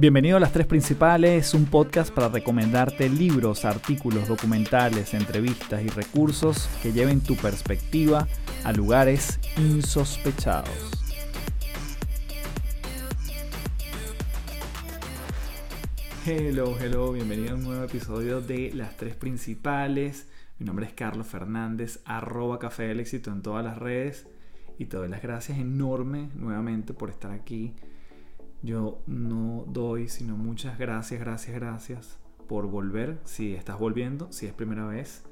Bienvenido 0.00 0.38
a 0.38 0.40
Las 0.40 0.54
Tres 0.54 0.66
Principales, 0.66 1.52
un 1.52 1.66
podcast 1.66 2.10
para 2.10 2.30
recomendarte 2.30 3.10
libros, 3.10 3.66
artículos, 3.66 4.28
documentales, 4.28 5.12
entrevistas 5.12 5.82
y 5.82 5.88
recursos 5.88 6.70
que 6.82 6.90
lleven 6.90 7.20
tu 7.20 7.36
perspectiva 7.36 8.26
a 8.64 8.72
lugares 8.72 9.38
insospechados. 9.58 10.70
Hello, 16.24 16.78
hello, 16.80 17.12
bienvenido 17.12 17.50
a 17.50 17.56
un 17.56 17.64
nuevo 17.64 17.84
episodio 17.84 18.40
de 18.40 18.72
Las 18.72 18.96
Tres 18.96 19.14
Principales. 19.16 20.30
Mi 20.58 20.64
nombre 20.64 20.86
es 20.86 20.94
Carlos 20.94 21.26
Fernández, 21.26 22.00
arroba 22.06 22.58
Café 22.58 22.84
del 22.84 23.00
Éxito 23.00 23.30
en 23.32 23.42
todas 23.42 23.62
las 23.62 23.76
redes 23.76 24.26
y 24.78 24.86
te 24.86 24.96
doy 24.96 25.10
las 25.10 25.20
gracias 25.20 25.58
enorme 25.58 26.30
nuevamente 26.36 26.94
por 26.94 27.10
estar 27.10 27.32
aquí 27.32 27.74
yo 28.62 29.02
no 29.06 29.64
doy 29.68 30.08
sino 30.08 30.36
muchas 30.36 30.78
gracias, 30.78 31.20
gracias, 31.20 31.54
gracias 31.54 32.18
por 32.48 32.66
volver. 32.66 33.18
Si 33.24 33.54
estás 33.54 33.78
volviendo, 33.78 34.30
si 34.32 34.46
es 34.46 34.52
primera 34.52 34.86
vez, 34.86 35.22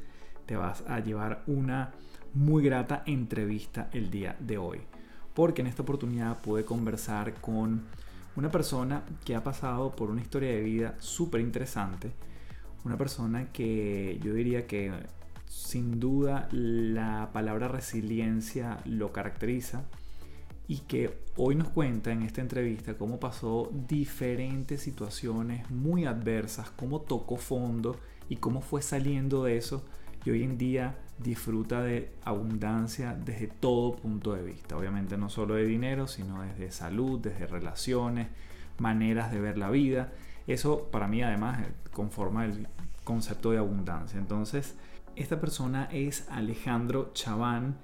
te 0.46 0.56
vas 0.56 0.84
a 0.86 1.00
llevar 1.00 1.42
una 1.46 1.92
muy 2.32 2.62
grata 2.62 3.02
entrevista 3.06 3.90
el 3.92 4.10
día 4.10 4.36
de 4.40 4.58
hoy. 4.58 4.80
Porque 5.34 5.62
en 5.62 5.66
esta 5.66 5.82
oportunidad 5.82 6.40
pude 6.40 6.64
conversar 6.64 7.34
con 7.40 7.82
una 8.36 8.50
persona 8.50 9.02
que 9.24 9.34
ha 9.34 9.42
pasado 9.42 9.94
por 9.94 10.10
una 10.10 10.20
historia 10.20 10.50
de 10.50 10.60
vida 10.60 10.94
súper 11.00 11.40
interesante. 11.40 12.12
Una 12.84 12.96
persona 12.96 13.52
que 13.52 14.20
yo 14.22 14.32
diría 14.32 14.66
que 14.66 14.92
sin 15.46 15.98
duda 15.98 16.48
la 16.52 17.30
palabra 17.32 17.68
resiliencia 17.68 18.78
lo 18.84 19.12
caracteriza 19.12 19.84
y 20.68 20.80
que 20.80 21.18
hoy 21.36 21.54
nos 21.54 21.70
cuenta 21.70 22.12
en 22.12 22.22
esta 22.22 22.42
entrevista 22.42 22.98
cómo 22.98 23.18
pasó 23.18 23.72
diferentes 23.72 24.82
situaciones 24.82 25.68
muy 25.70 26.04
adversas, 26.04 26.70
cómo 26.70 27.00
tocó 27.00 27.38
fondo 27.38 27.98
y 28.28 28.36
cómo 28.36 28.60
fue 28.60 28.82
saliendo 28.82 29.44
de 29.44 29.56
eso 29.56 29.82
y 30.26 30.30
hoy 30.30 30.42
en 30.42 30.58
día 30.58 30.98
disfruta 31.18 31.82
de 31.82 32.12
abundancia 32.22 33.14
desde 33.14 33.46
todo 33.46 33.96
punto 33.96 34.34
de 34.34 34.42
vista. 34.42 34.76
Obviamente 34.76 35.16
no 35.16 35.30
solo 35.30 35.54
de 35.54 35.64
dinero, 35.64 36.06
sino 36.06 36.42
desde 36.42 36.70
salud, 36.70 37.18
desde 37.18 37.46
relaciones, 37.46 38.28
maneras 38.76 39.32
de 39.32 39.40
ver 39.40 39.56
la 39.56 39.70
vida. 39.70 40.12
Eso 40.46 40.90
para 40.90 41.08
mí 41.08 41.22
además 41.22 41.60
conforma 41.92 42.44
el 42.44 42.68
concepto 43.04 43.52
de 43.52 43.58
abundancia. 43.58 44.18
Entonces, 44.18 44.76
esta 45.16 45.40
persona 45.40 45.88
es 45.90 46.28
Alejandro 46.28 47.10
Chaván 47.14 47.78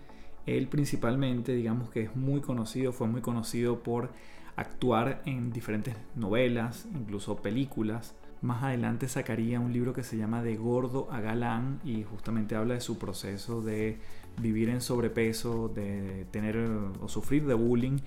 él 0.47 0.69
principalmente, 0.69 1.55
digamos 1.55 1.91
que 1.91 2.03
es 2.03 2.17
muy 2.17 2.41
conocido, 2.41 2.92
fue 2.92 3.09
muy 3.09 3.20
conocido 3.20 3.83
por 3.83 4.11
actuar 4.56 5.23
en 5.25 5.53
diferentes 5.53 5.97
novelas, 6.14 6.86
incluso 6.95 7.36
películas. 7.36 8.14
Más 8.42 8.62
adelante 8.62 9.09
sacaría 9.09 9.59
un 9.59 9.73
libro 9.73 9.95
que 9.95 10.03
se 10.03 10.17
llama 10.17 10.42
De 10.42 10.56
gordo 10.56 11.09
a 11.11 11.20
galán 11.20 11.81
y 11.83 12.03
justamente 12.03 12.56
habla 12.56 12.75
de 12.75 12.81
su 12.81 12.98
proceso 12.98 13.62
de 13.62 13.98
vivir 14.41 14.69
en 14.69 14.81
sobrepeso, 14.81 15.69
de 15.69 16.27
tener 16.31 16.56
o 16.58 17.08
sufrir 17.08 17.47
de 17.47 17.55
bullying 17.55 17.98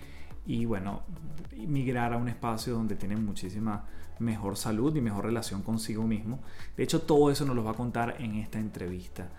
y 0.45 0.65
bueno, 0.65 1.01
migrar 1.55 2.13
a 2.13 2.17
un 2.17 2.29
espacio 2.29 2.73
donde 2.73 2.95
tiene 2.95 3.17
muchísima 3.17 3.85
mejor 4.19 4.57
salud 4.57 4.95
y 4.95 5.01
mejor 5.01 5.25
relación 5.25 5.61
consigo 5.61 6.03
mismo. 6.03 6.39
De 6.75 6.83
hecho, 6.83 7.01
todo 7.01 7.31
eso 7.31 7.45
nos 7.45 7.55
lo 7.55 7.63
va 7.63 7.71
a 7.71 7.75
contar 7.75 8.15
en 8.19 8.35
esta 8.35 8.59
entrevista. 8.59 9.29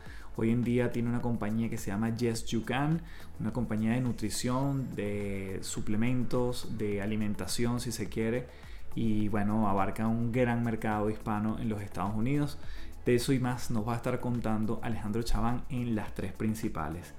Hoy 0.41 0.53
en 0.53 0.63
día 0.63 0.93
tiene 0.93 1.09
una 1.09 1.21
compañía 1.21 1.69
que 1.69 1.79
se 1.79 1.91
llama 1.91 2.15
Yes 2.15 2.47
You 2.47 2.65
Can, 2.65 3.03
una 3.41 3.53
compañía 3.53 3.95
de 3.95 4.01
nutrición, 4.01 4.95
de 4.95 5.59
suplementos, 5.63 6.79
de 6.79 7.03
alimentación 7.03 7.81
si 7.81 7.91
se 7.91 8.09
quiere. 8.09 8.47
Y 8.95 9.27
bueno, 9.31 9.69
abarca 9.69 10.07
un 10.07 10.31
gran 10.31 10.63
mercado 10.63 11.11
hispano 11.11 11.59
en 11.59 11.69
los 11.69 11.83
Estados 11.83 12.15
Unidos. 12.15 12.57
De 13.05 13.17
eso 13.17 13.33
y 13.33 13.41
más 13.41 13.73
nos 13.73 13.89
va 13.89 13.95
a 13.95 13.97
estar 13.97 14.21
contando 14.21 14.79
Alejandro 14.85 15.25
Chaván 15.25 15.65
en 15.71 15.97
las 15.97 16.15
tres 16.15 16.33
principales. 16.33 17.15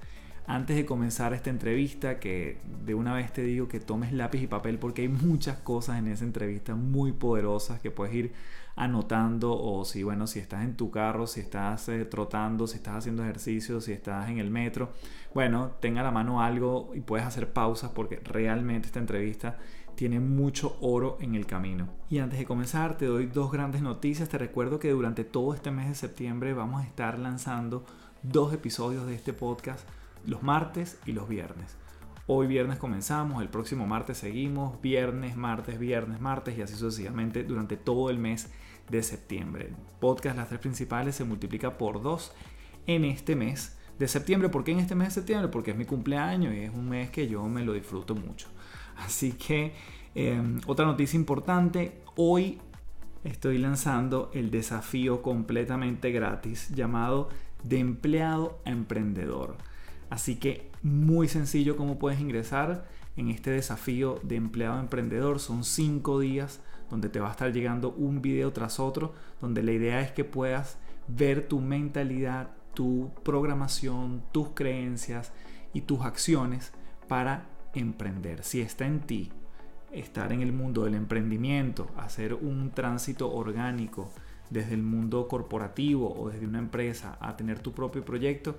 Antes 0.50 0.74
de 0.74 0.84
comenzar 0.84 1.32
esta 1.32 1.48
entrevista, 1.48 2.18
que 2.18 2.58
de 2.84 2.96
una 2.96 3.14
vez 3.14 3.32
te 3.32 3.44
digo 3.44 3.68
que 3.68 3.78
tomes 3.78 4.12
lápiz 4.12 4.42
y 4.42 4.48
papel 4.48 4.80
porque 4.80 5.02
hay 5.02 5.08
muchas 5.08 5.58
cosas 5.58 6.00
en 6.00 6.08
esa 6.08 6.24
entrevista 6.24 6.74
muy 6.74 7.12
poderosas 7.12 7.78
que 7.78 7.92
puedes 7.92 8.12
ir 8.16 8.32
anotando 8.74 9.56
o 9.56 9.84
si, 9.84 10.02
bueno, 10.02 10.26
si 10.26 10.40
estás 10.40 10.64
en 10.64 10.76
tu 10.76 10.90
carro, 10.90 11.28
si 11.28 11.38
estás 11.38 11.88
eh, 11.88 12.04
trotando, 12.04 12.66
si 12.66 12.78
estás 12.78 12.96
haciendo 12.96 13.22
ejercicio, 13.22 13.80
si 13.80 13.92
estás 13.92 14.28
en 14.28 14.38
el 14.38 14.50
metro, 14.50 14.90
bueno, 15.34 15.70
tenga 15.78 16.00
a 16.00 16.04
la 16.04 16.10
mano 16.10 16.42
algo 16.42 16.90
y 16.96 17.00
puedes 17.00 17.24
hacer 17.24 17.52
pausas 17.52 17.92
porque 17.94 18.16
realmente 18.16 18.88
esta 18.88 18.98
entrevista 18.98 19.56
tiene 19.94 20.18
mucho 20.18 20.78
oro 20.80 21.16
en 21.20 21.36
el 21.36 21.46
camino. 21.46 21.86
Y 22.08 22.18
antes 22.18 22.40
de 22.40 22.44
comenzar, 22.44 22.98
te 22.98 23.06
doy 23.06 23.26
dos 23.26 23.52
grandes 23.52 23.82
noticias. 23.82 24.28
Te 24.28 24.36
recuerdo 24.36 24.80
que 24.80 24.90
durante 24.90 25.22
todo 25.22 25.54
este 25.54 25.70
mes 25.70 25.86
de 25.86 25.94
septiembre 25.94 26.54
vamos 26.54 26.82
a 26.82 26.86
estar 26.86 27.20
lanzando 27.20 27.84
dos 28.24 28.52
episodios 28.52 29.06
de 29.06 29.14
este 29.14 29.32
podcast 29.32 29.88
los 30.26 30.42
martes 30.42 30.98
y 31.06 31.12
los 31.12 31.28
viernes. 31.28 31.76
Hoy 32.26 32.46
viernes 32.46 32.78
comenzamos, 32.78 33.42
el 33.42 33.48
próximo 33.48 33.86
martes 33.86 34.18
seguimos, 34.18 34.80
viernes, 34.80 35.36
martes, 35.36 35.78
viernes, 35.78 36.20
martes 36.20 36.56
y 36.56 36.62
así 36.62 36.74
sucesivamente 36.74 37.42
durante 37.42 37.76
todo 37.76 38.08
el 38.08 38.18
mes 38.18 38.52
de 38.88 39.02
septiembre. 39.02 39.70
Podcast 39.98 40.36
Las 40.36 40.48
Tres 40.48 40.60
Principales 40.60 41.16
se 41.16 41.24
multiplica 41.24 41.76
por 41.76 42.02
dos 42.02 42.32
en 42.86 43.04
este 43.04 43.34
mes 43.34 43.76
de 43.98 44.08
septiembre. 44.08 44.48
¿Por 44.48 44.64
qué 44.64 44.72
en 44.72 44.78
este 44.78 44.94
mes 44.94 45.08
de 45.08 45.14
septiembre? 45.14 45.48
Porque 45.48 45.72
es 45.72 45.76
mi 45.76 45.84
cumpleaños 45.84 46.54
y 46.54 46.60
es 46.60 46.70
un 46.72 46.88
mes 46.88 47.10
que 47.10 47.28
yo 47.28 47.44
me 47.48 47.64
lo 47.64 47.72
disfruto 47.72 48.14
mucho. 48.14 48.48
Así 48.96 49.32
que 49.32 49.74
em, 50.14 50.60
otra 50.66 50.86
noticia 50.86 51.16
importante, 51.16 52.00
hoy 52.16 52.58
estoy 53.24 53.58
lanzando 53.58 54.30
el 54.34 54.50
desafío 54.50 55.22
completamente 55.22 56.12
gratis 56.12 56.68
llamado 56.70 57.28
de 57.62 57.78
empleado 57.78 58.60
a 58.64 58.70
emprendedor. 58.70 59.56
Así 60.10 60.36
que 60.36 60.70
muy 60.82 61.28
sencillo 61.28 61.76
cómo 61.76 61.98
puedes 61.98 62.20
ingresar 62.20 62.86
en 63.16 63.28
este 63.28 63.50
desafío 63.50 64.20
de 64.22 64.36
empleado 64.36 64.80
emprendedor. 64.80 65.38
Son 65.38 65.64
cinco 65.64 66.18
días 66.18 66.60
donde 66.90 67.08
te 67.08 67.20
va 67.20 67.28
a 67.28 67.32
estar 67.32 67.52
llegando 67.52 67.92
un 67.92 68.20
video 68.20 68.52
tras 68.52 68.80
otro, 68.80 69.14
donde 69.40 69.62
la 69.62 69.72
idea 69.72 70.00
es 70.00 70.10
que 70.10 70.24
puedas 70.24 70.78
ver 71.06 71.48
tu 71.48 71.60
mentalidad, 71.60 72.50
tu 72.74 73.10
programación, 73.22 74.22
tus 74.32 74.48
creencias 74.48 75.32
y 75.72 75.82
tus 75.82 76.00
acciones 76.00 76.72
para 77.08 77.46
emprender. 77.74 78.42
Si 78.42 78.60
está 78.60 78.86
en 78.86 79.00
ti 79.00 79.30
estar 79.92 80.32
en 80.32 80.40
el 80.40 80.52
mundo 80.52 80.84
del 80.84 80.94
emprendimiento, 80.94 81.88
hacer 81.96 82.34
un 82.34 82.70
tránsito 82.70 83.32
orgánico 83.32 84.10
desde 84.50 84.74
el 84.74 84.82
mundo 84.82 85.28
corporativo 85.28 86.12
o 86.12 86.30
desde 86.30 86.46
una 86.46 86.58
empresa 86.58 87.16
a 87.20 87.36
tener 87.36 87.60
tu 87.60 87.72
propio 87.72 88.04
proyecto, 88.04 88.56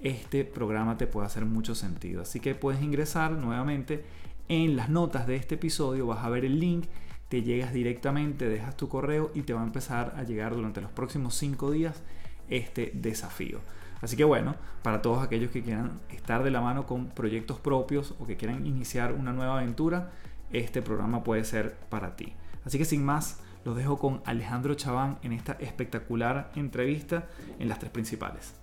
este 0.00 0.44
programa 0.44 0.96
te 0.96 1.06
puede 1.06 1.26
hacer 1.26 1.44
mucho 1.44 1.74
sentido. 1.74 2.22
Así 2.22 2.40
que 2.40 2.54
puedes 2.54 2.82
ingresar 2.82 3.32
nuevamente 3.32 4.04
en 4.48 4.76
las 4.76 4.90
notas 4.90 5.26
de 5.26 5.36
este 5.36 5.54
episodio, 5.54 6.06
vas 6.06 6.24
a 6.24 6.28
ver 6.28 6.44
el 6.44 6.60
link 6.60 6.86
te 7.28 7.42
llegas 7.42 7.72
directamente, 7.72 8.48
dejas 8.48 8.76
tu 8.76 8.88
correo 8.88 9.32
y 9.34 9.42
te 9.42 9.52
va 9.52 9.62
a 9.62 9.64
empezar 9.64 10.14
a 10.16 10.22
llegar 10.22 10.54
durante 10.54 10.80
los 10.80 10.92
próximos 10.92 11.34
cinco 11.34 11.70
días 11.70 12.02
este 12.48 12.92
desafío. 12.94 13.58
Así 14.00 14.16
que 14.16 14.22
bueno, 14.22 14.54
para 14.82 15.02
todos 15.02 15.20
aquellos 15.20 15.50
que 15.50 15.62
quieran 15.62 16.00
estar 16.10 16.44
de 16.44 16.50
la 16.50 16.60
mano 16.60 16.86
con 16.86 17.08
proyectos 17.08 17.58
propios 17.58 18.14
o 18.20 18.26
que 18.26 18.36
quieran 18.36 18.66
iniciar 18.66 19.14
una 19.14 19.32
nueva 19.32 19.58
aventura, 19.58 20.12
este 20.52 20.80
programa 20.80 21.24
puede 21.24 21.42
ser 21.44 21.74
para 21.88 22.14
ti. 22.14 22.34
Así 22.64 22.78
que 22.78 22.84
sin 22.84 23.04
más, 23.04 23.40
los 23.64 23.76
dejo 23.76 23.98
con 23.98 24.20
Alejandro 24.26 24.74
Chaván 24.74 25.18
en 25.22 25.32
esta 25.32 25.54
espectacular 25.54 26.52
entrevista 26.54 27.26
en 27.58 27.68
las 27.68 27.78
tres 27.78 27.90
principales. 27.90 28.54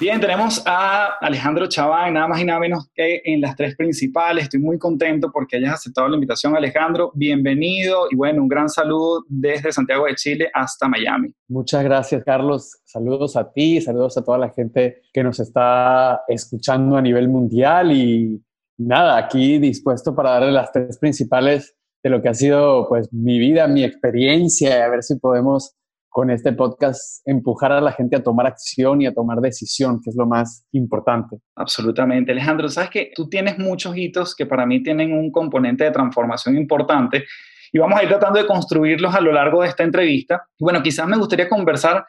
Bien, 0.00 0.20
tenemos 0.20 0.62
a 0.64 1.16
Alejandro 1.20 1.66
Chaván, 1.66 2.14
nada 2.14 2.28
más 2.28 2.40
y 2.40 2.44
nada 2.44 2.60
menos 2.60 2.88
que 2.94 3.20
en 3.24 3.40
las 3.40 3.56
tres 3.56 3.74
principales. 3.74 4.44
Estoy 4.44 4.60
muy 4.60 4.78
contento 4.78 5.28
porque 5.32 5.56
hayas 5.56 5.74
aceptado 5.74 6.06
la 6.06 6.14
invitación, 6.14 6.56
Alejandro. 6.56 7.10
Bienvenido 7.16 8.06
y 8.08 8.14
bueno, 8.14 8.42
un 8.42 8.48
gran 8.48 8.68
saludo 8.68 9.24
desde 9.28 9.72
Santiago 9.72 10.06
de 10.06 10.14
Chile 10.14 10.50
hasta 10.54 10.86
Miami. 10.86 11.34
Muchas 11.48 11.82
gracias, 11.82 12.22
Carlos. 12.22 12.78
Saludos 12.84 13.36
a 13.36 13.52
ti, 13.52 13.80
saludos 13.80 14.16
a 14.16 14.22
toda 14.22 14.38
la 14.38 14.50
gente 14.50 15.02
que 15.12 15.24
nos 15.24 15.40
está 15.40 16.22
escuchando 16.28 16.96
a 16.96 17.02
nivel 17.02 17.28
mundial 17.28 17.90
y 17.90 18.40
nada, 18.76 19.18
aquí 19.18 19.58
dispuesto 19.58 20.14
para 20.14 20.30
darle 20.30 20.52
las 20.52 20.70
tres 20.70 20.96
principales 20.98 21.74
de 22.04 22.10
lo 22.10 22.22
que 22.22 22.28
ha 22.28 22.34
sido 22.34 22.88
pues 22.88 23.12
mi 23.12 23.40
vida, 23.40 23.66
mi 23.66 23.82
experiencia, 23.82 24.84
a 24.84 24.88
ver 24.90 25.02
si 25.02 25.16
podemos 25.16 25.74
con 26.08 26.30
este 26.30 26.52
podcast 26.52 27.26
empujar 27.26 27.72
a 27.72 27.80
la 27.80 27.92
gente 27.92 28.16
a 28.16 28.22
tomar 28.22 28.46
acción 28.46 29.02
y 29.02 29.06
a 29.06 29.14
tomar 29.14 29.38
decisión, 29.40 30.00
que 30.02 30.10
es 30.10 30.16
lo 30.16 30.26
más 30.26 30.66
importante. 30.72 31.36
Absolutamente. 31.56 32.32
Alejandro, 32.32 32.68
sabes 32.68 32.90
que 32.90 33.10
tú 33.14 33.28
tienes 33.28 33.58
muchos 33.58 33.96
hitos 33.96 34.34
que 34.34 34.46
para 34.46 34.66
mí 34.66 34.82
tienen 34.82 35.12
un 35.12 35.30
componente 35.30 35.84
de 35.84 35.90
transformación 35.90 36.56
importante 36.56 37.24
y 37.72 37.78
vamos 37.78 38.00
a 38.00 38.02
ir 38.02 38.08
tratando 38.08 38.38
de 38.38 38.46
construirlos 38.46 39.14
a 39.14 39.20
lo 39.20 39.32
largo 39.32 39.62
de 39.62 39.68
esta 39.68 39.84
entrevista. 39.84 40.42
Bueno, 40.58 40.82
quizás 40.82 41.06
me 41.06 41.18
gustaría 41.18 41.48
conversar 41.48 42.04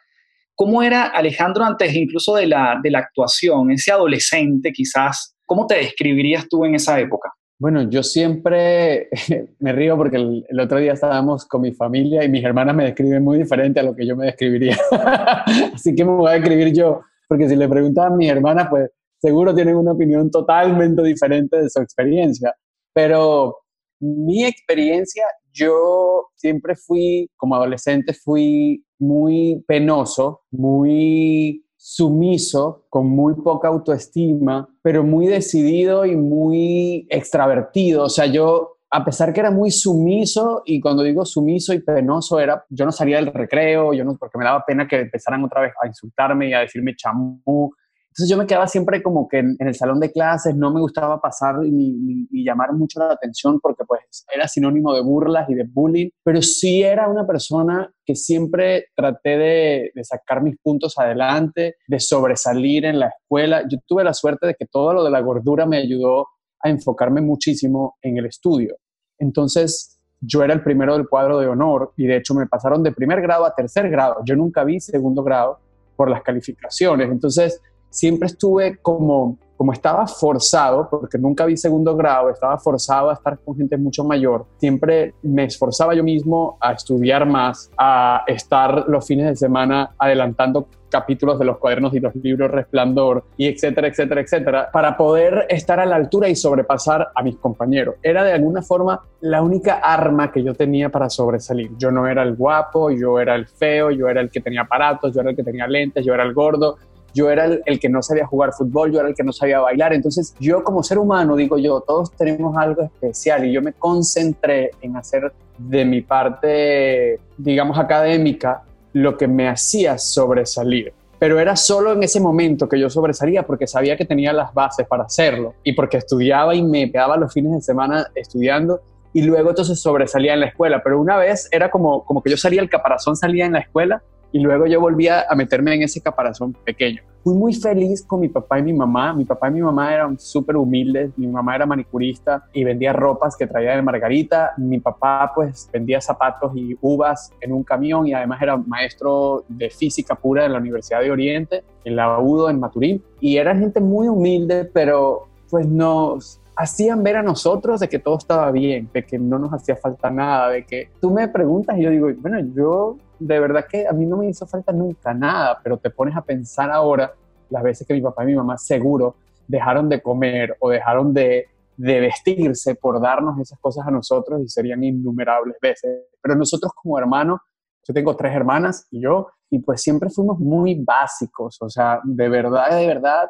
cómo 0.54 0.82
era 0.82 1.06
Alejandro 1.06 1.64
antes 1.64 1.94
incluso 1.94 2.34
de 2.34 2.46
la, 2.46 2.78
de 2.82 2.90
la 2.90 3.00
actuación, 3.00 3.70
ese 3.70 3.92
adolescente 3.92 4.72
quizás 4.72 5.34
¿Cómo 5.50 5.66
te 5.66 5.74
describirías 5.74 6.48
tú 6.48 6.64
en 6.64 6.76
esa 6.76 7.00
época? 7.00 7.32
Bueno, 7.60 7.90
yo 7.90 8.02
siempre 8.02 9.10
me 9.58 9.72
río 9.74 9.94
porque 9.94 10.16
el, 10.16 10.60
otro 10.60 10.78
día 10.78 10.94
estábamos 10.94 11.44
con 11.44 11.60
mi 11.60 11.72
familia 11.72 12.24
y 12.24 12.28
mis 12.30 12.42
hermanas 12.42 12.74
me 12.74 12.84
describen 12.84 13.22
muy 13.22 13.36
diferente 13.36 13.78
a 13.80 13.82
lo 13.82 13.94
que 13.94 14.06
yo 14.06 14.16
me 14.16 14.24
describiría. 14.24 14.78
Así 15.74 15.94
que 15.94 16.02
me 16.02 16.12
voy 16.12 16.30
a 16.30 16.40
describir 16.40 16.72
yo, 16.72 17.02
porque 17.28 17.50
si 17.50 17.56
le 17.56 17.68
preguntan 17.68 18.14
a 18.14 18.16
mis 18.16 18.30
hermanas, 18.30 18.68
pues 18.70 18.90
seguro 19.18 19.54
tienen 19.54 19.76
una 19.76 19.92
opinión 19.92 20.30
totalmente 20.30 21.02
diferente 21.02 21.60
de 21.60 21.68
su 21.68 21.82
experiencia. 21.82 22.54
Pero 22.94 23.58
mi 24.00 24.46
experiencia, 24.46 25.24
yo 25.52 26.28
siempre 26.36 26.76
fui, 26.76 27.28
como 27.36 27.56
adolescente, 27.56 28.14
fui 28.14 28.82
muy 28.98 29.62
penoso, 29.68 30.40
muy 30.50 31.62
sumiso, 31.82 32.84
con 32.90 33.08
muy 33.08 33.36
poca 33.36 33.68
autoestima, 33.68 34.68
pero 34.82 35.02
muy 35.02 35.26
decidido 35.26 36.04
y 36.04 36.14
muy 36.14 37.06
extravertido. 37.08 38.04
O 38.04 38.08
sea, 38.10 38.26
yo, 38.26 38.76
a 38.90 39.02
pesar 39.02 39.32
que 39.32 39.40
era 39.40 39.50
muy 39.50 39.70
sumiso, 39.70 40.62
y 40.66 40.78
cuando 40.78 41.02
digo 41.02 41.24
sumiso 41.24 41.72
y 41.72 41.80
penoso, 41.80 42.38
era, 42.38 42.66
yo 42.68 42.84
no 42.84 42.92
salía 42.92 43.16
del 43.16 43.32
recreo, 43.32 43.94
yo 43.94 44.04
no, 44.04 44.14
porque 44.18 44.36
me 44.36 44.44
daba 44.44 44.62
pena 44.66 44.86
que 44.86 45.00
empezaran 45.00 45.42
otra 45.42 45.62
vez 45.62 45.72
a 45.82 45.86
insultarme 45.86 46.50
y 46.50 46.52
a 46.52 46.60
decirme 46.60 46.94
chamú, 46.94 47.72
entonces 48.10 48.28
yo 48.28 48.36
me 48.36 48.46
quedaba 48.46 48.66
siempre 48.66 49.02
como 49.02 49.28
que 49.28 49.38
en, 49.38 49.56
el 49.60 49.74
salón 49.74 50.00
de 50.00 50.10
clases, 50.10 50.56
no 50.56 50.72
me 50.72 50.80
gustaba 50.80 51.20
pasar 51.20 51.60
ni, 51.60 52.26
llamar 52.44 52.72
mucho 52.72 52.98
la 52.98 53.12
atención 53.12 53.60
porque 53.60 53.84
pues 53.84 54.24
era 54.34 54.48
sinónimo 54.48 54.92
de 54.92 55.00
burlas 55.00 55.48
y 55.48 55.54
de 55.54 55.64
bullying, 55.64 56.10
pero 56.24 56.42
sí 56.42 56.82
era 56.82 57.08
una 57.08 57.24
persona 57.24 57.88
que 58.04 58.16
siempre 58.16 58.86
traté 58.96 59.38
de, 59.38 59.92
de 59.94 60.04
sacar 60.04 60.42
mis 60.42 60.56
puntos 60.58 60.98
adelante, 60.98 61.76
de 61.86 62.00
sobresalir 62.00 62.84
en 62.84 62.98
la 62.98 63.08
escuela. 63.08 63.62
Yo 63.70 63.78
tuve 63.86 64.02
la 64.02 64.12
suerte 64.12 64.48
de 64.48 64.54
que 64.54 64.66
todo 64.66 64.92
lo 64.92 65.04
de 65.04 65.10
la 65.10 65.20
gordura 65.20 65.64
me 65.64 65.76
ayudó 65.76 66.26
a 66.62 66.68
enfocarme 66.68 67.20
muchísimo 67.20 67.96
en 68.02 68.18
el 68.18 68.26
estudio. 68.26 68.76
Entonces, 69.18 70.00
yo 70.20 70.42
era 70.42 70.52
el 70.52 70.62
primero 70.62 70.94
del 70.94 71.08
cuadro 71.08 71.38
de 71.38 71.46
honor 71.46 71.92
y 71.96 72.06
de 72.06 72.16
hecho 72.16 72.34
me 72.34 72.46
pasaron 72.46 72.82
de 72.82 72.92
primer 72.92 73.22
grado 73.22 73.44
a 73.44 73.54
tercer 73.54 73.88
grado. 73.88 74.16
Yo 74.24 74.34
nunca 74.34 74.64
vi 74.64 74.80
segundo 74.80 75.22
grado 75.22 75.60
por 75.96 76.10
las 76.10 76.22
calificaciones. 76.22 77.10
Entonces, 77.10 77.60
siempre 77.90 78.26
estuve 78.26 78.78
como, 78.78 79.38
como 79.56 79.72
estaba 79.72 80.06
forzado, 80.06 80.88
porque 80.88 81.18
nunca 81.18 81.44
vi 81.44 81.56
segundo 81.56 81.94
grado, 81.96 82.30
estaba 82.30 82.58
forzado 82.58 83.10
a 83.10 83.14
estar 83.14 83.38
con 83.38 83.56
gente 83.56 83.76
mucho 83.76 84.04
mayor, 84.04 84.46
siempre 84.58 85.14
me 85.22 85.44
esforzaba 85.44 85.94
yo 85.94 86.02
mismo 86.02 86.56
a 86.60 86.72
estudiar 86.72 87.26
más, 87.26 87.70
a 87.76 88.22
estar 88.26 88.88
los 88.88 89.06
fines 89.06 89.26
de 89.26 89.36
semana 89.36 89.94
adelantando 89.98 90.66
capítulos 90.90 91.38
de 91.38 91.44
los 91.46 91.58
cuadernos 91.58 91.94
y 91.94 92.00
los 92.00 92.14
libros 92.16 92.50
Resplandor 92.50 93.24
y 93.36 93.46
etcétera, 93.46 93.88
etcétera, 93.88 94.20
etcétera, 94.20 94.70
para 94.70 94.96
poder 94.96 95.46
estar 95.48 95.80
a 95.80 95.86
la 95.86 95.96
altura 95.96 96.28
y 96.28 96.36
sobrepasar 96.36 97.08
a 97.14 97.22
mis 97.22 97.36
compañeros. 97.36 97.94
Era 98.02 98.24
de 98.24 98.32
alguna 98.32 98.60
forma 98.60 99.00
la 99.20 99.40
única 99.42 99.78
arma 99.78 100.32
que 100.32 100.42
yo 100.42 100.54
tenía 100.54 100.90
para 100.90 101.08
sobresalir. 101.08 101.70
Yo 101.78 101.90
no 101.90 102.06
era 102.06 102.22
el 102.22 102.34
guapo, 102.34 102.90
yo 102.90 103.20
era 103.20 103.34
el 103.36 103.46
feo, 103.46 103.90
yo 103.90 104.08
era 104.08 104.20
el 104.20 104.30
que 104.30 104.40
tenía 104.40 104.62
aparatos, 104.62 105.14
yo 105.14 105.20
era 105.20 105.30
el 105.30 105.36
que 105.36 105.44
tenía 105.44 105.66
lentes, 105.66 106.04
yo 106.04 106.12
era 106.12 106.24
el 106.24 106.34
gordo, 106.34 106.76
yo 107.14 107.30
era 107.30 107.46
el, 107.64 107.80
que 107.80 107.88
no 107.88 108.02
sabía 108.02 108.26
jugar 108.26 108.52
fútbol, 108.52 108.92
yo 108.92 109.00
era 109.00 109.08
el 109.08 109.14
que 109.14 109.22
no 109.22 109.32
sabía 109.32 109.60
bailar. 109.60 109.92
Entonces 109.92 110.34
yo 110.38 110.62
como 110.64 110.82
ser 110.82 110.98
humano, 110.98 111.36
digo 111.36 111.58
yo, 111.58 111.80
todos 111.80 112.12
tenemos 112.12 112.56
algo 112.56 112.82
especial 112.82 113.44
y 113.46 113.52
yo 113.52 113.62
me 113.62 113.72
concentré 113.72 114.70
en 114.80 114.96
hacer 114.96 115.32
de 115.58 115.84
mi 115.84 116.00
parte, 116.00 117.20
digamos, 117.36 117.78
académica, 117.78 118.62
lo 118.92 119.16
que 119.16 119.28
me 119.28 119.48
hacía 119.48 119.98
sobresalir. 119.98 120.92
Pero 121.18 121.38
era 121.38 121.54
solo 121.54 121.92
en 121.92 122.02
ese 122.02 122.18
momento 122.18 122.68
que 122.68 122.80
yo 122.80 122.88
sobresalía 122.88 123.42
porque 123.42 123.66
sabía 123.66 123.96
que 123.96 124.06
tenía 124.06 124.32
las 124.32 124.54
bases 124.54 124.86
para 124.86 125.04
hacerlo 125.04 125.54
y 125.62 125.74
porque 125.74 125.98
estudiaba 125.98 126.54
y 126.54 126.62
me 126.62 126.90
quedaba 126.90 127.16
los 127.18 127.32
fines 127.32 127.52
de 127.52 127.60
semana 127.60 128.06
estudiando 128.14 128.80
y 129.12 129.22
luego 129.22 129.50
entonces 129.50 129.80
sobresalía 129.80 130.32
en 130.32 130.40
la 130.40 130.46
escuela. 130.46 130.80
Pero 130.82 130.98
una 130.98 131.18
vez 131.18 131.48
era 131.52 131.70
como, 131.70 132.04
como 132.04 132.22
que 132.22 132.30
yo 132.30 132.38
salía, 132.38 132.62
el 132.62 132.70
caparazón 132.70 133.16
salía 133.16 133.44
en 133.44 133.52
la 133.52 133.60
escuela 133.60 134.02
y 134.32 134.40
luego 134.40 134.66
yo 134.66 134.80
volvía 134.80 135.26
a 135.28 135.34
meterme 135.34 135.74
en 135.74 135.82
ese 135.82 136.00
caparazón 136.00 136.52
pequeño. 136.64 137.02
Fui 137.22 137.34
muy 137.34 137.52
feliz 137.52 138.02
con 138.02 138.20
mi 138.20 138.28
papá 138.28 138.58
y 138.58 138.62
mi 138.62 138.72
mamá. 138.72 139.12
Mi 139.12 139.26
papá 139.26 139.48
y 139.48 139.52
mi 139.52 139.60
mamá 139.60 139.92
eran 139.92 140.18
súper 140.18 140.56
humildes. 140.56 141.10
Mi 141.16 141.26
mamá 141.26 141.56
era 141.56 141.66
manicurista 141.66 142.44
y 142.52 142.64
vendía 142.64 142.94
ropas 142.94 143.36
que 143.36 143.46
traía 143.46 143.76
de 143.76 143.82
Margarita. 143.82 144.52
Mi 144.56 144.80
papá 144.80 145.30
pues 145.34 145.68
vendía 145.70 146.00
zapatos 146.00 146.52
y 146.54 146.76
uvas 146.80 147.30
en 147.40 147.52
un 147.52 147.62
camión 147.62 148.06
y 148.06 148.14
además 148.14 148.40
era 148.40 148.56
maestro 148.56 149.44
de 149.48 149.68
física 149.68 150.14
pura 150.14 150.46
en 150.46 150.52
la 150.52 150.58
Universidad 150.58 151.00
de 151.00 151.10
Oriente, 151.10 151.62
en 151.84 151.96
la 151.96 152.18
UDO, 152.18 152.48
en 152.48 152.58
Maturín. 152.58 153.02
Y 153.20 153.36
era 153.36 153.54
gente 153.54 153.80
muy 153.80 154.08
humilde, 154.08 154.64
pero 154.64 155.26
pues 155.50 155.66
nos 155.66 156.40
hacían 156.56 157.02
ver 157.02 157.16
a 157.16 157.22
nosotros 157.22 157.80
de 157.80 157.88
que 157.88 157.98
todo 157.98 158.16
estaba 158.16 158.50
bien, 158.50 158.88
de 158.92 159.04
que 159.04 159.18
no 159.18 159.38
nos 159.38 159.52
hacía 159.52 159.76
falta 159.76 160.10
nada, 160.10 160.50
de 160.50 160.64
que 160.64 160.90
tú 161.00 161.10
me 161.10 161.28
preguntas 161.28 161.76
y 161.78 161.82
yo 161.82 161.90
digo, 161.90 162.08
bueno, 162.18 162.38
yo 162.54 162.96
de 163.20 163.38
verdad 163.38 163.66
que 163.70 163.86
a 163.86 163.92
mí 163.92 164.06
no 164.06 164.16
me 164.16 164.28
hizo 164.28 164.46
falta 164.46 164.72
nunca 164.72 165.14
nada, 165.14 165.60
pero 165.62 165.76
te 165.76 165.90
pones 165.90 166.16
a 166.16 166.22
pensar 166.22 166.70
ahora 166.70 167.12
las 167.50 167.62
veces 167.62 167.86
que 167.86 167.94
mi 167.94 168.00
papá 168.00 168.24
y 168.24 168.28
mi 168.28 168.34
mamá 168.34 168.56
seguro 168.56 169.16
dejaron 169.46 169.88
de 169.88 170.00
comer 170.00 170.56
o 170.60 170.70
dejaron 170.70 171.12
de, 171.12 171.46
vestirse 171.76 172.74
por 172.74 173.00
darnos 173.00 173.38
esas 173.38 173.58
cosas 173.58 173.86
a 173.86 173.90
nosotros 173.90 174.42
y 174.42 174.48
serían 174.48 174.84
innumerables 174.84 175.56
veces. 175.62 176.04
Pero 176.20 176.34
nosotros 176.34 176.72
como 176.74 176.98
hermanos, 176.98 177.40
yo 177.86 177.94
tengo 177.94 178.14
tres 178.16 178.34
hermanas 178.34 178.86
y 178.90 179.00
yo, 179.00 179.28
y 179.48 179.60
pues 179.60 179.80
siempre 179.80 180.10
fuimos 180.10 180.38
muy 180.38 180.74
básicos, 180.74 181.56
o 181.60 181.70
sea, 181.70 182.00
de 182.04 182.28
verdad, 182.28 182.76
de 182.78 182.86
verdad, 182.86 183.28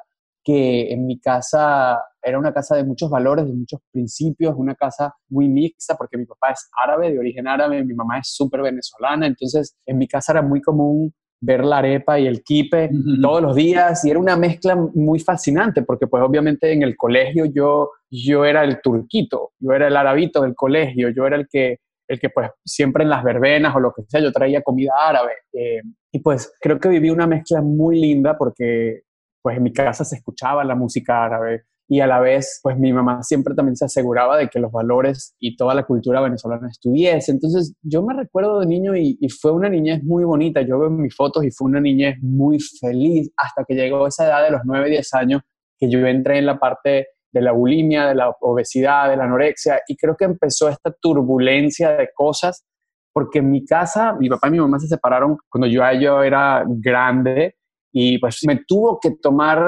que 0.50 0.92
en 0.92 1.06
mi 1.06 1.20
casa 1.20 1.96
era 2.20 2.36
una 2.36 2.52
casa 2.52 2.74
de 2.74 2.84
muchos 2.84 3.08
valores, 3.08 3.46
de 3.46 3.52
muchos 3.52 3.80
principios, 3.92 4.54
una 4.56 4.74
casa 4.74 5.14
muy 5.28 5.48
mixta 5.48 5.94
porque 5.96 6.18
mi 6.18 6.26
papá 6.26 6.50
es 6.50 6.68
árabe, 6.84 7.12
de 7.12 7.18
origen 7.20 7.46
árabe, 7.46 7.84
mi 7.84 7.94
mamá 7.94 8.18
es 8.18 8.34
súper 8.34 8.62
venezolana, 8.62 9.28
entonces 9.28 9.76
en 9.86 9.96
mi 9.96 10.08
casa 10.08 10.32
era 10.32 10.42
muy 10.42 10.60
común 10.60 11.14
ver 11.40 11.64
la 11.64 11.78
arepa 11.78 12.18
y 12.18 12.26
el 12.26 12.42
kipe 12.42 12.90
todos 13.22 13.40
los 13.40 13.54
días 13.54 14.04
y 14.04 14.10
era 14.10 14.18
una 14.18 14.36
mezcla 14.36 14.74
muy 14.74 15.20
fascinante 15.20 15.82
porque 15.82 16.08
pues 16.08 16.22
obviamente 16.22 16.72
en 16.72 16.82
el 16.82 16.96
colegio 16.96 17.44
yo, 17.46 17.90
yo 18.10 18.44
era 18.44 18.64
el 18.64 18.80
turquito, 18.82 19.52
yo 19.60 19.72
era 19.72 19.86
el 19.86 19.96
arabito 19.96 20.42
del 20.42 20.56
colegio, 20.56 21.10
yo 21.10 21.26
era 21.26 21.36
el 21.36 21.46
que, 21.48 21.78
el 22.08 22.18
que 22.18 22.28
pues 22.28 22.50
siempre 22.64 23.04
en 23.04 23.10
las 23.10 23.22
verbenas 23.22 23.74
o 23.74 23.80
lo 23.80 23.92
que 23.92 24.02
sea 24.08 24.20
yo 24.20 24.32
traía 24.32 24.62
comida 24.62 24.92
árabe 25.00 25.32
eh, 25.52 25.80
y 26.10 26.18
pues 26.18 26.52
creo 26.60 26.80
que 26.80 26.88
viví 26.88 27.08
una 27.08 27.28
mezcla 27.28 27.62
muy 27.62 28.00
linda 28.00 28.36
porque 28.36 29.04
pues 29.42 29.56
en 29.56 29.62
mi 29.62 29.72
casa 29.72 30.04
se 30.04 30.16
escuchaba 30.16 30.64
la 30.64 30.74
música 30.74 31.24
árabe 31.24 31.64
y 31.90 31.98
a 31.98 32.06
la 32.06 32.20
vez, 32.20 32.60
pues 32.62 32.78
mi 32.78 32.92
mamá 32.92 33.20
siempre 33.24 33.52
también 33.56 33.74
se 33.74 33.84
aseguraba 33.84 34.38
de 34.38 34.46
que 34.46 34.60
los 34.60 34.70
valores 34.70 35.34
y 35.40 35.56
toda 35.56 35.74
la 35.74 35.84
cultura 35.84 36.20
venezolana 36.20 36.68
estuviese. 36.68 37.32
Entonces 37.32 37.74
yo 37.82 38.04
me 38.04 38.14
recuerdo 38.14 38.60
de 38.60 38.66
niño 38.66 38.94
y, 38.94 39.18
fue 39.40 39.50
una 39.50 39.68
niñez 39.68 40.00
muy 40.04 40.22
bonita. 40.22 40.62
Yo 40.62 40.78
veo 40.78 40.88
mis 40.88 41.16
fotos 41.16 41.44
y 41.44 41.50
fue 41.50 41.68
una 41.68 41.80
niñez 41.80 42.14
muy 42.22 42.58
feliz 42.60 43.32
hasta 43.36 43.64
que 43.64 43.74
llegó 43.74 44.06
esa 44.06 44.24
edad 44.26 44.44
de 44.44 44.52
los 44.52 44.60
9, 44.64 44.88
10 44.88 45.14
años 45.14 45.42
que 45.76 45.90
yo 45.90 45.98
entré 46.06 46.38
en 46.38 46.46
la 46.46 46.60
parte 46.60 47.08
de 47.32 47.40
la 47.40 47.50
bulimia, 47.50 48.06
de 48.06 48.14
la 48.14 48.36
obesidad, 48.40 49.10
de 49.10 49.16
la 49.16 49.24
anorexia 49.24 49.80
y 49.88 49.96
creo 49.96 50.14
que 50.16 50.26
empezó 50.26 50.68
esta 50.68 50.92
turbulencia 50.92 51.90
de 51.96 52.10
cosas 52.14 52.64
porque 53.12 53.40
en 53.40 53.50
mi 53.50 53.64
casa 53.64 54.14
mi 54.14 54.28
papá 54.28 54.46
y 54.46 54.52
mi 54.52 54.60
mamá 54.60 54.78
se 54.78 54.86
separaron 54.86 55.36
cuando 55.48 55.66
yo, 55.66 55.82
yo 56.00 56.22
era 56.22 56.64
grande 56.68 57.56
y 57.92 58.18
pues 58.18 58.40
me 58.46 58.62
tuvo 58.66 58.98
que 59.00 59.12
tomar 59.20 59.62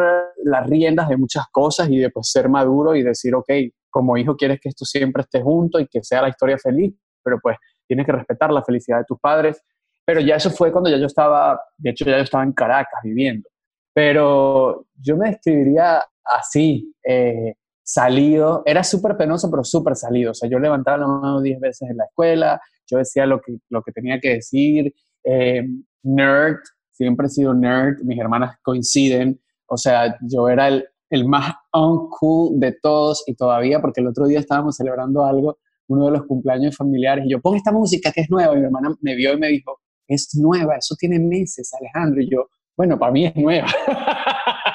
las 0.44 0.66
riendas 0.66 1.08
de 1.08 1.16
muchas 1.16 1.44
cosas 1.50 1.88
y 1.90 1.98
de 1.98 2.10
pues, 2.10 2.30
ser 2.30 2.48
maduro 2.48 2.94
y 2.94 3.02
decir, 3.02 3.34
ok, 3.34 3.50
como 3.90 4.16
hijo 4.16 4.36
quieres 4.36 4.60
que 4.60 4.68
esto 4.68 4.84
siempre 4.84 5.22
esté 5.22 5.42
junto 5.42 5.80
y 5.80 5.86
que 5.86 6.02
sea 6.02 6.22
la 6.22 6.28
historia 6.28 6.56
feliz, 6.58 6.94
pero 7.22 7.38
pues 7.42 7.56
tienes 7.86 8.06
que 8.06 8.12
respetar 8.12 8.52
la 8.52 8.62
felicidad 8.62 8.98
de 8.98 9.04
tus 9.04 9.18
padres. 9.18 9.62
Pero 10.04 10.20
ya 10.20 10.36
eso 10.36 10.50
fue 10.50 10.72
cuando 10.72 10.90
ya 10.90 10.96
yo 10.96 11.06
estaba, 11.06 11.60
de 11.76 11.90
hecho 11.90 12.04
ya 12.04 12.16
yo 12.16 12.24
estaba 12.24 12.44
en 12.44 12.52
Caracas 12.52 13.00
viviendo. 13.04 13.48
Pero 13.94 14.86
yo 14.94 15.16
me 15.16 15.30
describiría 15.30 16.02
así, 16.24 16.92
eh, 17.06 17.54
salido, 17.84 18.62
era 18.64 18.82
súper 18.82 19.16
penoso, 19.16 19.50
pero 19.50 19.64
súper 19.64 19.96
salido. 19.96 20.30
O 20.30 20.34
sea, 20.34 20.48
yo 20.48 20.58
levantaba 20.58 20.98
la 20.98 21.06
mano 21.06 21.40
diez 21.40 21.60
veces 21.60 21.90
en 21.90 21.96
la 21.96 22.04
escuela, 22.04 22.60
yo 22.90 22.98
decía 22.98 23.26
lo 23.26 23.40
que, 23.40 23.58
lo 23.68 23.82
que 23.82 23.92
tenía 23.92 24.18
que 24.20 24.34
decir, 24.34 24.94
eh, 25.24 25.64
nerd, 26.02 26.58
siempre 27.02 27.26
he 27.26 27.30
sido 27.30 27.52
nerd, 27.52 28.00
mis 28.04 28.18
hermanas 28.18 28.56
coinciden, 28.62 29.40
o 29.66 29.76
sea, 29.76 30.16
yo 30.22 30.48
era 30.48 30.68
el, 30.68 30.84
el 31.10 31.26
más 31.26 31.52
uncool 31.72 32.60
de 32.60 32.72
todos 32.80 33.24
y 33.26 33.34
todavía, 33.34 33.80
porque 33.80 34.00
el 34.00 34.06
otro 34.06 34.26
día 34.26 34.38
estábamos 34.38 34.76
celebrando 34.76 35.24
algo, 35.24 35.58
uno 35.88 36.06
de 36.06 36.12
los 36.12 36.26
cumpleaños 36.26 36.76
familiares, 36.76 37.24
y 37.26 37.30
yo, 37.30 37.40
pon 37.40 37.56
esta 37.56 37.72
música 37.72 38.12
que 38.12 38.20
es 38.20 38.30
nueva, 38.30 38.54
mi 38.54 38.62
hermana 38.62 38.94
me 39.00 39.16
vio 39.16 39.32
y 39.32 39.38
me 39.38 39.48
dijo, 39.48 39.80
es 40.06 40.30
nueva, 40.36 40.76
eso 40.76 40.94
tiene 40.96 41.18
meses, 41.18 41.72
Alejandro, 41.74 42.22
y 42.22 42.30
yo, 42.30 42.48
bueno, 42.76 42.98
para 42.98 43.12
mí 43.12 43.26
es 43.26 43.34
nueva. 43.34 43.66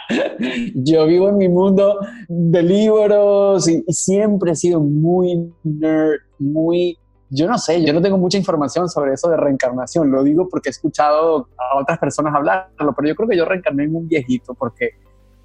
yo 0.76 1.06
vivo 1.06 1.30
en 1.30 1.38
mi 1.38 1.48
mundo 1.48 1.98
de 2.28 2.62
libros 2.62 3.68
y, 3.70 3.84
y 3.88 3.94
siempre 3.94 4.52
he 4.52 4.56
sido 4.56 4.82
muy 4.82 5.54
nerd, 5.64 6.20
muy 6.40 6.98
yo 7.30 7.48
no 7.48 7.58
sé, 7.58 7.84
yo 7.84 7.94
no 7.94 8.02
tengo 8.02 8.18
mucha 8.18 8.38
información 8.38 8.90
sobre 8.90 9.14
eso 9.14 9.30
de 9.30 9.38
reencarnación, 9.38 10.12
lo 10.12 10.24
digo 10.24 10.48
porque 10.50 10.70
he 10.70 10.72
escuchado 10.72 11.50
a 11.58 11.78
otras 11.78 11.98
personas 12.00 12.34
hablarlo, 12.34 12.94
pero 12.96 13.08
yo 13.08 13.16
creo 13.16 13.30
que 13.30 13.38
yo 13.38 13.46
reencarné 13.46 13.84
en 13.84 13.96
un 13.96 14.08
viejito 14.08 14.54
porque 14.54 14.92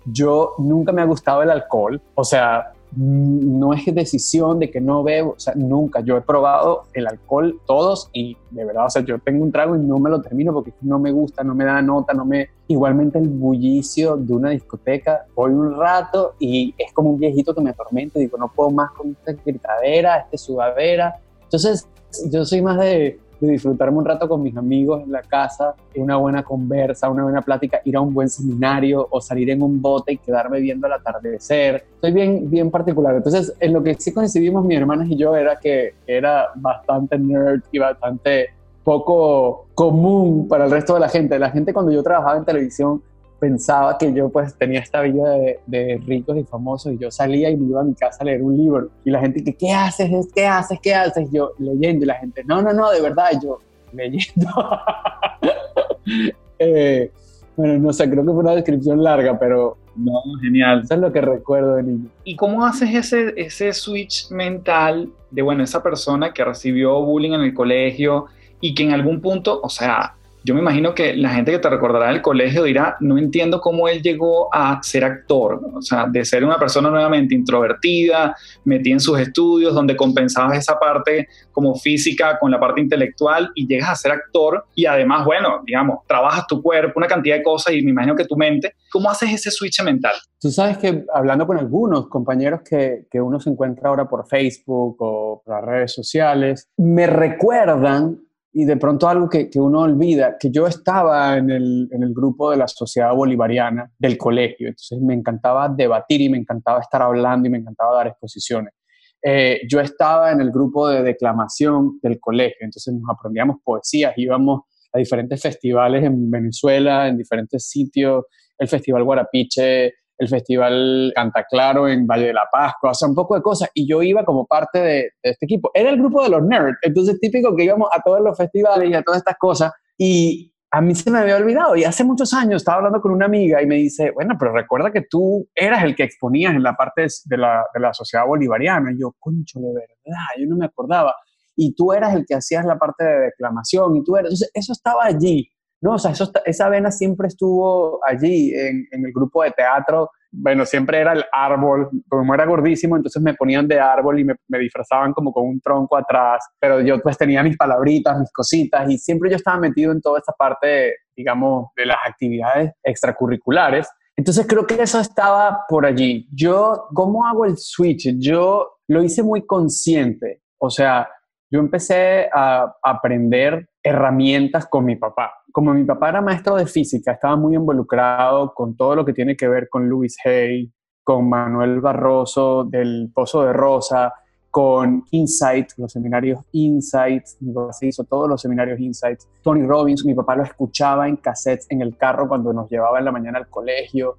yo 0.04 0.54
nunca 0.58 0.92
me 0.92 1.02
ha 1.02 1.06
gustado 1.06 1.42
el 1.42 1.50
alcohol, 1.50 2.00
o 2.14 2.24
sea, 2.24 2.72
no 2.94 3.72
es 3.72 3.86
decisión 3.94 4.58
de 4.58 4.70
que 4.70 4.80
no 4.80 5.02
bebo, 5.02 5.30
o 5.30 5.38
sea, 5.38 5.54
nunca. 5.54 6.00
Yo 6.00 6.16
he 6.16 6.20
probado 6.20 6.84
el 6.92 7.06
alcohol 7.06 7.58
todos 7.66 8.10
y 8.12 8.36
de 8.50 8.64
verdad, 8.64 8.86
o 8.86 8.90
sea, 8.90 9.02
yo 9.02 9.18
tengo 9.18 9.42
un 9.44 9.52
trago 9.52 9.76
y 9.76 9.78
no 9.78 9.98
me 9.98 10.10
lo 10.10 10.20
termino 10.20 10.52
porque 10.52 10.74
no 10.82 10.98
me 10.98 11.10
gusta, 11.10 11.42
no 11.42 11.54
me 11.54 11.64
da 11.64 11.80
nota, 11.80 12.12
no 12.12 12.24
me... 12.24 12.50
Igualmente 12.68 13.18
el 13.18 13.28
bullicio 13.28 14.16
de 14.16 14.32
una 14.34 14.50
discoteca, 14.50 15.26
voy 15.34 15.52
un 15.52 15.76
rato 15.76 16.34
y 16.38 16.74
es 16.78 16.92
como 16.92 17.10
un 17.10 17.18
viejito 17.18 17.54
que 17.54 17.60
me 17.60 17.70
atormenta 17.70 18.18
y 18.18 18.22
digo, 18.22 18.38
no 18.38 18.48
puedo 18.48 18.70
más 18.70 18.90
con 18.92 19.10
esta 19.10 19.32
gritadera, 19.44 20.18
esta 20.18 20.38
sudadera. 20.38 21.16
Entonces, 21.52 21.86
yo 22.30 22.44
soy 22.44 22.62
más 22.62 22.78
de 22.78 23.20
de 23.46 23.52
disfrutarme 23.52 23.98
un 23.98 24.04
rato 24.04 24.28
con 24.28 24.42
mis 24.42 24.56
amigos 24.56 25.02
en 25.02 25.10
la 25.10 25.22
casa, 25.22 25.74
una 25.96 26.16
buena 26.16 26.44
conversa, 26.44 27.10
una 27.10 27.24
buena 27.24 27.42
plática, 27.42 27.80
ir 27.84 27.96
a 27.96 28.00
un 28.00 28.14
buen 28.14 28.28
seminario 28.28 29.06
o 29.10 29.20
salir 29.20 29.50
en 29.50 29.62
un 29.62 29.82
bote 29.82 30.12
y 30.12 30.18
quedarme 30.18 30.60
viendo 30.60 30.86
el 30.86 30.92
atardecer. 30.92 31.84
Soy 32.00 32.12
bien, 32.12 32.48
bien 32.48 32.70
particular. 32.70 33.16
Entonces, 33.16 33.52
en 33.58 33.72
lo 33.72 33.82
que 33.82 33.94
sí 33.94 34.12
coincidimos 34.12 34.64
mis 34.64 34.78
hermanas 34.78 35.08
y 35.10 35.16
yo 35.16 35.34
era 35.34 35.56
que 35.56 35.94
era 36.06 36.50
bastante 36.54 37.18
nerd 37.18 37.62
y 37.72 37.78
bastante 37.78 38.50
poco 38.84 39.66
común 39.74 40.46
para 40.46 40.66
el 40.66 40.70
resto 40.70 40.94
de 40.94 41.00
la 41.00 41.08
gente. 41.08 41.38
La 41.38 41.50
gente 41.50 41.72
cuando 41.72 41.90
yo 41.90 42.02
trabajaba 42.02 42.36
en 42.36 42.44
televisión 42.44 43.02
pensaba 43.42 43.98
que 43.98 44.12
yo 44.12 44.28
pues 44.28 44.54
tenía 44.54 44.78
esta 44.78 45.00
vida 45.00 45.34
de, 45.66 46.00
ricos 46.06 46.36
y 46.36 46.44
famosos 46.44 46.92
y 46.92 46.98
yo 46.98 47.10
salía 47.10 47.50
y 47.50 47.56
me 47.56 47.70
iba 47.70 47.80
a 47.80 47.84
mi 47.84 47.92
casa 47.92 48.18
a 48.20 48.24
leer 48.24 48.40
un 48.40 48.56
libro 48.56 48.88
y 49.04 49.10
la 49.10 49.18
gente 49.18 49.42
que 49.42 49.52
¿qué 49.52 49.72
haces? 49.72 50.08
¿qué 50.32 50.46
haces? 50.46 50.78
¿qué 50.80 50.94
haces? 50.94 51.28
yo 51.32 51.50
leyendo 51.58 52.04
y 52.04 52.06
la 52.06 52.14
gente 52.14 52.44
no, 52.44 52.62
no, 52.62 52.72
no, 52.72 52.88
de 52.92 53.00
verdad 53.00 53.32
yo 53.42 53.58
leyendo 53.92 54.46
eh, 56.60 57.10
bueno, 57.56 57.78
no 57.78 57.92
sé, 57.92 58.08
creo 58.08 58.24
que 58.24 58.30
fue 58.30 58.38
una 58.38 58.54
descripción 58.54 59.02
larga, 59.02 59.36
pero 59.38 59.76
no, 59.96 60.22
genial. 60.40 60.82
Eso 60.84 60.94
es 60.94 61.00
lo 61.00 61.12
que 61.12 61.20
recuerdo 61.20 61.74
de 61.74 61.82
niño. 61.82 62.08
¿Y 62.24 62.34
cómo 62.36 62.64
haces 62.64 62.94
ese, 62.94 63.34
ese 63.36 63.74
switch 63.74 64.30
mental 64.30 65.10
de, 65.30 65.42
bueno, 65.42 65.62
esa 65.62 65.82
persona 65.82 66.32
que 66.32 66.44
recibió 66.44 67.02
bullying 67.02 67.32
en 67.32 67.42
el 67.42 67.52
colegio 67.52 68.26
y 68.60 68.74
que 68.74 68.84
en 68.84 68.92
algún 68.92 69.20
punto, 69.20 69.60
o 69.62 69.68
sea, 69.68 70.14
yo 70.44 70.54
me 70.54 70.60
imagino 70.60 70.94
que 70.94 71.14
la 71.14 71.30
gente 71.30 71.52
que 71.52 71.58
te 71.58 71.68
recordará 71.68 72.08
del 72.08 72.22
colegio 72.22 72.64
dirá, 72.64 72.96
no 73.00 73.18
entiendo 73.18 73.60
cómo 73.60 73.88
él 73.88 74.02
llegó 74.02 74.52
a 74.52 74.82
ser 74.82 75.04
actor, 75.04 75.60
o 75.74 75.82
sea, 75.82 76.06
de 76.06 76.24
ser 76.24 76.44
una 76.44 76.58
persona 76.58 76.90
nuevamente 76.90 77.34
introvertida, 77.34 78.36
metida 78.64 78.94
en 78.94 79.00
sus 79.00 79.18
estudios, 79.18 79.74
donde 79.74 79.96
compensabas 79.96 80.58
esa 80.58 80.78
parte 80.78 81.28
como 81.52 81.74
física 81.74 82.38
con 82.38 82.50
la 82.50 82.58
parte 82.58 82.80
intelectual 82.80 83.50
y 83.54 83.66
llegas 83.66 83.90
a 83.90 83.94
ser 83.94 84.12
actor 84.12 84.66
y 84.74 84.86
además, 84.86 85.24
bueno, 85.24 85.62
digamos, 85.64 86.00
trabajas 86.06 86.46
tu 86.46 86.62
cuerpo, 86.62 86.94
una 86.96 87.06
cantidad 87.06 87.36
de 87.36 87.42
cosas 87.42 87.74
y 87.74 87.82
me 87.82 87.90
imagino 87.90 88.16
que 88.16 88.24
tu 88.24 88.36
mente, 88.36 88.74
¿cómo 88.90 89.10
haces 89.10 89.32
ese 89.32 89.50
switch 89.50 89.82
mental? 89.82 90.14
Tú 90.40 90.50
sabes 90.50 90.78
que 90.78 91.04
hablando 91.14 91.46
con 91.46 91.58
algunos 91.58 92.08
compañeros 92.08 92.62
que, 92.68 93.06
que 93.10 93.20
uno 93.20 93.38
se 93.38 93.50
encuentra 93.50 93.88
ahora 93.88 94.08
por 94.08 94.26
Facebook 94.26 94.96
o 94.98 95.42
por 95.44 95.54
las 95.54 95.64
redes 95.64 95.92
sociales, 95.92 96.68
me 96.76 97.06
recuerdan 97.06 98.18
y 98.52 98.64
de 98.64 98.76
pronto 98.76 99.08
algo 99.08 99.28
que, 99.28 99.48
que, 99.48 99.58
uno 99.58 99.80
olvida, 99.80 100.36
que 100.38 100.50
yo 100.50 100.66
estaba 100.66 101.38
en 101.38 101.50
el, 101.50 101.88
en 101.90 102.02
el, 102.02 102.12
grupo 102.12 102.50
de 102.50 102.58
la 102.58 102.68
Sociedad 102.68 103.14
Bolivariana 103.14 103.90
del 103.98 104.18
colegio, 104.18 104.68
entonces 104.68 105.00
me 105.00 105.14
encantaba 105.14 105.68
debatir 105.70 106.20
y 106.20 106.28
me 106.28 106.36
encantaba 106.36 106.80
estar 106.80 107.00
hablando 107.00 107.48
y 107.48 107.50
me 107.50 107.58
encantaba 107.58 107.96
dar 107.96 108.08
exposiciones. 108.08 108.74
Eh, 109.22 109.60
yo 109.68 109.80
estaba 109.80 110.32
en 110.32 110.40
el 110.40 110.50
grupo 110.50 110.88
de 110.88 111.02
declamación 111.02 111.98
del 112.02 112.20
colegio, 112.20 112.58
entonces 112.60 112.92
nos 112.92 113.08
aprendíamos 113.08 113.56
poesías, 113.64 114.12
íbamos 114.16 114.62
a 114.92 114.98
diferentes 114.98 115.40
festivales 115.40 116.04
en 116.04 116.30
Venezuela, 116.30 117.08
en 117.08 117.16
diferentes 117.16 117.68
sitios, 117.68 118.24
el 118.58 118.68
Festival 118.68 119.04
Guarapiche, 119.04 119.94
el 120.22 120.28
Festival 120.28 121.12
Canta 121.16 121.44
Claro 121.50 121.88
en 121.88 122.06
Valle 122.06 122.26
de 122.26 122.32
la 122.32 122.48
Pascua, 122.50 122.90
o 122.90 122.94
sea, 122.94 123.08
un 123.08 123.14
poco 123.14 123.34
de 123.34 123.42
cosas. 123.42 123.68
Y 123.74 123.88
yo 123.88 124.02
iba 124.02 124.24
como 124.24 124.46
parte 124.46 124.78
de, 124.78 125.10
este 125.22 125.46
equipo. 125.46 125.70
Era 125.74 125.90
el 125.90 125.98
grupo 125.98 126.22
de 126.22 126.30
los 126.30 126.42
nerds, 126.42 126.78
entonces 126.82 127.18
típico 127.20 127.56
que 127.56 127.64
íbamos 127.64 127.88
a 127.92 128.00
todos 128.00 128.20
los 128.20 128.36
festivales 128.36 128.88
y 128.88 128.94
a 128.94 129.02
todas 129.02 129.18
estas 129.18 129.36
cosas. 129.36 129.72
Y 129.98 130.54
a 130.70 130.80
mí 130.80 130.94
se 130.94 131.10
me 131.10 131.18
había 131.18 131.36
olvidado. 131.36 131.74
Y 131.74 131.82
hace 131.82 132.04
muchos 132.04 132.32
años 132.32 132.62
estaba 132.62 132.78
hablando 132.78 133.00
con 133.00 133.10
una 133.10 133.26
amiga 133.26 133.60
y 133.60 133.66
me 133.66 133.76
dice, 133.76 134.12
bueno, 134.12 134.36
pero 134.38 134.52
recuerda 134.52 134.92
que 134.92 135.02
tú 135.02 135.48
eras 135.54 135.82
el 135.82 135.96
que 135.96 136.04
exponías 136.04 136.54
en 136.54 136.62
la 136.62 136.74
parte 136.74 137.06
de 137.24 137.36
la, 137.36 137.64
de 137.74 137.80
la 137.80 137.92
sociedad 137.92 138.24
bolivariana. 138.24 138.92
Y 138.92 139.00
yo, 139.00 139.14
concho, 139.18 139.58
de 139.58 139.74
verdad, 139.74 140.20
yo 140.38 140.46
no 140.46 140.56
me 140.56 140.66
acordaba. 140.66 141.14
Y 141.56 141.74
tú 141.74 141.92
eras 141.92 142.14
el 142.14 142.24
que 142.26 142.36
hacías 142.36 142.64
la 142.64 142.78
parte 142.78 143.04
de 143.04 143.20
declamación 143.22 143.96
y 143.96 144.04
tú 144.04 144.16
eras. 144.16 144.28
Entonces, 144.28 144.50
eso 144.54 144.72
estaba 144.72 145.04
allí. 145.04 145.51
No, 145.82 145.94
o 145.94 145.98
sea, 145.98 146.12
esa 146.44 146.68
vena 146.68 146.92
siempre 146.92 147.26
estuvo 147.26 148.00
allí 148.06 148.54
en, 148.54 148.86
el 148.92 149.12
grupo 149.12 149.42
de 149.42 149.50
teatro. 149.50 150.10
Bueno, 150.30 150.64
siempre 150.64 151.00
era 151.00 151.12
el 151.12 151.24
árbol, 151.32 151.90
como 152.08 152.32
era 152.32 152.46
gordísimo, 152.46 152.96
entonces 152.96 153.20
me 153.20 153.34
ponían 153.34 153.66
de 153.66 153.80
árbol 153.80 154.20
y 154.20 154.24
me, 154.24 154.36
me, 154.46 154.60
disfrazaban 154.60 155.12
como 155.12 155.32
con 155.32 155.44
un 155.44 155.60
tronco 155.60 155.96
atrás, 155.96 156.48
pero 156.60 156.80
yo 156.80 157.00
pues 157.02 157.18
tenía 157.18 157.42
mis 157.42 157.56
palabritas, 157.56 158.18
mis 158.18 158.32
cositas 158.32 158.88
y 158.88 158.96
siempre 158.96 159.28
yo 159.28 159.36
estaba 159.36 159.58
metido 159.58 159.90
en 159.90 160.00
toda 160.00 160.20
esta 160.20 160.32
parte, 160.32 160.94
digamos, 161.16 161.70
de 161.76 161.86
las 161.86 161.98
actividades 162.08 162.72
extracurriculares. 162.84 163.90
Entonces 164.16 164.46
creo 164.46 164.64
que 164.66 164.80
eso 164.80 165.00
estaba 165.00 165.64
por 165.68 165.84
allí. 165.84 166.28
Yo, 166.32 166.86
¿cómo 166.94 167.26
hago 167.26 167.44
el 167.44 167.56
switch? 167.56 168.14
Yo 168.20 168.78
lo 168.86 169.02
hice 169.02 169.24
muy 169.24 169.44
consciente, 169.44 170.42
o 170.58 170.70
sea, 170.70 171.08
yo 171.50 171.60
empecé 171.60 172.30
a 172.32 172.72
aprender 172.82 173.68
herramientas 173.82 174.66
con 174.66 174.84
mi 174.84 174.96
papá. 174.96 175.41
Como 175.52 175.74
mi 175.74 175.84
papá 175.84 176.08
era 176.08 176.20
maestro 176.20 176.56
de 176.56 176.66
física, 176.66 177.12
estaba 177.12 177.36
muy 177.36 177.54
involucrado 177.54 178.52
con 178.54 178.76
todo 178.76 178.96
lo 178.96 179.04
que 179.04 179.12
tiene 179.12 179.36
que 179.36 179.46
ver 179.46 179.68
con 179.68 179.88
Louis 179.88 180.16
Hay, 180.24 180.72
con 181.04 181.28
Manuel 181.28 181.80
Barroso 181.80 182.64
del 182.64 183.10
Pozo 183.14 183.44
de 183.44 183.52
Rosa, 183.52 184.14
con 184.50 185.04
Insight, 185.10 185.72
los 185.76 185.92
seminarios 185.92 186.40
Insight, 186.52 187.24
mi 187.40 187.52
papá 187.52 187.72
se 187.72 187.86
hizo 187.86 188.04
todos 188.04 188.28
los 188.28 188.40
seminarios 188.40 188.80
Insight. 188.80 189.20
Tony 189.42 189.62
Robbins, 189.62 190.04
mi 190.04 190.14
papá 190.14 190.36
lo 190.36 190.42
escuchaba 190.42 191.08
en 191.08 191.16
cassettes 191.16 191.66
en 191.70 191.82
el 191.82 191.96
carro 191.96 192.28
cuando 192.28 192.52
nos 192.52 192.70
llevaba 192.70 192.98
en 192.98 193.04
la 193.04 193.12
mañana 193.12 193.38
al 193.38 193.48
colegio. 193.48 194.16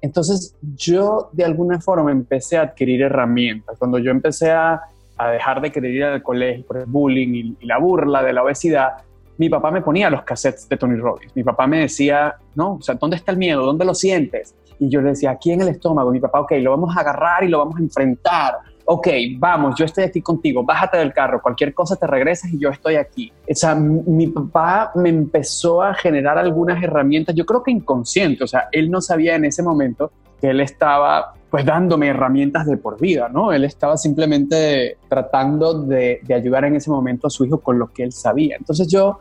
Entonces 0.00 0.56
yo 0.76 1.30
de 1.32 1.44
alguna 1.44 1.80
forma 1.80 2.12
empecé 2.12 2.58
a 2.58 2.62
adquirir 2.62 3.02
herramientas. 3.02 3.78
Cuando 3.78 3.98
yo 3.98 4.10
empecé 4.10 4.50
a 4.50 4.82
a 5.18 5.30
dejar 5.30 5.60
de 5.60 5.72
querer 5.72 5.90
ir 5.92 6.04
al 6.04 6.22
colegio 6.22 6.66
por 6.66 6.78
el 6.78 6.86
bullying 6.86 7.56
y, 7.60 7.66
la 7.66 7.78
burla 7.78 8.22
de 8.22 8.32
la 8.32 8.42
obesidad, 8.42 8.92
mi 9.38 9.48
papá 9.48 9.70
me 9.70 9.82
ponía 9.82 10.10
los 10.10 10.22
cassettes 10.22 10.68
de 10.68 10.76
Tony 10.76 10.96
Robbins. 10.96 11.34
Mi 11.34 11.44
papá 11.44 11.66
me 11.66 11.80
decía, 11.80 12.36
no, 12.54 12.74
o 12.74 12.82
sea, 12.82 12.94
¿dónde 12.94 13.16
está 13.16 13.32
el 13.32 13.38
miedo? 13.38 13.64
¿Dónde 13.64 13.84
lo 13.84 13.94
sientes? 13.94 14.54
Y 14.78 14.88
yo 14.88 15.00
le 15.00 15.10
decía, 15.10 15.30
aquí 15.30 15.52
en 15.52 15.60
el 15.60 15.68
estómago. 15.68 16.10
Mi 16.10 16.20
papá, 16.20 16.40
ok, 16.40 16.52
lo 16.60 16.70
vamos 16.70 16.96
a 16.96 17.00
agarrar 17.00 17.44
y 17.44 17.48
lo 17.48 17.58
vamos 17.58 17.76
a 17.76 17.80
enfrentar. 17.80 18.54
Ok, 18.88 19.08
vamos, 19.38 19.74
yo 19.76 19.84
estoy 19.84 20.04
aquí 20.04 20.22
contigo, 20.22 20.62
bájate 20.62 20.98
del 20.98 21.12
carro, 21.12 21.42
cualquier 21.42 21.74
cosa 21.74 21.96
te 21.96 22.06
regresas 22.06 22.52
y 22.52 22.58
yo 22.60 22.68
estoy 22.68 22.94
aquí. 22.94 23.32
O 23.50 23.52
sea, 23.52 23.74
mi 23.74 24.28
papá 24.28 24.92
me 24.94 25.08
empezó 25.08 25.82
a 25.82 25.92
generar 25.92 26.38
algunas 26.38 26.80
herramientas, 26.80 27.34
yo 27.34 27.44
creo 27.44 27.64
que 27.64 27.72
inconsciente, 27.72 28.44
o 28.44 28.46
sea, 28.46 28.68
él 28.70 28.88
no 28.88 29.00
sabía 29.00 29.34
en 29.34 29.44
ese 29.44 29.64
momento 29.64 30.12
que 30.40 30.50
él 30.50 30.60
estaba 30.60 31.34
pues 31.56 31.64
dándome 31.64 32.08
herramientas 32.08 32.66
de 32.66 32.76
por 32.76 33.00
vida, 33.00 33.30
¿no? 33.30 33.50
Él 33.50 33.64
estaba 33.64 33.96
simplemente 33.96 34.98
tratando 35.08 35.72
de, 35.72 36.20
ayudar 36.28 36.66
en 36.66 36.76
ese 36.76 36.90
momento 36.90 37.28
a 37.28 37.30
su 37.30 37.46
hijo 37.46 37.60
con 37.60 37.78
lo 37.78 37.90
que 37.94 38.02
él 38.02 38.12
sabía. 38.12 38.56
Entonces 38.56 38.88
yo, 38.88 39.20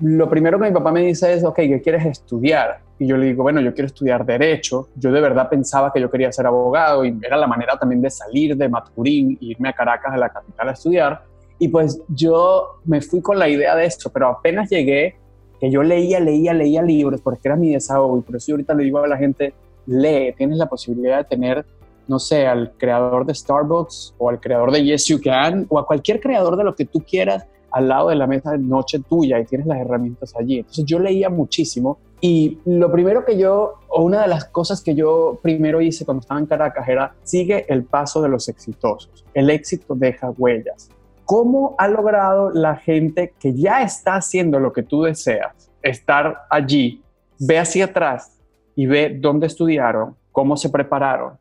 lo 0.00 0.28
primero 0.28 0.58
que 0.58 0.66
mi 0.66 0.74
papá 0.74 0.92
me 0.92 1.00
dice 1.00 1.32
es, 1.32 1.44
ok, 1.44 1.56
¿qué 1.56 1.80
quieres 1.80 2.04
estudiar? 2.04 2.80
Y 2.98 3.06
yo 3.06 3.16
le 3.16 3.28
digo, 3.28 3.44
bueno, 3.44 3.62
yo 3.62 3.72
quiero 3.72 3.86
estudiar 3.86 4.26
derecho. 4.26 4.90
Yo 4.94 5.10
de 5.10 5.22
verdad 5.22 5.48
pensaba 5.48 5.90
que 5.90 6.02
yo 6.02 6.10
quería 6.10 6.30
ser 6.32 6.44
abogado 6.44 7.02
y 7.06 7.18
era 7.22 7.38
la 7.38 7.46
manera 7.46 7.78
también 7.78 8.02
de 8.02 8.10
salir 8.10 8.54
de 8.54 8.68
Maturín 8.68 9.38
e 9.40 9.46
irme 9.46 9.70
a 9.70 9.72
Caracas, 9.72 10.12
a 10.12 10.18
la 10.18 10.28
capital, 10.28 10.68
a 10.68 10.72
estudiar. 10.72 11.22
Y 11.58 11.68
pues 11.68 11.98
yo 12.08 12.78
me 12.84 13.00
fui 13.00 13.22
con 13.22 13.38
la 13.38 13.48
idea 13.48 13.74
de 13.74 13.86
esto, 13.86 14.10
pero 14.10 14.28
apenas 14.28 14.68
llegué, 14.68 15.16
que 15.58 15.70
yo 15.70 15.82
leía, 15.82 16.20
leía, 16.20 16.52
leía 16.52 16.82
libros, 16.82 17.22
porque 17.22 17.48
era 17.48 17.56
mi 17.56 17.72
desahogo, 17.72 18.18
y 18.18 18.20
por 18.20 18.36
eso 18.36 18.48
yo 18.48 18.54
ahorita 18.56 18.74
le 18.74 18.84
digo 18.84 18.98
a 18.98 19.08
la 19.08 19.16
gente, 19.16 19.54
lee, 19.88 20.34
tienes 20.36 20.58
la 20.58 20.68
posibilidad 20.68 21.18
de 21.18 21.24
tener, 21.24 21.66
no 22.06 22.18
sé, 22.18 22.46
al 22.46 22.72
creador 22.76 23.26
de 23.26 23.34
Starbucks 23.34 24.14
o 24.18 24.28
al 24.28 24.38
creador 24.38 24.70
de 24.70 24.84
Yes 24.84 25.06
You 25.06 25.20
Can 25.20 25.66
o 25.68 25.78
a 25.78 25.86
cualquier 25.86 26.20
creador 26.20 26.56
de 26.56 26.64
lo 26.64 26.74
que 26.74 26.84
tú 26.84 27.00
quieras 27.00 27.46
al 27.70 27.88
lado 27.88 28.08
de 28.08 28.16
la 28.16 28.26
mesa 28.26 28.52
de 28.52 28.58
noche 28.58 28.98
tuya 29.00 29.40
y 29.40 29.44
tienes 29.44 29.66
las 29.66 29.78
herramientas 29.78 30.34
allí. 30.38 30.58
Entonces 30.58 30.84
yo 30.84 30.98
leía 30.98 31.28
muchísimo 31.28 31.98
y 32.20 32.58
lo 32.64 32.90
primero 32.90 33.24
que 33.24 33.38
yo, 33.38 33.74
o 33.88 34.02
una 34.02 34.22
de 34.22 34.28
las 34.28 34.46
cosas 34.46 34.82
que 34.82 34.94
yo 34.94 35.38
primero 35.42 35.80
hice 35.80 36.04
cuando 36.04 36.20
estaba 36.20 36.40
en 36.40 36.46
Caracas 36.46 36.88
era, 36.88 37.14
sigue 37.22 37.66
el 37.68 37.84
paso 37.84 38.22
de 38.22 38.28
los 38.28 38.48
exitosos. 38.48 39.24
El 39.34 39.50
éxito 39.50 39.94
deja 39.94 40.30
huellas. 40.30 40.90
¿Cómo 41.24 41.74
ha 41.78 41.88
logrado 41.88 42.50
la 42.50 42.76
gente 42.76 43.34
que 43.38 43.54
ya 43.54 43.82
está 43.82 44.16
haciendo 44.16 44.58
lo 44.58 44.72
que 44.72 44.82
tú 44.82 45.02
deseas, 45.02 45.70
estar 45.82 46.38
allí, 46.50 47.02
ve 47.38 47.58
hacia 47.58 47.84
atrás 47.84 48.37
y 48.78 48.86
ve 48.86 49.18
dónde 49.20 49.48
estudiaron, 49.48 50.14
cómo 50.30 50.56
se 50.56 50.70
prepararon 50.70 51.36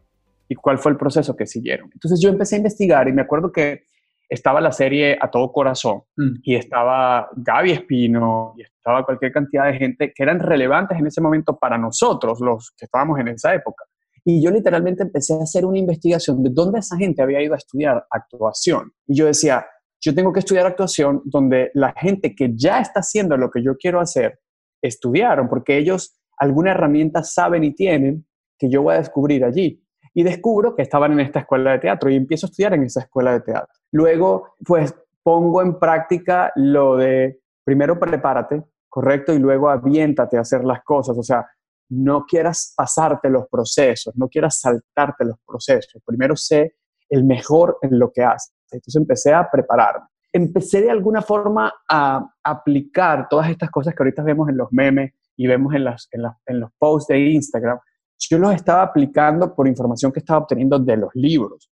y 0.49 0.55
cuál 0.55 0.79
fue 0.79 0.91
el 0.91 0.97
proceso 0.97 1.35
que 1.35 1.45
siguieron. 1.45 1.87
Entonces 1.93 2.19
yo 2.19 2.29
empecé 2.29 2.55
a 2.55 2.57
investigar 2.57 3.07
y 3.07 3.13
me 3.13 3.21
acuerdo 3.21 3.51
que 3.51 3.83
estaba 4.27 4.59
la 4.59 4.71
serie 4.71 5.15
A 5.21 5.29
Todo 5.29 5.51
Corazón 5.51 6.01
Mm. 6.17 6.39
y 6.41 6.55
estaba 6.55 7.29
Gaby 7.35 7.71
Espino 7.73 8.55
y 8.57 8.63
estaba 8.63 9.05
cualquier 9.05 9.31
cantidad 9.31 9.67
de 9.67 9.77
gente 9.77 10.13
que 10.15 10.23
eran 10.23 10.39
relevantes 10.39 10.97
en 10.97 11.05
ese 11.05 11.21
momento 11.21 11.55
para 11.55 11.77
nosotros, 11.77 12.39
los 12.41 12.71
que 12.75 12.85
estábamos 12.85 13.19
en 13.19 13.27
esa 13.27 13.53
época. 13.53 13.85
Y 14.25 14.43
yo 14.43 14.49
literalmente 14.49 15.03
empecé 15.03 15.35
a 15.35 15.43
hacer 15.43 15.63
una 15.63 15.77
investigación 15.77 16.41
de 16.41 16.49
dónde 16.51 16.79
esa 16.79 16.97
gente 16.97 17.21
había 17.21 17.43
ido 17.43 17.53
a 17.53 17.57
estudiar 17.57 18.03
actuación. 18.09 18.93
Y 19.05 19.15
yo 19.15 19.27
decía, 19.27 19.67
yo 20.01 20.15
tengo 20.15 20.33
que 20.33 20.39
estudiar 20.39 20.65
actuación 20.65 21.21
donde 21.23 21.69
la 21.75 21.93
gente 21.95 22.33
que 22.33 22.51
ya 22.55 22.79
está 22.79 23.01
haciendo 23.01 23.37
lo 23.37 23.51
que 23.51 23.61
yo 23.61 23.77
quiero 23.77 23.99
hacer, 23.99 24.39
estudiaron, 24.81 25.47
porque 25.47 25.77
ellos 25.77 26.16
alguna 26.37 26.71
herramienta 26.71 27.23
saben 27.23 27.63
y 27.63 27.73
tienen 27.73 28.25
que 28.57 28.69
yo 28.69 28.81
voy 28.83 28.95
a 28.95 28.99
descubrir 28.99 29.43
allí. 29.43 29.83
Y 30.13 30.23
descubro 30.23 30.75
que 30.75 30.81
estaban 30.81 31.11
en 31.11 31.19
esta 31.19 31.41
escuela 31.41 31.73
de 31.73 31.79
teatro 31.79 32.09
y 32.09 32.15
empiezo 32.15 32.47
a 32.47 32.49
estudiar 32.49 32.73
en 32.73 32.83
esa 32.83 33.01
escuela 33.01 33.33
de 33.33 33.41
teatro. 33.41 33.73
Luego, 33.91 34.55
pues 34.65 34.95
pongo 35.21 35.61
en 35.61 35.77
práctica 35.77 36.51
lo 36.55 36.95
de 36.95 37.41
primero 37.63 37.99
prepárate, 37.99 38.63
correcto, 38.89 39.33
y 39.33 39.39
luego 39.39 39.69
aviéntate 39.69 40.37
a 40.37 40.41
hacer 40.41 40.63
las 40.63 40.83
cosas. 40.83 41.17
O 41.17 41.23
sea, 41.23 41.45
no 41.89 42.25
quieras 42.25 42.73
pasarte 42.75 43.29
los 43.29 43.47
procesos, 43.47 44.15
no 44.15 44.27
quieras 44.27 44.59
saltarte 44.59 45.25
los 45.25 45.37
procesos. 45.45 46.01
Primero 46.05 46.35
sé 46.35 46.77
el 47.09 47.23
mejor 47.23 47.77
en 47.81 47.99
lo 47.99 48.11
que 48.11 48.23
haces. 48.23 48.53
Entonces 48.71 48.95
empecé 48.95 49.33
a 49.33 49.49
prepararme. 49.49 50.07
Empecé 50.33 50.81
de 50.81 50.91
alguna 50.91 51.21
forma 51.21 51.73
a 51.87 52.25
aplicar 52.43 53.27
todas 53.29 53.49
estas 53.49 53.69
cosas 53.69 53.93
que 53.93 54.03
ahorita 54.03 54.23
vemos 54.23 54.49
en 54.49 54.57
los 54.57 54.71
memes 54.71 55.13
y 55.37 55.47
vemos 55.47 55.73
en, 55.73 55.85
las, 55.85 56.09
en, 56.11 56.59
los 56.59 56.71
posts 56.77 57.07
de 57.07 57.19
Instagram. 57.19 57.79
Yo 58.19 58.39
los 58.39 58.53
estaba 58.53 58.81
aplicando 58.81 59.55
por 59.55 59.67
información 59.67 60.11
que 60.11 60.19
estaba 60.19 60.39
obteniendo 60.39 60.79
de 60.79 60.97
los 60.97 61.11
libros. 61.13 61.69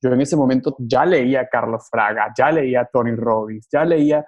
Yo 0.00 0.12
en 0.12 0.20
ese 0.20 0.36
momento 0.36 0.76
ya 0.78 1.04
leía 1.04 1.40
a 1.40 1.48
Carlos 1.48 1.88
Fraga, 1.90 2.32
ya 2.36 2.52
leía 2.52 2.82
a 2.82 2.86
Tony 2.86 3.16
Robbins, 3.16 3.68
ya 3.70 3.84
leía, 3.84 4.24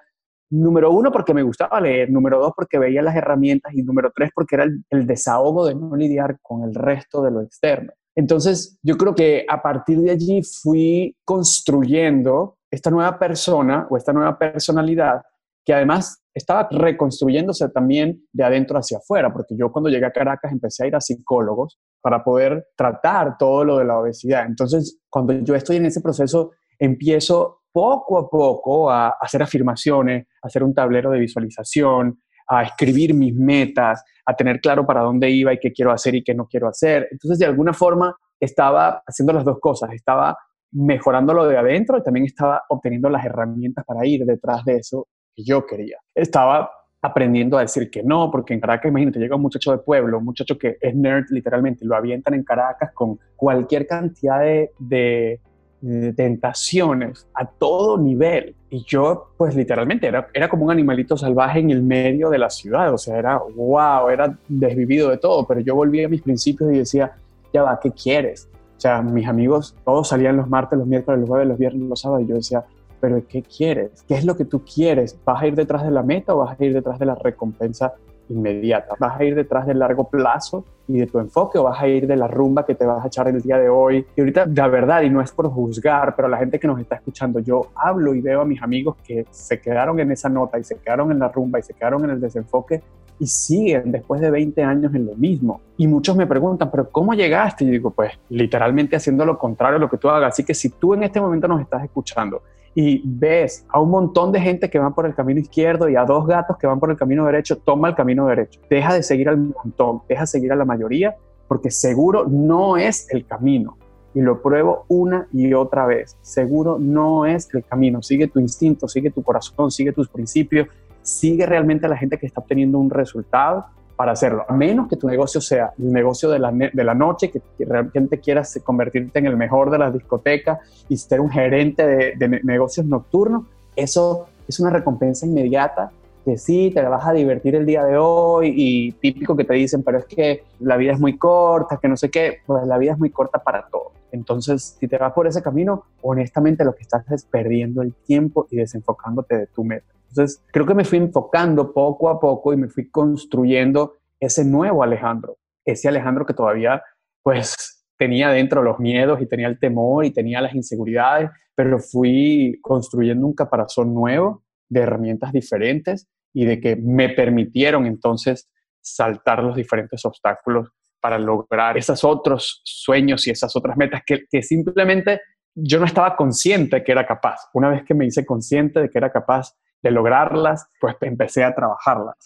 número 0.50 0.90
uno, 0.90 1.12
porque 1.12 1.32
me 1.32 1.44
gustaba 1.44 1.80
leer, 1.80 2.11
número 2.11 2.40
dos, 2.40 2.52
porque 2.56 2.78
veía 2.78 3.00
las 3.02 3.14
herramientas 3.14 3.73
y 3.73 3.82
número 3.82 4.11
tres, 4.12 4.30
porque 4.35 4.56
era 4.56 4.64
el 4.64 5.06
desahogo 5.06 5.64
de 5.66 5.76
no 5.76 5.94
lidiar 5.94 6.38
con 6.42 6.64
el 6.64 6.75
resto 6.75 7.23
de 7.23 7.30
lo 7.30 7.40
externo. 7.40 7.92
Entonces, 8.16 8.78
yo 8.82 8.97
creo 8.97 9.14
que 9.14 9.47
a 9.49 9.62
partir 9.62 10.00
de 10.00 10.11
allí 10.11 10.42
fui 10.42 11.16
construyendo 11.25 12.59
esta 12.68 12.90
nueva 12.90 13.18
persona 13.18 13.87
o 13.88 13.97
esta 13.97 14.12
nueva 14.12 14.37
personalidad 14.37 15.23
que 15.64 15.75
además 15.75 16.23
estaba 16.35 16.69
reconstruyéndose 16.71 17.69
también 17.71 18.23
de 18.33 18.45
adentro 18.45 18.79
hacia 18.79 18.99
afuera, 18.99 19.33
porque 19.33 19.57
yo 19.57 19.71
cuando 19.73 19.90
llegué 19.90 20.07
a 20.07 20.12
Caracas 20.12 20.52
empecé 20.52 20.85
a 20.85 20.87
ir 20.87 20.97
a 20.97 21.00
psicólogos 21.00 21.79
para 22.00 22.23
poder 22.23 22.69
tratar 22.76 23.37
todo 23.37 23.64
lo 23.64 23.79
de 23.79 23.85
la 23.85 23.99
obesidad. 23.99 24.47
Entonces, 24.47 25.00
cuando 25.09 25.33
yo 25.33 25.55
estoy 25.55 25.76
en 25.76 25.87
ese 25.87 26.00
proceso, 26.00 26.52
empiezo 26.79 27.62
poco 27.73 28.19
a 28.19 28.31
poco 28.31 28.90
a 28.90 29.11
hacer 29.21 29.43
afirmaciones, 29.43 30.26
a 30.43 30.47
hacer 30.47 30.62
un 30.62 30.75
tablero 30.75 31.11
de 31.11 31.19
visualización, 31.19 32.21
a 32.49 32.62
escribir 32.64 33.14
mis 33.14 33.35
metas, 33.35 34.02
a 34.26 34.35
tener 34.35 34.61
claro 34.61 34.87
para 34.87 35.02
dónde 35.02 35.31
iba 35.31 35.52
y 35.52 35.59
qué 35.59 35.73
quiero 35.73 35.93
hacer 35.93 36.14
y 36.14 36.25
qué 36.25 36.35
no 36.35 36.47
quiero 36.47 36.69
hacer. 36.69 37.09
Entonces, 37.11 37.38
de 37.38 37.47
alguna 37.47 37.73
forma, 37.73 38.17
estaba 38.40 39.02
haciendo 39.07 39.33
las 39.33 39.45
dos 39.45 39.59
cosas. 39.61 39.93
Estaba 39.93 40.37
mejorando 40.73 41.35
lo 41.35 41.47
de 41.47 41.59
adentro 41.59 41.99
y 41.99 42.02
también 42.02 42.26
estaba 42.26 42.62
obteniendo 42.69 43.09
las 43.09 43.25
herramientas 43.25 43.85
para 43.85 44.07
ir 44.07 44.25
detrás 44.25 44.64
de 44.64 44.76
eso 44.76 45.09
yo 45.44 45.66
quería. 45.66 45.99
Estaba 46.14 46.70
aprendiendo 47.02 47.56
a 47.56 47.62
decir 47.62 47.90
que 47.90 48.02
no, 48.02 48.30
porque 48.30 48.52
en 48.54 48.61
Caracas, 48.61 48.90
imagínate, 48.90 49.18
llega 49.18 49.37
un 49.37 49.42
muchacho 49.42 49.73
de 49.73 49.78
pueblo, 49.78 50.18
un 50.18 50.25
muchacho 50.25 50.59
que 50.59 50.76
es 50.80 50.94
nerd 50.94 51.26
literalmente, 51.30 51.85
lo 51.85 51.97
avientan 51.97 52.35
en 52.35 52.44
Caracas 52.44 52.92
con 52.92 53.18
cualquier 53.37 53.87
cantidad 53.87 54.40
de, 54.40 54.70
de, 54.78 55.40
de 55.80 56.12
tentaciones 56.12 57.26
a 57.35 57.47
todo 57.47 57.97
nivel. 57.97 58.54
Y 58.68 58.85
yo, 58.85 59.32
pues 59.37 59.54
literalmente, 59.56 60.06
era, 60.06 60.28
era 60.35 60.49
como 60.49 60.66
un 60.66 60.70
animalito 60.70 61.16
salvaje 61.16 61.61
en 61.61 61.70
el 61.70 61.82
medio 61.82 62.28
de 62.28 62.38
la 62.38 62.50
ciudad, 62.50 62.92
o 62.92 62.99
sea, 62.99 63.18
era 63.18 63.38
wow, 63.38 64.09
era 64.11 64.38
desvivido 64.47 65.09
de 65.09 65.16
todo, 65.16 65.47
pero 65.47 65.61
yo 65.61 65.75
volví 65.75 66.04
a 66.04 66.09
mis 66.09 66.23
principios 66.23 66.73
y 66.73 66.78
decía, 66.78 67.12
ya 67.52 67.62
va, 67.62 67.80
¿qué 67.80 67.90
quieres? 67.90 68.49
O 68.76 68.80
sea, 68.80 69.02
mis 69.02 69.26
amigos 69.26 69.75
todos 69.85 70.09
salían 70.09 70.37
los 70.37 70.49
martes, 70.49 70.78
los 70.78 70.87
miércoles, 70.87 71.20
los 71.20 71.28
jueves, 71.28 71.49
los 71.49 71.59
viernes, 71.59 71.88
los 71.88 72.00
sábados, 72.00 72.24
y 72.24 72.29
yo 72.29 72.37
decía, 72.37 72.64
pero 73.01 73.23
¿qué 73.27 73.43
quieres? 73.43 74.05
¿Qué 74.07 74.15
es 74.15 74.25
lo 74.25 74.37
que 74.37 74.45
tú 74.45 74.63
quieres? 74.65 75.19
¿Vas 75.25 75.43
a 75.43 75.47
ir 75.47 75.55
detrás 75.55 75.85
de 75.85 75.91
la 75.91 76.03
meta 76.03 76.35
o 76.35 76.39
vas 76.39 76.59
a 76.59 76.65
ir 76.65 76.73
detrás 76.73 76.99
de 76.99 77.07
la 77.07 77.15
recompensa 77.15 77.95
inmediata? 78.29 78.95
¿Vas 78.99 79.19
a 79.19 79.25
ir 79.25 79.35
detrás 79.35 79.67
del 79.67 79.79
largo 79.79 80.09
plazo 80.09 80.65
y 80.87 80.99
de 80.99 81.07
tu 81.07 81.19
enfoque 81.19 81.59
o 81.59 81.65
vas 81.65 81.81
a 81.81 81.89
ir 81.89 82.07
de 82.07 82.17
la 82.17 82.29
rumba 82.29 82.65
que 82.65 82.75
te 82.75 82.85
vas 82.85 83.05
a 83.05 83.09
echar 83.09 83.29
el 83.29 83.41
día 83.41 83.59
de 83.59 83.69
hoy? 83.69 84.07
Y 84.17 84.21
ahorita, 84.21 84.47
la 84.55 84.69
verdad, 84.69 85.03
y 85.03 85.11
no 85.11 85.21
es 85.21 85.33
por 85.33 85.49
juzgar, 85.51 86.15
pero 86.15 86.29
la 86.29 86.39
gente 86.39 86.59
que 86.59 86.67
nos 86.67 86.81
está 86.81 86.97
escuchando, 86.97 87.41
yo 87.41 87.69
hablo 87.75 88.15
y 88.15 88.21
veo 88.21 88.43
a 88.43 88.45
mis 88.45 88.63
amigos 88.63 88.97
que 89.05 89.27
se 89.31 89.61
quedaron 89.61 89.99
en 90.01 90.13
esa 90.13 90.29
nota 90.29 90.59
y 90.59 90.65
se 90.65 90.77
quedaron 90.77 91.11
en 91.11 91.19
la 91.19 91.29
rumba 91.29 91.59
y 91.59 91.63
se 91.63 91.75
quedaron 91.75 92.05
en 92.05 92.11
el 92.11 92.21
desenfoque 92.21 92.83
y 93.21 93.27
siguen 93.27 93.93
después 93.93 94.21
de 94.21 94.31
20 94.31 94.63
años 94.63 94.95
en 94.95 95.07
lo 95.07 95.15
mismo. 95.15 95.61
Y 95.77 95.87
muchos 95.87 96.17
me 96.17 96.27
preguntan, 96.27 96.71
pero 96.71 96.91
¿cómo 96.91 97.13
llegaste? 97.13 97.65
Y 97.65 97.71
digo, 97.71 97.91
pues 97.91 98.13
literalmente 98.31 98.97
haciendo 98.97 99.27
lo 99.27 99.39
contrario 99.39 99.77
a 99.77 99.81
lo 99.81 99.91
que 99.91 99.99
tú 99.99 100.09
hagas. 100.09 100.33
Así 100.33 100.43
que 100.43 100.55
si 100.55 100.71
tú 100.71 100.95
en 100.95 101.03
este 101.03 101.21
momento 101.21 101.47
nos 101.47 101.61
estás 101.61 101.85
escuchando 101.85 102.43
y 102.74 103.02
ves 103.04 103.66
a 103.68 103.80
un 103.80 103.90
montón 103.90 104.33
de 104.33 104.40
gente 104.40 104.70
que 104.70 104.78
van 104.78 104.94
por 104.94 105.06
el 105.06 105.14
camino 105.14 105.40
izquierdo 105.40 105.88
y 105.88 105.96
a 105.96 106.04
dos 106.04 106.26
gatos 106.26 106.56
que 106.56 106.66
van 106.66 106.78
por 106.78 106.90
el 106.90 106.96
camino 106.96 107.26
derecho, 107.26 107.59
toma 107.59 107.88
el 107.88 107.94
camino 107.94 108.26
derecho. 108.26 108.61
Deja 108.70 108.94
de 108.94 109.02
seguir 109.02 109.28
al 109.28 109.38
montón, 109.38 110.02
deja 110.09 110.22
de 110.22 110.26
seguir 110.26 110.52
a 110.52 110.56
la 110.56 110.64
mayoría, 110.64 111.16
porque 111.48 111.70
seguro 111.70 112.26
no 112.28 112.76
es 112.76 113.09
el 113.11 113.26
camino. 113.26 113.76
Y 114.14 114.20
lo 114.20 114.42
pruebo 114.42 114.85
una 114.88 115.28
y 115.33 115.52
otra 115.54 115.87
vez. 115.87 116.16
Seguro 116.20 116.78
no 116.78 117.26
es 117.26 117.48
el 117.54 117.64
camino. 117.64 118.02
Sigue 118.02 118.26
tu 118.26 118.40
instinto, 118.40 118.88
sigue 118.88 119.11
tu 119.11 119.22
corazón, 119.22 119.70
sigue 119.70 119.92
tus 119.92 120.09
principios, 120.09 120.68
sigue 121.02 121.46
realmente 121.46 121.87
a 121.87 121.88
la 121.88 121.96
gente 121.96 122.18
que 122.18 122.26
está 122.26 122.40
obteniendo 122.40 122.78
un 122.78 122.90
resultado 122.90 123.66
para 124.01 124.13
hacerlo. 124.13 124.47
A 124.49 124.55
menos 124.55 124.89
que 124.89 124.97
tu 124.97 125.07
negocio 125.07 125.43
sea 125.43 125.75
el 125.79 125.93
negocio 125.93 126.31
de 126.31 126.39
la, 126.39 126.51
de 126.51 126.85
la 126.85 126.95
noche, 126.95 127.31
que 127.31 127.43
realmente 127.59 128.19
quieras 128.19 128.59
convertirte 128.65 129.19
en 129.19 129.27
el 129.27 129.37
mejor 129.37 129.71
de 129.71 129.77
las 129.77 129.93
discotecas 129.93 130.59
y 130.89 130.97
ser 130.97 131.21
un 131.21 131.29
gerente 131.29 131.87
de, 131.87 132.41
negocios 132.43 132.87
nocturnos, 132.87 133.43
eso 133.77 134.29
es 134.49 134.59
una 134.59 134.71
recompensa 134.71 135.27
inmediata 135.27 135.91
que 136.25 136.39
sí, 136.39 136.71
te 136.75 136.81
vas 136.81 137.07
a 137.07 137.13
divertir 137.13 137.55
el 137.57 137.67
día 137.67 137.85
de 137.85 137.99
hoy 137.99 138.55
y 138.57 138.93
típico 138.93 139.37
que 139.37 139.45
te 139.45 139.53
dicen, 139.53 139.83
pero 139.83 139.99
es 139.99 140.07
que 140.07 140.45
la 140.61 140.79
vida 140.79 140.93
es 140.93 140.99
muy 140.99 141.19
corta, 141.19 141.77
que 141.77 141.89
no 141.89 141.99
sé 141.99 142.11
qué, 142.11 142.39
pues 142.47 142.67
la 142.67 142.79
vida 142.79 142.93
es 142.93 142.99
muy 142.99 143.11
corta 143.11 143.41
para 143.41 143.67
todo. 143.67 143.93
Entonces, 144.13 144.79
si 144.81 144.89
te 144.89 144.97
vas 144.97 145.13
por 145.13 145.27
ese 145.27 145.43
camino, 145.43 145.85
honestamente 146.01 146.65
lo 146.65 146.75
que 146.75 146.85
estás 146.85 147.05
es 147.11 147.27
perdiendo 147.27 147.83
el 147.83 147.93
tiempo 147.93 148.47
y 148.51 148.57
desenfocándote 148.57 149.37
de 149.37 149.47
tu 149.49 149.63
meta. 149.63 149.93
Entonces, 150.11 150.44
creo 150.53 150.66
que 150.66 150.75
me 150.75 150.85
fui 150.85 150.99
enfocando 150.99 151.73
poco 151.73 152.09
a 152.09 152.20
poco 152.20 152.53
y 152.53 152.57
me 152.57 152.68
fui 152.68 152.90
construyendo 152.90 153.94
ese 154.18 154.44
nuevo 154.44 154.83
Alejandro, 154.83 155.38
ese 155.64 155.88
Alejandro 155.88 156.27
que 156.27 156.35
todavía, 156.35 156.83
pues, 157.23 157.85
tenía 157.96 158.31
dentro 158.31 158.62
los 158.62 158.79
miedos 158.79 159.20
y 159.20 159.27
tenía 159.27 159.46
el 159.46 159.59
temor 159.59 160.05
y 160.05 160.11
tenía 160.11 160.40
las 160.40 160.55
inseguridades, 160.55 161.31
pero 161.55 161.79
fui 161.79 162.59
construyendo 162.62 163.27
un 163.27 163.35
caparazón 163.35 163.94
nuevo 163.94 164.42
de 164.68 164.81
herramientas 164.81 165.33
diferentes 165.33 166.09
y 166.33 166.44
de 166.44 166.61
que 166.61 166.77
me 166.77 167.11
permitieron 167.11 167.87
entonces 167.87 168.49
saltar 168.81 169.42
los 169.42 169.55
diferentes 169.55 170.05
obstáculos 170.05 170.70
para 171.01 171.18
lograr 171.18 171.77
esos 171.77 172.03
otros 172.05 172.62
sueños 172.64 173.27
y 173.27 173.31
esas 173.31 173.55
otras 173.55 173.77
metas 173.77 174.03
que, 174.07 174.25
que 174.31 174.42
simplemente 174.42 175.20
yo 175.55 175.79
no 175.79 175.87
estaba 175.87 176.16
consciente 176.16 176.83
que 176.83 176.92
era 176.92 177.07
capaz. 177.07 177.49
Una 177.53 177.70
vez 177.70 177.85
que 177.85 177.94
me 177.94 178.07
hice 178.07 178.25
consciente 178.25 178.81
de 178.81 178.88
que 178.88 178.99
era 178.99 179.11
capaz 179.11 179.53
de 179.83 179.90
lograrlas, 179.90 180.69
pues 180.81 180.97
empecé 181.01 181.45
a 181.45 181.55
trabajarlas. 181.55 182.16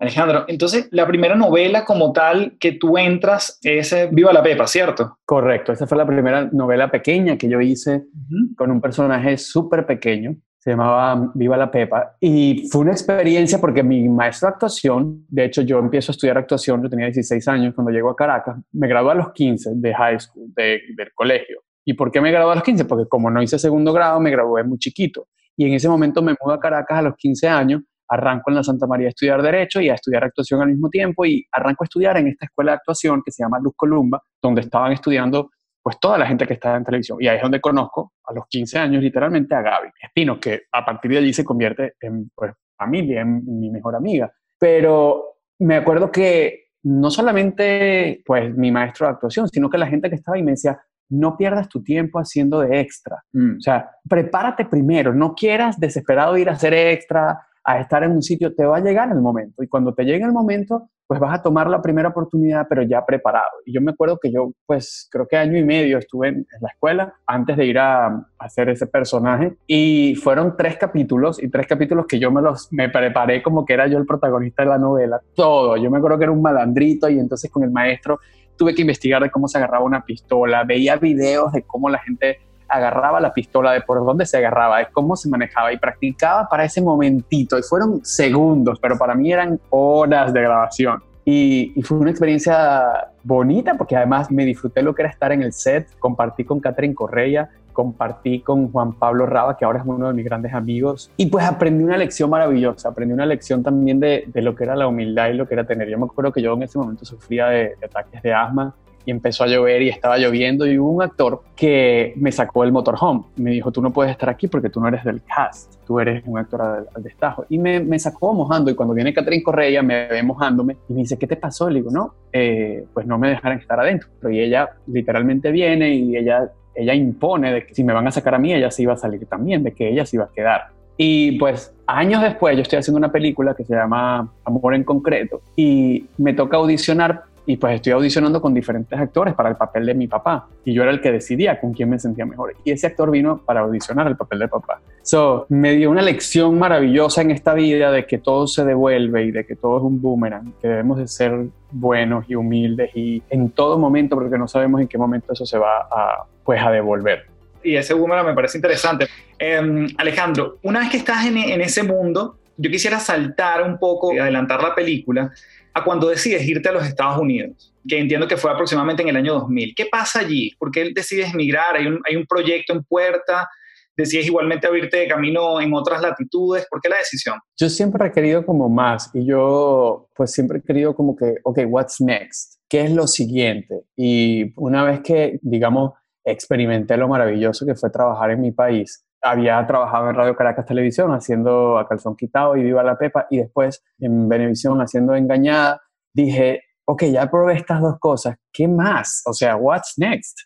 Alejandro, 0.00 0.44
entonces 0.46 0.88
la 0.92 1.06
primera 1.08 1.34
novela 1.34 1.84
como 1.84 2.12
tal 2.12 2.56
que 2.60 2.72
tú 2.72 2.96
entras 2.96 3.58
es 3.62 3.92
Viva 4.12 4.32
la 4.32 4.44
Pepa, 4.44 4.66
¿cierto? 4.68 5.18
Correcto, 5.24 5.72
esa 5.72 5.88
fue 5.88 5.98
la 5.98 6.06
primera 6.06 6.48
novela 6.52 6.88
pequeña 6.88 7.36
que 7.36 7.48
yo 7.48 7.60
hice 7.60 7.96
uh 7.96 8.00
-huh. 8.00 8.56
con 8.56 8.70
un 8.70 8.80
personaje 8.80 9.36
súper 9.36 9.86
pequeño, 9.86 10.36
se 10.58 10.70
llamaba 10.70 11.32
Viva 11.34 11.56
la 11.56 11.68
Pepa, 11.68 12.16
y 12.20 12.68
fue 12.70 12.82
una 12.82 12.92
experiencia 12.92 13.58
porque 13.58 13.82
mi 13.82 14.08
maestro 14.08 14.48
de 14.48 14.54
actuación, 14.54 15.24
de 15.28 15.46
hecho 15.46 15.62
yo 15.62 15.80
empiezo 15.80 16.12
a 16.12 16.14
estudiar 16.14 16.38
actuación, 16.38 16.80
yo 16.80 16.88
tenía 16.88 17.06
16 17.06 17.48
años 17.48 17.74
cuando 17.74 17.90
llego 17.90 18.10
a 18.10 18.14
Caracas, 18.14 18.56
me 18.72 18.86
gradué 18.86 19.12
a 19.12 19.14
los 19.16 19.32
15 19.32 19.70
de 19.74 19.94
high 19.94 20.20
school, 20.20 20.46
de, 20.54 20.80
del 20.96 21.12
colegio. 21.12 21.60
¿Y 21.84 21.94
por 21.94 22.12
qué 22.12 22.20
me 22.20 22.30
gradué 22.30 22.52
a 22.52 22.54
los 22.56 22.64
15? 22.64 22.84
Porque 22.84 23.08
como 23.08 23.30
no 23.30 23.42
hice 23.42 23.58
segundo 23.58 23.92
grado, 23.92 24.20
me 24.20 24.30
gradué 24.30 24.62
muy 24.62 24.78
chiquito. 24.78 25.26
Y 25.58 25.66
en 25.66 25.74
ese 25.74 25.88
momento 25.88 26.22
me 26.22 26.36
mudo 26.40 26.54
a 26.54 26.60
Caracas 26.60 26.98
a 26.98 27.02
los 27.02 27.16
15 27.16 27.48
años, 27.48 27.82
arranco 28.06 28.48
en 28.50 28.54
la 28.54 28.62
Santa 28.62 28.86
María 28.86 29.08
a 29.08 29.10
estudiar 29.10 29.42
Derecho 29.42 29.80
y 29.80 29.88
a 29.88 29.94
estudiar 29.94 30.22
actuación 30.22 30.62
al 30.62 30.68
mismo 30.68 30.88
tiempo 30.88 31.26
y 31.26 31.44
arranco 31.50 31.82
a 31.82 31.86
estudiar 31.86 32.16
en 32.16 32.28
esta 32.28 32.46
escuela 32.46 32.70
de 32.70 32.76
actuación 32.76 33.22
que 33.24 33.32
se 33.32 33.42
llama 33.42 33.58
Luz 33.58 33.72
Columba, 33.76 34.22
donde 34.40 34.60
estaban 34.60 34.92
estudiando 34.92 35.50
pues 35.82 35.98
toda 35.98 36.16
la 36.16 36.28
gente 36.28 36.46
que 36.46 36.54
estaba 36.54 36.76
en 36.76 36.84
televisión. 36.84 37.18
Y 37.20 37.26
ahí 37.26 37.38
es 37.38 37.42
donde 37.42 37.60
conozco 37.60 38.12
a 38.24 38.32
los 38.34 38.46
15 38.48 38.78
años 38.78 39.02
literalmente 39.02 39.52
a 39.56 39.62
Gaby 39.62 39.88
Espino, 40.00 40.38
que 40.38 40.62
a 40.70 40.84
partir 40.84 41.10
de 41.10 41.18
allí 41.18 41.32
se 41.32 41.44
convierte 41.44 41.94
en 42.00 42.30
pues, 42.36 42.52
familia, 42.76 43.22
en 43.22 43.42
mi 43.58 43.68
mejor 43.68 43.96
amiga. 43.96 44.32
Pero 44.60 45.38
me 45.58 45.74
acuerdo 45.74 46.12
que 46.12 46.68
no 46.84 47.10
solamente 47.10 48.22
pues 48.24 48.54
mi 48.56 48.70
maestro 48.70 49.06
de 49.06 49.14
actuación, 49.14 49.48
sino 49.48 49.68
que 49.68 49.78
la 49.78 49.88
gente 49.88 50.08
que 50.08 50.14
estaba 50.14 50.36
ahí 50.36 50.44
me 50.44 50.52
decía, 50.52 50.80
no 51.08 51.36
pierdas 51.36 51.68
tu 51.68 51.82
tiempo 51.82 52.18
haciendo 52.18 52.60
de 52.60 52.80
extra. 52.80 53.22
Mm. 53.32 53.56
O 53.58 53.60
sea, 53.60 53.90
prepárate 54.08 54.64
primero, 54.64 55.14
no 55.14 55.34
quieras 55.34 55.78
desesperado 55.78 56.36
ir 56.36 56.48
a 56.48 56.52
hacer 56.52 56.74
extra, 56.74 57.40
a 57.64 57.80
estar 57.80 58.02
en 58.02 58.12
un 58.12 58.22
sitio, 58.22 58.54
te 58.54 58.64
va 58.64 58.78
a 58.78 58.80
llegar 58.80 59.10
el 59.10 59.20
momento. 59.20 59.62
Y 59.62 59.68
cuando 59.68 59.92
te 59.94 60.04
llegue 60.04 60.24
el 60.24 60.32
momento, 60.32 60.88
pues 61.08 61.20
vas 61.20 61.38
a 61.38 61.42
tomar 61.42 61.68
la 61.68 61.80
primera 61.80 62.10
oportunidad, 62.10 62.66
pero 62.68 62.82
ya 62.82 63.04
preparado. 63.04 63.50
Y 63.64 63.72
yo 63.72 63.80
me 63.80 63.92
acuerdo 63.92 64.18
que 64.20 64.30
yo, 64.30 64.52
pues 64.66 65.08
creo 65.10 65.26
que 65.26 65.38
año 65.38 65.58
y 65.58 65.64
medio 65.64 65.96
estuve 65.96 66.28
en, 66.28 66.46
la 66.60 66.68
escuela 66.68 67.14
antes 67.26 67.56
de 67.56 67.64
ir 67.64 67.78
a, 67.78 68.26
hacer 68.38 68.68
ese 68.68 68.86
personaje 68.86 69.56
y 69.66 70.14
fueron 70.16 70.54
tres 70.56 70.76
capítulos 70.76 71.42
y 71.42 71.48
tres 71.48 71.66
capítulos 71.66 72.06
que 72.06 72.18
yo 72.18 72.30
me 72.30 72.40
los 72.40 72.72
me 72.72 72.88
preparé 72.88 73.42
como 73.42 73.64
que 73.64 73.72
era 73.72 73.86
yo 73.86 73.98
el 73.98 74.06
protagonista 74.06 74.62
de 74.62 74.68
la 74.68 74.78
novela, 74.78 75.20
todo. 75.34 75.76
Yo 75.76 75.90
me 75.90 75.98
acuerdo 75.98 76.18
que 76.18 76.24
era 76.24 76.32
un 76.32 76.42
malandrito 76.42 77.08
y 77.08 77.18
entonces 77.18 77.50
con 77.50 77.64
el 77.64 77.70
maestro 77.70 78.20
tuve 78.58 78.74
que 78.74 78.82
investigar 78.82 79.22
de 79.22 79.30
cómo 79.30 79.48
se 79.48 79.56
agarraba 79.56 79.84
una 79.84 80.04
pistola, 80.04 80.64
veía 80.64 80.96
videos 80.96 81.52
de 81.52 81.62
cómo 81.62 81.88
la 81.88 81.98
gente 82.00 82.40
agarraba 82.68 83.20
la 83.20 83.32
pistola, 83.32 83.72
de 83.72 83.80
por 83.80 84.04
dónde 84.04 84.26
se 84.26 84.36
agarraba, 84.36 84.78
de 84.78 84.88
cómo 84.92 85.16
se 85.16 85.28
manejaba 85.28 85.72
y 85.72 85.78
practicaba 85.78 86.46
para 86.48 86.64
ese 86.64 86.82
momentito. 86.82 87.58
Y 87.58 87.62
fueron 87.62 88.04
segundos, 88.04 88.78
pero 88.80 88.98
para 88.98 89.14
mí 89.14 89.32
eran 89.32 89.58
horas 89.70 90.32
de 90.34 90.42
grabación. 90.42 91.02
Y, 91.24 91.74
fue 91.82 91.98
una 91.98 92.10
experiencia 92.10 93.10
bonita 93.22 93.74
porque 93.74 93.96
además 93.96 94.30
me 94.30 94.44
disfruté 94.44 94.82
lo 94.82 94.94
que 94.94 95.02
era 95.02 95.10
estar 95.10 95.30
en 95.32 95.42
el 95.42 95.52
set, 95.52 95.86
compartí 95.98 96.44
con 96.44 96.58
Catherine 96.60 96.94
Correa, 96.94 97.50
compartí 97.78 98.40
con 98.40 98.72
Juan 98.72 98.94
Pablo 98.94 99.24
Raba, 99.24 99.56
que 99.56 99.64
ahora 99.64 99.78
es 99.78 99.84
uno 99.86 100.08
de 100.08 100.12
mis 100.12 100.24
grandes 100.24 100.52
amigos, 100.52 101.12
y 101.16 101.26
pues 101.26 101.44
aprendí 101.44 101.84
una 101.84 101.96
lección 101.96 102.28
maravillosa, 102.28 102.88
aprendí 102.88 103.14
una 103.14 103.24
lección 103.24 103.62
también 103.62 104.00
de, 104.00 104.24
de 104.26 104.42
lo 104.42 104.56
que 104.56 104.64
era 104.64 104.74
la 104.74 104.88
humildad 104.88 105.28
y 105.28 105.34
lo 105.34 105.46
que 105.46 105.54
era 105.54 105.64
tener. 105.64 105.88
Yo 105.88 105.96
me 105.96 106.06
acuerdo 106.06 106.32
que 106.32 106.42
yo 106.42 106.54
en 106.54 106.64
ese 106.64 106.76
momento 106.76 107.04
sufría 107.04 107.46
de 107.46 107.76
ataques 107.80 108.20
de 108.20 108.34
asma 108.34 108.74
y 109.04 109.12
empezó 109.12 109.44
a 109.44 109.46
llover 109.46 109.80
y 109.80 109.90
estaba 109.90 110.18
lloviendo 110.18 110.66
y 110.66 110.76
hubo 110.76 110.90
un 110.90 111.02
actor 111.02 111.42
que 111.54 112.12
me 112.16 112.32
sacó 112.32 112.64
el 112.64 112.72
motorhome. 112.72 113.22
Me 113.36 113.52
dijo, 113.52 113.70
tú 113.70 113.80
no 113.80 113.92
puedes 113.92 114.10
estar 114.10 114.28
aquí 114.28 114.48
porque 114.48 114.70
tú 114.70 114.80
no 114.80 114.88
eres 114.88 115.04
del 115.04 115.22
cast, 115.22 115.76
tú 115.86 116.00
eres 116.00 116.22
un 116.26 116.36
actor 116.36 116.60
al, 116.60 117.02
destajo. 117.02 117.46
Y 117.48 117.58
me, 117.58 117.78
me, 117.78 117.98
sacó 118.00 118.34
mojando 118.34 118.70
y 118.70 118.74
cuando 118.74 118.92
viene 118.92 119.14
Catherine 119.14 119.42
Correa 119.42 119.82
me 119.82 120.08
ve 120.08 120.22
mojándome 120.24 120.76
y 120.88 120.94
me 120.94 121.00
dice, 121.02 121.16
¿qué 121.16 121.28
te 121.28 121.36
pasó? 121.36 121.70
Le 121.70 121.78
digo, 121.78 121.92
no, 121.92 122.16
eh, 122.32 122.84
pues 122.92 123.06
no 123.06 123.18
me 123.18 123.30
dejaron 123.30 123.58
estar 123.58 123.78
adentro. 123.78 124.10
Y 124.30 124.40
ella 124.40 124.68
literalmente 124.88 125.52
viene 125.52 125.94
y 125.94 126.16
ella, 126.16 126.50
ella 126.74 126.94
impone 126.94 127.52
de 127.52 127.66
que 127.66 127.74
si 127.74 127.84
me 127.84 127.92
van 127.92 128.06
a 128.06 128.10
sacar 128.10 128.34
a 128.34 128.38
mí, 128.38 128.52
ella 128.52 128.70
se 128.70 128.82
iba 128.82 128.92
a 128.92 128.96
salir 128.96 129.26
también, 129.26 129.62
de 129.62 129.72
que 129.72 129.88
ella 129.88 130.06
se 130.06 130.16
iba 130.16 130.24
a 130.24 130.32
quedar. 130.32 130.68
Y 130.96 131.38
pues 131.38 131.72
años 131.86 132.22
después 132.22 132.56
yo 132.56 132.62
estoy 132.62 132.80
haciendo 132.80 132.98
una 132.98 133.12
película 133.12 133.54
que 133.54 133.64
se 133.64 133.74
llama 133.74 134.32
Amor 134.44 134.74
en 134.74 134.82
Concreto 134.82 135.40
y 135.54 136.06
me 136.18 136.34
toca 136.34 136.56
audicionar 136.56 137.22
y 137.46 137.56
pues 137.56 137.76
estoy 137.76 137.92
audicionando 137.92 138.42
con 138.42 138.52
diferentes 138.52 138.98
actores 138.98 139.32
para 139.32 139.48
el 139.48 139.56
papel 139.56 139.86
de 139.86 139.94
mi 139.94 140.06
papá 140.06 140.48
y 140.66 140.74
yo 140.74 140.82
era 140.82 140.90
el 140.90 141.00
que 141.00 141.10
decidía 141.10 141.58
con 141.58 141.72
quién 141.72 141.88
me 141.88 141.98
sentía 141.98 142.26
mejor 142.26 142.54
y 142.62 142.72
ese 142.72 142.88
actor 142.88 143.10
vino 143.10 143.38
para 143.38 143.60
audicionar 143.60 144.06
el 144.06 144.16
papel 144.16 144.40
de 144.40 144.48
papá. 144.48 144.82
So, 145.02 145.46
me 145.48 145.72
dio 145.72 145.90
una 145.90 146.02
lección 146.02 146.58
maravillosa 146.58 147.22
en 147.22 147.30
esta 147.30 147.54
vida 147.54 147.90
de 147.90 148.04
que 148.04 148.18
todo 148.18 148.46
se 148.46 148.66
devuelve 148.66 149.24
y 149.24 149.30
de 149.30 149.46
que 149.46 149.56
todo 149.56 149.78
es 149.78 149.82
un 149.84 150.02
boomerang, 150.02 150.52
que 150.60 150.68
debemos 150.68 150.98
de 150.98 151.08
ser 151.08 151.46
buenos 151.70 152.28
y 152.28 152.34
humildes 152.34 152.90
y 152.94 153.22
en 153.30 153.48
todo 153.50 153.78
momento 153.78 154.16
porque 154.16 154.36
no 154.36 154.46
sabemos 154.46 154.82
en 154.82 154.88
qué 154.88 154.98
momento 154.98 155.32
eso 155.32 155.46
se 155.46 155.56
va 155.56 155.88
a 155.90 156.26
pues 156.48 156.62
a 156.62 156.70
devolver. 156.70 157.26
Y 157.62 157.76
ese 157.76 157.92
boomerang 157.92 158.24
me 158.24 158.32
parece 158.32 158.56
interesante. 158.56 159.06
Em, 159.38 159.86
Alejandro, 159.98 160.58
una 160.62 160.80
vez 160.80 160.88
que 160.88 160.96
estás 160.96 161.26
en, 161.26 161.36
en 161.36 161.60
ese 161.60 161.82
mundo, 161.82 162.38
yo 162.56 162.70
quisiera 162.70 162.98
saltar 162.98 163.62
un 163.62 163.78
poco 163.78 164.14
y 164.14 164.18
adelantar 164.18 164.62
la 164.62 164.74
película 164.74 165.30
a 165.74 165.84
cuando 165.84 166.08
decides 166.08 166.48
irte 166.48 166.70
a 166.70 166.72
los 166.72 166.86
Estados 166.86 167.18
Unidos, 167.18 167.74
que 167.86 167.98
entiendo 167.98 168.26
que 168.26 168.38
fue 168.38 168.50
aproximadamente 168.50 169.02
en 169.02 169.10
el 169.10 169.16
año 169.16 169.34
2000. 169.34 169.74
¿Qué 169.76 169.88
pasa 169.92 170.20
allí? 170.20 170.50
¿Por 170.58 170.70
qué 170.70 170.90
decides 170.94 171.34
emigrar? 171.34 171.76
¿Hay 171.76 171.86
un, 171.86 172.00
hay 172.08 172.16
un 172.16 172.24
proyecto 172.24 172.72
en 172.72 172.82
puerta? 172.82 173.46
¿Decides 173.94 174.24
igualmente 174.24 174.66
abrirte 174.66 174.96
de 174.96 175.06
camino 175.06 175.60
en 175.60 175.74
otras 175.74 176.00
latitudes? 176.00 176.66
¿Por 176.70 176.80
qué 176.80 176.88
la 176.88 176.96
decisión? 176.96 177.38
Yo 177.58 177.68
siempre 177.68 178.06
he 178.06 178.10
querido 178.10 178.46
como 178.46 178.70
más 178.70 179.10
y 179.12 179.26
yo 179.26 180.08
pues 180.16 180.32
siempre 180.32 180.60
he 180.60 180.62
querido 180.62 180.94
como 180.94 181.14
que, 181.14 181.34
ok, 181.42 181.58
what's 181.66 182.00
next? 182.00 182.54
¿Qué 182.70 182.84
es 182.84 182.90
lo 182.90 183.06
siguiente? 183.06 183.82
Y 183.96 184.54
una 184.56 184.82
vez 184.84 185.00
que, 185.00 185.38
digamos, 185.42 185.92
experimenté 186.30 186.96
lo 186.96 187.08
maravilloso 187.08 187.66
que 187.66 187.74
fue 187.74 187.90
trabajar 187.90 188.30
en 188.30 188.40
mi 188.40 188.52
país, 188.52 189.04
había 189.20 189.64
trabajado 189.66 190.08
en 190.08 190.14
Radio 190.16 190.36
Caracas 190.36 190.66
Televisión 190.66 191.12
haciendo 191.12 191.78
A 191.78 191.88
Calzón 191.88 192.16
Quitado 192.16 192.56
y 192.56 192.62
Viva 192.62 192.82
la 192.82 192.96
Pepa 192.96 193.26
y 193.30 193.38
después 193.38 193.84
en 193.98 194.28
Venevisión 194.28 194.80
haciendo 194.80 195.14
Engañada, 195.14 195.80
dije, 196.12 196.62
ok, 196.84 197.04
ya 197.04 197.30
probé 197.30 197.54
estas 197.54 197.80
dos 197.80 197.98
cosas, 197.98 198.36
¿qué 198.52 198.68
más? 198.68 199.22
O 199.26 199.32
sea, 199.32 199.56
what's 199.56 199.94
next? 199.96 200.38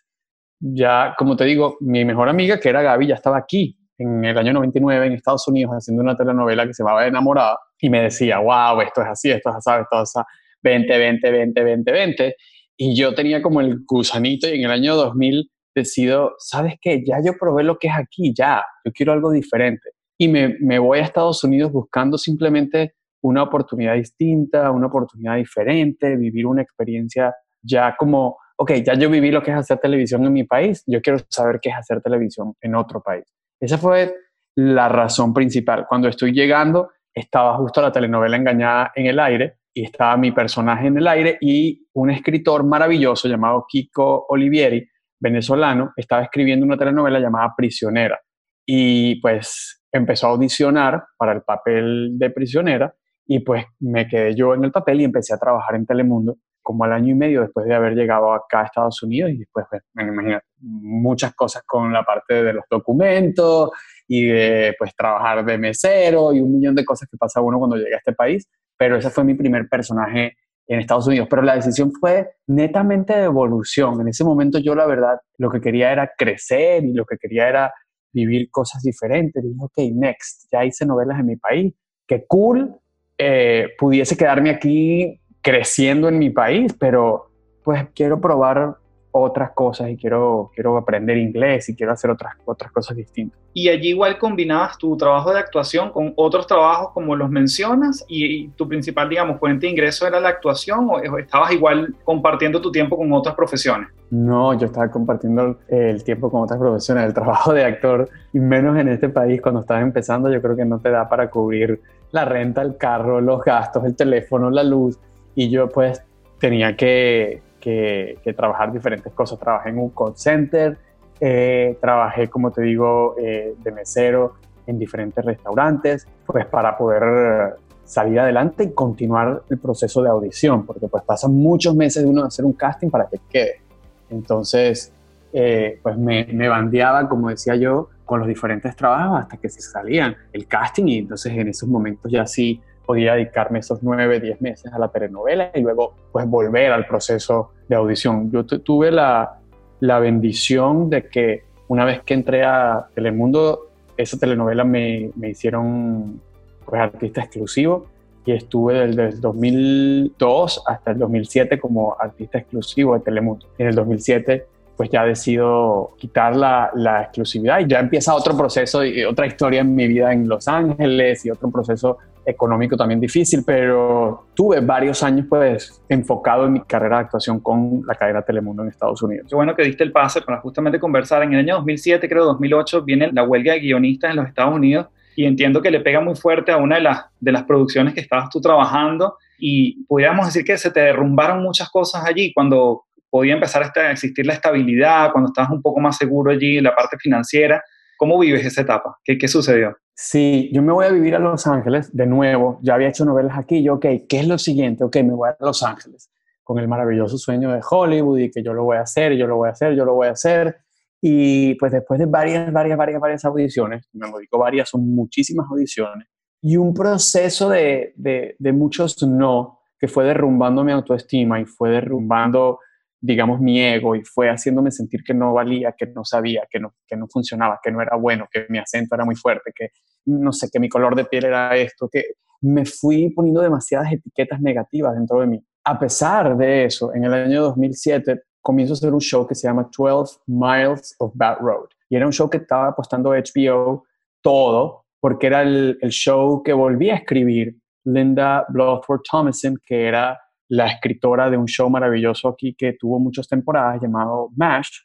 Ya, 0.59 1.13
como 1.17 1.35
te 1.35 1.43
digo, 1.45 1.77
mi 1.81 2.05
mejor 2.05 2.29
amiga, 2.29 2.59
que 2.59 2.69
era 2.69 2.81
Gaby, 2.81 3.07
ya 3.07 3.15
estaba 3.15 3.37
aquí 3.37 3.77
en 3.97 4.23
el 4.25 4.37
año 4.37 4.53
99 4.53 5.07
en 5.07 5.13
Estados 5.13 5.47
Unidos 5.47 5.73
haciendo 5.73 6.01
una 6.01 6.15
telenovela 6.15 6.65
que 6.65 6.73
se 6.73 6.83
llamaba 6.83 7.05
Enamorada 7.05 7.57
y 7.79 7.89
me 7.89 8.01
decía, 8.01 8.39
wow, 8.39 8.81
esto 8.81 9.01
es 9.01 9.07
así, 9.07 9.31
esto 9.31 9.49
es 9.49 9.55
así, 9.57 9.81
esto 9.81 10.01
es 10.01 10.15
así, 10.15 10.19
20, 10.63 10.97
20, 10.97 11.31
20, 11.31 11.63
20, 11.63 11.91
20. 11.91 12.35
Y 12.77 12.95
yo 12.95 13.13
tenía 13.13 13.41
como 13.41 13.61
el 13.61 13.83
gusanito 13.85 14.47
y 14.47 14.59
en 14.59 14.65
el 14.65 14.71
año 14.71 14.95
2000 14.95 15.51
decido, 15.75 16.35
¿sabes 16.37 16.75
qué? 16.81 17.03
Ya 17.05 17.17
yo 17.23 17.33
probé 17.39 17.63
lo 17.63 17.77
que 17.77 17.87
es 17.87 17.93
aquí, 17.95 18.33
ya, 18.35 18.63
yo 18.85 18.91
quiero 18.91 19.13
algo 19.13 19.31
diferente. 19.31 19.91
Y 20.17 20.27
me, 20.27 20.55
me 20.59 20.79
voy 20.79 20.99
a 20.99 21.03
Estados 21.03 21.43
Unidos 21.43 21.71
buscando 21.71 22.17
simplemente 22.17 22.95
una 23.21 23.43
oportunidad 23.43 23.95
distinta, 23.95 24.71
una 24.71 24.87
oportunidad 24.87 25.37
diferente, 25.37 26.15
vivir 26.15 26.45
una 26.45 26.61
experiencia 26.61 27.33
ya 27.61 27.95
como, 27.97 28.37
ok, 28.57 28.71
ya 28.85 28.93
yo 28.95 29.09
viví 29.09 29.31
lo 29.31 29.41
que 29.41 29.51
es 29.51 29.57
hacer 29.57 29.79
televisión 29.79 30.25
en 30.25 30.33
mi 30.33 30.43
país, 30.43 30.83
yo 30.85 31.01
quiero 31.01 31.19
saber 31.29 31.59
qué 31.61 31.69
es 31.69 31.75
hacer 31.75 32.01
televisión 32.01 32.53
en 32.61 32.75
otro 32.75 33.01
país. 33.01 33.23
Esa 33.59 33.77
fue 33.77 34.13
la 34.55 34.89
razón 34.89 35.33
principal. 35.33 35.85
Cuando 35.87 36.09
estoy 36.09 36.33
llegando, 36.33 36.91
estaba 37.13 37.55
justo 37.57 37.81
la 37.81 37.91
telenovela 37.91 38.37
Engañada 38.37 38.91
en 38.95 39.07
el 39.07 39.19
aire 39.19 39.57
y 39.73 39.85
estaba 39.85 40.17
mi 40.17 40.31
personaje 40.31 40.87
en 40.87 40.97
el 40.97 41.07
aire 41.07 41.37
y 41.41 41.87
un 41.93 42.11
escritor 42.11 42.63
maravilloso 42.63 43.27
llamado 43.27 43.65
Kiko 43.67 44.25
Olivieri 44.29 44.87
venezolano, 45.23 45.93
estaba 45.95 46.23
escribiendo 46.23 46.65
una 46.65 46.77
telenovela 46.77 47.19
llamada 47.19 47.53
Prisionera 47.55 48.19
y 48.65 49.21
pues 49.21 49.81
empezó 49.91 50.27
a 50.27 50.31
audicionar 50.31 51.03
para 51.17 51.31
el 51.31 51.43
papel 51.43 52.17
de 52.17 52.29
prisionera 52.29 52.93
y 53.25 53.39
pues 53.39 53.65
me 53.79 54.07
quedé 54.07 54.35
yo 54.35 54.53
en 54.53 54.65
el 54.65 54.71
papel 54.71 55.01
y 55.01 55.05
empecé 55.05 55.33
a 55.33 55.37
trabajar 55.37 55.75
en 55.75 55.85
Telemundo 55.85 56.37
como 56.61 56.83
al 56.83 56.93
año 56.93 57.11
y 57.11 57.15
medio 57.15 57.41
después 57.41 57.65
de 57.65 57.73
haber 57.73 57.93
llegado 57.93 58.33
acá 58.33 58.61
a 58.61 58.65
Estados 58.65 59.03
Unidos 59.03 59.31
y 59.31 59.39
después, 59.39 59.65
pues, 59.69 59.81
me 59.93 60.03
imagino, 60.03 60.39
muchas 60.59 61.33
cosas 61.35 61.63
con 61.65 61.91
la 61.91 62.03
parte 62.03 62.43
de 62.43 62.53
los 62.53 62.63
documentos 62.69 63.71
y 64.07 64.27
de 64.27 64.75
pues 64.77 64.95
trabajar 64.95 65.43
de 65.45 65.57
mesero 65.57 66.33
y 66.33 66.39
un 66.39 66.53
millón 66.53 66.75
de 66.75 66.85
cosas 66.85 67.09
que 67.09 67.17
pasa 67.17 67.41
uno 67.41 67.59
cuando 67.59 67.75
llega 67.75 67.95
a 67.95 67.99
este 67.99 68.13
país, 68.13 68.49
pero 68.77 68.97
ese 68.97 69.09
fue 69.09 69.23
mi 69.23 69.35
primer 69.35 69.67
personaje 69.69 70.37
en 70.67 70.79
Estados 70.79 71.07
Unidos, 71.07 71.27
pero 71.29 71.41
la 71.41 71.55
decisión 71.55 71.91
fue 71.99 72.31
netamente 72.47 73.13
de 73.13 73.23
evolución. 73.23 73.99
En 74.01 74.07
ese 74.07 74.23
momento 74.23 74.59
yo 74.59 74.75
la 74.75 74.85
verdad 74.85 75.19
lo 75.37 75.49
que 75.49 75.59
quería 75.59 75.91
era 75.91 76.11
crecer 76.17 76.85
y 76.85 76.93
lo 76.93 77.05
que 77.05 77.17
quería 77.17 77.49
era 77.49 77.73
vivir 78.13 78.49
cosas 78.49 78.81
diferentes. 78.81 79.43
dije, 79.43 79.55
ok, 79.59 79.77
next, 79.93 80.47
ya 80.51 80.63
hice 80.63 80.85
novelas 80.85 81.19
en 81.19 81.25
mi 81.25 81.35
país, 81.35 81.73
qué 82.07 82.25
cool, 82.27 82.75
eh, 83.17 83.69
pudiese 83.77 84.15
quedarme 84.15 84.51
aquí 84.51 85.19
creciendo 85.41 86.07
en 86.07 86.19
mi 86.19 86.29
país, 86.29 86.73
pero 86.79 87.31
pues 87.63 87.87
quiero 87.93 88.21
probar 88.21 88.77
otras 89.13 89.51
cosas 89.51 89.89
y 89.89 89.95
quiero, 89.95 90.51
quiero 90.53 90.75
aprender 90.75 91.17
inglés 91.17 91.69
y 91.69 91.75
quiero 91.75 91.93
hacer 91.93 92.09
otras, 92.09 92.33
otras 92.45 92.71
cosas 92.71 92.97
distintas. 92.97 93.39
Y 93.53 93.69
allí 93.69 93.89
igual 93.89 94.17
combinabas 94.17 94.77
tu 94.77 94.97
trabajo 94.97 95.31
de 95.31 95.39
actuación 95.39 95.91
con 95.91 96.13
otros 96.15 96.47
trabajos 96.47 96.89
como 96.93 97.15
los 97.15 97.29
mencionas 97.29 98.03
y, 98.07 98.49
tu 98.49 98.67
principal, 98.67 99.07
digamos, 99.07 99.39
fuente 99.39 99.67
de 99.67 99.71
ingreso 99.71 100.07
era 100.07 100.19
la 100.19 100.29
actuación 100.29 100.89
o 100.89 101.17
estabas 101.17 101.51
igual 101.51 101.95
compartiendo 102.03 102.59
tu 102.59 102.71
tiempo 102.71 102.97
con 102.97 103.13
otras 103.13 103.35
profesiones? 103.35 103.89
No, 104.09 104.53
yo 104.53 104.67
estaba 104.67 104.91
compartiendo 104.91 105.57
el 105.67 106.03
tiempo 106.03 106.29
con 106.29 106.43
otras 106.43 106.59
profesiones. 106.59 107.05
El 107.05 107.13
trabajo 107.13 107.51
de 107.51 107.65
actor, 107.65 108.09
y 108.31 108.39
menos 108.39 108.77
en 108.77 108.87
este 108.87 109.09
país 109.09 109.41
cuando 109.41 109.61
estás 109.61 109.81
empezando, 109.81 110.31
yo 110.31 110.39
creo 110.41 110.55
que 110.55 110.65
no 110.65 110.79
te 110.79 110.91
da 110.91 111.09
para 111.09 111.29
cubrir 111.29 111.81
la 112.11 112.25
renta, 112.25 112.61
el 112.61 112.77
carro, 112.77 113.21
los 113.21 113.43
gastos, 113.43 113.85
el 113.85 113.95
teléfono, 113.95 114.51
la 114.51 114.63
luz. 114.63 114.99
Y 115.33 115.49
yo 115.49 115.67
pues 115.69 116.03
tenía 116.39 116.75
que 116.75 117.41
que, 117.63 118.33
trabajar 118.35 118.73
diferentes 118.73 119.13
cosas. 119.13 119.39
Trabajé 119.39 119.69
en 119.69 119.79
un 119.79 119.89
call 119.89 120.15
center, 120.15 120.77
eh, 121.19 121.77
trabajé, 121.79 122.29
como 122.29 122.51
te 122.51 122.61
digo, 122.61 123.15
eh, 123.17 123.55
de 123.57 123.71
mesero 123.71 124.33
en 124.67 124.77
diferentes 124.77 125.23
restaurantes, 125.23 126.07
pues 126.25 126.45
para 126.45 126.77
poder 126.77 127.55
salir 127.85 128.19
adelante 128.19 128.63
y 128.63 128.71
continuar 128.71 129.43
el 129.49 129.57
proceso 129.57 130.01
de 130.01 130.09
audición, 130.09 130.65
porque 130.65 130.87
pues 130.87 131.03
pasan 131.03 131.33
muchos 131.33 131.75
meses 131.75 132.03
de 132.03 132.09
uno 132.09 132.25
hacer 132.25 132.43
un 132.45 132.53
casting 132.53 132.89
para 132.89 133.07
que 133.07 133.19
quede. 133.29 133.61
Entonces, 134.09 134.91
eh, 135.31 135.79
pues 135.81 135.97
me, 135.97 136.25
me 136.25 136.47
bandeaba, 136.49 137.07
como 137.07 137.29
decía 137.29 137.55
yo, 137.55 137.89
con 138.05 138.19
los 138.19 138.27
diferentes 138.27 138.75
trabajos 138.75 139.21
hasta 139.21 139.37
que 139.37 139.49
se 139.49 139.61
salían 139.61 140.15
el 140.33 140.47
casting 140.47 140.87
y 140.87 140.97
entonces 140.99 141.31
en 141.33 141.47
esos 141.47 141.69
momentos 141.69 142.11
ya 142.11 142.25
sí 142.27 142.61
podía 142.85 143.13
dedicarme 143.13 143.59
esos 143.59 143.81
nueve, 143.81 144.19
diez 144.19 144.41
meses 144.41 144.71
a 144.73 144.79
la 144.79 144.89
telenovela 144.89 145.51
y 145.53 145.61
luego 145.61 145.93
pues 146.11 146.27
volver 146.27 146.71
al 146.71 146.85
proceso 146.85 147.51
de 147.67 147.75
audición. 147.75 148.31
Yo 148.31 148.45
tuve 148.45 148.91
la, 148.91 149.39
la 149.79 149.99
bendición 149.99 150.89
de 150.89 151.07
que 151.07 151.43
una 151.67 151.85
vez 151.85 152.01
que 152.03 152.13
entré 152.13 152.43
a 152.43 152.87
Telemundo, 152.93 153.67
esa 153.97 154.17
telenovela 154.17 154.63
me, 154.63 155.11
me 155.15 155.29
hicieron 155.29 156.21
pues, 156.65 156.81
artista 156.81 157.21
exclusivo 157.21 157.87
y 158.25 158.31
estuve 158.31 158.87
desde 158.87 159.07
el 159.09 159.21
2002 159.21 160.63
hasta 160.67 160.91
el 160.91 160.99
2007 160.99 161.59
como 161.59 161.95
artista 161.99 162.37
exclusivo 162.37 162.93
de 162.93 163.01
Telemundo. 163.01 163.47
En 163.57 163.67
el 163.67 163.75
2007 163.75 164.45
pues 164.75 164.89
ya 164.89 165.05
decido 165.05 165.91
quitar 165.97 166.35
la, 166.35 166.71
la, 166.73 167.03
exclusividad 167.03 167.59
y 167.59 167.67
ya 167.67 167.79
empieza 167.79 168.15
otro 168.15 168.35
proceso 168.35 168.83
y 168.83 169.03
otra 169.03 169.27
historia 169.27 169.61
en 169.61 169.75
mi 169.75 169.87
vida 169.87 170.11
en 170.11 170.27
Los 170.27 170.47
Ángeles 170.47 171.25
y 171.25 171.29
otro 171.29 171.51
proceso 171.51 171.99
económico 172.25 172.77
también 172.77 172.99
difícil, 172.99 173.43
pero 173.45 174.27
tuve 174.33 174.59
varios 174.59 175.03
años 175.03 175.25
pues 175.29 175.81
enfocado 175.89 176.45
en 176.45 176.53
mi 176.53 176.61
carrera 176.61 176.97
de 176.97 177.03
actuación 177.03 177.39
con 177.39 177.83
la 177.85 177.95
cadena 177.95 178.21
Telemundo 178.21 178.63
en 178.63 178.69
Estados 178.69 179.01
Unidos. 179.01 179.27
Qué 179.29 179.35
bueno 179.35 179.55
que 179.55 179.63
diste 179.63 179.83
el 179.83 179.91
pase 179.91 180.21
para 180.21 180.39
justamente 180.39 180.79
conversar. 180.79 181.23
En 181.23 181.33
el 181.33 181.39
año 181.39 181.55
2007, 181.55 182.07
creo 182.07 182.25
2008, 182.25 182.83
viene 182.83 183.11
la 183.11 183.23
huelga 183.23 183.53
de 183.53 183.59
guionistas 183.59 184.11
en 184.11 184.17
los 184.17 184.27
Estados 184.27 184.55
Unidos 184.55 184.87
y 185.15 185.25
entiendo 185.25 185.61
que 185.61 185.71
le 185.71 185.79
pega 185.79 186.01
muy 186.01 186.15
fuerte 186.15 186.51
a 186.51 186.57
una 186.57 186.75
de 186.75 186.81
las, 186.81 187.05
de 187.19 187.31
las 187.31 187.43
producciones 187.43 187.93
que 187.93 188.01
estabas 188.01 188.29
tú 188.29 188.41
trabajando 188.41 189.17
y 189.37 189.83
pudiéramos 189.85 190.25
decir 190.25 190.43
que 190.43 190.57
se 190.57 190.71
te 190.71 190.79
derrumbaron 190.79 191.43
muchas 191.43 191.69
cosas 191.69 192.03
allí 192.05 192.33
cuando 192.33 192.85
podía 193.09 193.33
empezar 193.33 193.71
a 193.75 193.91
existir 193.91 194.25
la 194.25 194.33
estabilidad, 194.33 195.11
cuando 195.11 195.29
estabas 195.29 195.51
un 195.51 195.61
poco 195.61 195.79
más 195.79 195.97
seguro 195.97 196.31
allí 196.31 196.59
la 196.59 196.73
parte 196.73 196.97
financiera. 196.97 197.63
¿Cómo 198.03 198.19
vives 198.19 198.45
esa 198.45 198.63
etapa? 198.63 198.99
¿Qué, 199.01 199.17
¿Qué 199.17 199.29
sucedió? 199.29 199.77
Sí, 199.93 200.49
yo 200.51 200.61
me 200.61 200.73
voy 200.73 200.85
a 200.85 200.89
vivir 200.89 201.15
a 201.15 201.19
Los 201.19 201.47
Ángeles 201.47 201.95
de 201.95 202.05
nuevo. 202.05 202.59
Ya 202.61 202.73
había 202.73 202.89
hecho 202.89 203.05
novelas 203.05 203.37
aquí. 203.37 203.63
Yo, 203.63 203.75
ok, 203.75 203.85
¿qué 204.09 204.19
es 204.19 204.27
lo 204.27 204.37
siguiente? 204.37 204.83
Ok, 204.83 204.97
me 204.97 205.13
voy 205.13 205.29
a 205.29 205.37
Los 205.39 205.63
Ángeles 205.63 206.11
con 206.43 206.59
el 206.59 206.67
maravilloso 206.67 207.17
sueño 207.17 207.53
de 207.53 207.61
Hollywood 207.63 208.19
y 208.19 208.29
que 208.29 208.43
yo 208.43 208.53
lo 208.53 208.65
voy 208.65 208.75
a 208.75 208.81
hacer, 208.81 209.13
yo 209.13 209.25
lo 209.25 209.37
voy 209.37 209.47
a 209.47 209.51
hacer, 209.53 209.73
yo 209.73 209.85
lo 209.85 209.93
voy 209.93 210.07
a 210.07 210.11
hacer. 210.11 210.57
Y 210.99 211.55
pues 211.55 211.71
después 211.71 211.97
de 211.97 212.07
varias, 212.07 212.51
varias, 212.51 212.77
varias, 212.77 212.99
varias 212.99 213.23
audiciones, 213.23 213.87
me 213.93 214.07
digo 214.19 214.37
varias, 214.37 214.67
son 214.67 214.93
muchísimas 214.93 215.47
audiciones, 215.49 216.05
y 216.41 216.57
un 216.57 216.73
proceso 216.73 217.47
de, 217.47 217.93
de, 217.95 218.35
de 218.37 218.51
muchos 218.51 219.01
no, 219.01 219.61
que 219.79 219.87
fue 219.87 220.03
derrumbando 220.03 220.61
mi 220.65 220.73
autoestima 220.73 221.39
y 221.39 221.45
fue 221.45 221.69
derrumbando, 221.69 222.59
digamos, 223.05 223.41
mi 223.41 223.61
ego 223.61 223.97
y 223.97 224.03
fue 224.05 224.29
haciéndome 224.29 224.71
sentir 224.71 225.03
que 225.03 225.13
no 225.13 225.33
valía, 225.33 225.73
que 225.77 225.87
no 225.87 226.05
sabía, 226.05 226.47
que 226.49 226.57
no, 226.57 226.73
que 226.87 226.95
no 226.95 227.07
funcionaba, 227.09 227.59
que 227.61 227.69
no 227.69 227.81
era 227.81 227.97
bueno, 227.97 228.27
que 228.31 228.45
mi 228.47 228.59
acento 228.59 228.95
era 228.95 229.03
muy 229.03 229.15
fuerte, 229.15 229.51
que 229.53 229.71
no 230.05 230.31
sé, 230.31 230.47
que 230.49 230.57
mi 230.57 230.69
color 230.69 230.95
de 230.95 231.03
piel 231.03 231.25
era 231.25 231.53
esto, 231.57 231.89
que 231.91 232.03
me 232.39 232.65
fui 232.65 233.09
poniendo 233.09 233.41
demasiadas 233.41 233.91
etiquetas 233.91 234.39
negativas 234.39 234.95
dentro 234.95 235.19
de 235.19 235.27
mí. 235.27 235.45
A 235.65 235.77
pesar 235.77 236.37
de 236.37 236.63
eso, 236.63 236.93
en 236.95 237.03
el 237.03 237.13
año 237.13 237.41
2007 237.41 238.21
comienzo 238.41 238.73
a 238.73 238.75
hacer 238.75 238.93
un 238.93 239.01
show 239.01 239.27
que 239.27 239.35
se 239.35 239.49
llama 239.49 239.69
12 239.77 240.19
Miles 240.27 240.95
of 240.99 241.11
Bad 241.13 241.39
Road. 241.41 241.67
Y 241.89 241.97
era 241.97 242.05
un 242.05 242.13
show 242.13 242.29
que 242.29 242.37
estaba 242.37 242.69
apostando 242.69 243.09
HBO 243.09 243.83
todo, 244.21 244.85
porque 245.01 245.27
era 245.27 245.41
el, 245.41 245.77
el 245.81 245.89
show 245.89 246.41
que 246.41 246.53
volví 246.53 246.89
a 246.89 246.95
escribir 246.95 247.57
Linda 247.83 248.45
Bloodworth 248.47 249.03
Thomason, 249.11 249.57
que 249.65 249.87
era 249.89 250.17
la 250.49 250.67
escritora 250.67 251.29
de 251.29 251.37
un 251.37 251.47
show 251.47 251.69
maravilloso 251.69 252.27
aquí 252.27 252.55
que 252.55 252.73
tuvo 252.73 252.99
muchas 252.99 253.27
temporadas 253.27 253.81
llamado 253.81 254.29
MASH, 254.35 254.83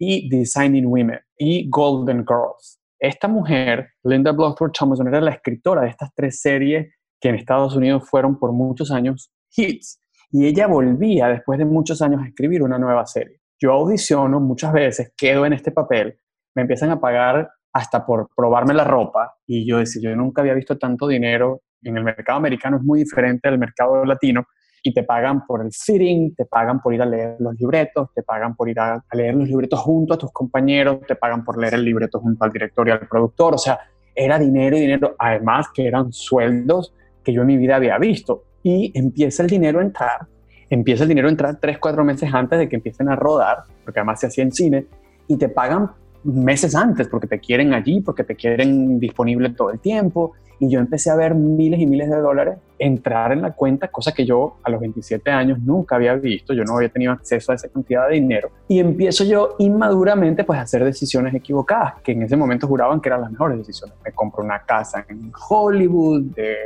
y 0.00 0.28
Designing 0.30 0.86
Women 0.86 1.20
y 1.36 1.68
Golden 1.68 2.24
Girls. 2.26 2.80
Esta 2.98 3.28
mujer, 3.28 3.90
Linda 4.02 4.32
Bloodworth 4.32 4.74
Thomason, 4.76 5.06
era 5.06 5.20
la 5.20 5.32
escritora 5.32 5.82
de 5.82 5.88
estas 5.90 6.10
tres 6.14 6.40
series 6.40 6.92
que 7.20 7.28
en 7.28 7.34
Estados 7.34 7.76
Unidos 7.76 8.08
fueron 8.08 8.38
por 8.38 8.52
muchos 8.52 8.90
años 8.90 9.30
hits 9.54 10.00
y 10.30 10.46
ella 10.46 10.66
volvía 10.66 11.28
después 11.28 11.58
de 11.58 11.66
muchos 11.66 12.00
años 12.00 12.22
a 12.22 12.26
escribir 12.26 12.62
una 12.62 12.78
nueva 12.78 13.04
serie. 13.04 13.40
Yo 13.60 13.72
audiciono 13.72 14.40
muchas 14.40 14.72
veces, 14.72 15.12
quedo 15.16 15.44
en 15.44 15.52
este 15.52 15.70
papel, 15.70 16.18
me 16.54 16.62
empiezan 16.62 16.90
a 16.90 17.00
pagar 17.00 17.50
hasta 17.72 18.04
por 18.04 18.28
probarme 18.34 18.72
la 18.72 18.84
ropa 18.84 19.34
y 19.46 19.68
yo 19.68 19.78
decía, 19.78 20.10
yo 20.10 20.16
nunca 20.16 20.40
había 20.40 20.54
visto 20.54 20.78
tanto 20.78 21.06
dinero 21.06 21.60
en 21.82 21.96
el 21.96 22.04
mercado 22.04 22.38
americano, 22.38 22.78
es 22.78 22.82
muy 22.82 23.00
diferente 23.00 23.48
al 23.48 23.58
mercado 23.58 24.04
latino 24.04 24.46
y 24.82 24.94
te 24.94 25.02
pagan 25.02 25.46
por 25.46 25.62
el 25.64 25.72
fitting, 25.72 26.34
te 26.34 26.46
pagan 26.46 26.80
por 26.80 26.94
ir 26.94 27.02
a 27.02 27.06
leer 27.06 27.36
los 27.38 27.54
libretos, 27.58 28.08
te 28.14 28.22
pagan 28.22 28.54
por 28.54 28.68
ir 28.68 28.80
a, 28.80 29.04
leer 29.12 29.34
los 29.34 29.48
libretos 29.48 29.78
junto 29.80 30.14
a 30.14 30.18
tus 30.18 30.32
compañeros, 30.32 31.00
te 31.06 31.16
pagan 31.16 31.44
por 31.44 31.58
leer 31.58 31.74
el 31.74 31.84
libreto 31.84 32.20
junto 32.20 32.44
al 32.44 32.52
director 32.52 32.88
y 32.88 32.90
al 32.90 33.06
productor, 33.06 33.54
o 33.54 33.58
sea, 33.58 33.78
era 34.14 34.38
dinero 34.38 34.76
y 34.76 34.80
dinero, 34.80 35.14
además 35.18 35.68
que 35.74 35.86
eran 35.86 36.12
sueldos 36.12 36.94
que 37.22 37.32
yo 37.32 37.42
en 37.42 37.48
mi 37.48 37.56
vida 37.56 37.76
había 37.76 37.98
visto 37.98 38.44
y 38.62 38.90
empieza 38.98 39.42
el 39.42 39.48
dinero 39.48 39.80
a 39.80 39.82
entrar. 39.82 40.26
Empieza 40.68 41.02
el 41.02 41.08
dinero 41.08 41.28
a 41.28 41.30
entrar 41.30 41.58
tres, 41.60 41.78
cuatro 41.78 42.04
meses 42.04 42.32
antes 42.32 42.58
de 42.58 42.68
que 42.68 42.76
empiecen 42.76 43.08
a 43.08 43.16
rodar, 43.16 43.64
porque 43.84 44.00
además 44.00 44.20
se 44.20 44.28
hacía 44.28 44.44
en 44.44 44.52
cine, 44.52 44.86
y 45.26 45.36
te 45.36 45.48
pagan 45.48 45.90
meses 46.24 46.74
antes 46.74 47.08
porque 47.08 47.26
te 47.26 47.38
quieren 47.38 47.72
allí, 47.72 48.00
porque 48.00 48.24
te 48.24 48.34
quieren 48.34 48.98
disponible 48.98 49.50
todo 49.50 49.70
el 49.70 49.80
tiempo. 49.80 50.32
Y 50.58 50.68
yo 50.68 50.78
empecé 50.78 51.08
a 51.10 51.14
ver 51.14 51.34
miles 51.34 51.80
y 51.80 51.86
miles 51.86 52.10
de 52.10 52.16
dólares 52.16 52.58
entrar 52.78 53.32
en 53.32 53.40
la 53.42 53.52
cuenta, 53.52 53.88
cosa 53.88 54.12
que 54.12 54.26
yo 54.26 54.56
a 54.62 54.70
los 54.70 54.80
27 54.80 55.30
años 55.30 55.58
nunca 55.60 55.96
había 55.96 56.14
visto, 56.14 56.52
yo 56.52 56.64
no 56.64 56.76
había 56.76 56.90
tenido 56.90 57.12
acceso 57.12 57.52
a 57.52 57.54
esa 57.54 57.68
cantidad 57.68 58.08
de 58.08 58.14
dinero. 58.14 58.50
Y 58.68 58.78
empiezo 58.78 59.24
yo 59.24 59.56
inmaduramente 59.58 60.44
pues 60.44 60.58
a 60.58 60.62
hacer 60.62 60.84
decisiones 60.84 61.34
equivocadas, 61.34 61.94
que 62.02 62.12
en 62.12 62.22
ese 62.22 62.36
momento 62.36 62.66
juraban 62.66 63.00
que 63.00 63.08
eran 63.08 63.22
las 63.22 63.30
mejores 63.30 63.58
decisiones. 63.58 63.96
Me 64.04 64.12
compro 64.12 64.44
una 64.44 64.60
casa 64.60 65.04
en 65.08 65.32
Hollywood 65.48 66.22
de 66.34 66.56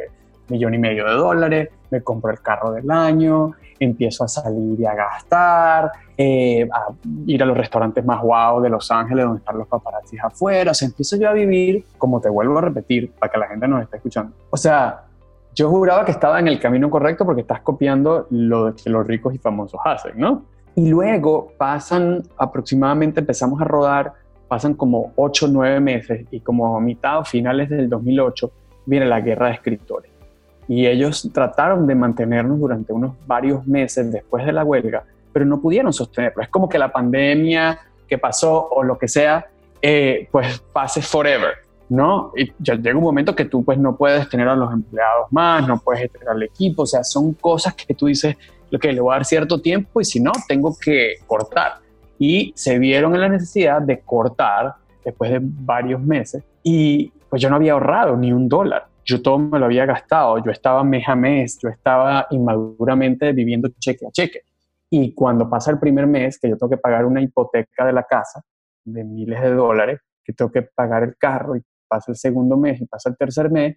millón 0.48 0.74
y 0.74 0.78
medio 0.78 1.04
de 1.04 1.12
dólares, 1.12 1.68
me 1.90 2.00
compro 2.02 2.30
el 2.32 2.40
carro 2.40 2.72
del 2.72 2.90
año, 2.90 3.52
empiezo 3.78 4.24
a 4.24 4.28
salir 4.28 4.80
y 4.80 4.86
a 4.86 4.94
gastar, 4.94 5.90
eh, 6.16 6.68
a 6.72 6.92
ir 7.26 7.42
a 7.42 7.46
los 7.46 7.56
restaurantes 7.56 8.04
más 8.04 8.22
guau 8.22 8.60
de 8.60 8.68
Los 8.68 8.90
Ángeles 8.90 9.24
donde 9.24 9.38
están 9.38 9.58
los 9.58 9.68
paparazzis 9.68 10.22
afuera, 10.22 10.70
o 10.70 10.74
sea, 10.74 10.86
empiezo 10.86 11.16
yo 11.16 11.28
a 11.28 11.32
vivir, 11.32 11.84
como 11.98 12.20
te 12.20 12.28
vuelvo 12.28 12.58
a 12.58 12.62
repetir, 12.62 13.12
para 13.12 13.32
que 13.32 13.38
la 13.38 13.48
gente 13.48 13.68
nos 13.68 13.82
esté 13.82 13.96
escuchando. 13.96 14.32
O 14.50 14.56
sea, 14.56 15.04
yo 15.54 15.70
juraba 15.70 16.04
que 16.04 16.10
estaba 16.10 16.40
en 16.40 16.48
el 16.48 16.58
camino 16.58 16.90
correcto 16.90 17.24
porque 17.24 17.42
estás 17.42 17.60
copiando 17.60 18.26
lo 18.30 18.74
que 18.74 18.90
los 18.90 19.06
ricos 19.06 19.34
y 19.34 19.38
famosos 19.38 19.80
hacen, 19.84 20.18
¿no? 20.18 20.42
Y 20.74 20.88
luego 20.88 21.52
pasan 21.56 22.22
aproximadamente, 22.36 23.20
empezamos 23.20 23.60
a 23.60 23.64
rodar, 23.64 24.12
pasan 24.48 24.74
como 24.74 25.12
8 25.16 25.46
o 25.46 25.48
9 25.48 25.80
meses 25.80 26.26
y 26.30 26.40
como 26.40 26.76
a 26.76 26.80
mitad 26.80 27.20
o 27.20 27.24
finales 27.24 27.70
del 27.70 27.88
2008 27.88 28.50
viene 28.86 29.06
la 29.06 29.20
guerra 29.20 29.48
de 29.48 29.54
escritores 29.54 30.13
y 30.68 30.86
ellos 30.86 31.28
trataron 31.32 31.86
de 31.86 31.94
mantenernos 31.94 32.58
durante 32.58 32.92
unos 32.92 33.14
varios 33.26 33.66
meses 33.66 34.10
después 34.10 34.46
de 34.46 34.52
la 34.52 34.64
huelga, 34.64 35.04
pero 35.32 35.44
no 35.44 35.60
pudieron 35.60 35.92
sostenerlo. 35.92 36.42
Es 36.42 36.48
como 36.48 36.68
que 36.68 36.78
la 36.78 36.92
pandemia 36.92 37.78
que 38.08 38.18
pasó 38.18 38.68
o 38.70 38.82
lo 38.82 38.98
que 38.98 39.08
sea, 39.08 39.46
eh, 39.82 40.28
pues 40.30 40.58
pase 40.72 41.02
forever, 41.02 41.54
¿no? 41.88 42.32
Y 42.36 42.52
ya 42.58 42.74
llega 42.74 42.96
un 42.96 43.04
momento 43.04 43.34
que 43.34 43.44
tú 43.44 43.64
pues 43.64 43.78
no 43.78 43.96
puedes 43.96 44.28
tener 44.28 44.48
a 44.48 44.56
los 44.56 44.72
empleados 44.72 45.26
más, 45.30 45.66
no 45.66 45.78
puedes 45.78 46.10
tener 46.10 46.28
al 46.28 46.42
equipo, 46.42 46.82
o 46.82 46.86
sea, 46.86 47.04
son 47.04 47.34
cosas 47.34 47.74
que 47.74 47.94
tú 47.94 48.06
dices, 48.06 48.36
lo 48.70 48.78
que 48.78 48.92
le 48.92 49.00
voy 49.00 49.12
a 49.12 49.16
dar 49.16 49.24
cierto 49.24 49.60
tiempo 49.60 50.00
y 50.00 50.04
si 50.04 50.20
no, 50.20 50.32
tengo 50.48 50.76
que 50.78 51.16
cortar. 51.26 51.74
Y 52.18 52.52
se 52.56 52.78
vieron 52.78 53.14
en 53.14 53.20
la 53.20 53.28
necesidad 53.28 53.82
de 53.82 54.00
cortar 54.00 54.74
después 55.04 55.30
de 55.30 55.38
varios 55.42 56.00
meses 56.00 56.42
y 56.62 57.12
pues 57.28 57.42
yo 57.42 57.50
no 57.50 57.56
había 57.56 57.72
ahorrado 57.72 58.16
ni 58.16 58.32
un 58.32 58.48
dólar 58.48 58.86
yo 59.04 59.22
todo 59.22 59.38
me 59.38 59.58
lo 59.58 59.66
había 59.66 59.86
gastado, 59.86 60.42
yo 60.42 60.50
estaba 60.50 60.82
mes 60.84 61.08
a 61.08 61.14
mes, 61.14 61.58
yo 61.62 61.68
estaba 61.68 62.26
inmaduramente 62.30 63.32
viviendo 63.32 63.68
cheque 63.78 64.06
a 64.06 64.10
cheque. 64.10 64.42
Y 64.90 65.14
cuando 65.14 65.48
pasa 65.48 65.70
el 65.70 65.78
primer 65.78 66.06
mes, 66.06 66.38
que 66.38 66.48
yo 66.48 66.56
tengo 66.56 66.70
que 66.70 66.76
pagar 66.76 67.04
una 67.04 67.20
hipoteca 67.20 67.84
de 67.84 67.92
la 67.92 68.04
casa 68.04 68.42
de 68.84 69.04
miles 69.04 69.40
de 69.40 69.54
dólares, 69.54 70.00
que 70.22 70.32
tengo 70.32 70.50
que 70.50 70.62
pagar 70.62 71.02
el 71.02 71.16
carro 71.16 71.56
y 71.56 71.62
pasa 71.88 72.12
el 72.12 72.16
segundo 72.16 72.56
mes 72.56 72.80
y 72.80 72.86
pasa 72.86 73.10
el 73.10 73.16
tercer 73.16 73.50
mes, 73.50 73.76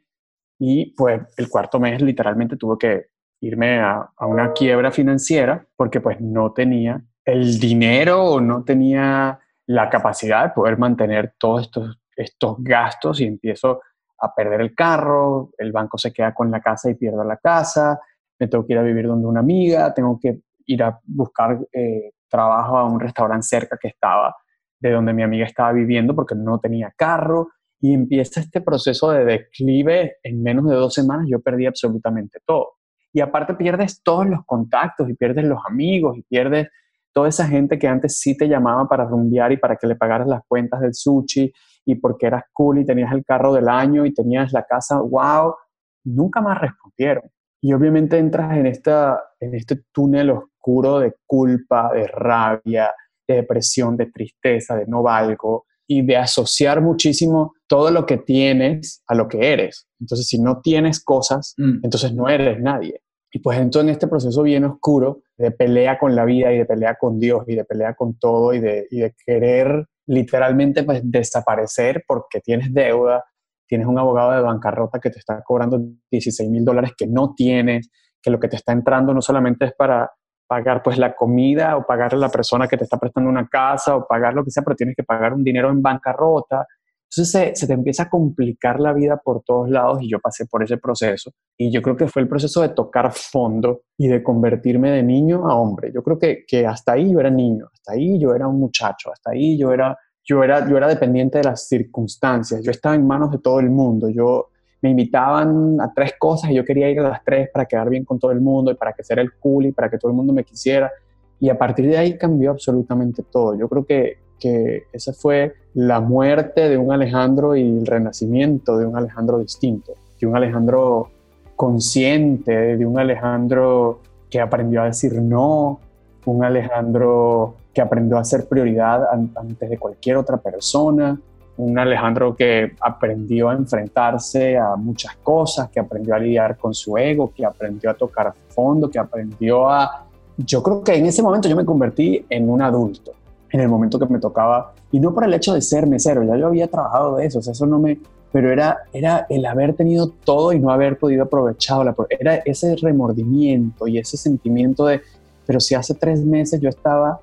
y 0.59 0.93
pues 0.95 1.21
el 1.37 1.49
cuarto 1.49 1.79
mes 1.79 2.01
literalmente 2.01 2.57
tuve 2.57 2.77
que 2.79 3.05
irme 3.41 3.79
a, 3.79 4.09
a 4.15 4.25
una 4.25 4.53
quiebra 4.53 4.91
financiera 4.91 5.65
porque 5.75 6.01
pues 6.01 6.19
no 6.19 6.53
tenía 6.53 7.01
el 7.25 7.59
dinero 7.59 8.23
o 8.23 8.41
no 8.41 8.63
tenía 8.63 9.39
la 9.67 9.89
capacidad 9.89 10.45
de 10.45 10.49
poder 10.51 10.77
mantener 10.77 11.35
todos 11.37 11.63
estos, 11.63 11.99
estos 12.15 12.55
gastos 12.59 13.19
y 13.21 13.25
empiezo 13.25 13.81
a 14.19 14.33
perder 14.33 14.61
el 14.61 14.73
carro, 14.73 15.51
el 15.57 15.71
banco 15.71 15.97
se 15.97 16.11
queda 16.11 16.33
con 16.33 16.49
la 16.51 16.61
casa 16.61 16.89
y 16.89 16.95
pierdo 16.95 17.23
la 17.23 17.37
casa, 17.37 17.99
me 18.39 18.47
tengo 18.47 18.65
que 18.65 18.73
ir 18.73 18.79
a 18.79 18.83
vivir 18.83 19.07
donde 19.07 19.27
una 19.27 19.39
amiga, 19.39 19.93
tengo 19.93 20.19
que 20.19 20.41
ir 20.65 20.83
a 20.83 20.99
buscar 21.05 21.59
eh, 21.71 22.11
trabajo 22.29 22.77
a 22.77 22.85
un 22.85 22.99
restaurante 22.99 23.47
cerca 23.47 23.77
que 23.79 23.87
estaba 23.87 24.35
de 24.79 24.91
donde 24.91 25.13
mi 25.13 25.23
amiga 25.23 25.45
estaba 25.45 25.71
viviendo 25.71 26.15
porque 26.15 26.35
no 26.35 26.59
tenía 26.59 26.93
carro 26.95 27.49
y 27.79 27.93
empieza 27.93 28.39
este 28.39 28.61
proceso 28.61 29.11
de 29.11 29.25
declive 29.25 30.17
en 30.23 30.41
menos 30.41 30.65
de 30.65 30.75
dos 30.75 30.93
semanas 30.93 31.27
yo 31.29 31.39
perdí 31.41 31.65
absolutamente 31.65 32.39
todo. 32.45 32.73
Y 33.13 33.21
aparte 33.21 33.55
pierdes 33.55 34.01
todos 34.03 34.27
los 34.27 34.45
contactos 34.45 35.09
y 35.09 35.13
pierdes 35.15 35.45
los 35.45 35.59
amigos 35.67 36.17
y 36.17 36.23
pierdes 36.23 36.67
toda 37.13 37.29
esa 37.29 37.47
gente 37.47 37.79
que 37.79 37.87
antes 37.87 38.19
sí 38.19 38.37
te 38.37 38.47
llamaba 38.47 38.87
para 38.87 39.05
rumbear 39.05 39.51
y 39.51 39.57
para 39.57 39.75
que 39.75 39.87
le 39.87 39.95
pagaras 39.95 40.27
las 40.27 40.41
cuentas 40.47 40.81
del 40.81 40.93
sushi 40.93 41.51
y 41.87 41.95
porque 41.95 42.27
eras 42.27 42.43
cool 42.51 42.79
y 42.79 42.85
tenías 42.85 43.13
el 43.13 43.23
carro 43.23 43.53
del 43.53 43.69
año 43.69 44.05
y 44.05 44.13
tenías 44.13 44.51
la 44.51 44.63
casa, 44.63 44.99
wow, 44.99 45.55
nunca 46.03 46.41
más 46.41 46.59
respondieron. 46.59 47.23
Y 47.61 47.71
obviamente 47.71 48.17
entras 48.17 48.57
en, 48.57 48.67
esta, 48.67 49.23
en 49.39 49.55
este 49.55 49.83
túnel 49.93 50.31
oscuro 50.31 50.99
de 50.99 51.15
culpa, 51.25 51.89
de 51.93 52.05
rabia, 52.07 52.91
de 53.25 53.35
depresión, 53.35 53.95
de 53.95 54.07
tristeza, 54.07 54.75
de 54.75 54.85
no 54.85 55.01
valgo 55.01 55.65
y 55.87 56.05
de 56.05 56.17
asociar 56.17 56.81
muchísimo 56.81 57.53
todo 57.67 57.89
lo 57.89 58.05
que 58.05 58.17
tienes 58.17 59.01
a 59.07 59.15
lo 59.15 59.29
que 59.29 59.53
eres. 59.53 59.87
Entonces, 60.01 60.27
si 60.27 60.41
no 60.41 60.59
tienes 60.61 61.01
cosas, 61.01 61.53
mm. 61.57 61.79
entonces 61.83 62.13
no 62.13 62.27
eres 62.27 62.59
nadie. 62.59 63.01
Y 63.31 63.39
pues 63.39 63.57
entro 63.59 63.79
en 63.79 63.89
este 63.89 64.07
proceso 64.07 64.43
bien 64.43 64.65
oscuro 64.65 65.21
de 65.37 65.51
pelea 65.51 65.97
con 65.97 66.15
la 66.15 66.25
vida 66.25 66.51
y 66.51 66.57
de 66.57 66.65
pelea 66.65 66.97
con 66.99 67.17
Dios 67.17 67.43
y 67.47 67.55
de 67.55 67.63
pelea 67.63 67.93
con 67.93 68.19
todo 68.19 68.53
y 68.53 68.59
de, 68.59 68.87
y 68.91 68.99
de 68.99 69.15
querer 69.25 69.87
literalmente 70.07 70.83
pues 70.83 71.01
desaparecer 71.03 72.03
porque 72.07 72.39
tienes 72.39 72.73
deuda, 72.73 73.23
tienes 73.67 73.87
un 73.87 73.99
abogado 73.99 74.31
de 74.31 74.41
bancarrota 74.41 74.99
que 74.99 75.09
te 75.09 75.19
está 75.19 75.41
cobrando 75.43 75.79
16 76.09 76.49
mil 76.49 76.65
dólares 76.65 76.93
que 76.97 77.07
no 77.07 77.33
tienes, 77.35 77.91
que 78.21 78.31
lo 78.31 78.39
que 78.39 78.47
te 78.47 78.55
está 78.55 78.71
entrando 78.71 79.13
no 79.13 79.21
solamente 79.21 79.65
es 79.65 79.73
para 79.73 80.09
pagar 80.47 80.81
pues 80.81 80.97
la 80.97 81.13
comida 81.13 81.75
o 81.75 81.85
pagar 81.85 82.13
a 82.13 82.17
la 82.17 82.29
persona 82.29 82.67
que 82.67 82.77
te 82.77 82.85
está 82.85 82.97
prestando 82.97 83.29
una 83.29 83.47
casa 83.47 83.95
o 83.97 84.07
pagar 84.07 84.33
lo 84.33 84.43
que 84.43 84.51
sea, 84.51 84.63
pero 84.63 84.77
tienes 84.77 84.95
que 84.95 85.03
pagar 85.03 85.33
un 85.33 85.43
dinero 85.43 85.69
en 85.69 85.81
bancarrota. 85.81 86.65
Entonces 87.09 87.55
se, 87.59 87.67
te 87.67 87.73
empieza 87.73 88.03
a 88.03 88.09
complicar 88.09 88.79
la 88.79 88.93
vida 88.93 89.17
por 89.17 89.41
todos 89.43 89.69
lados 89.69 89.99
y 90.01 90.09
yo 90.09 90.19
pasé 90.19 90.45
por 90.45 90.63
ese 90.63 90.77
proceso. 90.77 91.31
Y 91.57 91.71
yo 91.71 91.81
creo 91.81 91.95
que 91.95 92.07
fue 92.07 92.21
el 92.21 92.27
proceso 92.27 92.61
de 92.61 92.69
tocar 92.69 93.13
fondo 93.13 93.83
y 93.97 94.07
de 94.07 94.21
convertirme 94.21 94.91
de 94.91 95.03
niño 95.03 95.49
a 95.49 95.55
hombre. 95.55 95.91
Yo 95.93 96.03
creo 96.03 96.19
que, 96.19 96.43
que 96.45 96.67
hasta 96.67 96.93
ahí 96.93 97.11
yo 97.11 97.19
era 97.19 97.29
niño, 97.29 97.67
hasta 97.73 97.93
ahí 97.93 98.19
yo 98.19 98.35
era 98.35 98.47
un 98.47 98.59
muchacho, 98.59 99.11
hasta 99.11 99.31
ahí 99.31 99.57
yo 99.57 99.71
era, 99.71 99.97
yo, 100.23 100.43
era, 100.43 100.67
yo 100.69 100.75
era 100.75 100.87
dependiente 100.87 101.37
de 101.37 101.45
las 101.45 101.67
circunstancias. 101.67 102.61
Yo 102.61 102.71
estaba 102.71 102.95
en 102.95 103.07
manos 103.07 103.31
de 103.31 103.39
todo 103.39 103.61
el 103.61 103.69
mundo. 103.69 104.09
Yo 104.09 104.49
me 104.81 104.89
invitaban 104.89 105.79
a 105.79 105.93
tres 105.93 106.13
cosas 106.19 106.51
y 106.51 106.55
yo 106.55 106.65
quería 106.65 106.89
ir 106.89 106.99
a 106.99 107.09
las 107.09 107.23
tres 107.23 107.49
para 107.51 107.65
quedar 107.65 107.89
bien 107.89 108.03
con 108.03 108.19
todo 108.19 108.31
el 108.31 108.41
mundo 108.41 108.71
y 108.71 108.75
para 108.75 108.93
que 108.93 109.03
ser 109.03 109.19
el 109.19 109.33
cool 109.33 109.67
y 109.67 109.71
para 109.71 109.89
que 109.89 109.97
todo 109.97 110.11
el 110.11 110.17
mundo 110.17 110.33
me 110.33 110.43
quisiera. 110.43 110.91
Y 111.39 111.49
a 111.49 111.57
partir 111.57 111.87
de 111.87 111.97
ahí 111.97 112.17
cambió 112.17 112.51
absolutamente 112.51 113.23
todo. 113.23 113.57
Yo 113.57 113.69
creo 113.69 113.85
que, 113.85 114.17
que 114.39 114.83
esa 114.91 115.13
fue 115.13 115.53
la 115.77 115.99
muerte 115.99 116.69
de 116.69 116.75
un 116.75 116.91
Alejandro 116.91 117.55
y 117.55 117.61
el 117.61 117.85
renacimiento 117.85 118.79
de 118.79 118.87
un 118.87 118.97
Alejandro 118.97 119.37
distinto, 119.37 119.93
de 120.19 120.25
un 120.25 120.35
Alejandro 120.35 121.11
consciente, 121.55 122.77
de 122.77 122.83
un 122.83 122.97
Alejandro 122.97 123.99
que 124.27 124.41
aprendió 124.41 124.81
a 124.81 124.85
decir 124.85 125.21
no, 125.21 125.79
un 126.25 126.43
Alejandro 126.43 127.57
que 127.75 127.81
aprendió 127.81 128.17
a 128.17 128.23
ser 128.23 128.47
prioridad 128.47 129.03
antes 129.35 129.69
de 129.69 129.77
cualquier 129.77 130.17
otra 130.17 130.37
persona, 130.37 131.15
un 131.57 131.77
Alejandro 131.77 132.35
que 132.35 132.71
aprendió 132.81 133.49
a 133.49 133.53
enfrentarse 133.53 134.57
a 134.57 134.75
muchas 134.77 135.15
cosas, 135.17 135.69
que 135.69 135.79
aprendió 135.79 136.15
a 136.15 136.19
lidiar 136.19 136.57
con 136.57 136.73
su 136.73 136.97
ego, 136.97 137.31
que 137.35 137.45
aprendió 137.45 137.91
a 137.91 137.93
tocar 137.93 138.33
fondo, 138.47 138.89
que 138.89 138.97
aprendió 138.97 139.69
a... 139.69 140.07
Yo 140.37 140.63
creo 140.63 140.83
que 140.83 140.95
en 140.95 141.05
ese 141.05 141.21
momento 141.21 141.47
yo 141.47 141.55
me 141.55 141.65
convertí 141.65 142.25
en 142.31 142.49
un 142.49 142.63
adulto 142.63 143.13
en 143.51 143.59
el 143.59 143.69
momento 143.69 143.99
que 143.99 144.05
me 144.07 144.19
tocaba, 144.19 144.73
y 144.91 144.99
no 144.99 145.13
por 145.13 145.23
el 145.23 145.33
hecho 145.33 145.53
de 145.53 145.61
ser 145.61 145.87
mesero, 145.87 146.23
ya 146.23 146.37
yo 146.37 146.47
había 146.47 146.67
trabajado 146.67 147.17
de 147.17 147.25
eso, 147.25 147.39
o 147.39 147.41
sea, 147.41 147.53
eso 147.53 147.65
no 147.65 147.79
me, 147.79 147.99
pero 148.31 148.51
era, 148.51 148.77
era 148.93 149.25
el 149.29 149.45
haber 149.45 149.73
tenido 149.73 150.09
todo 150.09 150.53
y 150.53 150.59
no 150.59 150.69
haber 150.69 150.97
podido 150.97 151.23
aprovecharla, 151.23 151.95
era 152.09 152.35
ese 152.45 152.75
remordimiento 152.75 153.87
y 153.87 153.97
ese 153.97 154.17
sentimiento 154.17 154.85
de, 154.85 155.01
pero 155.45 155.59
si 155.59 155.75
hace 155.75 155.93
tres 155.93 156.23
meses 156.25 156.59
yo 156.59 156.69
estaba, 156.69 157.19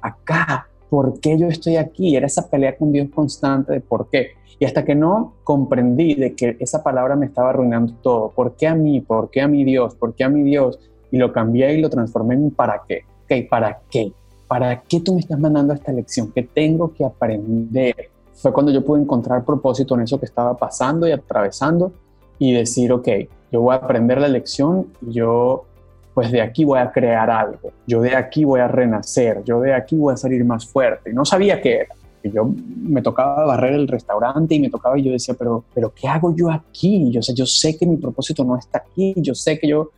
acá, 0.00 0.68
¿por 0.88 1.18
qué 1.20 1.36
yo 1.38 1.48
estoy 1.48 1.76
aquí? 1.76 2.16
Era 2.16 2.26
esa 2.26 2.48
pelea 2.48 2.76
con 2.76 2.92
Dios 2.92 3.08
constante 3.14 3.72
de 3.72 3.80
por 3.80 4.08
qué. 4.08 4.32
Y 4.58 4.64
hasta 4.64 4.84
que 4.84 4.94
no 4.94 5.34
comprendí 5.44 6.14
de 6.14 6.34
que 6.34 6.56
esa 6.60 6.82
palabra 6.82 7.16
me 7.16 7.26
estaba 7.26 7.50
arruinando 7.50 7.92
todo, 8.02 8.30
¿por 8.30 8.56
qué 8.56 8.68
a 8.68 8.74
mí? 8.74 9.00
¿Por 9.00 9.30
qué 9.30 9.42
a 9.42 9.48
mi 9.48 9.64
Dios? 9.64 9.94
¿Por 9.94 10.14
qué 10.14 10.24
a 10.24 10.28
mi 10.28 10.42
Dios? 10.42 10.78
Y 11.10 11.18
lo 11.18 11.32
cambié 11.32 11.74
y 11.74 11.80
lo 11.80 11.90
transformé 11.90 12.34
en 12.34 12.50
¿para 12.50 12.82
qué? 12.88 13.02
¿para 13.50 13.80
qué? 13.90 14.12
¿Para 14.48 14.82
qué 14.82 15.00
tú 15.00 15.14
me 15.14 15.20
estás 15.20 15.38
mandando 15.38 15.74
esta 15.74 15.92
lección? 15.92 16.32
¿Qué 16.32 16.42
tengo 16.42 16.92
que 16.92 17.04
aprender? 17.04 18.10
Fue 18.34 18.52
cuando 18.52 18.72
yo 18.72 18.84
pude 18.84 19.00
encontrar 19.00 19.44
propósito 19.44 19.94
en 19.94 20.02
eso 20.02 20.18
que 20.18 20.26
estaba 20.26 20.56
pasando 20.56 21.08
y 21.08 21.12
atravesando 21.12 21.92
y 22.38 22.52
decir, 22.52 22.92
ok, 22.92 23.08
yo 23.50 23.62
voy 23.62 23.74
a 23.74 23.78
aprender 23.78 24.20
la 24.20 24.28
lección 24.28 24.88
yo 25.00 25.64
pues 26.16 26.32
de 26.32 26.40
aquí 26.40 26.64
voy 26.64 26.78
a 26.78 26.90
crear 26.90 27.28
algo, 27.28 27.72
yo 27.86 28.00
de 28.00 28.16
aquí 28.16 28.46
voy 28.46 28.60
a 28.60 28.68
renacer, 28.68 29.44
yo 29.44 29.60
de 29.60 29.74
aquí 29.74 29.98
voy 29.98 30.14
a 30.14 30.16
salir 30.16 30.42
más 30.46 30.64
fuerte. 30.64 31.10
Y 31.10 31.12
no 31.12 31.26
sabía 31.26 31.60
qué 31.60 31.80
era. 31.80 31.94
Yo 32.24 32.50
me 32.80 33.02
tocaba 33.02 33.44
barrer 33.44 33.74
el 33.74 33.86
restaurante 33.86 34.54
y 34.54 34.60
me 34.60 34.70
tocaba 34.70 34.98
y 34.98 35.02
yo 35.02 35.12
decía, 35.12 35.34
pero, 35.38 35.64
pero 35.74 35.92
¿qué 35.94 36.08
hago 36.08 36.34
yo 36.34 36.50
aquí? 36.50 37.10
Yo 37.10 37.20
sé, 37.20 37.34
yo 37.34 37.44
sé 37.44 37.76
que 37.76 37.84
mi 37.84 37.98
propósito 37.98 38.44
no 38.44 38.56
está 38.56 38.78
aquí, 38.78 39.12
yo 39.18 39.34
sé 39.34 39.58
que 39.58 39.68
yo 39.68 39.90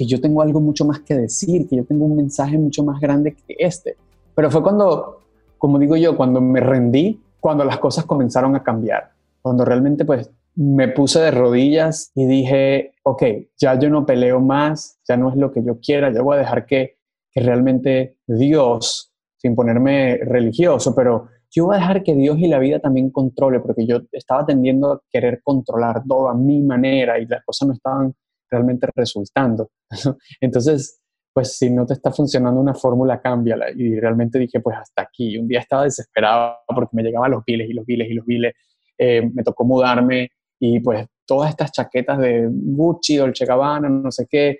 que 0.00 0.06
yo 0.06 0.18
tengo 0.18 0.40
algo 0.40 0.62
mucho 0.62 0.86
más 0.86 1.00
que 1.00 1.14
decir, 1.14 1.68
que 1.68 1.76
yo 1.76 1.84
tengo 1.84 2.06
un 2.06 2.16
mensaje 2.16 2.56
mucho 2.56 2.82
más 2.82 2.98
grande 3.02 3.34
que 3.34 3.54
este. 3.58 3.98
Pero 4.34 4.50
fue 4.50 4.62
cuando, 4.62 5.20
como 5.58 5.78
digo 5.78 5.94
yo, 5.94 6.16
cuando 6.16 6.40
me 6.40 6.58
rendí, 6.58 7.20
cuando 7.38 7.64
las 7.64 7.76
cosas 7.76 8.06
comenzaron 8.06 8.56
a 8.56 8.62
cambiar, 8.62 9.10
cuando 9.42 9.62
realmente 9.62 10.06
pues 10.06 10.30
me 10.54 10.88
puse 10.88 11.20
de 11.20 11.32
rodillas 11.32 12.12
y 12.14 12.24
dije, 12.24 12.92
ok, 13.02 13.22
ya 13.58 13.78
yo 13.78 13.90
no 13.90 14.06
peleo 14.06 14.40
más, 14.40 14.98
ya 15.06 15.18
no 15.18 15.28
es 15.28 15.36
lo 15.36 15.52
que 15.52 15.62
yo 15.62 15.78
quiera, 15.80 16.10
ya 16.10 16.22
voy 16.22 16.36
a 16.36 16.40
dejar 16.40 16.64
que, 16.64 16.96
que 17.30 17.40
realmente 17.42 18.16
Dios, 18.26 19.12
sin 19.36 19.54
ponerme 19.54 20.16
religioso, 20.16 20.94
pero 20.94 21.26
yo 21.50 21.66
voy 21.66 21.76
a 21.76 21.80
dejar 21.80 22.02
que 22.02 22.14
Dios 22.14 22.38
y 22.38 22.48
la 22.48 22.58
vida 22.58 22.78
también 22.78 23.10
controle, 23.10 23.60
porque 23.60 23.86
yo 23.86 23.98
estaba 24.12 24.46
tendiendo 24.46 24.92
a 24.92 25.02
querer 25.10 25.42
controlar 25.44 26.02
todo 26.08 26.30
a 26.30 26.34
mi 26.34 26.62
manera 26.62 27.18
y 27.18 27.26
las 27.26 27.44
cosas 27.44 27.68
no 27.68 27.74
estaban 27.74 28.14
realmente 28.50 28.88
resultando. 28.94 29.70
Entonces, 30.40 31.00
pues 31.32 31.56
si 31.56 31.70
no 31.70 31.86
te 31.86 31.94
está 31.94 32.10
funcionando 32.10 32.60
una 32.60 32.74
fórmula, 32.74 33.20
cámbiala. 33.20 33.66
Y 33.74 33.98
realmente 33.98 34.38
dije, 34.38 34.60
pues 34.60 34.76
hasta 34.76 35.02
aquí. 35.02 35.38
Un 35.38 35.46
día 35.46 35.60
estaba 35.60 35.84
desesperado 35.84 36.56
porque 36.66 36.96
me 36.96 37.02
llegaban 37.02 37.30
los 37.30 37.44
biles 37.44 37.70
y 37.70 37.72
los 37.72 37.86
biles 37.86 38.08
y 38.10 38.14
los 38.14 38.26
biles. 38.26 38.54
Eh, 38.98 39.22
me 39.32 39.42
tocó 39.42 39.64
mudarme 39.64 40.30
y 40.58 40.80
pues 40.80 41.06
todas 41.24 41.50
estas 41.50 41.72
chaquetas 41.72 42.18
de 42.18 42.48
Gucci, 42.50 43.16
Dolce 43.16 43.46
Gabbana, 43.46 43.88
no 43.88 44.10
sé 44.10 44.26
qué, 44.28 44.58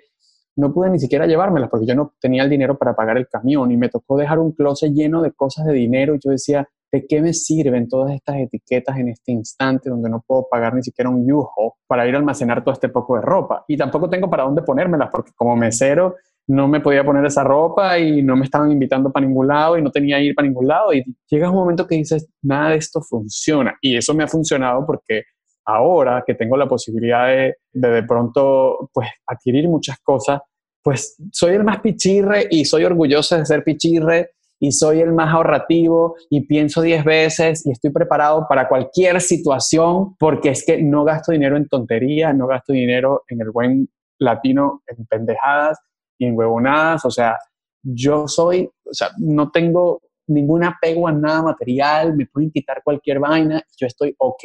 no 0.55 0.73
pude 0.73 0.89
ni 0.89 0.99
siquiera 0.99 1.27
llevármelas 1.27 1.69
porque 1.69 1.85
yo 1.85 1.95
no 1.95 2.13
tenía 2.19 2.43
el 2.43 2.49
dinero 2.49 2.77
para 2.77 2.95
pagar 2.95 3.17
el 3.17 3.27
camión 3.27 3.71
y 3.71 3.77
me 3.77 3.89
tocó 3.89 4.17
dejar 4.17 4.39
un 4.39 4.53
closet 4.53 4.91
lleno 4.91 5.21
de 5.21 5.31
cosas 5.31 5.65
de 5.65 5.73
dinero 5.73 6.15
y 6.15 6.19
yo 6.23 6.31
decía, 6.31 6.67
¿de 6.91 7.05
qué 7.07 7.21
me 7.21 7.33
sirven 7.33 7.87
todas 7.87 8.13
estas 8.13 8.37
etiquetas 8.37 8.97
en 8.97 9.09
este 9.09 9.31
instante 9.31 9.89
donde 9.89 10.09
no 10.09 10.23
puedo 10.25 10.47
pagar 10.49 10.73
ni 10.73 10.83
siquiera 10.83 11.09
un 11.09 11.27
yujo 11.27 11.77
para 11.87 12.07
ir 12.07 12.15
a 12.15 12.17
almacenar 12.17 12.63
todo 12.63 12.73
este 12.73 12.89
poco 12.89 13.15
de 13.15 13.21
ropa? 13.21 13.63
Y 13.67 13.77
tampoco 13.77 14.09
tengo 14.09 14.29
para 14.29 14.43
dónde 14.43 14.61
ponérmelas 14.61 15.09
porque 15.11 15.31
como 15.35 15.55
mesero 15.55 16.15
no 16.47 16.67
me 16.67 16.81
podía 16.81 17.03
poner 17.03 17.25
esa 17.25 17.43
ropa 17.43 17.97
y 17.97 18.21
no 18.21 18.35
me 18.35 18.45
estaban 18.45 18.71
invitando 18.71 19.11
para 19.11 19.25
ningún 19.25 19.47
lado 19.47 19.77
y 19.77 19.81
no 19.81 19.91
tenía 19.91 20.19
ir 20.19 20.35
para 20.35 20.47
ningún 20.47 20.67
lado 20.67 20.93
y 20.93 21.03
llega 21.29 21.49
un 21.49 21.55
momento 21.55 21.87
que 21.87 21.95
dices, 21.95 22.27
nada 22.41 22.71
de 22.71 22.77
esto 22.77 23.01
funciona 23.01 23.77
y 23.81 23.95
eso 23.95 24.13
me 24.13 24.23
ha 24.23 24.27
funcionado 24.27 24.85
porque 24.85 25.23
ahora 25.65 26.23
que 26.25 26.33
tengo 26.33 26.57
la 26.57 26.67
posibilidad 26.67 27.27
de 27.27 27.55
de, 27.73 27.89
de 27.89 28.03
pronto 28.03 28.89
pues 28.93 29.09
adquirir 29.25 29.67
muchas 29.67 29.99
cosas, 29.99 30.41
pues 30.83 31.15
soy 31.31 31.53
el 31.53 31.63
más 31.63 31.79
pichirre 31.79 32.47
y 32.49 32.65
soy 32.65 32.83
orgulloso 32.83 33.37
de 33.37 33.45
ser 33.45 33.63
pichirre 33.63 34.31
y 34.63 34.71
soy 34.71 35.01
el 35.01 35.11
más 35.11 35.33
ahorrativo 35.33 36.15
y 36.29 36.45
pienso 36.45 36.83
10 36.83 37.03
veces 37.03 37.65
y 37.65 37.71
estoy 37.71 37.89
preparado 37.89 38.45
para 38.47 38.69
cualquier 38.69 39.19
situación 39.19 40.15
porque 40.19 40.49
es 40.51 40.63
que 40.63 40.81
no 40.83 41.03
gasto 41.03 41.31
dinero 41.31 41.57
en 41.57 41.67
tonterías, 41.67 42.33
no 42.35 42.45
gasto 42.45 42.71
dinero 42.71 43.23
en 43.27 43.41
el 43.41 43.49
buen 43.49 43.89
latino 44.19 44.83
en 44.85 45.03
pendejadas 45.07 45.79
y 46.19 46.27
en 46.27 46.37
huevonadas, 46.37 47.03
o 47.05 47.09
sea, 47.09 47.39
yo 47.81 48.27
soy, 48.27 48.69
o 48.85 48.93
sea, 48.93 49.09
no 49.17 49.49
tengo 49.49 50.03
ningún 50.27 50.63
apego 50.63 51.07
a 51.07 51.11
nada 51.11 51.41
material, 51.41 52.15
me 52.15 52.27
pueden 52.27 52.51
quitar 52.51 52.83
cualquier 52.83 53.17
vaina, 53.17 53.63
yo 53.75 53.87
estoy 53.87 54.13
ok 54.19 54.43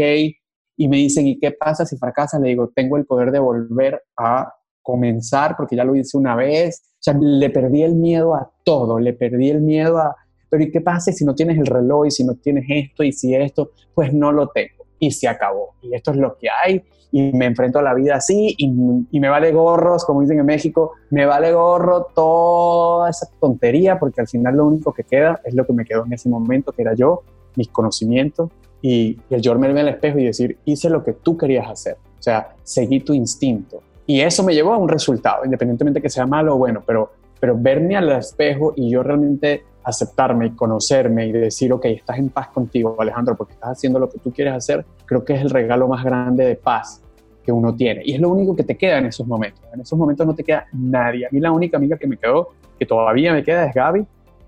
y 0.78 0.88
me 0.88 0.96
dicen, 0.96 1.26
¿y 1.26 1.38
qué 1.38 1.52
pasa 1.52 1.84
si 1.84 1.98
fracasa? 1.98 2.38
Le 2.38 2.48
digo, 2.48 2.72
tengo 2.74 2.96
el 2.96 3.04
poder 3.04 3.30
de 3.30 3.38
volver 3.38 4.02
a 4.16 4.50
comenzar 4.86 5.56
porque 5.56 5.74
ya 5.74 5.82
lo 5.82 5.96
hice 5.96 6.16
una 6.16 6.36
vez. 6.36 6.82
O 6.94 7.02
sea, 7.02 7.14
le 7.20 7.50
perdí 7.50 7.82
el 7.82 7.96
miedo 7.96 8.36
a 8.36 8.48
todo, 8.64 9.00
le 9.00 9.12
perdí 9.12 9.50
el 9.50 9.60
miedo 9.60 9.98
a, 9.98 10.14
pero 10.48 10.62
¿y 10.62 10.70
qué 10.70 10.80
pasa 10.80 11.10
si 11.10 11.24
no 11.24 11.34
tienes 11.34 11.58
el 11.58 11.66
reloj 11.66 12.06
y 12.06 12.10
si 12.12 12.22
no 12.22 12.34
tienes 12.34 12.64
esto 12.68 13.02
y 13.02 13.12
si 13.12 13.34
esto? 13.34 13.72
Pues 13.94 14.14
no 14.14 14.30
lo 14.30 14.48
tengo 14.48 14.84
y 15.00 15.10
se 15.10 15.26
acabó. 15.26 15.74
Y 15.82 15.92
esto 15.94 16.12
es 16.12 16.18
lo 16.18 16.36
que 16.38 16.48
hay 16.48 16.84
y 17.10 17.32
me 17.32 17.46
enfrento 17.46 17.80
a 17.80 17.82
la 17.82 17.94
vida 17.94 18.16
así 18.16 18.54
y, 18.56 18.72
y, 19.10 19.20
me 19.20 19.28
vale 19.28 19.50
gorros, 19.52 20.04
como 20.04 20.20
dicen 20.20 20.38
en 20.38 20.46
México, 20.46 20.92
me 21.10 21.26
vale 21.26 21.52
gorro 21.52 22.06
toda 22.14 23.10
esa 23.10 23.28
tontería 23.40 23.98
porque 23.98 24.20
al 24.20 24.28
final 24.28 24.56
lo 24.56 24.66
único 24.66 24.92
que 24.92 25.02
queda 25.02 25.40
es 25.44 25.54
lo 25.54 25.66
que 25.66 25.72
me 25.72 25.84
quedó 25.84 26.04
en 26.04 26.12
ese 26.12 26.28
momento, 26.28 26.72
que 26.72 26.82
era 26.82 26.94
yo, 26.94 27.22
mis 27.56 27.68
conocimientos 27.68 28.50
y, 28.82 29.18
el 29.30 29.40
yo 29.40 29.58
verme 29.58 29.80
al 29.80 29.88
espejo 29.88 30.18
y 30.18 30.24
decir, 30.26 30.58
hice 30.64 30.90
lo 30.90 31.02
que 31.02 31.12
tú 31.12 31.36
querías 31.36 31.68
hacer. 31.68 31.96
O 32.18 32.22
sea, 32.22 32.54
seguí 32.62 33.00
tu 33.00 33.14
instinto. 33.14 33.82
Y 34.06 34.20
eso 34.20 34.42
me 34.44 34.54
llevó 34.54 34.72
a 34.72 34.76
un 34.76 34.88
resultado, 34.88 35.44
independientemente 35.44 36.00
que 36.00 36.08
sea 36.08 36.26
malo 36.26 36.54
o 36.54 36.58
bueno, 36.58 36.82
pero, 36.86 37.12
pero 37.40 37.56
verme 37.58 37.96
al 37.96 38.10
espejo 38.10 38.72
y 38.76 38.90
yo 38.90 39.02
realmente 39.02 39.64
aceptarme 39.82 40.46
y 40.46 40.50
conocerme 40.50 41.26
y 41.26 41.32
decir, 41.32 41.72
ok, 41.72 41.84
estás 41.86 42.18
en 42.18 42.28
paz 42.28 42.48
contigo, 42.48 42.96
Alejandro, 42.98 43.36
porque 43.36 43.54
estás 43.54 43.70
haciendo 43.70 43.98
lo 43.98 44.08
que 44.08 44.18
tú 44.18 44.32
quieres 44.32 44.54
hacer, 44.54 44.84
creo 45.04 45.24
que 45.24 45.34
es 45.34 45.42
el 45.42 45.50
regalo 45.50 45.86
más 45.86 46.04
grande 46.04 46.44
de 46.44 46.56
paz 46.56 47.02
que 47.44 47.52
uno 47.52 47.74
tiene. 47.74 48.02
Y 48.04 48.14
es 48.14 48.20
lo 48.20 48.28
único 48.28 48.56
que 48.56 48.64
te 48.64 48.76
queda 48.76 48.98
en 48.98 49.06
esos 49.06 49.26
momentos. 49.26 49.62
En 49.72 49.80
esos 49.80 49.96
momentos 49.96 50.26
no 50.26 50.34
te 50.34 50.42
queda 50.42 50.66
nadie. 50.72 51.26
A 51.26 51.28
mí 51.30 51.38
la 51.38 51.52
única 51.52 51.76
amiga 51.76 51.96
que 51.96 52.08
me 52.08 52.16
quedó, 52.16 52.48
que 52.76 52.84
todavía 52.84 53.32
me 53.32 53.44
queda, 53.44 53.66
es 53.66 53.74
Gaby. 53.74 54.04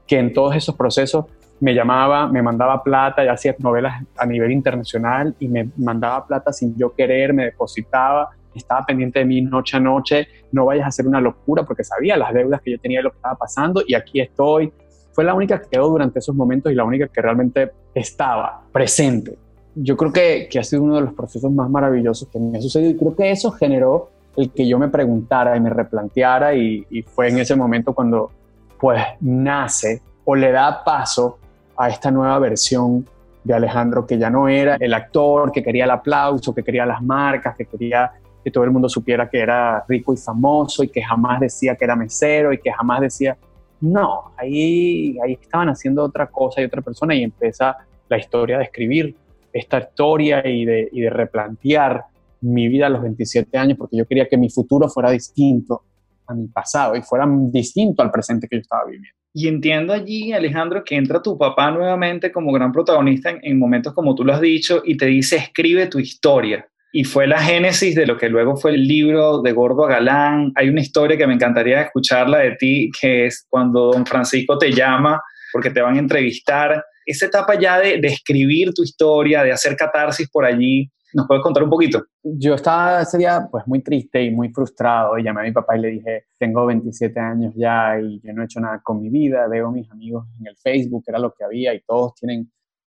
que 0.06 0.18
en 0.18 0.32
todos 0.32 0.56
esos 0.56 0.74
procesos 0.74 1.26
me 1.60 1.74
llamaba, 1.74 2.26
me 2.26 2.42
mandaba 2.42 2.82
plata, 2.82 3.24
ya 3.24 3.32
hacía 3.32 3.54
novelas 3.58 4.02
a 4.16 4.26
nivel 4.26 4.50
internacional 4.50 5.34
y 5.38 5.48
me 5.48 5.70
mandaba 5.76 6.26
plata 6.26 6.52
sin 6.52 6.76
yo 6.76 6.92
querer, 6.94 7.32
me 7.32 7.44
depositaba, 7.44 8.30
estaba 8.58 8.84
pendiente 8.84 9.20
de 9.20 9.24
mí 9.24 9.40
noche 9.40 9.76
a 9.76 9.80
noche, 9.80 10.28
no 10.52 10.66
vayas 10.66 10.84
a 10.84 10.88
hacer 10.88 11.06
una 11.06 11.20
locura 11.20 11.64
porque 11.64 11.84
sabía 11.84 12.16
las 12.16 12.32
deudas 12.32 12.60
que 12.60 12.72
yo 12.72 12.78
tenía 12.78 13.00
y 13.00 13.02
lo 13.02 13.10
que 13.10 13.16
estaba 13.16 13.36
pasando 13.36 13.82
y 13.86 13.94
aquí 13.94 14.20
estoy. 14.20 14.72
Fue 15.12 15.24
la 15.24 15.34
única 15.34 15.60
que 15.60 15.68
quedó 15.70 15.88
durante 15.88 16.18
esos 16.20 16.34
momentos 16.34 16.70
y 16.70 16.74
la 16.74 16.84
única 16.84 17.08
que 17.08 17.20
realmente 17.20 17.72
estaba 17.94 18.62
presente. 18.72 19.36
Yo 19.74 19.96
creo 19.96 20.12
que, 20.12 20.48
que 20.50 20.58
ha 20.58 20.64
sido 20.64 20.82
uno 20.82 20.96
de 20.96 21.02
los 21.02 21.14
procesos 21.14 21.50
más 21.50 21.68
maravillosos 21.70 22.28
que 22.28 22.38
me 22.38 22.58
ha 22.58 22.60
sucedido 22.60 22.90
y 22.90 22.96
creo 22.96 23.16
que 23.16 23.30
eso 23.30 23.50
generó 23.50 24.10
el 24.36 24.50
que 24.50 24.68
yo 24.68 24.78
me 24.78 24.88
preguntara 24.88 25.56
y 25.56 25.60
me 25.60 25.70
replanteara 25.70 26.54
y, 26.54 26.86
y 26.90 27.02
fue 27.02 27.28
en 27.28 27.38
ese 27.38 27.56
momento 27.56 27.92
cuando 27.92 28.30
pues 28.78 29.02
nace 29.20 30.00
o 30.24 30.36
le 30.36 30.52
da 30.52 30.84
paso 30.84 31.38
a 31.76 31.88
esta 31.88 32.10
nueva 32.10 32.38
versión 32.38 33.06
de 33.44 33.54
Alejandro, 33.54 34.06
que 34.06 34.18
ya 34.18 34.28
no 34.28 34.48
era 34.48 34.76
el 34.78 34.92
actor 34.92 35.50
que 35.50 35.62
quería 35.62 35.84
el 35.84 35.90
aplauso, 35.90 36.54
que 36.54 36.62
quería 36.62 36.84
las 36.84 37.02
marcas, 37.02 37.56
que 37.56 37.64
quería 37.64 38.12
que 38.48 38.52
todo 38.52 38.64
el 38.64 38.70
mundo 38.70 38.88
supiera 38.88 39.28
que 39.28 39.38
era 39.38 39.84
rico 39.86 40.14
y 40.14 40.16
famoso 40.16 40.82
y 40.82 40.88
que 40.88 41.02
jamás 41.02 41.40
decía 41.40 41.76
que 41.76 41.84
era 41.84 41.94
mesero 41.94 42.50
y 42.50 42.58
que 42.58 42.72
jamás 42.72 43.02
decía, 43.02 43.36
no, 43.82 44.32
ahí, 44.38 45.18
ahí 45.22 45.34
estaban 45.40 45.68
haciendo 45.68 46.02
otra 46.02 46.26
cosa 46.28 46.62
y 46.62 46.64
otra 46.64 46.80
persona 46.80 47.14
y 47.14 47.24
empieza 47.24 47.76
la 48.08 48.16
historia 48.16 48.56
de 48.56 48.64
escribir 48.64 49.14
esta 49.52 49.78
historia 49.78 50.46
y 50.48 50.64
de, 50.64 50.88
y 50.90 51.02
de 51.02 51.10
replantear 51.10 52.04
mi 52.40 52.68
vida 52.68 52.86
a 52.86 52.90
los 52.90 53.02
27 53.02 53.58
años 53.58 53.76
porque 53.76 53.98
yo 53.98 54.06
quería 54.06 54.26
que 54.26 54.38
mi 54.38 54.48
futuro 54.48 54.88
fuera 54.88 55.10
distinto 55.10 55.82
a 56.26 56.34
mi 56.34 56.46
pasado 56.48 56.96
y 56.96 57.02
fuera 57.02 57.26
distinto 57.28 58.02
al 58.02 58.10
presente 58.10 58.48
que 58.48 58.56
yo 58.56 58.60
estaba 58.60 58.84
viviendo. 58.86 59.18
Y 59.34 59.46
entiendo 59.46 59.92
allí, 59.92 60.32
Alejandro, 60.32 60.82
que 60.82 60.96
entra 60.96 61.22
tu 61.22 61.36
papá 61.36 61.70
nuevamente 61.70 62.32
como 62.32 62.50
gran 62.50 62.72
protagonista 62.72 63.38
en, 63.42 63.58
momentos 63.58 63.92
como 63.92 64.14
tú 64.14 64.24
lo 64.24 64.32
has 64.32 64.40
dicho 64.40 64.82
y 64.84 64.96
te 64.96 65.06
dice, 65.06 65.36
escribe 65.36 65.86
tu 65.86 65.98
historia. 65.98 66.66
Y 66.92 67.04
fue 67.04 67.26
la 67.26 67.38
génesis 67.38 67.94
de 67.94 68.06
lo 68.06 68.16
que 68.16 68.28
luego 68.28 68.56
fue 68.56 68.72
el 68.72 68.86
libro 68.86 69.42
de 69.42 69.52
Gordo 69.52 69.84
a 69.84 69.88
Galán. 69.88 70.52
Hay 70.54 70.68
una 70.68 70.80
historia 70.80 71.18
que 71.18 71.26
me 71.26 71.34
encantaría 71.34 71.82
escucharla 71.82 72.38
de 72.38 72.52
ti, 72.52 72.90
que 72.98 73.26
es 73.26 73.46
cuando 73.48 73.92
don 73.92 74.06
Francisco 74.06 74.56
te 74.56 74.72
llama 74.72 75.20
porque 75.52 75.70
te 75.70 75.80
van 75.80 75.96
a 75.96 75.98
entrevistar. 75.98 76.82
Esa 77.04 77.26
etapa 77.26 77.58
ya 77.58 77.78
de, 77.78 78.00
escribir 78.02 78.72
tu 78.72 78.82
historia, 78.82 79.42
de 79.42 79.52
hacer 79.52 79.76
catarsis 79.76 80.28
por 80.30 80.44
allí, 80.44 80.90
¿Nos 81.14 81.26
puedes 81.26 81.42
contar 81.42 81.62
un 81.62 81.70
poquito? 81.70 82.04
Yo 82.22 82.54
estaba 82.54 83.00
ese 83.00 83.16
día 83.16 83.48
pues 83.50 83.66
muy 83.66 83.80
triste 83.82 84.22
y 84.22 84.30
muy 84.30 84.50
frustrado 84.50 85.16
y 85.16 85.24
llamé 85.24 85.40
a 85.40 85.44
mi 85.44 85.52
papá 85.52 85.78
y 85.78 85.80
le 85.80 85.88
dije, 85.88 86.24
tengo 86.38 86.66
27 86.66 87.18
años 87.18 87.54
ya 87.56 87.98
y 87.98 88.20
yo 88.20 88.34
no 88.34 88.42
he 88.42 88.44
hecho 88.44 88.60
nada 88.60 88.82
con 88.84 89.00
mi 89.00 89.08
vida, 89.08 89.48
veo 89.48 89.68
a 89.68 89.72
mis 89.72 89.90
amigos 89.90 90.26
en 90.38 90.48
el 90.48 90.56
Facebook, 90.56 91.04
era 91.06 91.18
lo 91.18 91.32
que 91.32 91.44
había 91.44 91.72
y 91.72 91.80
todos 91.80 92.14
tienen 92.14 92.52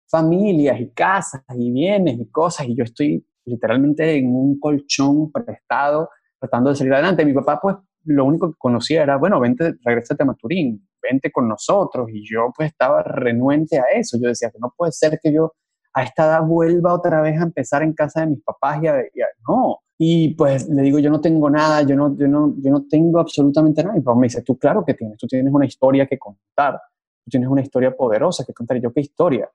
familias 0.06 0.78
y 0.78 0.90
casas 0.90 1.42
y 1.56 1.70
bienes 1.72 2.20
y 2.20 2.30
cosas 2.30 2.68
y 2.68 2.76
yo 2.76 2.84
estoy 2.84 3.24
literalmente 3.44 4.16
en 4.16 4.34
un 4.34 4.58
colchón 4.58 5.30
prestado 5.32 6.10
tratando 6.38 6.70
de 6.70 6.76
salir 6.76 6.92
adelante. 6.94 7.24
Mi 7.24 7.32
papá 7.32 7.58
pues 7.60 7.76
lo 8.04 8.24
único 8.24 8.50
que 8.50 8.58
conocía 8.58 9.02
era, 9.02 9.16
bueno, 9.16 9.38
vente, 9.38 9.74
regrésate 9.84 10.22
a 10.22 10.26
Maturín, 10.26 10.88
vente 11.00 11.30
con 11.30 11.48
nosotros 11.48 12.08
y 12.12 12.24
yo 12.28 12.52
pues 12.56 12.70
estaba 12.70 13.02
renuente 13.02 13.78
a 13.78 13.84
eso. 13.94 14.18
Yo 14.20 14.28
decía 14.28 14.50
que 14.50 14.58
no 14.58 14.72
puede 14.76 14.92
ser 14.92 15.18
que 15.22 15.32
yo 15.32 15.52
a 15.94 16.02
esta 16.02 16.24
edad 16.24 16.42
vuelva 16.42 16.94
otra 16.94 17.20
vez 17.20 17.38
a 17.38 17.44
empezar 17.44 17.82
en 17.82 17.92
casa 17.92 18.20
de 18.22 18.28
mis 18.28 18.42
papás 18.42 18.82
y, 18.82 18.86
a, 18.86 18.96
no. 19.48 19.78
Y 19.98 20.34
pues 20.34 20.68
le 20.68 20.82
digo, 20.82 20.98
yo 20.98 21.10
no 21.10 21.20
tengo 21.20 21.48
nada, 21.48 21.82
yo 21.82 21.94
no, 21.94 22.16
yo 22.16 22.26
no, 22.26 22.54
yo 22.58 22.70
no 22.70 22.86
tengo 22.88 23.20
absolutamente 23.20 23.84
nada. 23.84 23.96
Y 23.96 24.00
papá 24.00 24.18
me 24.18 24.26
dice, 24.26 24.42
tú 24.42 24.58
claro 24.58 24.84
que 24.84 24.94
tienes, 24.94 25.16
tú 25.18 25.26
tienes 25.26 25.52
una 25.52 25.66
historia 25.66 26.06
que 26.06 26.18
contar, 26.18 26.80
tú 27.24 27.30
tienes 27.30 27.48
una 27.48 27.60
historia 27.60 27.94
poderosa 27.94 28.44
que 28.44 28.52
contar. 28.52 28.78
Y 28.78 28.80
yo, 28.80 28.92
¿qué 28.92 29.00
historia? 29.00 29.48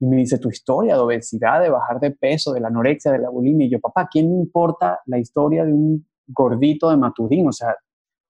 Y 0.00 0.06
me 0.06 0.16
dice, 0.16 0.38
tu 0.38 0.48
historia 0.50 0.94
de 0.94 1.00
obesidad, 1.00 1.60
de 1.60 1.70
bajar 1.70 2.00
de 2.00 2.10
peso, 2.10 2.52
de 2.52 2.60
la 2.60 2.68
anorexia, 2.68 3.12
de 3.12 3.18
la 3.18 3.30
bulimia. 3.30 3.66
Y 3.66 3.70
yo, 3.70 3.80
papá, 3.80 4.08
¿quién 4.10 4.30
me 4.30 4.38
importa 4.38 5.00
la 5.06 5.18
historia 5.18 5.64
de 5.64 5.72
un 5.72 6.06
gordito 6.26 6.90
de 6.90 6.96
Maturín? 6.96 7.48
O 7.48 7.52
sea, 7.52 7.74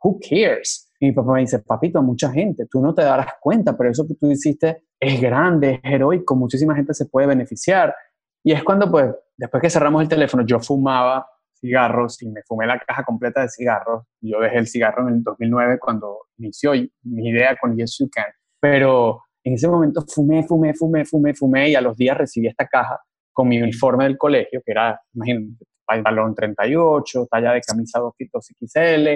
who 0.03 0.19
cares? 0.21 0.93
Y 1.01 1.07
mi 1.07 1.13
papá 1.13 1.33
me 1.33 1.41
dice, 1.41 1.59
papito, 1.61 2.03
mucha 2.03 2.31
gente, 2.31 2.67
tú 2.71 2.81
no 2.81 2.95
te 2.95 3.03
darás 3.03 3.35
cuenta, 3.41 3.77
pero 3.77 3.91
eso 3.91 4.07
que 4.07 4.15
tú 4.15 4.31
hiciste 4.31 4.85
es 5.01 5.21
grande, 5.21 5.81
es 5.83 5.93
heroico, 5.93 6.37
muchísima 6.37 6.75
gente 6.75 6.95
se 6.95 7.07
puede 7.07 7.27
beneficiar. 7.27 7.95
Y 8.43 8.53
es 8.53 8.63
cuando, 8.63 8.91
pues, 8.91 9.13
después 9.37 9.61
que 9.61 9.71
cerramos 9.71 10.03
el 10.03 10.09
teléfono, 10.09 10.45
yo 10.47 10.61
fumaba 10.61 11.27
cigarros 11.59 12.23
y 12.23 12.29
me 12.29 12.43
fumé 12.43 12.67
la 12.67 12.79
caja 12.79 13.05
completa 13.05 13.41
de 13.41 13.49
cigarros. 13.49 14.05
Yo 14.21 14.39
dejé 14.41 14.59
el 14.59 14.67
cigarro 14.67 15.09
en 15.09 15.15
el 15.15 15.23
2009 15.23 15.79
cuando 15.79 16.27
inició 16.39 16.73
mi 17.03 17.29
idea 17.29 17.57
con 17.61 17.77
Yes 17.77 17.97
You 17.99 18.09
Can. 18.11 18.27
Pero 18.61 19.24
en 19.45 19.55
ese 19.55 19.69
momento 19.69 20.03
fumé, 20.09 20.43
fumé, 20.43 20.75
fumé, 20.75 21.05
fumé, 21.05 21.35
fumé 21.35 21.71
y 21.71 21.75
a 21.75 21.81
los 21.81 21.97
días 21.97 22.17
recibí 22.17 22.49
esta 22.49 22.67
caja 22.67 22.99
con 23.33 23.49
mi 23.49 23.61
uniforme 23.61 24.05
del 24.05 24.17
colegio, 24.17 24.63
que 24.65 24.73
era, 24.73 24.99
imagínate, 25.13 25.65
pantalón 25.85 26.35
38, 26.35 27.29
talla 27.31 27.53
de 27.53 27.61
camisa 27.61 28.01
2 28.01 28.15
XL, 28.19 29.09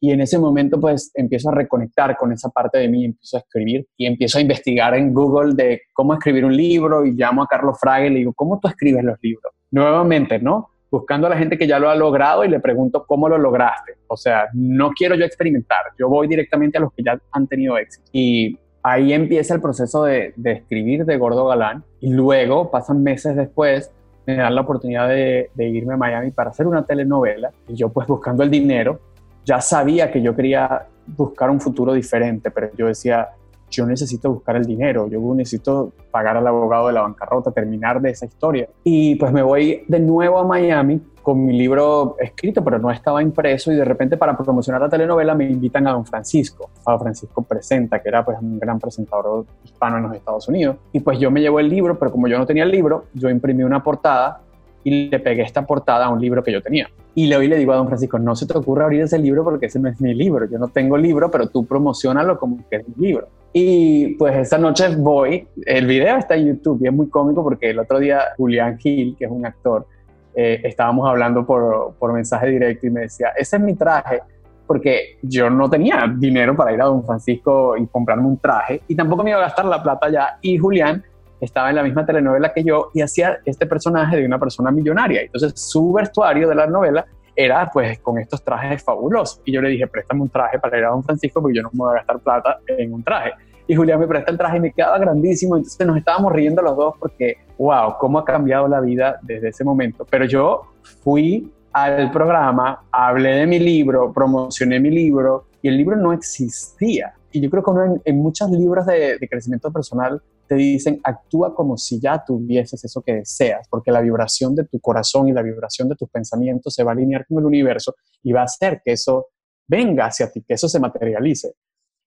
y 0.00 0.10
en 0.10 0.20
ese 0.20 0.38
momento 0.38 0.80
pues 0.80 1.10
empiezo 1.14 1.50
a 1.50 1.54
reconectar 1.54 2.16
con 2.16 2.32
esa 2.32 2.48
parte 2.50 2.78
de 2.78 2.88
mí, 2.88 3.04
empiezo 3.04 3.36
a 3.36 3.40
escribir 3.40 3.86
y 3.96 4.06
empiezo 4.06 4.38
a 4.38 4.40
investigar 4.40 4.94
en 4.94 5.12
Google 5.12 5.54
de 5.54 5.82
cómo 5.92 6.14
escribir 6.14 6.44
un 6.44 6.56
libro 6.56 7.04
y 7.04 7.12
llamo 7.12 7.42
a 7.42 7.46
Carlos 7.46 7.78
Fraga 7.80 8.06
y 8.06 8.10
le 8.10 8.18
digo, 8.18 8.32
¿cómo 8.34 8.58
tú 8.60 8.68
escribes 8.68 9.04
los 9.04 9.16
libros? 9.22 9.52
Nuevamente, 9.70 10.38
¿no? 10.40 10.70
Buscando 10.90 11.26
a 11.26 11.30
la 11.30 11.38
gente 11.38 11.56
que 11.56 11.66
ya 11.66 11.78
lo 11.78 11.88
ha 11.88 11.94
logrado 11.94 12.44
y 12.44 12.48
le 12.48 12.60
pregunto 12.60 13.04
cómo 13.06 13.28
lo 13.28 13.38
lograste. 13.38 13.94
O 14.08 14.16
sea, 14.16 14.48
no 14.52 14.90
quiero 14.90 15.14
yo 15.14 15.24
experimentar, 15.24 15.84
yo 15.98 16.08
voy 16.08 16.26
directamente 16.26 16.78
a 16.78 16.80
los 16.82 16.92
que 16.92 17.04
ya 17.04 17.18
han 17.30 17.46
tenido 17.46 17.78
éxito. 17.78 18.10
Y 18.12 18.58
ahí 18.82 19.12
empieza 19.12 19.54
el 19.54 19.60
proceso 19.60 20.04
de, 20.04 20.34
escribir 20.44 21.04
de 21.04 21.16
Gordo 21.16 21.46
Galán 21.46 21.84
y 22.00 22.10
luego, 22.10 22.70
pasan 22.70 23.02
meses 23.02 23.36
después, 23.36 23.90
me 24.26 24.36
dan 24.36 24.54
la 24.54 24.60
oportunidad 24.60 25.08
de, 25.08 25.50
de 25.54 25.68
irme 25.68 25.94
a 25.94 25.96
Miami 25.96 26.30
para 26.30 26.50
hacer 26.50 26.66
una 26.66 26.84
telenovela 26.84 27.50
y 27.68 27.74
yo 27.74 27.88
pues 27.88 28.06
buscando 28.06 28.42
el 28.42 28.50
dinero 28.50 29.00
ya 29.44 29.60
sabía 29.60 30.10
que 30.12 30.22
yo 30.22 30.34
quería 30.36 30.86
buscar 31.06 31.50
un 31.50 31.60
futuro 31.60 31.92
diferente, 31.92 32.50
pero 32.50 32.70
yo 32.76 32.86
decía, 32.86 33.30
yo 33.72 33.86
necesito 33.86 34.32
buscar 34.32 34.56
el 34.56 34.64
dinero, 34.64 35.08
yo 35.08 35.20
necesito 35.34 35.92
pagar 36.10 36.36
al 36.36 36.46
abogado 36.46 36.86
de 36.88 36.92
la 36.92 37.02
bancarrota, 37.02 37.50
terminar 37.50 38.00
de 38.00 38.10
esa 38.10 38.26
historia. 38.26 38.68
Y 38.84 39.16
pues 39.16 39.32
me 39.32 39.42
voy 39.42 39.82
de 39.88 39.98
nuevo 39.98 40.38
a 40.38 40.44
Miami 40.44 41.00
con 41.22 41.44
mi 41.44 41.56
libro 41.56 42.16
escrito, 42.18 42.62
pero 42.62 42.78
no 42.78 42.90
estaba 42.90 43.22
impreso 43.22 43.72
y 43.72 43.76
de 43.76 43.84
repente 43.84 44.16
para 44.16 44.36
promocionar 44.36 44.82
la 44.82 44.88
telenovela 44.88 45.34
me 45.34 45.44
invitan 45.44 45.86
a 45.86 45.92
Don 45.92 46.04
Francisco, 46.04 46.70
a 46.84 46.92
Don 46.92 47.00
Francisco 47.00 47.42
Presenta, 47.42 48.00
que 48.02 48.08
era 48.08 48.24
pues 48.24 48.38
un 48.40 48.58
gran 48.58 48.78
presentador 48.78 49.46
hispano 49.64 49.98
en 49.98 50.02
los 50.04 50.14
Estados 50.14 50.48
Unidos. 50.48 50.76
Y 50.92 51.00
pues 51.00 51.18
yo 51.18 51.30
me 51.30 51.40
llevo 51.40 51.60
el 51.60 51.68
libro, 51.68 51.98
pero 51.98 52.10
como 52.10 52.28
yo 52.28 52.38
no 52.38 52.46
tenía 52.46 52.64
el 52.64 52.70
libro, 52.70 53.06
yo 53.14 53.30
imprimí 53.30 53.62
una 53.62 53.82
portada 53.82 54.40
y 54.84 55.08
le 55.08 55.18
pegué 55.20 55.42
esta 55.42 55.64
portada 55.64 56.06
a 56.06 56.08
un 56.10 56.20
libro 56.20 56.42
que 56.42 56.52
yo 56.52 56.60
tenía. 56.60 56.90
Y 57.14 57.26
le, 57.26 57.46
le 57.46 57.56
digo 57.56 57.72
a 57.72 57.76
don 57.76 57.86
Francisco, 57.86 58.18
no 58.18 58.34
se 58.34 58.46
te 58.46 58.56
ocurra 58.56 58.84
abrir 58.84 59.02
ese 59.02 59.18
libro 59.18 59.44
porque 59.44 59.66
ese 59.66 59.78
no 59.78 59.88
es 59.88 60.00
mi 60.00 60.14
libro. 60.14 60.46
Yo 60.46 60.58
no 60.58 60.68
tengo 60.68 60.96
libro, 60.96 61.30
pero 61.30 61.48
tú 61.48 61.64
promocionalo 61.64 62.38
como 62.38 62.58
que 62.68 62.76
es 62.76 62.88
mi 62.88 63.06
libro. 63.06 63.28
Y 63.52 64.14
pues 64.14 64.34
esa 64.36 64.56
noche 64.56 64.88
voy, 64.96 65.46
el 65.66 65.86
video 65.86 66.16
está 66.16 66.36
en 66.36 66.46
YouTube 66.46 66.82
y 66.82 66.86
es 66.86 66.92
muy 66.92 67.08
cómico 67.08 67.42
porque 67.42 67.70
el 67.70 67.78
otro 67.78 67.98
día 67.98 68.28
Julián 68.36 68.78
Gil, 68.78 69.14
que 69.18 69.26
es 69.26 69.30
un 69.30 69.44
actor, 69.44 69.86
eh, 70.34 70.60
estábamos 70.64 71.08
hablando 71.08 71.44
por, 71.44 71.94
por 71.98 72.12
mensaje 72.14 72.48
directo 72.48 72.86
y 72.86 72.90
me 72.90 73.02
decía, 73.02 73.28
ese 73.36 73.56
es 73.56 73.62
mi 73.62 73.74
traje, 73.74 74.22
porque 74.66 75.18
yo 75.20 75.50
no 75.50 75.68
tenía 75.68 76.10
dinero 76.16 76.56
para 76.56 76.72
ir 76.72 76.80
a 76.80 76.86
Don 76.86 77.04
Francisco 77.04 77.76
y 77.76 77.86
comprarme 77.86 78.26
un 78.26 78.38
traje 78.38 78.80
y 78.88 78.94
tampoco 78.94 79.22
me 79.22 79.30
iba 79.30 79.38
a 79.40 79.42
gastar 79.42 79.66
la 79.66 79.82
plata 79.82 80.08
ya. 80.08 80.38
Y 80.40 80.56
Julián 80.56 81.04
estaba 81.38 81.68
en 81.68 81.76
la 81.76 81.82
misma 81.82 82.06
telenovela 82.06 82.54
que 82.54 82.64
yo 82.64 82.90
y 82.94 83.02
hacía 83.02 83.40
este 83.44 83.66
personaje 83.66 84.16
de 84.16 84.24
una 84.24 84.38
persona 84.38 84.70
millonaria. 84.70 85.20
Entonces 85.20 85.52
su 85.60 85.92
vestuario 85.92 86.48
de 86.48 86.54
la 86.54 86.66
novela 86.66 87.04
era 87.34 87.70
pues 87.70 87.98
con 88.00 88.18
estos 88.18 88.42
trajes 88.42 88.82
fabulosos. 88.82 89.40
Y 89.44 89.52
yo 89.52 89.60
le 89.62 89.70
dije, 89.70 89.86
préstame 89.86 90.22
un 90.22 90.28
traje 90.28 90.58
para 90.58 90.78
ir 90.78 90.84
a 90.84 90.88
Don 90.90 91.02
Francisco 91.02 91.40
porque 91.40 91.56
yo 91.56 91.62
no 91.62 91.70
me 91.72 91.78
voy 91.78 91.90
a 91.90 91.98
gastar 91.98 92.20
plata 92.20 92.58
en 92.66 92.92
un 92.92 93.02
traje. 93.02 93.32
Y 93.66 93.74
Julián 93.74 94.00
me 94.00 94.06
presta 94.06 94.30
el 94.30 94.38
traje 94.38 94.56
y 94.56 94.60
me 94.60 94.72
quedaba 94.72 94.98
grandísimo. 94.98 95.56
Entonces 95.56 95.86
nos 95.86 95.96
estábamos 95.96 96.32
riendo 96.32 96.62
los 96.62 96.76
dos 96.76 96.94
porque, 96.98 97.36
wow, 97.58 97.94
cómo 97.98 98.18
ha 98.18 98.24
cambiado 98.24 98.68
la 98.68 98.80
vida 98.80 99.18
desde 99.22 99.48
ese 99.48 99.64
momento. 99.64 100.06
Pero 100.10 100.24
yo 100.24 100.62
fui 101.02 101.50
al 101.72 102.10
programa, 102.10 102.84
hablé 102.90 103.36
de 103.36 103.46
mi 103.46 103.58
libro, 103.58 104.12
promocioné 104.12 104.78
mi 104.78 104.90
libro 104.90 105.46
y 105.62 105.68
el 105.68 105.76
libro 105.76 105.96
no 105.96 106.12
existía. 106.12 107.14
Y 107.30 107.40
yo 107.40 107.48
creo 107.48 107.62
que 107.62 107.70
uno 107.70 108.00
en, 108.04 108.18
muchos 108.18 108.50
libros 108.50 108.84
de, 108.84 109.16
de 109.18 109.28
crecimiento 109.28 109.72
personal 109.72 110.20
te 110.46 110.54
dicen, 110.54 111.00
actúa 111.02 111.54
como 111.54 111.76
si 111.76 112.00
ya 112.00 112.22
tuvieses 112.24 112.84
eso 112.84 113.02
que 113.02 113.14
deseas, 113.14 113.66
porque 113.68 113.90
la 113.90 114.00
vibración 114.00 114.54
de 114.54 114.64
tu 114.64 114.80
corazón 114.80 115.28
y 115.28 115.32
la 115.32 115.42
vibración 115.42 115.88
de 115.88 115.96
tus 115.96 116.08
pensamientos 116.10 116.74
se 116.74 116.84
va 116.84 116.90
a 116.90 116.94
alinear 116.94 117.26
con 117.26 117.38
el 117.38 117.46
universo 117.46 117.94
y 118.22 118.32
va 118.32 118.42
a 118.42 118.44
hacer 118.44 118.82
que 118.84 118.92
eso 118.92 119.28
venga 119.66 120.06
hacia 120.06 120.30
ti, 120.30 120.42
que 120.46 120.54
eso 120.54 120.68
se 120.68 120.80
materialice. 120.80 121.54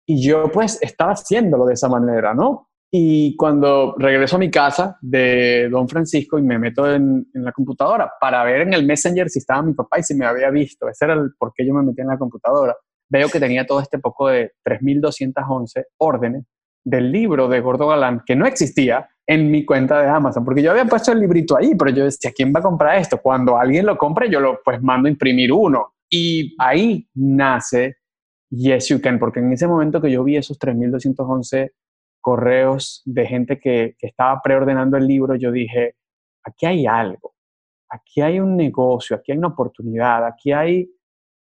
Y 0.06 0.22
yo 0.22 0.52
pues 0.52 0.78
estaba 0.82 1.14
haciéndolo 1.14 1.66
de 1.66 1.74
esa 1.74 1.90
manera, 1.90 2.34
¿no? 2.34 2.70
Y 2.92 3.36
cuando 3.36 3.96
regreso 3.98 4.36
a 4.36 4.40
mi 4.40 4.52
casa 4.52 4.98
de 5.02 5.68
Don 5.70 5.90
Francisco 5.90 6.38
y 6.38 6.44
me 6.44 6.60
meto 6.60 6.90
en, 6.90 7.28
la 7.34 7.52
computadora 7.52 8.12
para 8.22 8.44
ver 8.44 8.62
en 8.62 8.74
el 8.74 8.86
Messenger 8.86 9.30
si 9.30 9.40
estaba 9.40 9.64
mi 9.64 9.74
papá 9.74 10.00
y 10.00 10.04
si 10.04 10.14
me 10.14 10.26
había 10.26 10.50
visto, 10.50 10.88
ese 10.88 11.06
era 11.06 11.16
el 11.16 11.32
por 11.38 11.52
qué 11.54 11.66
yo 11.66 11.74
me 11.74 11.84
metí 11.84 12.02
en 12.02 12.08
la 12.08 12.18
computadora, 12.18 12.76
veo 13.10 13.28
que 13.28 13.40
tenía 13.40 13.66
todo 13.66 13.82
este 13.82 14.00
poco 14.00 14.28
de 14.28 14.52
3.211 14.64 15.86
órdenes 15.98 16.46
del 16.86 17.12
libro 17.12 17.50
de 17.50 17.60
Gordo 17.60 17.88
Galán, 17.88 18.22
que 18.26 18.36
no 18.36 18.46
existía, 18.46 19.10
en 19.28 19.50
mi 19.50 19.66
cuenta 19.66 20.02
de 20.02 20.08
Amazon, 20.08 20.46
porque 20.46 20.62
yo 20.62 20.72
había 20.72 20.86
puesto 20.86 21.12
el 21.12 21.20
librito 21.20 21.58
ahí, 21.58 21.74
pero 21.76 21.92
yo 21.92 22.06
decía, 22.06 22.32
¿quién 22.36 22.54
va 22.56 22.60
a 22.60 22.64
comprar 22.64 22.98
esto? 22.98 23.20
Cuando 23.20 23.58
alguien 23.58 23.86
lo 23.86 23.98
compre, 23.98 24.30
yo 24.30 24.40
lo 24.40 24.60
pues 24.64 24.82
mando 24.82 25.08
a 25.08 25.12
imprimir 25.12 25.52
uno. 25.52 25.96
Y 26.10 26.56
ahí 26.60 27.10
nace 27.16 27.98
Yes 28.52 28.90
You 28.90 29.02
Can, 29.02 29.18
porque 29.18 29.40
en 29.40 29.52
ese 29.52 29.68
momento 29.68 30.00
que 30.00 30.12
yo 30.12 30.24
vi 30.24 30.38
esos 30.38 30.60
3.211 30.60 31.72
correos 32.22 33.02
de 33.06 33.26
gente 33.26 33.60
que, 33.60 33.96
que 33.98 34.08
estaba 34.08 34.40
preordenando 34.44 34.98
el 34.98 35.08
libro, 35.08 35.36
yo 35.36 35.52
dije, 35.52 35.96
aquí 36.44 36.68
hay 36.68 36.86
algo, 36.86 37.34
aquí 37.90 38.22
hay 38.22 38.40
un 38.40 38.56
negocio, 38.56 39.16
aquí 39.16 39.32
hay 39.32 39.40
una 39.40 39.50
oportunidad, 39.50 40.26
aquí 40.26 40.52
hay, 40.52 40.92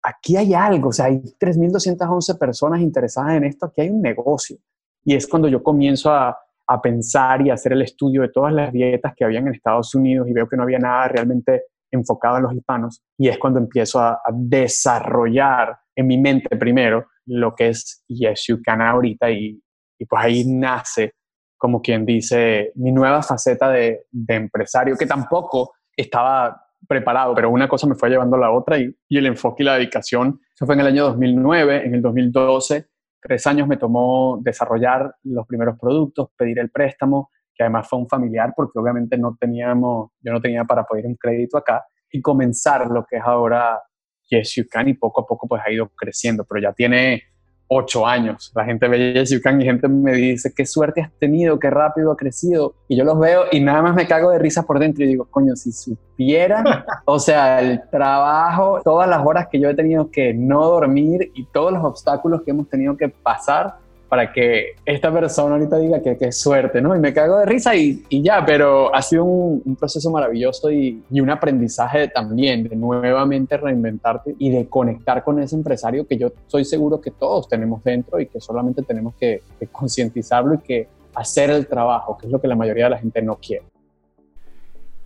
aquí 0.03 0.35
hay 0.35 0.53
algo, 0.53 0.89
o 0.89 0.93
sea, 0.93 1.05
hay 1.05 1.21
3.211 1.39 2.37
personas 2.37 2.81
interesadas 2.81 3.35
en 3.35 3.45
esto, 3.45 3.67
aquí 3.67 3.81
hay 3.81 3.89
un 3.89 4.01
negocio. 4.01 4.57
Y 5.03 5.15
es 5.15 5.27
cuando 5.27 5.47
yo 5.47 5.63
comienzo 5.63 6.11
a, 6.11 6.37
a 6.69 6.81
pensar 6.81 7.41
y 7.41 7.49
hacer 7.49 7.73
el 7.73 7.81
estudio 7.81 8.21
de 8.21 8.29
todas 8.29 8.53
las 8.53 8.71
dietas 8.71 9.13
que 9.15 9.25
habían 9.25 9.47
en 9.47 9.55
Estados 9.55 9.95
Unidos 9.95 10.27
y 10.29 10.33
veo 10.33 10.47
que 10.47 10.55
no 10.55 10.63
había 10.63 10.77
nada 10.77 11.07
realmente 11.07 11.63
enfocado 11.91 12.37
en 12.37 12.43
los 12.43 12.53
hispanos. 12.53 13.01
Y 13.17 13.27
es 13.27 13.39
cuando 13.39 13.59
empiezo 13.59 13.99
a, 13.99 14.21
desarrollar 14.31 15.75
en 15.95 16.05
mi 16.05 16.19
mente 16.19 16.55
primero 16.57 17.07
lo 17.25 17.55
que 17.55 17.69
es 17.69 18.03
Yes 18.07 18.45
You 18.47 18.61
Can 18.63 18.81
ahorita 18.81 19.31
y, 19.31 19.59
y 19.97 20.05
pues 20.05 20.23
ahí 20.23 20.43
nace, 20.45 21.15
como 21.57 21.81
quien 21.81 22.05
dice, 22.05 22.71
mi 22.75 22.91
nueva 22.91 23.23
faceta 23.23 23.71
de, 23.71 24.05
de, 24.11 24.35
empresario, 24.35 24.95
que 24.95 25.07
tampoco 25.07 25.73
estaba 25.97 26.65
preparado, 26.87 27.33
pero 27.33 27.49
una 27.49 27.67
cosa 27.67 27.87
me 27.87 27.95
fue 27.95 28.09
llevando 28.09 28.35
a 28.35 28.39
la 28.39 28.51
otra 28.51 28.77
y, 28.77 28.95
y 29.07 29.17
el 29.17 29.25
enfoque 29.25 29.63
y 29.63 29.65
la 29.65 29.73
dedicación. 29.73 30.39
Eso 30.53 30.67
fue 30.67 30.75
en 30.75 30.81
el 30.81 30.87
año 30.87 31.05
2009, 31.05 31.85
en 31.85 31.95
el 31.95 32.01
2012 32.03 32.87
Tres 33.21 33.45
años 33.47 33.67
me 33.67 33.77
tomó 33.77 34.39
desarrollar 34.41 35.15
los 35.23 35.45
primeros 35.45 35.77
productos, 35.77 36.29
pedir 36.37 36.59
el 36.59 36.69
préstamo, 36.69 37.31
que 37.53 37.63
además 37.63 37.87
fue 37.89 37.99
un 37.99 38.07
familiar 38.07 38.53
porque 38.55 38.79
obviamente 38.79 39.17
no 39.17 39.35
teníamos, 39.39 40.11
yo 40.21 40.31
no 40.31 40.39
tenía 40.39 40.63
para 40.63 40.85
poder 40.85 41.05
un 41.05 41.15
crédito 41.15 41.57
acá, 41.57 41.85
y 42.11 42.21
comenzar 42.21 42.87
lo 42.87 43.05
que 43.05 43.17
es 43.17 43.23
ahora 43.23 43.81
Yes 44.29 44.55
You 44.55 44.63
Can 44.69 44.87
y 44.87 44.93
poco 44.93 45.21
a 45.21 45.25
poco 45.25 45.47
pues 45.47 45.61
ha 45.65 45.71
ido 45.71 45.89
creciendo, 45.89 46.45
pero 46.45 46.61
ya 46.61 46.73
tiene 46.73 47.23
ocho 47.69 48.05
años. 48.05 48.51
La 48.55 48.65
gente 48.65 48.87
ve 48.87 49.13
Yes 49.13 49.29
You 49.29 49.41
Can 49.41 49.61
y 49.61 49.65
gente 49.65 49.87
me 49.87 50.13
dice, 50.13 50.51
qué 50.53 50.65
suerte 50.65 51.01
has 51.01 51.11
tenido, 51.13 51.59
qué 51.59 51.69
rápido 51.69 52.11
ha 52.11 52.17
crecido. 52.17 52.73
Y 52.87 52.97
yo 52.97 53.05
los 53.05 53.17
veo 53.19 53.43
y 53.51 53.61
nada 53.61 53.81
más 53.81 53.95
me 53.95 54.07
cago 54.07 54.31
de 54.31 54.39
risa 54.39 54.63
por 54.63 54.79
dentro 54.79 55.05
y 55.05 55.07
digo, 55.07 55.25
coño, 55.29 55.55
si 55.55 55.71
supieran, 55.71 56.65
o 57.05 57.19
sea, 57.19 57.61
el 57.61 57.81
trabajo, 57.89 58.81
todas 58.83 59.07
las 59.07 59.25
horas 59.25 59.47
que 59.49 59.59
yo 59.59 59.69
he 59.69 59.75
tenido 59.75 60.09
que 60.11 60.33
no 60.33 60.65
dormir 60.65 61.31
y 61.35 61.45
todos 61.45 61.71
los 61.71 61.83
obstáculos 61.83 62.41
que 62.41 62.51
hemos 62.51 62.67
tenido 62.67 62.97
que 62.97 63.09
pasar 63.09 63.77
para 64.09 64.33
que 64.33 64.75
esta 64.83 65.13
persona 65.13 65.55
ahorita 65.55 65.77
diga 65.77 66.01
que 66.01 66.17
qué 66.17 66.31
suerte, 66.31 66.81
¿no? 66.81 66.95
Y 66.95 66.99
me 66.99 67.13
cago 67.13 67.37
de 67.37 67.45
risa 67.45 67.75
y, 67.75 68.03
y 68.09 68.23
ya, 68.23 68.43
pero 68.43 68.93
ha 68.93 69.01
sido 69.03 69.23
un, 69.23 69.75
proceso 69.79 70.09
maravilloso 70.09 70.71
y, 70.71 71.03
y, 71.11 71.21
un 71.21 71.29
aprendizaje 71.29 72.07
también 72.07 72.67
de 72.67 72.75
nuevamente 72.75 73.55
reinventarte 73.55 74.35
y 74.39 74.49
de 74.49 74.67
conectar 74.67 75.23
con 75.23 75.39
ese 75.39 75.55
empresario 75.55 76.07
que 76.07 76.17
yo 76.17 76.31
soy 76.47 76.65
seguro 76.65 76.99
que 76.99 77.11
todos 77.11 77.47
tenemos 77.47 77.83
dentro 77.83 78.19
y 78.19 78.25
que 78.25 78.41
solamente 78.41 78.81
tenemos 78.81 79.13
que, 79.15 79.43
que 79.59 79.67
concientizarlo 79.67 80.55
y 80.55 80.57
que 80.57 80.87
hacer 81.13 81.51
el 81.51 81.67
trabajo, 81.67 82.17
que 82.17 82.25
es 82.25 82.31
lo 82.31 82.41
que 82.41 82.47
la 82.47 82.55
mayoría 82.55 82.85
de 82.85 82.89
la 82.89 82.97
gente 82.97 83.21
no 83.21 83.35
quiere. 83.35 83.65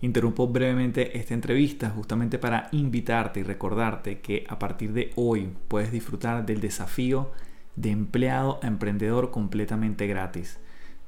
Interrumpo 0.00 0.48
brevemente 0.48 1.16
esta 1.16 1.34
entrevista 1.34 1.90
justamente 1.90 2.38
para 2.38 2.68
invitarte 2.72 3.40
y 3.40 3.42
recordarte 3.42 4.20
que 4.20 4.44
a 4.48 4.58
partir 4.58 4.92
de 4.92 5.12
hoy 5.16 5.50
puedes 5.68 5.92
disfrutar 5.92 6.44
del 6.44 6.60
desafío 6.60 7.30
de 7.76 7.90
empleado 7.90 8.60
a 8.62 8.66
emprendedor 8.66 9.30
completamente 9.30 10.06
gratis. 10.06 10.58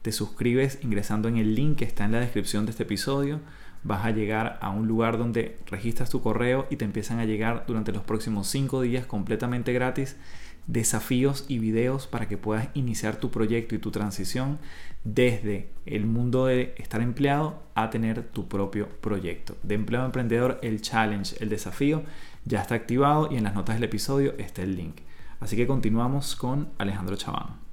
Te 0.02 0.12
suscribes 0.12 0.78
ingresando 0.82 1.28
en 1.28 1.36
el 1.36 1.54
link 1.54 1.78
que 1.78 1.84
está 1.84 2.04
en 2.04 2.12
la 2.12 2.20
descripción 2.20 2.64
de 2.64 2.70
este 2.70 2.84
episodio. 2.84 3.40
Vas 3.82 4.04
a 4.04 4.10
llegar 4.10 4.58
a 4.60 4.70
un 4.70 4.86
lugar 4.86 5.18
donde 5.18 5.58
registras 5.66 6.10
tu 6.10 6.20
correo 6.22 6.66
y 6.70 6.76
te 6.76 6.84
empiezan 6.84 7.18
a 7.18 7.24
llegar 7.24 7.64
durante 7.66 7.92
los 7.92 8.02
próximos 8.02 8.48
5 8.48 8.82
días 8.82 9.06
completamente 9.06 9.72
gratis 9.72 10.16
desafíos 10.66 11.44
y 11.48 11.58
videos 11.58 12.06
para 12.06 12.26
que 12.26 12.36
puedas 12.36 12.68
iniciar 12.74 13.16
tu 13.16 13.30
proyecto 13.30 13.74
y 13.74 13.78
tu 13.78 13.90
transición 13.90 14.58
desde 15.04 15.68
el 15.86 16.06
mundo 16.06 16.46
de 16.46 16.74
estar 16.78 17.00
empleado 17.00 17.62
a 17.74 17.90
tener 17.90 18.24
tu 18.24 18.48
propio 18.48 18.88
proyecto. 19.00 19.56
De 19.62 19.76
empleado 19.76 20.04
a 20.04 20.08
emprendedor, 20.08 20.58
el 20.62 20.80
challenge, 20.80 21.36
el 21.40 21.48
desafío 21.48 22.02
ya 22.44 22.60
está 22.60 22.74
activado 22.74 23.28
y 23.30 23.36
en 23.36 23.44
las 23.44 23.54
notas 23.54 23.76
del 23.76 23.84
episodio 23.84 24.34
está 24.38 24.62
el 24.62 24.76
link. 24.76 24.96
Así 25.40 25.56
que 25.56 25.66
continuamos 25.66 26.34
con 26.34 26.68
Alejandro 26.78 27.16
Chaván. 27.16 27.66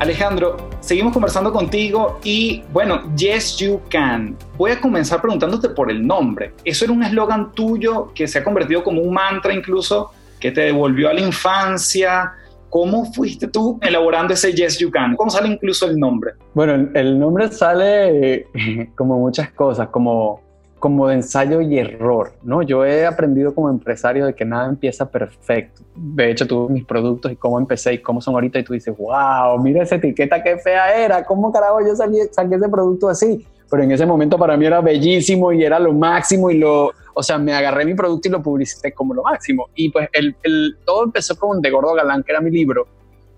Alejandro, 0.00 0.56
seguimos 0.80 1.12
conversando 1.12 1.52
contigo 1.52 2.18
y 2.24 2.62
bueno, 2.72 3.14
Yes 3.16 3.56
You 3.58 3.80
Can. 3.88 4.36
Voy 4.56 4.72
a 4.72 4.80
comenzar 4.80 5.20
preguntándote 5.20 5.68
por 5.68 5.90
el 5.90 6.04
nombre. 6.04 6.52
Eso 6.64 6.84
era 6.84 6.92
un 6.92 7.02
eslogan 7.02 7.52
tuyo 7.52 8.12
que 8.12 8.26
se 8.26 8.38
ha 8.38 8.44
convertido 8.44 8.82
como 8.82 9.00
un 9.00 9.14
mantra 9.14 9.54
incluso, 9.54 10.10
que 10.40 10.50
te 10.50 10.62
devolvió 10.62 11.08
a 11.08 11.14
la 11.14 11.20
infancia. 11.20 12.32
¿Cómo 12.68 13.04
fuiste 13.12 13.46
tú 13.46 13.78
elaborando 13.80 14.34
ese 14.34 14.52
Yes 14.52 14.78
You 14.78 14.90
Can? 14.90 15.14
¿Cómo 15.14 15.30
sale 15.30 15.48
incluso 15.48 15.86
el 15.86 15.96
nombre? 15.96 16.32
Bueno, 16.54 16.90
el 16.92 17.18
nombre 17.18 17.50
sale 17.52 18.48
como 18.96 19.18
muchas 19.18 19.52
cosas, 19.52 19.88
como 19.88 20.43
como 20.84 21.08
de 21.08 21.14
ensayo 21.14 21.62
y 21.62 21.78
error, 21.78 22.34
¿no? 22.42 22.60
Yo 22.60 22.84
he 22.84 23.06
aprendido 23.06 23.54
como 23.54 23.70
empresario 23.70 24.26
de 24.26 24.34
que 24.34 24.44
nada 24.44 24.68
empieza 24.68 25.10
perfecto. 25.10 25.80
De 25.96 26.30
hecho, 26.30 26.46
tú 26.46 26.68
mis 26.68 26.84
productos 26.84 27.32
y 27.32 27.36
cómo 27.36 27.58
empecé 27.58 27.94
y 27.94 28.02
cómo 28.02 28.20
son 28.20 28.34
ahorita 28.34 28.58
y 28.58 28.64
tú 28.64 28.74
dices, 28.74 28.94
wow, 28.94 29.58
mira 29.62 29.82
esa 29.82 29.94
etiqueta 29.94 30.42
qué 30.42 30.58
fea 30.58 31.02
era, 31.02 31.24
¿cómo 31.24 31.50
carajo 31.50 31.80
yo 31.80 31.96
salí, 31.96 32.18
saqué 32.30 32.56
ese 32.56 32.68
producto 32.68 33.08
así? 33.08 33.46
Pero 33.70 33.82
en 33.82 33.92
ese 33.92 34.04
momento 34.04 34.36
para 34.36 34.58
mí 34.58 34.66
era 34.66 34.82
bellísimo 34.82 35.54
y 35.54 35.64
era 35.64 35.78
lo 35.78 35.94
máximo 35.94 36.50
y 36.50 36.58
lo, 36.58 36.90
o 37.14 37.22
sea, 37.22 37.38
me 37.38 37.54
agarré 37.54 37.86
mi 37.86 37.94
producto 37.94 38.28
y 38.28 38.32
lo 38.32 38.42
publicité 38.42 38.92
como 38.92 39.14
lo 39.14 39.22
máximo. 39.22 39.70
Y 39.74 39.88
pues 39.88 40.10
el, 40.12 40.36
todo 40.84 41.04
empezó 41.04 41.34
con 41.36 41.62
De 41.62 41.70
Gordo 41.70 41.94
Galán, 41.94 42.22
que 42.22 42.32
era 42.32 42.42
mi 42.42 42.50
libro, 42.50 42.86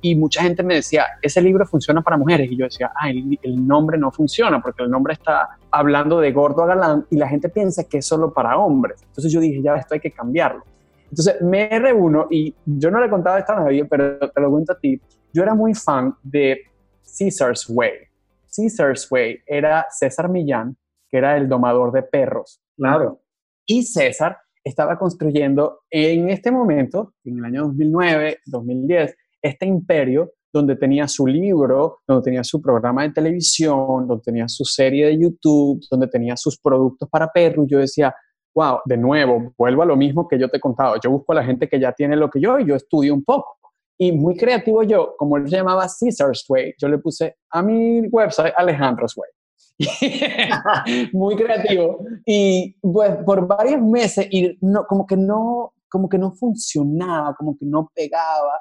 y 0.01 0.15
mucha 0.15 0.43
gente 0.43 0.63
me 0.63 0.75
decía, 0.75 1.05
ese 1.23 1.41
libro 1.41 1.67
funciona 1.67 2.03
para 2.03 2.17
mujeres. 2.17 2.51
Y 2.51 2.57
yo 2.57 2.65
decía, 2.67 2.93
ah, 2.95 3.11
el, 3.11 3.39
el, 3.43 3.67
nombre 3.67 3.99
no 3.99 4.13
funciona 4.13 4.61
porque 4.61 4.83
el 4.83 4.91
nombre 4.91 5.15
está 5.15 5.59
hablando 5.71 6.21
de 6.21 6.33
gordo 6.33 6.63
a 6.63 6.67
galán 6.67 7.07
y 7.11 7.17
la 7.17 7.29
gente 7.29 7.49
piensa 7.49 7.85
que 7.85 7.99
es 7.99 8.07
solo 8.07 8.33
para 8.33 8.57
hombres. 8.57 9.03
Entonces 9.03 9.33
yo 9.33 9.41
dije, 9.41 9.63
ya, 9.63 9.77
esto 9.77 9.95
hay 9.95 10.01
que 10.01 10.13
cambiarlo. 10.13 10.63
Entonces 11.11 11.41
me 11.41 11.69
reúno 11.79 12.27
y 12.31 12.55
yo 12.65 12.91
no 12.91 13.01
le 13.01 13.09
contaba 13.09 13.39
esto 13.39 13.53
a 13.53 13.67
pero 13.89 14.31
te 14.31 14.41
lo 14.41 14.51
cuento 14.51 14.73
a 14.73 14.79
ti. 14.79 15.01
Yo 15.33 15.43
era 15.43 15.55
muy 15.55 15.75
fan 15.75 16.15
de 16.23 16.61
Caesar's 17.19 17.69
Way. 17.69 17.93
Caesar's 18.55 19.11
Way 19.11 19.41
era 19.47 19.87
César 19.91 20.29
Millán, 20.29 20.77
que 21.09 21.19
era 21.19 21.37
el 21.37 21.49
domador 21.49 21.93
de 21.93 22.03
perros. 22.03 22.61
Claro. 22.77 23.21
Y 23.65 23.83
César 23.85 24.39
estaba 24.65 24.99
construyendo 24.99 25.81
en 25.91 26.29
este 26.29 26.51
momento, 26.51 27.15
en 27.25 27.39
el 27.39 27.45
año 27.45 27.63
2009, 27.67 28.39
2010, 28.47 29.17
este 29.47 29.67
imperio 29.67 30.33
donde 30.53 30.77
tenía 30.77 31.07
su 31.07 31.27
libro, 31.27 31.99
donde 32.07 32.25
tenía 32.25 32.45
su 32.45 32.61
programa 32.61 33.03
de 33.03 33.11
televisión, 33.11 34.07
donde 34.07 34.23
tenía 34.23 34.49
su 34.49 34.65
serie 34.65 35.07
de 35.07 35.19
YouTube, 35.19 35.85
donde 35.91 36.09
tenía 36.09 36.37
sus 36.37 36.59
productos 36.59 37.09
para 37.11 37.29
perros. 37.29 37.67
Yo 37.69 37.79
decía, 37.79 38.15
wow, 38.55 38.79
de 38.87 38.97
nuevo, 38.97 39.53
vuelvo 39.59 39.83
a 39.83 39.87
lo 39.87 39.97
mismo 39.97 40.27
que 40.27 40.39
yo 40.39 40.49
te 40.49 40.57
he 40.57 40.61
contado. 40.61 40.97
Yo 41.03 41.11
busco 41.11 41.33
a 41.33 41.37
la 41.37 41.45
gente 41.45 41.69
que 41.69 41.79
ya 41.79 41.93
tiene 41.93 42.17
lo 42.17 42.31
que 42.31 42.41
yo 42.41 42.59
y 42.59 42.67
yo 42.67 42.75
estudio 42.75 43.15
un 43.15 43.23
poco. 43.23 43.57
Y 43.99 44.13
muy 44.13 44.37
creativo 44.37 44.83
yo, 44.83 45.15
como 45.17 45.37
él 45.37 45.47
llamaba 45.47 45.87
Caesar's 46.01 46.45
Way, 46.49 46.75
yo 46.79 46.89
le 46.89 46.99
puse 46.99 47.37
a 47.51 47.63
mi 47.63 48.01
website 48.09 48.53
Alejandro's 48.57 49.15
Way. 49.17 49.31
muy 51.13 51.37
creativo. 51.37 51.99
Y 52.25 52.77
pues 52.81 53.17
por 53.25 53.47
varios 53.47 53.81
meses, 53.83 54.27
y 54.31 54.57
no, 54.61 54.87
como 54.87 55.07
que 55.07 55.17
no, 55.17 55.73
como 55.89 56.09
que 56.09 56.19
no 56.19 56.33
funcionaba, 56.33 57.35
como 57.35 57.57
que 57.59 57.67
no 57.67 57.91
pegaba 57.95 58.53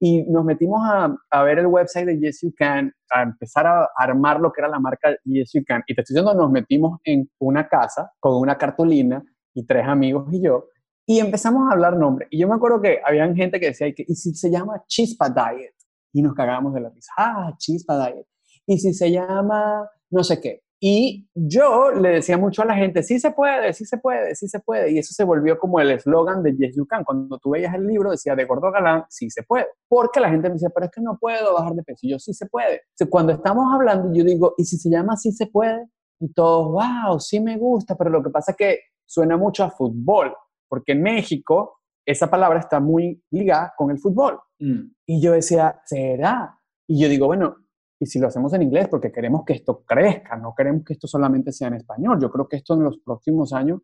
y 0.00 0.22
nos 0.22 0.44
metimos 0.44 0.80
a, 0.82 1.14
a, 1.30 1.42
ver 1.42 1.58
el 1.58 1.66
website 1.66 2.06
de 2.06 2.18
Yes 2.18 2.40
You 2.42 2.52
Can, 2.56 2.92
a 3.10 3.22
empezar 3.22 3.66
a 3.66 3.88
armar 3.96 4.40
lo 4.40 4.50
que 4.50 4.62
era 4.62 4.68
la 4.68 4.80
marca 4.80 5.14
Yes 5.24 5.52
You 5.52 5.62
Can. 5.64 5.82
Y 5.86 5.94
te 5.94 6.00
estoy 6.00 6.14
diciendo, 6.14 6.34
nos 6.34 6.50
metimos 6.50 6.98
en 7.04 7.30
una 7.38 7.68
casa 7.68 8.10
con 8.18 8.36
una 8.36 8.56
cartulina 8.56 9.22
y 9.54 9.66
tres 9.66 9.86
amigos 9.86 10.26
y 10.32 10.42
yo, 10.42 10.68
y 11.06 11.20
empezamos 11.20 11.68
a 11.68 11.74
hablar 11.74 11.96
nombres. 11.96 12.28
Y 12.30 12.40
yo 12.40 12.48
me 12.48 12.54
acuerdo 12.54 12.80
que 12.80 13.00
había 13.04 13.32
gente 13.34 13.60
que 13.60 13.66
decía, 13.66 13.88
¿y 13.88 14.14
si 14.14 14.34
se 14.34 14.50
llama 14.50 14.82
Chispa 14.86 15.28
Diet? 15.28 15.74
Y 16.12 16.22
nos 16.22 16.34
cagábamos 16.34 16.72
de 16.74 16.80
la 16.80 16.88
risa. 16.88 17.12
Ah, 17.16 17.52
Chispa 17.58 18.06
Diet. 18.06 18.26
Y 18.66 18.78
si 18.78 18.94
se 18.94 19.10
llama 19.10 19.88
no 20.10 20.24
sé 20.24 20.40
qué. 20.40 20.62
Y 20.82 21.28
yo 21.34 21.90
le 21.90 22.08
decía 22.08 22.38
mucho 22.38 22.62
a 22.62 22.64
la 22.64 22.74
gente, 22.74 23.02
sí 23.02 23.20
se 23.20 23.32
puede, 23.32 23.74
sí 23.74 23.84
se 23.84 23.98
puede, 23.98 24.34
sí 24.34 24.48
se 24.48 24.60
puede. 24.60 24.90
Y 24.90 24.98
eso 24.98 25.12
se 25.12 25.24
volvió 25.24 25.58
como 25.58 25.78
el 25.78 25.90
eslogan 25.90 26.42
de 26.42 26.56
Yes 26.56 26.74
You 26.74 26.86
Can. 26.86 27.04
Cuando 27.04 27.38
tú 27.38 27.50
veías 27.50 27.74
el 27.74 27.86
libro 27.86 28.10
decía 28.10 28.34
de 28.34 28.46
Gordo 28.46 28.72
Galán, 28.72 29.04
sí 29.10 29.28
se 29.28 29.42
puede. 29.42 29.66
Porque 29.88 30.20
la 30.20 30.30
gente 30.30 30.48
me 30.48 30.54
decía, 30.54 30.70
pero 30.74 30.86
es 30.86 30.92
que 30.92 31.02
no 31.02 31.18
puedo 31.20 31.52
bajar 31.52 31.74
de 31.74 31.82
peso. 31.82 31.98
Y 32.02 32.12
yo, 32.12 32.18
sí 32.18 32.32
se 32.32 32.46
puede. 32.46 32.80
Entonces, 32.92 33.08
cuando 33.10 33.34
estamos 33.34 33.66
hablando, 33.74 34.10
yo 34.14 34.24
digo, 34.24 34.54
¿y 34.56 34.64
si 34.64 34.78
se 34.78 34.88
llama 34.88 35.18
sí 35.18 35.32
se 35.32 35.48
puede? 35.48 35.86
Y 36.18 36.32
todos, 36.32 36.72
wow, 36.72 37.20
sí 37.20 37.40
me 37.40 37.58
gusta. 37.58 37.94
Pero 37.94 38.08
lo 38.08 38.22
que 38.22 38.30
pasa 38.30 38.52
es 38.52 38.56
que 38.56 38.78
suena 39.04 39.36
mucho 39.36 39.64
a 39.64 39.70
fútbol. 39.70 40.34
Porque 40.66 40.92
en 40.92 41.02
México 41.02 41.80
esa 42.06 42.30
palabra 42.30 42.58
está 42.58 42.80
muy 42.80 43.22
ligada 43.30 43.74
con 43.76 43.90
el 43.90 43.98
fútbol. 43.98 44.40
Mm. 44.58 44.92
Y 45.04 45.20
yo 45.20 45.32
decía, 45.32 45.78
¿será? 45.84 46.58
Y 46.88 47.02
yo 47.02 47.08
digo, 47.10 47.26
bueno, 47.26 47.56
¿y 48.00 48.06
si 48.06 48.18
lo 48.18 48.28
hacemos 48.28 48.52
en 48.54 48.62
inglés? 48.62 48.88
Porque 48.88 49.12
queremos 49.12 49.44
que 49.44 49.52
esto 49.52 49.84
crezca, 49.86 50.36
no 50.36 50.54
queremos 50.56 50.84
que 50.84 50.94
esto 50.94 51.06
solamente 51.06 51.52
sea 51.52 51.68
en 51.68 51.74
español. 51.74 52.18
Yo 52.20 52.30
creo 52.30 52.48
que 52.48 52.56
esto 52.56 52.74
en 52.74 52.82
los 52.82 52.98
próximos 52.98 53.52
años, 53.52 53.82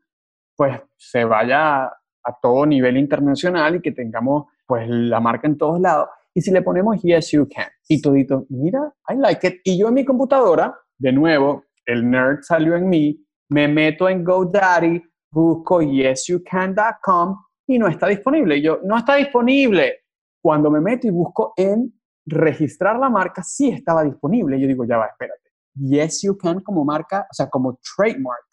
pues, 0.56 0.80
se 0.96 1.24
vaya 1.24 1.84
a 1.84 2.38
todo 2.40 2.64
nivel 2.64 2.96
internacional 2.96 3.76
y 3.76 3.82
que 3.82 3.92
tengamos, 3.92 4.46
pues, 4.66 4.88
la 4.88 5.20
marca 5.20 5.46
en 5.46 5.58
todos 5.58 5.78
lados. 5.78 6.08
Y 6.34 6.40
si 6.40 6.50
le 6.50 6.62
ponemos 6.62 7.00
Yes 7.02 7.30
You 7.32 7.46
Can, 7.46 7.68
y 7.88 8.00
todito, 8.00 8.46
mira, 8.48 8.94
I 9.08 9.16
like 9.16 9.46
it. 9.46 9.60
Y 9.64 9.78
yo 9.78 9.88
en 9.88 9.94
mi 9.94 10.04
computadora, 10.04 10.74
de 10.98 11.12
nuevo, 11.12 11.64
el 11.84 12.10
nerd 12.10 12.40
salió 12.40 12.74
en 12.74 12.88
mí, 12.88 13.22
me 13.50 13.68
meto 13.68 14.08
en 14.08 14.24
GoDaddy, 14.24 15.02
busco 15.30 15.82
yesyoucan.com 15.82 17.36
y 17.66 17.78
no 17.78 17.88
está 17.88 18.08
disponible. 18.08 18.56
Y 18.56 18.62
yo, 18.62 18.80
no 18.82 18.96
está 18.96 19.16
disponible. 19.16 20.04
Cuando 20.42 20.70
me 20.70 20.80
meto 20.80 21.06
y 21.06 21.10
busco 21.10 21.52
en 21.56 21.92
registrar 22.26 22.98
la 22.98 23.08
marca, 23.08 23.42
sí 23.42 23.70
estaba 23.70 24.02
disponible. 24.02 24.60
Yo 24.60 24.66
digo, 24.66 24.84
ya 24.84 24.98
va, 24.98 25.06
espérate. 25.06 25.50
Yes 25.74 26.22
You 26.22 26.36
Can 26.36 26.60
como 26.60 26.84
marca, 26.84 27.26
o 27.30 27.34
sea, 27.34 27.48
como 27.48 27.78
trademark, 27.96 28.46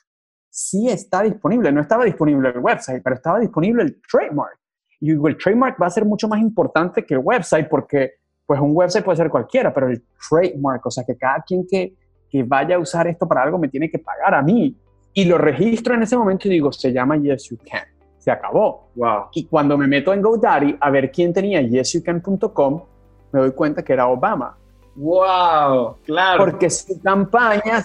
sí 0.49 0.89
está 0.89 1.23
disponible. 1.23 1.71
No 1.71 1.81
estaba 1.81 2.05
disponible 2.05 2.49
el 2.49 2.59
website, 2.59 3.01
pero 3.03 3.15
estaba 3.15 3.39
disponible 3.39 3.83
el 3.83 4.01
trademark. 4.09 4.59
Y 4.99 5.11
digo, 5.11 5.27
el 5.27 5.37
trademark 5.37 5.81
va 5.81 5.87
a 5.87 5.89
ser 5.89 6.05
mucho 6.05 6.27
más 6.27 6.39
importante 6.39 7.03
que 7.05 7.15
el 7.15 7.21
website 7.23 7.67
porque, 7.67 8.13
pues, 8.45 8.59
un 8.59 8.71
website 8.73 9.03
puede 9.03 9.17
ser 9.17 9.29
cualquiera, 9.29 9.73
pero 9.73 9.89
el 9.89 10.03
trademark, 10.29 10.85
o 10.85 10.91
sea, 10.91 11.03
que 11.03 11.17
cada 11.17 11.41
quien 11.41 11.65
que, 11.67 11.95
que 12.29 12.43
vaya 12.43 12.75
a 12.75 12.79
usar 12.79 13.07
esto 13.07 13.27
para 13.27 13.43
algo 13.43 13.57
me 13.57 13.67
tiene 13.67 13.89
que 13.89 13.99
pagar 13.99 14.35
a 14.35 14.41
mí. 14.41 14.77
Y 15.13 15.25
lo 15.25 15.37
registro 15.37 15.93
en 15.93 16.03
ese 16.03 16.17
momento 16.17 16.47
y 16.47 16.51
digo, 16.51 16.71
se 16.71 16.91
llama 16.91 17.17
Yes 17.17 17.49
You 17.49 17.57
Can. 17.69 17.87
Se 18.17 18.31
acabó. 18.31 18.91
Wow. 18.95 19.25
Y 19.33 19.45
cuando 19.47 19.77
me 19.77 19.87
meto 19.87 20.13
en 20.13 20.21
GoDaddy 20.21 20.77
a 20.79 20.89
ver 20.89 21.11
quién 21.11 21.33
tenía 21.33 21.61
yesyoucan.com, 21.61 22.83
me 23.33 23.41
doy 23.41 23.51
cuenta 23.51 23.83
que 23.83 23.91
era 23.91 24.07
Obama. 24.07 24.55
Wow, 24.95 25.97
claro. 26.05 26.45
Porque 26.45 26.69
su 26.69 27.01
campaña 27.01 27.83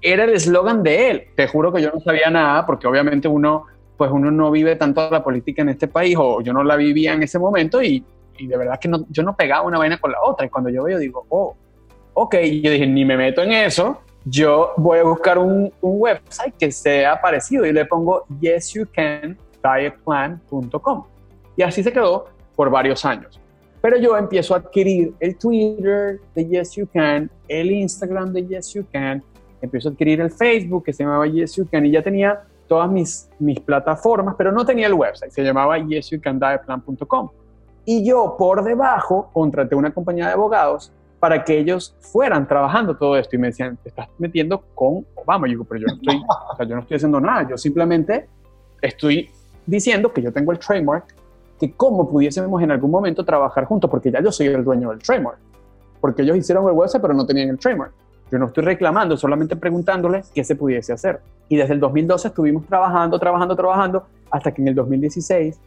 era 0.00 0.24
el 0.24 0.34
eslogan 0.34 0.82
de 0.82 1.10
él. 1.10 1.24
Te 1.34 1.48
juro 1.48 1.72
que 1.72 1.82
yo 1.82 1.90
no 1.92 2.00
sabía 2.00 2.30
nada, 2.30 2.64
porque 2.66 2.86
obviamente 2.86 3.26
uno 3.26 3.64
pues 3.96 4.10
uno 4.10 4.30
no 4.30 4.50
vive 4.50 4.76
tanto 4.76 5.10
la 5.10 5.22
política 5.22 5.60
en 5.60 5.68
este 5.68 5.86
país 5.86 6.16
o 6.18 6.40
yo 6.40 6.54
no 6.54 6.64
la 6.64 6.76
vivía 6.76 7.12
en 7.12 7.22
ese 7.22 7.38
momento 7.38 7.82
y, 7.82 8.02
y 8.38 8.46
de 8.46 8.56
verdad 8.56 8.80
que 8.80 8.88
no, 8.88 9.04
yo 9.10 9.22
no 9.22 9.36
pegaba 9.36 9.60
una 9.60 9.76
vaina 9.76 9.98
con 9.98 10.10
la 10.10 10.22
otra. 10.22 10.46
Y 10.46 10.48
cuando 10.48 10.70
yo 10.70 10.84
veo, 10.84 10.98
digo, 10.98 11.26
oh, 11.28 11.54
ok, 12.14 12.36
y 12.42 12.62
yo 12.62 12.70
dije, 12.70 12.86
ni 12.86 13.04
me 13.04 13.18
meto 13.18 13.42
en 13.42 13.52
eso, 13.52 14.00
yo 14.24 14.72
voy 14.78 15.00
a 15.00 15.02
buscar 15.02 15.36
un, 15.36 15.70
un 15.82 16.00
website 16.00 16.54
que 16.58 16.72
sea 16.72 17.20
parecido 17.20 17.66
y 17.66 17.74
le 17.74 17.84
pongo 17.84 18.24
yesyoucandietplan.com. 18.40 21.04
Y 21.56 21.62
así 21.62 21.82
se 21.82 21.92
quedó 21.92 22.24
por 22.56 22.70
varios 22.70 23.04
años. 23.04 23.38
Pero 23.80 23.96
yo 23.96 24.16
empiezo 24.16 24.54
a 24.54 24.58
adquirir 24.58 25.14
el 25.20 25.36
Twitter 25.36 26.20
de 26.34 26.46
Yes 26.46 26.76
You 26.76 26.88
Can, 26.92 27.30
el 27.48 27.70
Instagram 27.70 28.32
de 28.32 28.46
Yes 28.46 28.74
You 28.74 28.84
Can, 28.92 29.22
empiezo 29.62 29.88
a 29.88 29.92
adquirir 29.92 30.20
el 30.20 30.30
Facebook 30.30 30.84
que 30.84 30.92
se 30.92 31.02
llamaba 31.02 31.26
Yes 31.26 31.56
You 31.56 31.66
Can 31.70 31.86
y 31.86 31.92
ya 31.92 32.02
tenía 32.02 32.42
todas 32.70 32.88
mis, 32.88 33.28
mis 33.40 33.58
plataformas, 33.58 34.36
pero 34.38 34.52
no 34.52 34.64
tenía 34.64 34.86
el 34.86 34.94
website, 34.94 35.32
se 35.32 35.42
llamaba 35.42 35.76
yesyoucandietplan.com. 35.76 37.30
Y 37.84 38.04
yo 38.04 38.36
por 38.38 38.62
debajo 38.62 39.28
contraté 39.32 39.74
una 39.74 39.90
compañía 39.90 40.28
de 40.28 40.34
abogados 40.34 40.92
para 41.18 41.44
que 41.44 41.58
ellos 41.58 41.96
fueran 41.98 42.46
trabajando 42.46 42.96
todo 42.96 43.16
esto 43.16 43.34
y 43.34 43.40
me 43.40 43.48
decían, 43.48 43.76
te 43.82 43.88
estás 43.88 44.08
metiendo 44.18 44.62
con 44.76 45.04
Obama. 45.16 45.48
Y 45.48 45.50
yo 45.50 45.54
digo, 45.54 45.64
pero 45.64 45.80
yo 45.80 45.86
no 45.88 45.94
estoy, 45.94 46.22
o 46.52 46.56
sea, 46.56 46.64
yo 46.64 46.76
no 46.76 46.82
estoy 46.82 46.96
haciendo 46.96 47.20
nada, 47.20 47.48
yo 47.48 47.58
simplemente 47.58 48.28
estoy 48.80 49.28
diciendo 49.66 50.12
que 50.12 50.22
yo 50.22 50.32
tengo 50.32 50.52
el 50.52 50.60
trademark, 50.60 51.06
que 51.60 51.72
cómo 51.72 52.08
pudiésemos 52.08 52.62
en 52.62 52.70
algún 52.70 52.90
momento 52.90 53.22
trabajar 53.22 53.66
juntos, 53.66 53.90
porque 53.90 54.10
ya 54.10 54.22
yo 54.22 54.32
soy 54.32 54.46
el 54.46 54.64
dueño 54.64 54.88
del 54.90 54.98
trademark. 55.00 55.38
Porque 56.00 56.22
ellos 56.22 56.38
hicieron 56.38 56.66
el 56.66 56.72
website, 56.72 57.02
pero 57.02 57.12
no 57.12 57.26
tenían 57.26 57.50
el 57.50 57.58
trademark. 57.58 57.92
Yo 58.32 58.38
no 58.38 58.46
estoy 58.46 58.64
reclamando, 58.64 59.16
solamente 59.18 59.56
preguntándoles 59.56 60.30
qué 60.34 60.42
se 60.42 60.56
pudiese 60.56 60.94
hacer. 60.94 61.20
Y 61.50 61.56
desde 61.56 61.74
el 61.74 61.80
2012 61.80 62.28
estuvimos 62.28 62.64
trabajando, 62.66 63.18
trabajando, 63.18 63.54
trabajando, 63.54 64.06
hasta 64.30 64.54
que 64.54 64.62
en 64.62 64.68
el 64.68 64.74
2016, 64.74 65.60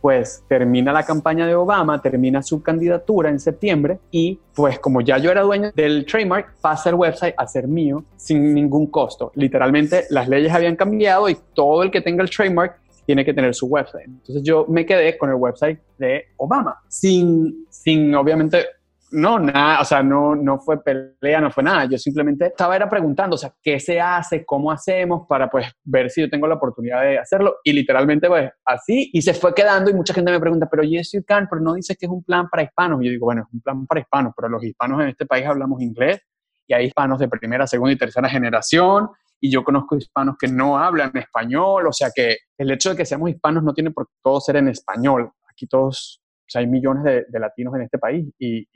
pues 0.00 0.44
termina 0.48 0.92
la 0.92 1.02
campaña 1.02 1.46
de 1.46 1.54
Obama, 1.54 2.00
termina 2.00 2.42
su 2.42 2.62
candidatura 2.62 3.28
en 3.28 3.40
septiembre 3.40 3.98
y 4.10 4.38
pues 4.54 4.78
como 4.78 5.00
ya 5.00 5.18
yo 5.18 5.30
era 5.30 5.42
dueño 5.42 5.72
del 5.74 6.06
trademark, 6.06 6.54
pasa 6.60 6.90
el 6.90 6.94
website 6.94 7.34
a 7.36 7.46
ser 7.46 7.68
mío 7.68 8.04
sin 8.16 8.54
ningún 8.54 8.86
costo. 8.86 9.32
Literalmente 9.34 10.04
las 10.10 10.28
leyes 10.28 10.52
habían 10.52 10.76
cambiado 10.76 11.28
y 11.28 11.36
todo 11.54 11.82
el 11.82 11.90
que 11.90 12.00
tenga 12.00 12.22
el 12.22 12.30
trademark 12.30 12.79
tiene 13.10 13.24
que 13.24 13.34
tener 13.34 13.52
su 13.56 13.66
website. 13.66 14.06
Entonces 14.06 14.40
yo 14.44 14.66
me 14.68 14.86
quedé 14.86 15.18
con 15.18 15.30
el 15.30 15.34
website 15.34 15.80
de 15.98 16.26
Obama, 16.36 16.80
sin, 16.86 17.66
sin 17.68 18.14
obviamente 18.14 18.64
no, 19.10 19.40
nada, 19.40 19.80
o 19.80 19.84
sea, 19.84 20.00
no, 20.00 20.36
no 20.36 20.60
fue 20.60 20.80
pelea, 20.80 21.40
no 21.40 21.50
fue 21.50 21.64
nada. 21.64 21.86
Yo 21.86 21.98
simplemente 21.98 22.46
estaba 22.46 22.76
era 22.76 22.88
preguntando, 22.88 23.34
o 23.34 23.36
sea, 23.36 23.52
¿qué 23.60 23.80
se 23.80 24.00
hace? 24.00 24.44
¿Cómo 24.44 24.70
hacemos? 24.70 25.26
Para 25.26 25.50
pues 25.50 25.66
ver 25.82 26.08
si 26.08 26.20
yo 26.20 26.30
tengo 26.30 26.46
la 26.46 26.54
oportunidad 26.54 27.02
de 27.02 27.18
hacerlo. 27.18 27.56
Y 27.64 27.72
literalmente 27.72 28.28
pues 28.28 28.48
así, 28.64 29.10
y 29.12 29.22
se 29.22 29.34
fue 29.34 29.52
quedando 29.52 29.90
y 29.90 29.94
mucha 29.94 30.14
gente 30.14 30.30
me 30.30 30.38
pregunta, 30.38 30.68
pero 30.70 30.84
yes 30.84 31.10
you 31.10 31.24
can, 31.26 31.48
pero 31.50 31.60
no 31.60 31.74
dice 31.74 31.96
que 31.96 32.06
es 32.06 32.12
un 32.12 32.22
plan 32.22 32.48
para 32.48 32.62
hispanos. 32.62 33.02
Y 33.02 33.06
yo 33.06 33.10
digo, 33.10 33.26
bueno, 33.26 33.42
es 33.42 33.52
un 33.52 33.60
plan 33.60 33.88
para 33.88 34.02
hispanos, 34.02 34.34
pero 34.36 34.48
los 34.48 34.62
hispanos 34.62 35.00
en 35.02 35.08
este 35.08 35.26
país 35.26 35.44
hablamos 35.44 35.82
inglés 35.82 36.20
y 36.68 36.74
hay 36.74 36.86
hispanos 36.86 37.18
de 37.18 37.26
primera, 37.26 37.66
segunda 37.66 37.92
y 37.92 37.96
tercera 37.98 38.28
generación. 38.28 39.08
Y 39.40 39.50
yo 39.50 39.64
conozco 39.64 39.96
hispanos 39.96 40.36
que 40.38 40.48
no 40.48 40.78
hablan 40.78 41.16
español, 41.16 41.86
o 41.86 41.92
sea 41.92 42.10
que 42.14 42.38
el 42.58 42.70
hecho 42.70 42.90
de 42.90 42.96
que 42.96 43.06
seamos 43.06 43.30
hispanos 43.30 43.62
no 43.62 43.72
tiene 43.72 43.90
por 43.90 44.06
qué 44.06 44.14
todo 44.22 44.40
ser 44.40 44.56
en 44.56 44.68
español. 44.68 45.32
Aquí 45.50 45.66
todos 45.66 46.20
o 46.22 46.50
sea, 46.50 46.60
hay 46.60 46.66
millones 46.66 47.04
de, 47.04 47.40
latinos 47.40 47.74
en 47.76 47.82
este 47.82 47.98
país 47.98 48.28
y, 48.38 48.66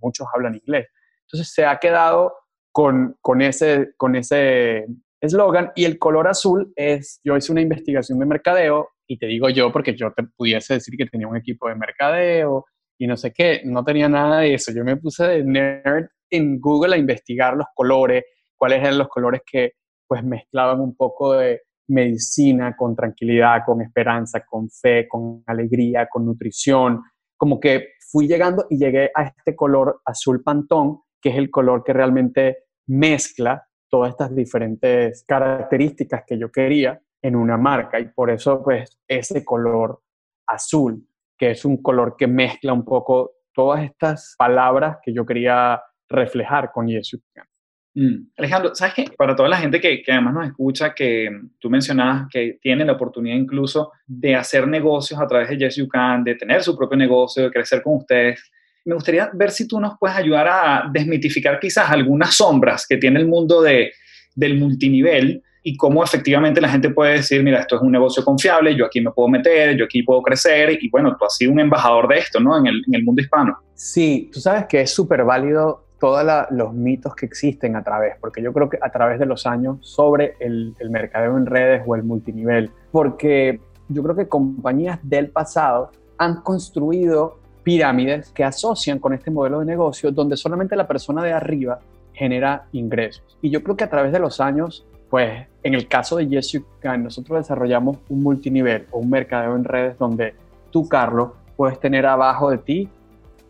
muchos 0.00 0.26
hablan 0.34 0.54
inglés. 0.54 0.88
Entonces 1.26 1.52
se 1.52 1.64
ha 1.64 1.78
quedado 1.78 2.34
con, 2.70 3.16
con 3.20 3.40
ese 3.40 3.92
con 3.96 4.16
ese 4.16 4.86
eslogan 5.22 5.72
y 5.74 5.84
el 5.84 5.98
color 5.98 6.28
azul 6.28 6.72
es, 6.76 7.20
yo 7.24 7.36
hice 7.36 7.52
una 7.52 7.60
investigación 7.60 8.18
de 8.18 8.26
mercadeo 8.26 8.90
y 9.06 9.18
te 9.18 9.26
digo 9.26 9.48
yo 9.48 9.72
porque 9.72 9.94
yo 9.96 10.12
te 10.12 10.24
pudiese 10.24 10.74
decir 10.74 10.94
que 10.96 11.06
tenía 11.06 11.28
un 11.28 11.36
equipo 11.36 11.68
de 11.68 11.76
mercadeo 11.76 12.66
y 12.98 13.06
no 13.06 13.16
sé 13.16 13.32
qué, 13.32 13.62
no 13.64 13.84
tenía 13.84 14.08
nada 14.08 14.40
de 14.40 14.54
eso. 14.54 14.72
Yo 14.72 14.84
me 14.84 14.96
puse 14.96 15.24
de 15.26 15.44
nerd 15.44 16.08
en 16.28 16.60
Google 16.60 16.96
a 16.96 16.98
investigar 16.98 17.56
los 17.56 17.66
colores, 17.74 18.24
cuáles 18.56 18.80
eran 18.80 18.98
los 18.98 19.08
colores 19.08 19.40
que 19.50 19.72
pues 20.12 20.24
mezclaban 20.24 20.78
un 20.78 20.94
poco 20.94 21.32
de 21.32 21.62
medicina 21.88 22.76
con 22.76 22.94
tranquilidad, 22.94 23.62
con 23.64 23.80
esperanza, 23.80 24.44
con 24.44 24.68
fe, 24.68 25.08
con 25.08 25.42
alegría, 25.46 26.06
con 26.06 26.26
nutrición, 26.26 27.02
como 27.34 27.58
que 27.58 27.94
fui 28.10 28.28
llegando 28.28 28.66
y 28.68 28.76
llegué 28.76 29.10
a 29.14 29.22
este 29.22 29.56
color 29.56 30.02
azul 30.04 30.42
pantón, 30.42 31.00
que 31.18 31.30
es 31.30 31.36
el 31.36 31.50
color 31.50 31.82
que 31.82 31.94
realmente 31.94 32.58
mezcla 32.88 33.66
todas 33.88 34.10
estas 34.10 34.36
diferentes 34.36 35.24
características 35.26 36.24
que 36.26 36.38
yo 36.38 36.52
quería 36.52 37.00
en 37.22 37.34
una 37.34 37.56
marca 37.56 37.98
y 37.98 38.08
por 38.08 38.28
eso 38.28 38.62
pues 38.62 39.00
ese 39.08 39.42
color 39.42 40.02
azul, 40.46 41.08
que 41.38 41.52
es 41.52 41.64
un 41.64 41.78
color 41.78 42.16
que 42.18 42.26
mezcla 42.26 42.74
un 42.74 42.84
poco 42.84 43.30
todas 43.54 43.82
estas 43.82 44.34
palabras 44.36 44.98
que 45.02 45.14
yo 45.14 45.24
quería 45.24 45.82
reflejar 46.06 46.70
con 46.70 46.86
Yesu. 46.86 47.18
Mm. 47.94 48.28
Alejandro, 48.38 48.74
¿sabes 48.74 48.94
qué? 48.94 49.04
Para 49.16 49.36
toda 49.36 49.48
la 49.48 49.58
gente 49.58 49.80
que, 49.80 50.02
además 50.08 50.34
nos 50.34 50.46
escucha, 50.46 50.94
que 50.94 51.30
tú 51.58 51.68
mencionabas 51.68 52.26
que 52.30 52.58
tiene 52.60 52.84
la 52.84 52.92
oportunidad 52.92 53.36
incluso 53.36 53.92
de 54.06 54.34
hacer 54.34 54.66
negocios 54.66 55.20
a 55.20 55.26
través 55.26 55.48
de 55.50 55.58
Yes 55.58 55.76
You 55.76 55.88
Can, 55.88 56.24
de 56.24 56.34
tener 56.34 56.62
su 56.62 56.76
propio 56.76 56.96
negocio, 56.96 57.42
de 57.44 57.50
crecer 57.50 57.82
con 57.82 57.96
ustedes, 57.96 58.50
me 58.84 58.94
gustaría 58.94 59.30
ver 59.32 59.50
si 59.50 59.68
tú 59.68 59.78
nos 59.78 59.94
puedes 59.98 60.16
ayudar 60.16 60.48
a 60.48 60.90
desmitificar 60.92 61.60
quizás 61.60 61.90
algunas 61.90 62.34
sombras 62.34 62.86
que 62.86 62.96
tiene 62.96 63.20
el 63.20 63.28
mundo 63.28 63.62
de, 63.62 63.92
del 64.34 64.58
multinivel 64.58 65.42
y 65.62 65.76
cómo 65.76 66.02
efectivamente 66.02 66.60
la 66.60 66.68
gente 66.68 66.90
puede 66.90 67.14
decir, 67.14 67.40
mira, 67.42 67.60
esto 67.60 67.76
es 67.76 67.82
un 67.82 67.92
negocio 67.92 68.24
confiable, 68.24 68.74
yo 68.74 68.84
aquí 68.84 69.00
me 69.00 69.12
puedo 69.12 69.28
meter, 69.28 69.76
yo 69.76 69.84
aquí 69.84 70.02
puedo 70.02 70.20
crecer, 70.20 70.76
y 70.80 70.90
bueno, 70.90 71.16
tú 71.16 71.24
has 71.24 71.36
sido 71.36 71.52
un 71.52 71.60
embajador 71.60 72.08
de 72.08 72.18
esto, 72.18 72.40
¿no? 72.40 72.58
En 72.58 72.66
el, 72.66 72.82
en 72.88 72.94
el 72.94 73.04
mundo 73.04 73.22
hispano. 73.22 73.56
Sí, 73.74 74.28
tú 74.32 74.40
sabes 74.40 74.66
que 74.66 74.80
es 74.80 74.92
súper 74.92 75.22
válido 75.22 75.86
todos 76.02 76.26
los 76.50 76.74
mitos 76.74 77.14
que 77.14 77.26
existen 77.26 77.76
a 77.76 77.84
través, 77.84 78.16
porque 78.20 78.42
yo 78.42 78.52
creo 78.52 78.68
que 78.68 78.76
a 78.82 78.90
través 78.90 79.20
de 79.20 79.24
los 79.24 79.46
años 79.46 79.78
sobre 79.82 80.34
el, 80.40 80.74
el 80.80 80.90
mercadeo 80.90 81.36
en 81.36 81.46
redes 81.46 81.84
o 81.86 81.94
el 81.94 82.02
multinivel, 82.02 82.72
porque 82.90 83.60
yo 83.86 84.02
creo 84.02 84.16
que 84.16 84.26
compañías 84.26 84.98
del 85.04 85.30
pasado 85.30 85.92
han 86.18 86.40
construido 86.42 87.38
pirámides 87.62 88.30
que 88.30 88.42
asocian 88.42 88.98
con 88.98 89.12
este 89.12 89.30
modelo 89.30 89.60
de 89.60 89.66
negocio 89.66 90.10
donde 90.10 90.36
solamente 90.36 90.74
la 90.74 90.88
persona 90.88 91.22
de 91.22 91.34
arriba 91.34 91.78
genera 92.12 92.66
ingresos. 92.72 93.38
Y 93.40 93.50
yo 93.50 93.62
creo 93.62 93.76
que 93.76 93.84
a 93.84 93.90
través 93.90 94.10
de 94.10 94.18
los 94.18 94.40
años, 94.40 94.84
pues 95.08 95.46
en 95.62 95.74
el 95.74 95.86
caso 95.86 96.16
de 96.16 96.26
Yes 96.26 96.50
You 96.50 96.64
Can, 96.80 97.04
nosotros 97.04 97.38
desarrollamos 97.38 97.98
un 98.08 98.24
multinivel 98.24 98.88
o 98.90 98.98
un 98.98 99.08
mercadeo 99.08 99.54
en 99.54 99.62
redes 99.62 99.96
donde 99.98 100.34
tú, 100.72 100.88
Carlos, 100.88 101.30
puedes 101.56 101.78
tener 101.78 102.06
abajo 102.06 102.50
de 102.50 102.58
ti 102.58 102.88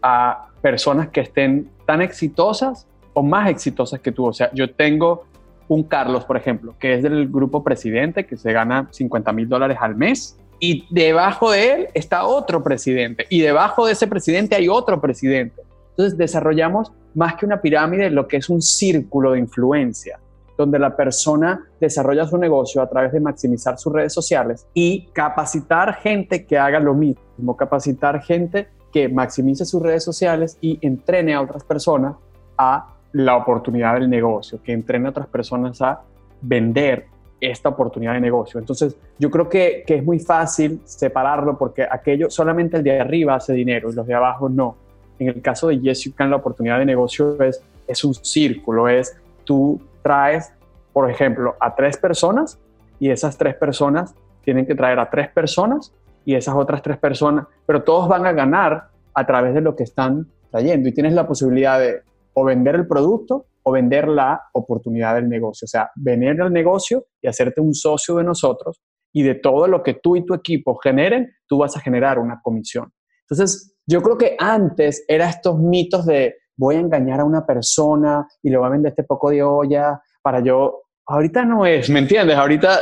a 0.03 0.48
personas 0.63 1.09
que 1.09 1.21
estén 1.21 1.69
tan 1.85 2.01
exitosas 2.01 2.87
o 3.13 3.23
más 3.23 3.51
exitosas 3.51 4.01
que 4.01 4.13
tú. 4.13 4.27
O 4.27 4.33
sea, 4.33 4.51
yo 4.55 4.73
tengo 4.73 5.25
un 5.69 5.83
Carlos, 5.83 6.25
por 6.25 6.37
ejemplo, 6.37 6.75
que 6.79 6.95
es 6.95 7.03
del 7.03 7.29
grupo 7.29 7.63
presidente, 7.63 8.27
que 8.27 8.37
se 8.37 8.53
gana 8.53 8.89
50 8.91 9.33
mil 9.33 9.49
dólares 9.49 9.79
al 9.81 9.97
mes, 9.97 10.39
y 10.59 10.87
debajo 10.91 11.51
de 11.51 11.73
él 11.73 11.89
está 11.95 12.25
otro 12.25 12.63
presidente, 12.63 13.27
y 13.29 13.41
debajo 13.41 13.87
de 13.87 13.93
ese 13.93 14.07
presidente 14.07 14.55
hay 14.55 14.69
otro 14.69 15.01
presidente. 15.01 15.63
Entonces 15.91 16.17
desarrollamos 16.17 16.93
más 17.15 17.35
que 17.35 17.45
una 17.47 17.61
pirámide, 17.61 18.11
lo 18.11 18.29
que 18.29 18.39
es 18.39 18.49
un 18.49 18.63
círculo 18.63 19.33
de 19.33 19.41
influencia, 19.41 20.21
donde 20.57 20.79
la 20.79 20.95
persona 20.97 21.65
desarrolla 21.81 22.27
su 22.27 22.39
negocio 22.39 22.81
a 22.81 22.89
través 22.89 23.13
de 23.13 23.21
maximizar 23.21 23.79
sus 23.79 23.93
redes 23.93 24.13
sociales 24.13 24.67
y 24.75 25.07
capacitar 25.13 25.97
gente 25.97 26.47
que 26.47 26.59
haga 26.59 26.79
lo 26.79 26.95
mismo, 26.95 27.57
capacitar 27.57 28.23
gente 28.23 28.69
que 28.93 29.09
maximice 29.09 29.64
sus 29.64 29.82
redes 29.82 30.05
sociales 30.05 30.59
y 30.61 30.78
entrene 30.82 31.34
a 31.34 31.40
otras 31.40 31.64
personas 31.64 32.16
a 32.59 32.88
la 33.12 33.36
oportunidad 33.36 33.95
del 33.95 34.09
negocio, 34.09 34.61
que 34.62 34.72
entrene 34.72 35.07
a 35.07 35.11
otras 35.11 35.26
personas 35.26 35.80
a 35.82 36.03
vender 36.40 37.07
esta 37.40 37.70
oportunidad 37.70 38.14
de 38.14 38.20
negocio. 38.20 38.61
Entonces, 38.61 38.97
yo 39.18 39.30
creo 39.30 39.49
que, 39.49 39.84
es 39.86 40.05
muy 40.05 40.20
fácil 40.20 40.80
separarlo 40.84 41.59
porque 41.59 41.82
aquello, 41.82 42.30
solamente 42.30 42.76
el 42.76 42.84
de 42.84 43.01
arriba 43.01 43.34
hace 43.34 43.53
dinero 43.53 43.90
y 43.90 43.95
los 43.95 44.07
de 44.07 44.14
abajo 44.14 44.49
no. 44.49 44.76
En 45.18 45.28
el 45.28 45.43
caso 45.43 45.68
de 45.68 46.12
Can, 46.14 46.30
la 46.30 46.36
oportunidad 46.36 46.78
de 46.78 46.86
negocio 46.86 47.40
es, 47.43 47.62
es 47.86 48.05
un 48.05 48.14
círculo, 48.14 48.88
es 48.88 49.16
tú 49.45 49.80
traes, 50.03 50.53
por 50.93 51.11
ejemplo, 51.11 51.57
a 51.61 51.74
tres 51.74 51.97
personas 51.97 52.59
y 53.01 53.11
esas 53.11 53.36
tres 53.36 53.55
personas 53.57 54.14
tienen 54.45 54.66
que 54.66 54.74
traer 54.74 54.99
a 54.99 55.11
tres 55.11 55.28
personas 55.28 55.93
y 56.25 56.35
esas 56.35 56.55
otras 56.55 56.83
tres 56.83 56.99
personas, 56.99 57.47
pero 57.66 57.83
todos 57.83 58.09
van 58.09 58.27
a 58.27 58.33
ganar 58.33 58.89
a 59.14 59.27
través 59.27 59.55
de 59.55 59.61
lo 59.61 59.77
que 59.77 59.85
están 59.85 60.27
trayendo 60.51 60.89
y 60.89 60.93
tienes 60.93 61.12
la 61.14 61.27
posibilidad 61.27 61.79
de 61.79 62.03
o 62.35 62.45
vender 62.45 62.75
el 62.75 62.87
producto 62.87 63.47
o 63.62 63.73
vender 63.73 64.09
la 64.09 64.41
oportunidad 64.53 65.14
del 65.14 65.29
negocio, 65.29 65.66
o 65.66 65.68
sea, 65.68 65.91
venir 65.95 66.41
al 66.41 66.53
negocio 66.53 67.07
y 67.20 67.29
hacerte 67.29 67.61
un 67.61 67.75
socio 67.75 68.16
de 68.16 68.25
nosotros 68.25 68.81
y 69.12 69.23
de 69.23 69.35
todo 69.35 69.66
lo 69.68 69.83
que 69.83 69.95
tú 69.95 70.16
y 70.16 70.25
tu 70.25 70.35
equipo 70.35 70.77
generen, 70.77 71.31
tú 71.47 71.59
vas 71.59 71.77
a 71.77 71.81
generar 71.81 72.18
una 72.18 72.41
comisión. 72.43 72.93
Entonces, 73.29 73.77
yo 73.87 74.03
creo 74.03 74.16
que 74.16 74.37
antes 74.39 75.05
era 75.07 75.29
estos 75.29 75.59
mitos 75.59 76.07
de 76.07 76.37
voy 76.57 76.77
a 76.77 76.81
engañar 76.81 77.20
a 77.20 77.25
una 77.25 77.47
persona 77.47 78.27
y 78.43 78.51
le 78.51 78.57
voy 78.57 78.66
a 78.66 78.70
vender 78.70 78.91
este 78.91 79.05
poco 79.05 79.31
de 79.31 79.43
olla 79.43 80.01
para 80.23 80.41
yo, 80.41 80.83
ahorita 81.07 81.45
no 81.45 81.66
es, 81.66 81.91
¿me 81.91 81.99
entiendes? 81.99 82.37
Ahorita 82.37 82.81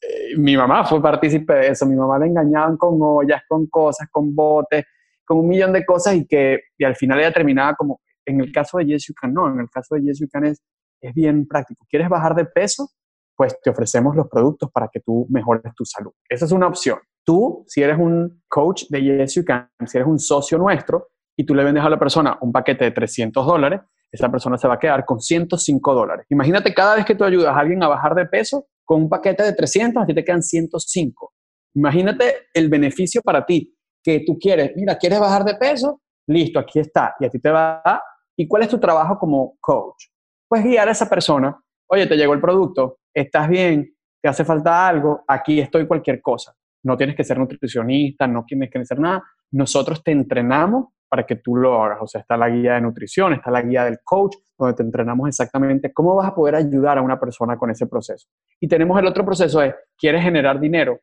eh, 0.00 0.36
mi 0.36 0.56
mamá 0.56 0.84
fue 0.84 1.02
partícipe 1.02 1.52
de 1.54 1.68
eso, 1.68 1.86
mi 1.86 1.96
mamá 1.96 2.18
la 2.18 2.26
engañaban 2.26 2.76
con 2.76 2.98
ollas, 3.00 3.42
con 3.48 3.66
cosas, 3.66 4.08
con 4.10 4.34
botes, 4.34 4.84
con 5.24 5.38
un 5.38 5.48
millón 5.48 5.72
de 5.72 5.84
cosas 5.84 6.14
y 6.14 6.26
que 6.26 6.60
y 6.76 6.84
al 6.84 6.96
final 6.96 7.20
ella 7.20 7.32
terminaba 7.32 7.74
como, 7.74 8.00
en 8.24 8.40
el 8.40 8.50
caso 8.50 8.78
de 8.78 8.86
Yes 8.86 9.06
You 9.08 9.14
Can 9.14 9.34
no, 9.34 9.48
en 9.52 9.60
el 9.60 9.68
caso 9.68 9.94
de 9.94 10.02
Yes 10.02 10.20
You 10.20 10.28
Can 10.30 10.46
es, 10.46 10.62
es 11.00 11.14
bien 11.14 11.46
práctico. 11.46 11.86
¿Quieres 11.88 12.08
bajar 12.08 12.34
de 12.34 12.46
peso? 12.46 12.88
Pues 13.36 13.58
te 13.60 13.70
ofrecemos 13.70 14.16
los 14.16 14.28
productos 14.28 14.70
para 14.70 14.88
que 14.88 15.00
tú 15.00 15.26
mejores 15.30 15.62
tu 15.74 15.84
salud. 15.84 16.12
Esa 16.28 16.44
es 16.44 16.52
una 16.52 16.66
opción. 16.66 16.98
Tú, 17.24 17.64
si 17.68 17.82
eres 17.82 17.98
un 17.98 18.42
coach 18.48 18.84
de 18.88 19.02
Yes 19.02 19.34
You 19.34 19.44
Can, 19.44 19.68
si 19.86 19.98
eres 19.98 20.08
un 20.08 20.18
socio 20.18 20.58
nuestro 20.58 21.08
y 21.36 21.44
tú 21.44 21.54
le 21.54 21.64
vendes 21.64 21.84
a 21.84 21.90
la 21.90 21.98
persona 21.98 22.38
un 22.40 22.52
paquete 22.52 22.84
de 22.84 22.90
300 22.90 23.46
dólares, 23.46 23.80
esa 24.10 24.30
persona 24.30 24.58
se 24.58 24.66
va 24.66 24.74
a 24.74 24.78
quedar 24.78 25.04
con 25.04 25.20
105 25.20 25.94
dólares. 25.94 26.26
Imagínate 26.30 26.74
cada 26.74 26.96
vez 26.96 27.04
que 27.04 27.14
tú 27.14 27.24
ayudas 27.24 27.54
a 27.54 27.60
alguien 27.60 27.82
a 27.82 27.88
bajar 27.88 28.14
de 28.14 28.26
peso, 28.26 28.66
con 28.90 29.02
un 29.02 29.08
paquete 29.08 29.44
de 29.44 29.52
300, 29.52 30.02
a 30.02 30.04
ti 30.04 30.12
te 30.12 30.24
quedan 30.24 30.42
105. 30.42 31.32
Imagínate 31.76 32.48
el 32.52 32.68
beneficio 32.68 33.22
para 33.22 33.46
ti, 33.46 33.72
que 34.02 34.24
tú 34.26 34.36
quieres, 34.36 34.72
mira, 34.74 34.98
¿quieres 34.98 35.20
bajar 35.20 35.44
de 35.44 35.54
peso? 35.54 36.00
Listo, 36.26 36.58
aquí 36.58 36.80
está. 36.80 37.14
Y 37.20 37.24
a 37.24 37.30
ti 37.30 37.38
te 37.38 37.50
va. 37.50 38.02
¿Y 38.36 38.48
cuál 38.48 38.64
es 38.64 38.68
tu 38.68 38.80
trabajo 38.80 39.16
como 39.16 39.56
coach? 39.60 40.06
Pues 40.48 40.64
guiar 40.64 40.88
a 40.88 40.90
esa 40.90 41.08
persona. 41.08 41.56
Oye, 41.88 42.08
te 42.08 42.16
llegó 42.16 42.34
el 42.34 42.40
producto, 42.40 42.98
estás 43.14 43.48
bien, 43.48 43.94
te 44.20 44.28
hace 44.28 44.44
falta 44.44 44.88
algo, 44.88 45.22
aquí 45.28 45.60
estoy 45.60 45.86
cualquier 45.86 46.20
cosa. 46.20 46.52
No 46.82 46.96
tienes 46.96 47.14
que 47.14 47.22
ser 47.22 47.38
nutricionista, 47.38 48.26
no 48.26 48.44
tienes 48.44 48.72
que 48.72 48.80
hacer 48.80 48.98
nada. 48.98 49.22
Nosotros 49.52 50.02
te 50.02 50.10
entrenamos 50.10 50.86
para 51.10 51.26
que 51.26 51.36
tú 51.36 51.56
lo 51.56 51.82
hagas. 51.82 51.98
O 52.00 52.06
sea, 52.06 52.20
está 52.20 52.36
la 52.36 52.48
guía 52.48 52.74
de 52.74 52.80
nutrición, 52.80 53.32
está 53.32 53.50
la 53.50 53.62
guía 53.62 53.84
del 53.84 53.98
coach, 54.02 54.36
donde 54.56 54.74
te 54.74 54.84
entrenamos 54.84 55.28
exactamente 55.28 55.92
cómo 55.92 56.14
vas 56.14 56.28
a 56.28 56.34
poder 56.34 56.54
ayudar 56.54 56.98
a 56.98 57.02
una 57.02 57.18
persona 57.18 57.58
con 57.58 57.68
ese 57.70 57.86
proceso. 57.88 58.28
Y 58.60 58.68
tenemos 58.68 58.98
el 58.98 59.06
otro 59.06 59.24
proceso 59.24 59.60
es, 59.60 59.74
¿quieres 59.98 60.22
generar 60.22 60.60
dinero? 60.60 61.00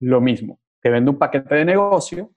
Lo 0.00 0.20
mismo, 0.20 0.60
te 0.80 0.90
vendo 0.90 1.10
un 1.10 1.18
paquete 1.18 1.56
de 1.56 1.64
negocio, 1.64 2.30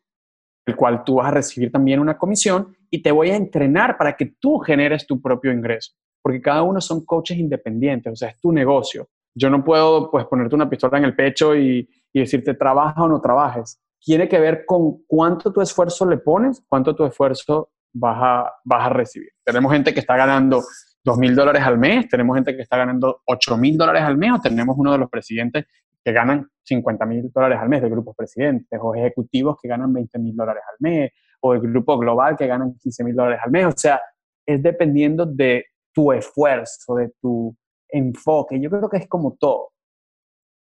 el 0.66 0.76
cual 0.76 1.04
tú 1.04 1.16
vas 1.16 1.28
a 1.28 1.32
recibir 1.32 1.72
también 1.72 2.00
una 2.00 2.18
comisión 2.18 2.76
y 2.90 3.04
te 3.04 3.12
voy 3.12 3.30
a 3.30 3.36
entrenar 3.36 3.98
para 3.98 4.18
que 4.18 4.34
tú 4.40 4.58
generes 4.58 5.06
tu 5.06 5.22
propio 5.22 5.54
ingreso, 5.54 5.94
porque 6.24 6.42
cada 6.42 6.64
uno 6.64 6.82
son 6.82 7.06
coaches 7.06 7.38
independientes, 7.38 8.12
o 8.12 8.16
sea, 8.16 8.30
es 8.30 8.40
tu 8.40 8.52
negocio. 8.52 9.10
Yo 9.36 9.52
no 9.52 9.64
puedo 9.64 10.10
pues 10.10 10.26
ponerte 10.26 10.56
una 10.56 10.70
pistola 10.70 10.98
en 10.98 11.04
el 11.04 11.16
pecho 11.16 11.56
y, 11.56 11.88
y 12.12 12.20
decirte 12.20 12.56
trabaja 12.56 13.04
o 13.04 13.08
no 13.08 13.22
trabajes 13.22 13.80
tiene 14.06 14.30
que 14.30 14.40
ver 14.40 14.66
con 14.68 15.04
cuánto 15.08 15.52
tu 15.52 15.62
esfuerzo 15.62 16.06
le 16.06 16.20
pones, 16.20 16.64
cuánto 16.70 16.96
tu 16.96 17.04
esfuerzo 17.06 17.72
vas 17.92 18.18
a, 18.22 18.54
vas 18.64 18.86
a 18.86 18.90
recibir. 18.90 19.30
Tenemos 19.44 19.74
gente 19.74 19.96
que 19.96 20.00
está 20.00 20.16
ganando 20.16 20.62
2 21.04 21.18
mil 21.18 21.36
dólares 21.36 21.64
al 21.64 21.80
mes, 21.80 22.08
tenemos 22.08 22.36
gente 22.36 22.56
que 22.56 22.62
está 22.62 22.78
ganando 22.78 23.22
8 23.26 23.58
mil 23.58 23.76
dólares 23.76 24.04
al 24.04 24.16
mes, 24.16 24.32
o 24.34 24.40
tenemos 24.40 24.76
uno 24.78 24.92
de 24.92 25.00
los 25.00 25.10
presidentes 25.10 25.66
que 26.04 26.12
ganan 26.12 26.48
50 26.64 27.06
mil 27.08 27.32
dólares 27.34 27.58
al 27.60 27.68
mes 27.68 27.82
de 27.82 27.90
grupos 27.90 28.16
presidentes, 28.16 28.80
o 28.80 28.94
ejecutivos 28.94 29.58
que 29.60 29.68
ganan 29.68 29.92
20 29.92 30.20
mil 30.20 30.36
dólares 30.36 30.62
al 30.70 30.76
mes, 30.80 31.12
o 31.42 31.56
el 31.56 31.62
grupo 31.62 31.98
global 31.98 32.38
que 32.38 32.46
ganan 32.46 32.76
15 32.78 33.04
mil 33.04 33.16
dólares 33.16 33.40
al 33.44 33.50
mes. 33.50 33.66
O 33.66 33.74
sea, 33.76 34.00
es 34.46 34.62
dependiendo 34.62 35.26
de 35.26 35.66
tu 35.92 36.12
esfuerzo, 36.12 36.96
de 36.96 37.12
tu 37.20 37.56
enfoque. 37.90 38.60
Yo 38.60 38.70
creo 38.70 38.88
que 38.88 38.98
es 38.98 39.08
como 39.08 39.36
todo. 39.40 39.70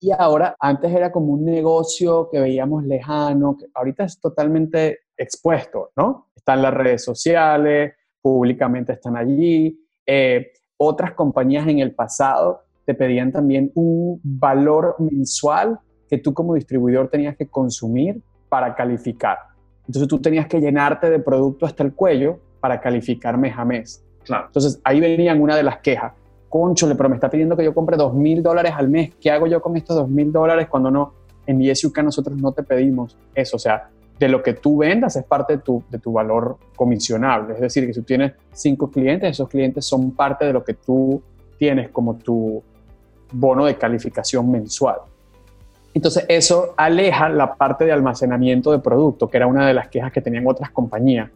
Y 0.04 0.12
ahora, 0.12 0.56
antes 0.60 0.92
era 0.92 1.12
como 1.12 1.34
un 1.34 1.46
negocio 1.46 2.28
que 2.32 2.40
veíamos 2.40 2.84
lejano, 2.84 3.56
que 3.56 3.68
ahorita 3.72 4.06
es 4.06 4.20
totalmente 4.20 5.02
expuesto, 5.16 5.92
¿no? 5.96 6.32
Están 6.36 6.64
las 6.64 6.74
redes 6.74 7.04
sociales, 7.04 7.94
públicamente 8.20 8.94
están 8.94 9.16
allí. 9.16 9.80
Eh, 10.04 10.54
otras 10.78 11.14
compañías 11.14 11.68
en 11.68 11.78
el 11.78 11.94
pasado 11.94 12.64
te 12.84 12.96
pedían 12.96 13.32
también 13.32 13.72
un 13.76 14.20
valor 14.24 14.96
mensual 14.98 15.80
que 16.10 16.18
tú 16.18 16.34
como 16.34 16.56
distribuidor 16.56 17.10
tenías 17.10 17.38
que 17.38 17.48
consumir 17.48 18.24
para 18.50 18.74
calificar. 18.74 19.38
Entonces 19.86 20.08
tú 20.08 20.20
tenías 20.20 20.48
que 20.48 20.60
llenarte 20.60 21.12
de 21.12 21.20
producto 21.20 21.68
hasta 21.68 21.84
el 21.84 21.94
cuello 21.94 22.40
para 22.60 22.82
calificar 22.82 23.38
mes 23.38 23.54
a 23.56 23.66
mes. 23.66 24.04
Claro. 24.24 24.48
Entonces 24.48 24.82
ahí 24.84 25.00
venían 25.00 25.40
una 25.40 25.56
de 25.56 25.62
las 25.62 25.78
quejas 25.78 26.14
conchole, 26.52 26.96
pero 26.96 27.08
me 27.08 27.16
está 27.16 27.30
pidiendo 27.30 27.56
que 27.56 27.64
yo 27.64 27.74
compre 27.74 27.96
dos 27.96 28.14
mil 28.14 28.44
dólares 28.44 28.74
al 28.76 28.90
mes. 28.90 29.14
¿Qué 29.22 29.32
hago 29.32 29.48
yo 29.48 29.62
con 29.62 29.78
estos 29.78 29.96
dos 29.96 30.10
mil 30.10 30.32
dólares 30.34 30.68
cuando 30.70 30.92
no? 30.92 31.14
En 31.48 31.60
YesUK 31.60 32.04
nosotros 32.04 32.38
no 32.38 32.52
te 32.52 32.62
pedimos 32.62 33.18
eso. 33.34 33.56
O 33.56 33.60
sea, 33.60 33.90
de 34.20 34.28
lo 34.28 34.44
que 34.44 34.54
tú 34.54 34.78
vendas 34.78 35.16
es 35.16 35.24
parte 35.24 35.54
de 35.54 35.60
tu, 35.64 35.82
de 35.90 35.98
tu 35.98 36.12
valor 36.12 36.58
comisionable. 36.76 37.54
Es 37.54 37.62
decir, 37.62 37.88
que 37.88 37.94
si 37.94 38.02
tú 38.02 38.06
tienes 38.06 38.34
cinco 38.52 38.92
clientes, 38.92 39.32
esos 39.32 39.48
clientes 39.48 39.86
son 39.86 40.12
parte 40.12 40.46
de 40.46 40.54
lo 40.54 40.64
que 40.64 40.74
tú 40.74 41.24
tienes 41.58 41.90
como 41.90 42.16
tu 42.18 42.62
bono 43.32 43.66
de 43.66 43.76
calificación 43.78 44.52
mensual. 44.52 44.98
Entonces 45.94 46.26
eso 46.28 46.74
aleja 46.76 47.30
la 47.30 47.56
parte 47.56 47.86
de 47.86 47.94
almacenamiento 47.94 48.74
de 48.74 48.80
producto, 48.80 49.30
que 49.30 49.38
era 49.38 49.48
una 49.48 49.66
de 49.66 49.74
las 49.74 49.88
quejas 49.88 50.12
que 50.12 50.22
tenían 50.22 50.46
otras 50.46 50.70
compañías. 50.72 51.30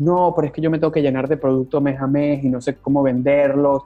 No, 0.00 0.32
pero 0.34 0.48
es 0.48 0.52
que 0.52 0.60
yo 0.60 0.70
me 0.70 0.78
tengo 0.80 0.92
que 0.92 1.02
llenar 1.02 1.28
de 1.28 1.36
producto 1.36 1.80
mes 1.80 2.00
a 2.00 2.08
mes 2.08 2.42
y 2.44 2.48
no 2.48 2.60
sé 2.60 2.74
cómo 2.76 3.02
venderlos 3.04 3.84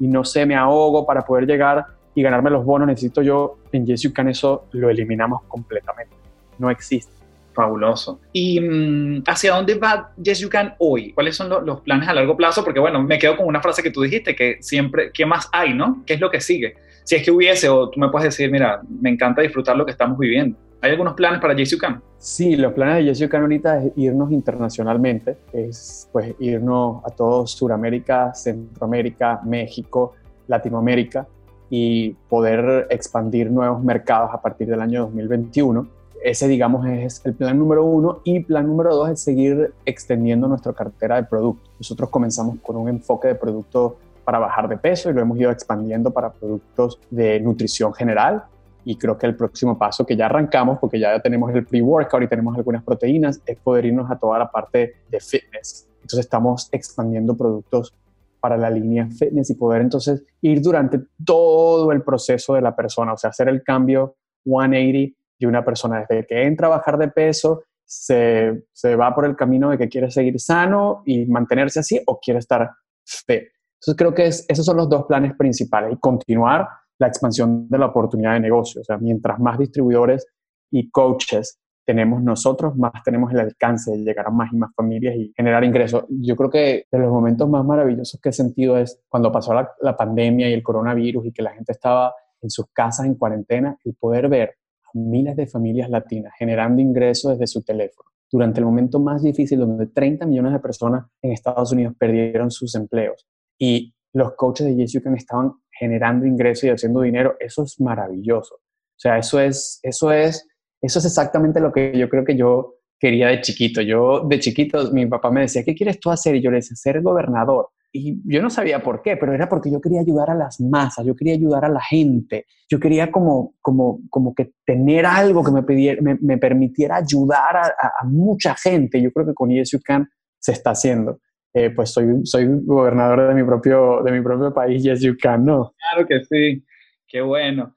y 0.00 0.06
no 0.08 0.24
sé, 0.24 0.46
me 0.46 0.54
ahogo 0.54 1.06
para 1.06 1.22
poder 1.22 1.46
llegar 1.46 1.84
y 2.14 2.22
ganarme 2.22 2.50
los 2.50 2.64
bonos, 2.64 2.86
necesito 2.86 3.22
yo, 3.22 3.58
en 3.72 3.86
Yes 3.86 4.02
You 4.02 4.12
Can 4.12 4.28
eso 4.28 4.66
lo 4.72 4.88
eliminamos 4.88 5.42
completamente. 5.48 6.14
No 6.58 6.70
existe. 6.70 7.12
Fabuloso. 7.52 8.20
¿Y 8.32 8.60
mm, 8.60 9.22
hacia 9.26 9.54
dónde 9.54 9.74
va 9.76 10.12
Yes 10.16 10.40
You 10.40 10.48
Can 10.48 10.74
hoy? 10.78 11.12
¿Cuáles 11.12 11.36
son 11.36 11.48
los 11.64 11.80
planes 11.80 12.08
a 12.08 12.14
largo 12.14 12.36
plazo? 12.36 12.64
Porque 12.64 12.80
bueno, 12.80 13.02
me 13.02 13.18
quedo 13.18 13.36
con 13.36 13.46
una 13.46 13.60
frase 13.60 13.82
que 13.82 13.90
tú 13.90 14.02
dijiste, 14.02 14.34
que 14.34 14.58
siempre, 14.60 15.10
¿qué 15.12 15.24
más 15.24 15.48
hay, 15.52 15.72
no? 15.72 16.02
¿Qué 16.04 16.14
es 16.14 16.20
lo 16.20 16.30
que 16.30 16.40
sigue? 16.40 16.74
Si 17.04 17.14
es 17.14 17.22
que 17.22 17.30
hubiese, 17.30 17.68
o 17.68 17.90
tú 17.90 18.00
me 18.00 18.08
puedes 18.08 18.24
decir, 18.24 18.50
mira, 18.50 18.80
me 19.00 19.10
encanta 19.10 19.42
disfrutar 19.42 19.76
lo 19.76 19.84
que 19.84 19.92
estamos 19.92 20.18
viviendo. 20.18 20.56
¿Hay 20.84 20.90
algunos 20.90 21.14
planes 21.14 21.40
para 21.40 21.56
Can? 21.80 22.02
Sí, 22.18 22.56
los 22.56 22.74
planes 22.74 23.18
de 23.18 23.28
Can 23.30 23.40
ahorita 23.40 23.82
es 23.82 23.92
irnos 23.96 24.30
internacionalmente, 24.30 25.38
es 25.50 26.10
pues 26.12 26.34
irnos 26.38 27.02
a 27.06 27.08
todo 27.08 27.46
Sudamérica, 27.46 28.34
Centroamérica, 28.34 29.40
México, 29.46 30.12
Latinoamérica 30.46 31.26
y 31.70 32.10
poder 32.28 32.86
expandir 32.90 33.50
nuevos 33.50 33.82
mercados 33.82 34.28
a 34.34 34.42
partir 34.42 34.68
del 34.68 34.82
año 34.82 35.04
2021. 35.04 35.88
Ese, 36.22 36.48
digamos, 36.48 36.86
es 36.86 37.22
el 37.24 37.32
plan 37.32 37.58
número 37.58 37.82
uno. 37.82 38.20
Y 38.22 38.40
plan 38.40 38.66
número 38.66 38.94
dos 38.94 39.08
es 39.08 39.20
seguir 39.20 39.72
extendiendo 39.86 40.48
nuestra 40.48 40.74
cartera 40.74 41.16
de 41.16 41.22
productos. 41.24 41.70
Nosotros 41.78 42.10
comenzamos 42.10 42.58
con 42.60 42.76
un 42.76 42.90
enfoque 42.90 43.28
de 43.28 43.36
producto 43.36 43.96
para 44.22 44.38
bajar 44.38 44.68
de 44.68 44.76
peso 44.76 45.08
y 45.08 45.14
lo 45.14 45.22
hemos 45.22 45.38
ido 45.38 45.50
expandiendo 45.50 46.10
para 46.10 46.30
productos 46.30 47.00
de 47.10 47.40
nutrición 47.40 47.94
general, 47.94 48.44
y 48.84 48.96
creo 48.96 49.16
que 49.16 49.26
el 49.26 49.36
próximo 49.36 49.78
paso 49.78 50.04
que 50.04 50.16
ya 50.16 50.26
arrancamos, 50.26 50.78
porque 50.78 50.98
ya 50.98 51.20
tenemos 51.20 51.52
el 51.54 51.64
pre-workout 51.64 52.22
y 52.22 52.28
tenemos 52.28 52.56
algunas 52.56 52.82
proteínas, 52.82 53.40
es 53.46 53.58
poder 53.58 53.86
irnos 53.86 54.10
a 54.10 54.18
toda 54.18 54.38
la 54.38 54.50
parte 54.50 54.96
de 55.08 55.20
fitness. 55.20 55.88
Entonces 55.96 56.20
estamos 56.20 56.68
expandiendo 56.70 57.36
productos 57.36 57.94
para 58.40 58.56
la 58.58 58.68
línea 58.68 59.08
fitness 59.08 59.50
y 59.50 59.54
poder 59.54 59.80
entonces 59.80 60.22
ir 60.42 60.60
durante 60.60 61.00
todo 61.24 61.92
el 61.92 62.02
proceso 62.02 62.54
de 62.54 62.60
la 62.60 62.76
persona, 62.76 63.14
o 63.14 63.16
sea, 63.16 63.30
hacer 63.30 63.48
el 63.48 63.62
cambio 63.62 64.16
180 64.44 65.16
de 65.38 65.46
una 65.46 65.64
persona 65.64 66.04
desde 66.06 66.26
que 66.26 66.44
entra 66.44 66.66
a 66.66 66.70
bajar 66.70 66.98
de 66.98 67.08
peso 67.08 67.62
se, 67.84 68.64
se 68.72 68.96
va 68.96 69.14
por 69.14 69.24
el 69.24 69.34
camino 69.36 69.70
de 69.70 69.78
que 69.78 69.88
quiere 69.88 70.10
seguir 70.10 70.38
sano 70.40 71.02
y 71.06 71.26
mantenerse 71.26 71.80
así 71.80 72.00
o 72.06 72.18
quiere 72.20 72.40
estar 72.40 72.70
fit. 73.04 73.44
Entonces 73.74 73.96
creo 73.96 74.14
que 74.14 74.26
es, 74.26 74.46
esos 74.48 74.64
son 74.64 74.76
los 74.76 74.88
dos 74.88 75.04
planes 75.06 75.34
principales 75.36 75.92
y 75.92 75.98
continuar 75.98 76.68
la 76.98 77.08
expansión 77.08 77.68
de 77.68 77.78
la 77.78 77.86
oportunidad 77.86 78.34
de 78.34 78.40
negocio. 78.40 78.80
O 78.80 78.84
sea, 78.84 78.98
mientras 78.98 79.38
más 79.38 79.58
distribuidores 79.58 80.26
y 80.70 80.90
coaches 80.90 81.58
tenemos 81.84 82.22
nosotros, 82.22 82.76
más 82.76 82.92
tenemos 83.04 83.32
el 83.32 83.40
alcance 83.40 83.90
de 83.92 83.98
llegar 83.98 84.26
a 84.26 84.30
más 84.30 84.52
y 84.52 84.56
más 84.56 84.74
familias 84.74 85.16
y 85.16 85.32
generar 85.36 85.64
ingresos. 85.64 86.04
Yo 86.08 86.34
creo 86.34 86.50
que 86.50 86.86
de 86.90 86.98
los 86.98 87.10
momentos 87.10 87.48
más 87.48 87.64
maravillosos 87.64 88.20
que 88.20 88.30
he 88.30 88.32
sentido 88.32 88.78
es 88.78 89.00
cuando 89.08 89.30
pasó 89.30 89.52
la, 89.54 89.96
pandemia 89.96 90.48
y 90.48 90.54
el 90.54 90.62
coronavirus 90.62 91.26
y 91.26 91.32
que 91.32 91.42
la 91.42 91.52
gente 91.52 91.72
estaba 91.72 92.14
en 92.40 92.50
sus 92.50 92.66
casas 92.72 93.06
en 93.06 93.14
cuarentena, 93.16 93.76
el 93.84 93.94
poder 93.94 94.28
ver 94.28 94.56
a 94.84 94.90
miles 94.94 95.36
de 95.36 95.46
familias 95.46 95.90
latinas 95.90 96.32
generando 96.38 96.80
ingresos 96.80 97.32
desde 97.32 97.46
su 97.46 97.62
teléfono 97.62 98.08
durante 98.34 98.58
el 98.58 98.66
momento 98.66 98.98
más 98.98 99.22
difícil 99.22 99.60
donde 99.60 99.86
30 99.86 100.26
millones 100.26 100.52
de 100.52 100.58
personas 100.58 101.06
en 101.22 101.30
Estados 101.30 101.70
Unidos 101.70 101.94
perdieron 101.96 102.50
sus 102.50 102.74
empleos 102.74 103.28
y 103.58 103.94
los 104.12 104.34
coaches 104.34 104.66
de 104.66 104.74
Yes 104.74 104.94
estaban 104.94 105.52
generando 105.78 106.26
ingresos 106.26 106.64
y 106.64 106.70
haciendo 106.70 107.00
dinero, 107.00 107.36
eso 107.40 107.62
es 107.62 107.80
maravilloso. 107.80 108.56
O 108.56 108.98
sea, 108.98 109.18
eso 109.18 109.40
es, 109.40 109.80
eso 109.82 110.12
es, 110.12 110.46
eso 110.80 110.98
es 110.98 111.04
exactamente 111.04 111.60
lo 111.60 111.72
que 111.72 111.96
yo 111.96 112.08
creo 112.08 112.24
que 112.24 112.36
yo 112.36 112.76
quería 112.98 113.28
de 113.28 113.40
chiquito. 113.40 113.80
Yo 113.82 114.20
de 114.26 114.38
chiquito, 114.40 114.92
mi 114.92 115.06
papá 115.06 115.30
me 115.30 115.42
decía, 115.42 115.64
¿qué 115.64 115.74
quieres 115.74 116.00
tú 116.00 116.10
hacer? 116.10 116.36
Y 116.36 116.42
yo 116.42 116.50
le 116.50 116.56
decía, 116.56 116.76
ser 116.76 117.02
gobernador. 117.02 117.68
Y 117.92 118.20
yo 118.24 118.42
no 118.42 118.50
sabía 118.50 118.82
por 118.82 119.02
qué, 119.02 119.16
pero 119.16 119.32
era 119.34 119.48
porque 119.48 119.70
yo 119.70 119.80
quería 119.80 120.00
ayudar 120.00 120.30
a 120.30 120.34
las 120.34 120.60
masas, 120.60 121.06
yo 121.06 121.14
quería 121.14 121.34
ayudar 121.34 121.64
a 121.64 121.68
la 121.68 121.80
gente, 121.80 122.46
yo 122.68 122.80
quería 122.80 123.12
como, 123.12 123.54
como, 123.60 124.00
como 124.10 124.34
que 124.34 124.50
tener 124.66 125.06
algo 125.06 125.44
que 125.44 125.52
me, 125.52 126.38
permitiera 126.38 126.96
ayudar 126.96 127.56
a, 127.56 127.66
a, 128.00 128.04
mucha 128.04 128.56
gente. 128.56 129.00
Yo 129.00 129.12
creo 129.12 129.26
que 129.26 129.34
con 129.34 129.50
Yes 129.50 129.70
You 129.70 129.80
Can 129.84 130.08
se 130.40 130.52
está 130.52 130.70
haciendo. 130.70 131.20
Eh, 131.54 131.70
pues 131.70 131.92
soy, 131.92 132.06
soy 132.24 132.46
gobernador 132.64 133.28
de 133.28 133.34
mi, 133.34 133.44
propio, 133.44 134.02
de 134.02 134.10
mi 134.12 134.20
propio 134.20 134.52
país, 134.52 134.82
Yes 134.82 135.00
You 135.02 135.16
Can, 135.16 135.44
¿no? 135.44 135.72
Claro 135.90 136.06
que 136.06 136.24
sí, 136.24 136.64
qué 137.06 137.20
bueno. 137.20 137.74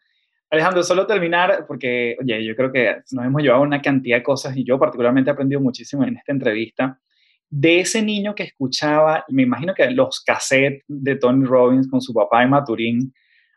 Alejandro, 0.49 0.81
solo 0.81 1.05
terminar, 1.05 1.65
porque 1.67 2.17
oye, 2.19 2.43
yo 2.43 2.55
creo 2.55 2.71
que 2.71 2.97
nos 3.11 3.25
hemos 3.25 3.41
llevado 3.41 3.61
una 3.61 3.81
cantidad 3.81 4.17
de 4.17 4.23
cosas 4.23 4.57
y 4.57 4.63
yo 4.63 4.79
particularmente 4.79 5.29
he 5.29 5.33
aprendido 5.33 5.61
muchísimo 5.61 6.03
en 6.03 6.17
esta 6.17 6.31
entrevista 6.31 6.99
de 7.49 7.79
ese 7.79 8.01
niño 8.01 8.35
que 8.35 8.43
escuchaba, 8.43 9.23
me 9.29 9.43
imagino 9.43 9.73
que 9.73 9.89
los 9.91 10.21
cassettes 10.21 10.83
de 10.87 11.15
Tony 11.15 11.45
Robbins 11.45 11.89
con 11.89 12.01
su 12.01 12.13
papá 12.13 12.43
en 12.43 12.49
Maturín, 12.49 13.13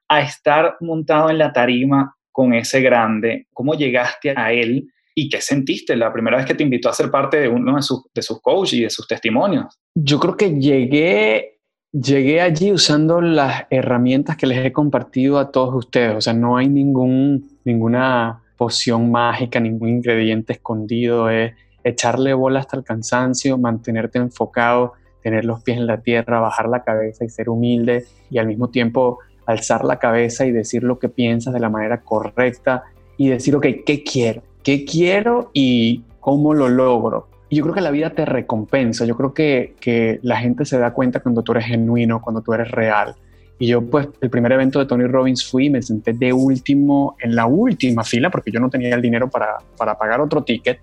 a 0.09 0.21
estar 0.21 0.77
montado 0.81 1.31
en 1.31 1.39
la 1.39 1.53
tarima 1.53 2.15
con 2.33 2.55
ese 2.55 2.81
grande, 2.81 3.47
¿cómo 3.53 3.75
llegaste 3.75 4.33
a 4.37 4.53
él 4.53 4.89
y 5.15 5.29
qué 5.29 5.41
sentiste 5.41 5.97
la 5.97 6.13
primera 6.13 6.37
vez 6.37 6.47
que 6.47 6.55
te 6.55 6.63
invitó 6.63 6.89
a 6.89 6.93
ser 6.93 7.11
parte 7.11 7.39
de 7.39 7.49
uno 7.49 7.77
de 7.77 7.83
sus, 7.83 8.05
de 8.15 8.23
sus 8.23 8.41
coaches 8.41 8.75
y 8.75 8.83
de 8.83 8.91
sus 8.91 9.07
testimonios? 9.07 9.75
Yo 9.95 10.19
creo 10.21 10.37
que 10.37 10.59
llegué, 10.59 11.61
llegué 11.93 12.41
allí 12.41 12.73
usando 12.73 13.21
las 13.21 13.65
herramientas 13.71 14.37
que 14.37 14.47
les 14.47 14.65
he 14.65 14.73
compartido 14.73 15.39
a 15.39 15.51
todos 15.51 15.75
ustedes, 15.75 16.17
o 16.17 16.21
sea, 16.21 16.33
no 16.33 16.57
hay 16.57 16.69
ningún, 16.69 17.59
ninguna 17.65 18.43
poción 18.57 19.11
mágica, 19.11 19.59
ningún 19.59 19.89
ingrediente 19.89 20.53
escondido, 20.53 21.31
es 21.31 21.55
echarle 21.83 22.35
bola 22.35 22.61
hasta 22.61 22.77
el 22.77 22.85
cansancio, 22.85 23.57
mantenerte 23.59 24.19
enfocado, 24.19 24.93
tener 25.23 25.45
los 25.45 25.63
pies 25.63 25.79
en 25.79 25.87
la 25.87 26.03
tierra, 26.03 26.41
bajar 26.41 26.69
la 26.69 26.83
cabeza 26.83 27.25
y 27.25 27.31
ser 27.31 27.49
humilde 27.49 28.05
y 28.31 28.39
al 28.39 28.47
mismo 28.47 28.71
tiempo 28.71 29.19
alzar 29.47 29.85
la 29.85 29.99
cabeza 29.99 30.47
y 30.47 30.53
decir 30.53 30.83
lo 30.83 30.99
que 30.99 31.09
piensas 31.09 31.53
de 31.53 31.61
la 31.61 31.69
manera 31.69 32.03
correcta 32.03 32.85
y 33.17 33.29
decir, 33.29 33.57
ok, 33.57 33.67
¿qué 33.85 34.03
quiero? 34.05 34.43
¿Qué 34.63 34.85
quiero 34.85 35.51
y 35.53 36.03
cómo 36.21 36.55
lo 36.55 36.69
logro? 36.69 37.29
Y 37.49 37.57
yo 37.57 37.63
creo 37.65 37.75
que 37.75 37.81
la 37.81 37.91
vida 37.91 38.11
te 38.11 38.25
recompensa, 38.25 39.05
yo 39.05 39.17
creo 39.17 39.35
que, 39.35 39.75
que 39.81 40.21
la 40.23 40.37
gente 40.37 40.65
se 40.65 40.79
da 40.79 40.93
cuenta 40.93 41.21
cuando 41.21 41.43
tú 41.43 41.53
eres 41.53 41.67
genuino, 41.67 42.23
cuando 42.23 42.43
tú 42.43 42.53
eres 42.53 42.71
real. 42.71 43.17
Y 43.59 43.67
yo, 43.67 43.83
pues, 43.83 44.09
el 44.21 44.31
primer 44.31 44.53
evento 44.53 44.79
de 44.79 44.87
Tony 44.87 45.07
Robbins 45.07 45.45
fui, 45.45 45.69
me 45.69 45.83
senté 45.83 46.13
de 46.13 46.33
último, 46.33 47.17
en 47.21 47.35
la 47.35 47.47
última 47.47 48.05
fila, 48.05 48.31
porque 48.31 48.51
yo 48.51 48.61
no 48.61 48.71
tenía 48.71 48.95
el 48.95 49.03
dinero 49.03 49.29
para, 49.29 49.59
para 49.77 49.99
pagar 49.99 50.21
otro 50.21 50.43
ticket. 50.43 50.81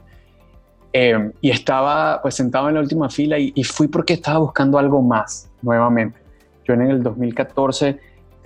Em, 0.93 1.31
y 1.41 1.51
estaba 1.51 2.21
pues 2.21 2.35
sentado 2.35 2.69
en 2.69 2.75
la 2.75 2.81
última 2.81 3.09
fila 3.09 3.37
y, 3.37 3.63
fui 3.63 3.87
porque 3.87 4.13
estaba 4.13 4.39
buscando 4.39 4.79
algo 4.79 5.01
más 5.01 5.49
nuevamente. 5.61 6.17
Yo 6.65 6.73
en 6.73 6.81
el 6.81 7.03
2014 7.03 7.99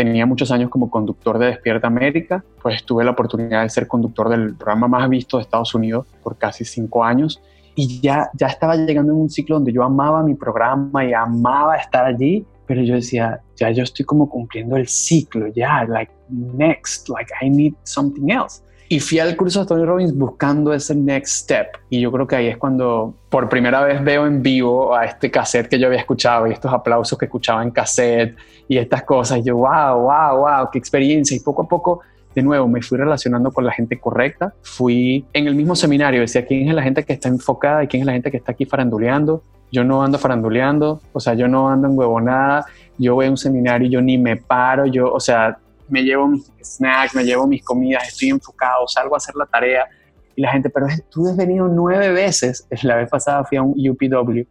tenía 0.04 0.26
muchos 0.26 0.52
años 0.52 0.70
como 0.70 0.89
conductor 0.89 1.38
de 1.38 1.47
Despierta 1.47 1.88
América, 1.88 2.43
pues 2.62 2.84
tuve 2.84 3.04
la 3.04 3.12
oportunidad 3.12 3.64
de 3.64 3.70
ser 3.70 3.88
conductor 3.88 4.30
del 4.30 4.56
programa 4.56 4.88
más 4.88 5.08
visto 5.10 5.38
de 5.38 5.43
Estados 5.43 5.76
Unidos 5.76 6.08
por 6.24 6.38
casi 6.38 6.66
cinco 6.66 7.04
años 7.04 7.39
y 7.76 8.02
ya, 8.02 8.30
ya 8.34 8.47
estaba 8.47 8.76
llegando 8.76 9.14
en 9.14 9.20
un 9.20 9.30
ciclo 9.30 9.56
donde 9.56 9.72
yo 9.72 9.84
amaba 9.84 10.24
mi 10.24 10.34
programa 10.34 11.06
y 11.06 11.14
amaba 11.14 11.78
estar 11.78 12.06
allí, 12.06 12.45
pero 12.66 12.82
yo 12.82 12.95
decía, 12.95 13.41
ya 13.56 13.70
yo 13.70 13.84
estoy 13.84 14.06
como 14.06 14.28
cumpliendo 14.28 14.76
el 14.76 14.88
ciclo, 14.88 15.47
ya, 15.47 15.86
like 15.86 16.12
next, 16.30 17.08
like 17.10 17.32
I 17.41 17.49
need 17.49 17.74
something 17.84 18.30
else. 18.30 18.64
Y 18.91 18.99
fui 18.99 19.19
al 19.19 19.37
curso 19.37 19.61
de 19.61 19.67
Tony 19.67 19.85
Robbins 19.85 20.13
buscando 20.13 20.73
ese 20.73 20.93
next 20.93 21.43
step. 21.43 21.77
Y 21.89 22.01
yo 22.01 22.11
creo 22.11 22.27
que 22.27 22.35
ahí 22.35 22.47
es 22.47 22.57
cuando 22.57 23.15
por 23.29 23.47
primera 23.47 23.81
vez 23.85 24.03
veo 24.03 24.27
en 24.27 24.43
vivo 24.43 24.93
a 24.93 25.05
este 25.05 25.31
cassette 25.31 25.69
que 25.69 25.79
yo 25.79 25.87
había 25.87 25.99
escuchado 25.99 26.45
y 26.45 26.51
estos 26.51 26.73
aplausos 26.73 27.17
que 27.17 27.23
escuchaba 27.23 27.63
en 27.63 27.71
cassette 27.71 28.35
y 28.67 28.77
estas 28.77 29.03
cosas. 29.03 29.37
Y 29.37 29.43
yo, 29.43 29.55
wow, 29.55 29.95
wow, 29.95 30.39
wow, 30.39 30.69
qué 30.69 30.77
experiencia. 30.77 31.37
Y 31.37 31.39
poco 31.39 31.61
a 31.61 31.69
poco, 31.69 32.01
de 32.35 32.41
nuevo, 32.41 32.67
me 32.67 32.81
fui 32.81 32.97
relacionando 32.97 33.53
con 33.53 33.63
la 33.63 33.71
gente 33.71 33.97
correcta. 33.97 34.53
Fui 34.61 35.25
en 35.31 35.47
el 35.47 35.55
mismo 35.55 35.73
seminario, 35.73 36.19
decía 36.19 36.45
quién 36.45 36.67
es 36.67 36.75
la 36.75 36.83
gente 36.83 37.05
que 37.05 37.13
está 37.13 37.29
enfocada 37.29 37.85
y 37.85 37.87
quién 37.87 38.01
es 38.01 38.07
la 38.07 38.11
gente 38.11 38.29
que 38.29 38.35
está 38.35 38.51
aquí 38.51 38.65
faranduleando. 38.65 39.41
Yo 39.71 39.85
no 39.85 40.03
ando 40.03 40.19
faranduleando, 40.19 40.99
o 41.13 41.19
sea, 41.21 41.33
yo 41.33 41.47
no 41.47 41.69
ando 41.69 41.87
en 41.87 41.97
huevonada. 41.97 42.65
Yo 42.97 43.15
voy 43.15 43.27
a 43.27 43.29
un 43.29 43.37
seminario 43.37 43.87
yo 43.87 44.01
ni 44.01 44.17
me 44.17 44.35
paro, 44.35 44.85
yo, 44.85 45.13
o 45.13 45.19
sea, 45.21 45.59
me 45.91 46.03
llevo 46.03 46.27
mis 46.27 46.51
snacks, 46.63 47.13
me 47.15 47.23
llevo 47.23 47.45
mis 47.47 47.63
comidas, 47.63 48.07
estoy 48.07 48.29
enfocado, 48.29 48.87
salgo 48.87 49.15
a 49.15 49.17
hacer 49.17 49.35
la 49.35 49.45
tarea. 49.45 49.87
Y 50.35 50.41
la 50.41 50.51
gente, 50.51 50.69
pero 50.69 50.87
tú 51.11 51.27
has 51.27 51.35
venido 51.35 51.67
nueve 51.67 52.09
veces. 52.11 52.65
La 52.83 52.95
vez 52.95 53.09
pasada 53.09 53.43
fui 53.43 53.57
a 53.57 53.61
un 53.61 53.73
UPW 53.77 54.43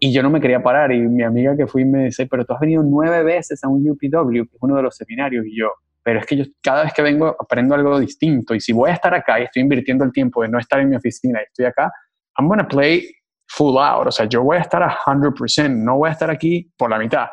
y 0.00 0.12
yo 0.12 0.20
no 0.20 0.30
me 0.30 0.40
quería 0.40 0.60
parar. 0.60 0.90
Y 0.90 0.98
mi 0.98 1.22
amiga 1.22 1.56
que 1.56 1.68
fui 1.68 1.84
me 1.84 2.06
dice, 2.06 2.26
pero 2.26 2.44
tú 2.44 2.54
has 2.54 2.60
venido 2.60 2.82
nueve 2.82 3.22
veces 3.22 3.62
a 3.62 3.68
un 3.68 3.88
UPW, 3.88 4.32
que 4.32 4.56
es 4.56 4.60
uno 4.60 4.74
de 4.74 4.82
los 4.82 4.96
seminarios. 4.96 5.46
Y 5.46 5.56
yo, 5.56 5.70
pero 6.02 6.18
es 6.18 6.26
que 6.26 6.36
yo 6.36 6.44
cada 6.60 6.82
vez 6.82 6.92
que 6.92 7.02
vengo 7.02 7.36
aprendo 7.38 7.76
algo 7.76 8.00
distinto. 8.00 8.52
Y 8.52 8.60
si 8.60 8.72
voy 8.72 8.90
a 8.90 8.94
estar 8.94 9.14
acá 9.14 9.38
y 9.38 9.44
estoy 9.44 9.62
invirtiendo 9.62 10.04
el 10.04 10.10
tiempo 10.10 10.42
de 10.42 10.48
no 10.48 10.58
estar 10.58 10.80
en 10.80 10.88
mi 10.88 10.96
oficina 10.96 11.40
y 11.40 11.44
estoy 11.44 11.66
acá, 11.66 11.92
I'm 12.36 12.48
going 12.48 12.58
to 12.58 12.66
play 12.66 13.14
full 13.46 13.78
out. 13.78 14.08
O 14.08 14.10
sea, 14.10 14.26
yo 14.26 14.42
voy 14.42 14.56
a 14.56 14.60
estar 14.62 14.82
a 14.82 14.90
100%, 14.90 15.70
no 15.70 15.98
voy 15.98 16.08
a 16.08 16.12
estar 16.12 16.30
aquí 16.30 16.68
por 16.76 16.90
la 16.90 16.98
mitad. 16.98 17.26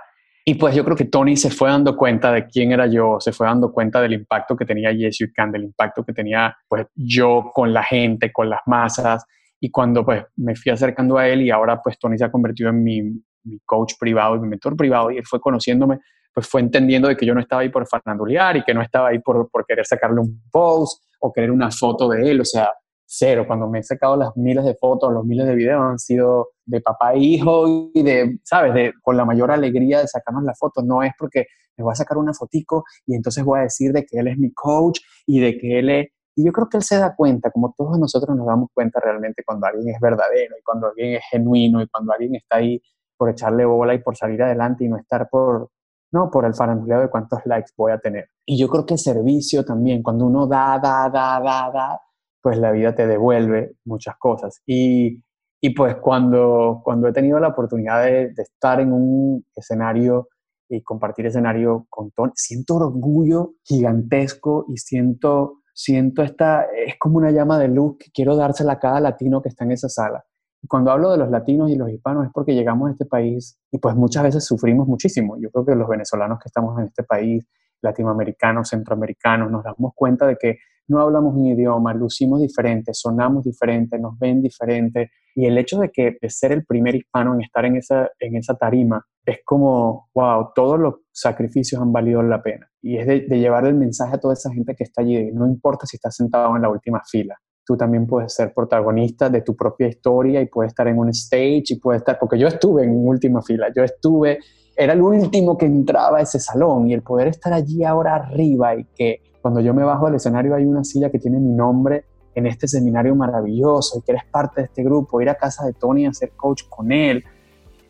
Y 0.49 0.55
pues 0.55 0.73
yo 0.73 0.83
creo 0.83 0.97
que 0.97 1.05
Tony 1.05 1.37
se 1.37 1.51
fue 1.51 1.69
dando 1.69 1.95
cuenta 1.95 2.31
de 2.31 2.47
quién 2.47 2.71
era 2.71 2.87
yo, 2.87 3.17
se 3.19 3.31
fue 3.31 3.45
dando 3.45 3.71
cuenta 3.71 4.01
del 4.01 4.13
impacto 4.13 4.57
que 4.57 4.65
tenía 4.65 4.91
Yes 4.91 5.19
You 5.19 5.27
Can, 5.31 5.51
del 5.51 5.65
impacto 5.65 6.03
que 6.03 6.11
tenía 6.11 6.57
pues 6.67 6.87
yo 6.95 7.51
con 7.53 7.71
la 7.71 7.83
gente, 7.83 8.31
con 8.33 8.49
las 8.49 8.61
masas. 8.65 9.23
Y 9.59 9.69
cuando 9.69 10.03
pues 10.03 10.25
me 10.37 10.55
fui 10.55 10.71
acercando 10.71 11.19
a 11.19 11.27
él 11.27 11.43
y 11.43 11.51
ahora 11.51 11.79
pues 11.83 11.99
Tony 11.99 12.17
se 12.17 12.25
ha 12.25 12.31
convertido 12.31 12.71
en 12.71 12.83
mi, 12.83 12.99
mi 13.43 13.59
coach 13.63 13.93
privado 13.99 14.37
y 14.37 14.39
mi 14.39 14.47
mentor 14.47 14.75
privado 14.75 15.11
y 15.11 15.17
él 15.17 15.23
fue 15.23 15.39
conociéndome, 15.39 15.99
pues 16.33 16.47
fue 16.47 16.61
entendiendo 16.61 17.09
de 17.09 17.15
que 17.15 17.27
yo 17.27 17.35
no 17.35 17.41
estaba 17.41 17.61
ahí 17.61 17.69
por 17.69 17.87
farandulear 17.87 18.57
y 18.57 18.63
que 18.63 18.73
no 18.73 18.81
estaba 18.81 19.09
ahí 19.09 19.19
por, 19.19 19.51
por 19.51 19.67
querer 19.67 19.85
sacarle 19.85 20.19
un 20.19 20.41
post 20.51 21.03
o 21.19 21.31
querer 21.31 21.51
una 21.51 21.69
foto 21.69 22.09
de 22.09 22.27
él. 22.27 22.41
O 22.41 22.45
sea, 22.45 22.71
cero. 23.09 23.45
Cuando 23.47 23.67
me 23.67 23.79
he 23.79 23.83
sacado 23.83 24.15
las 24.15 24.37
miles 24.37 24.63
de 24.63 24.75
fotos, 24.75 25.11
los 25.11 25.25
miles 25.25 25.47
de 25.47 25.55
videos 25.55 25.81
han 25.81 25.99
sido 25.99 26.49
de 26.65 26.79
papá 26.79 27.13
e 27.13 27.19
hijo 27.19 27.89
y 27.93 28.03
de, 28.03 28.39
¿sabes? 28.43 28.73
De, 28.73 28.93
con 29.01 29.17
la 29.17 29.25
mayor 29.25 29.51
alegría 29.51 29.99
de 29.99 30.07
sacarnos 30.07 30.43
la 30.43 30.53
foto. 30.53 30.83
No 30.83 31.01
es 31.01 31.11
porque 31.17 31.47
me 31.75 31.83
voy 31.83 31.91
a 31.91 31.95
sacar 31.95 32.17
una 32.17 32.33
fotico 32.33 32.83
y 33.07 33.15
entonces 33.15 33.43
voy 33.43 33.59
a 33.59 33.63
decir 33.63 33.91
de 33.91 34.05
que 34.05 34.19
él 34.19 34.27
es 34.27 34.37
mi 34.37 34.53
coach 34.53 34.99
y 35.25 35.39
de 35.39 35.57
que 35.57 35.79
él 35.79 35.89
es... 35.89 36.07
Y 36.35 36.45
yo 36.45 36.51
creo 36.53 36.69
que 36.69 36.77
él 36.77 36.83
se 36.83 36.97
da 36.97 37.15
cuenta, 37.15 37.51
como 37.51 37.73
todos 37.75 37.99
nosotros 37.99 38.37
nos 38.37 38.45
damos 38.45 38.69
cuenta 38.73 38.99
realmente 39.01 39.43
cuando 39.45 39.67
alguien 39.67 39.93
es 39.93 39.99
verdadero 39.99 40.55
y 40.57 40.63
cuando 40.63 40.87
alguien 40.87 41.15
es 41.15 41.23
genuino 41.29 41.81
y 41.81 41.87
cuando 41.87 42.13
alguien 42.13 42.35
está 42.35 42.57
ahí 42.57 42.81
por 43.17 43.29
echarle 43.29 43.65
bola 43.65 43.93
y 43.93 43.99
por 43.99 44.15
salir 44.15 44.41
adelante 44.43 44.85
y 44.85 44.87
no 44.87 44.97
estar 44.97 45.27
por, 45.29 45.71
no 46.11 46.29
por 46.31 46.45
el 46.45 46.53
faranduleo 46.53 47.01
de 47.01 47.09
cuántos 47.09 47.41
likes 47.45 47.71
voy 47.75 47.91
a 47.91 47.97
tener. 47.97 48.29
Y 48.45 48.57
yo 48.57 48.69
creo 48.69 48.85
que 48.85 48.93
el 48.93 48.99
servicio 48.99 49.65
también, 49.65 50.01
cuando 50.01 50.27
uno 50.27 50.47
da, 50.47 50.79
da, 50.81 51.09
da, 51.09 51.41
da, 51.41 51.71
da, 51.73 52.01
pues 52.41 52.57
la 52.57 52.71
vida 52.71 52.95
te 52.95 53.07
devuelve 53.07 53.73
muchas 53.85 54.15
cosas. 54.17 54.61
Y, 54.65 55.23
y 55.61 55.71
pues 55.71 55.95
cuando, 55.97 56.81
cuando 56.83 57.07
he 57.07 57.13
tenido 57.13 57.39
la 57.39 57.49
oportunidad 57.49 58.03
de, 58.03 58.33
estar 58.37 58.79
en 58.79 58.93
un 58.93 59.45
escenario 59.55 60.29
y 60.69 60.81
compartir 60.83 61.25
escenario 61.25 61.85
con 61.89 62.11
Tony, 62.11 62.31
siento 62.35 62.75
orgullo 62.75 63.55
gigantesco 63.63 64.65
y 64.69 64.77
siento, 64.77 65.61
siento 65.73 66.23
esta, 66.23 66.63
es 66.63 66.97
como 66.97 67.17
una 67.17 67.31
llama 67.31 67.59
de 67.59 67.67
luz 67.67 67.97
que 67.97 68.11
quiero 68.11 68.35
dársela 68.35 68.73
a 68.73 68.79
cada 68.79 69.01
latino 69.01 69.41
que 69.41 69.49
está 69.49 69.65
en 69.65 69.71
esa 69.71 69.89
sala. 69.89 70.23
Cuando 70.67 70.91
hablo 70.91 71.11
de 71.11 71.17
los 71.17 71.29
latinos 71.29 71.69
y 71.71 71.75
los 71.75 71.89
hispanos 71.89 72.25
es 72.25 72.31
porque 72.33 72.53
llegamos 72.53 72.89
a 72.89 72.91
este 72.91 73.05
país 73.05 73.57
y 73.71 73.79
pues 73.79 73.95
muchas 73.95 74.23
veces 74.23 74.45
sufrimos 74.45 74.87
muchísimo. 74.87 75.37
Yo 75.41 75.49
creo 75.51 75.65
que 75.65 75.75
los 75.75 75.87
venezolanos 75.87 76.39
que 76.39 76.47
estamos 76.47 76.77
en 76.79 76.85
este 76.85 77.03
país, 77.03 77.45
latinoamericanos, 77.81 78.69
centroamericanos, 78.69 79.49
nos 79.51 79.63
damos 79.63 79.93
cuenta 79.95 80.27
de 80.27 80.35
que 80.35 80.57
no 80.89 81.01
hablamos 81.01 81.35
un 81.35 81.45
idioma, 81.45 81.93
lucimos 81.93 82.41
diferente, 82.41 82.93
sonamos 82.93 83.43
diferente, 83.43 83.97
nos 83.99 84.17
ven 84.17 84.41
diferente. 84.41 85.11
Y 85.35 85.45
el 85.45 85.57
hecho 85.57 85.79
de 85.79 85.89
que 85.91 86.17
de 86.19 86.29
ser 86.29 86.51
el 86.51 86.65
primer 86.65 86.95
hispano 86.95 87.35
en 87.35 87.41
estar 87.41 87.63
en 87.63 87.77
esa, 87.77 88.09
en 88.19 88.35
esa 88.35 88.55
tarima 88.55 89.05
es 89.23 89.39
como, 89.45 90.09
wow, 90.15 90.49
todos 90.55 90.79
los 90.79 90.95
sacrificios 91.11 91.81
han 91.81 91.93
valido 91.93 92.21
la 92.23 92.41
pena. 92.41 92.67
Y 92.81 92.97
es 92.97 93.05
de, 93.05 93.19
llevar 93.39 93.65
el 93.65 93.75
mensaje 93.75 94.15
a 94.15 94.19
toda 94.19 94.33
esa 94.33 94.51
gente 94.51 94.75
que 94.75 94.83
está 94.83 95.01
allí, 95.01 95.31
no 95.31 95.45
importa 95.45 95.85
si 95.85 95.97
estás 95.97 96.15
sentado 96.15 96.55
en 96.55 96.63
la 96.63 96.69
última 96.69 97.01
fila, 97.07 97.37
tú 97.63 97.77
también 97.77 98.07
puedes 98.07 98.33
ser 98.33 98.51
protagonista 98.53 99.29
de 99.29 99.41
tu 99.41 99.55
propia 99.55 99.87
historia 99.87 100.41
y 100.41 100.47
puedes 100.47 100.71
estar 100.71 100.87
en 100.87 100.97
un 100.97 101.09
stage 101.09 101.65
y 101.69 101.79
puedes 101.79 102.01
estar, 102.01 102.17
porque 102.17 102.39
yo 102.39 102.47
estuve 102.47 102.83
en 102.83 103.07
última 103.07 103.43
fila, 103.43 103.67
yo 103.75 103.83
estuve, 103.83 104.39
era 104.75 104.93
el 104.93 105.01
último 105.01 105.55
que 105.55 105.67
entraba 105.67 106.17
a 106.17 106.21
ese 106.21 106.39
salón 106.39 106.89
y 106.89 106.93
el 106.93 107.03
poder 107.03 107.27
estar 107.27 107.53
allí 107.53 107.83
ahora 107.83 108.15
arriba 108.15 108.75
y 108.75 108.85
que 108.95 109.28
cuando 109.41 109.59
yo 109.61 109.73
me 109.73 109.83
bajo 109.83 110.05
del 110.05 110.15
escenario 110.15 110.55
hay 110.55 110.65
una 110.65 110.83
silla 110.83 111.09
que 111.09 111.19
tiene 111.19 111.39
mi 111.39 111.51
nombre 111.51 112.05
en 112.35 112.47
este 112.47 112.67
seminario 112.67 113.15
maravilloso 113.15 113.99
y 113.99 114.01
que 114.01 114.11
eres 114.13 114.25
parte 114.25 114.61
de 114.61 114.65
este 114.65 114.83
grupo, 114.83 115.21
ir 115.21 115.29
a 115.29 115.35
casa 115.35 115.65
de 115.65 115.73
Tony 115.73 116.05
a 116.05 116.13
ser 116.13 116.31
coach 116.31 116.63
con 116.69 116.91
él, 116.91 117.23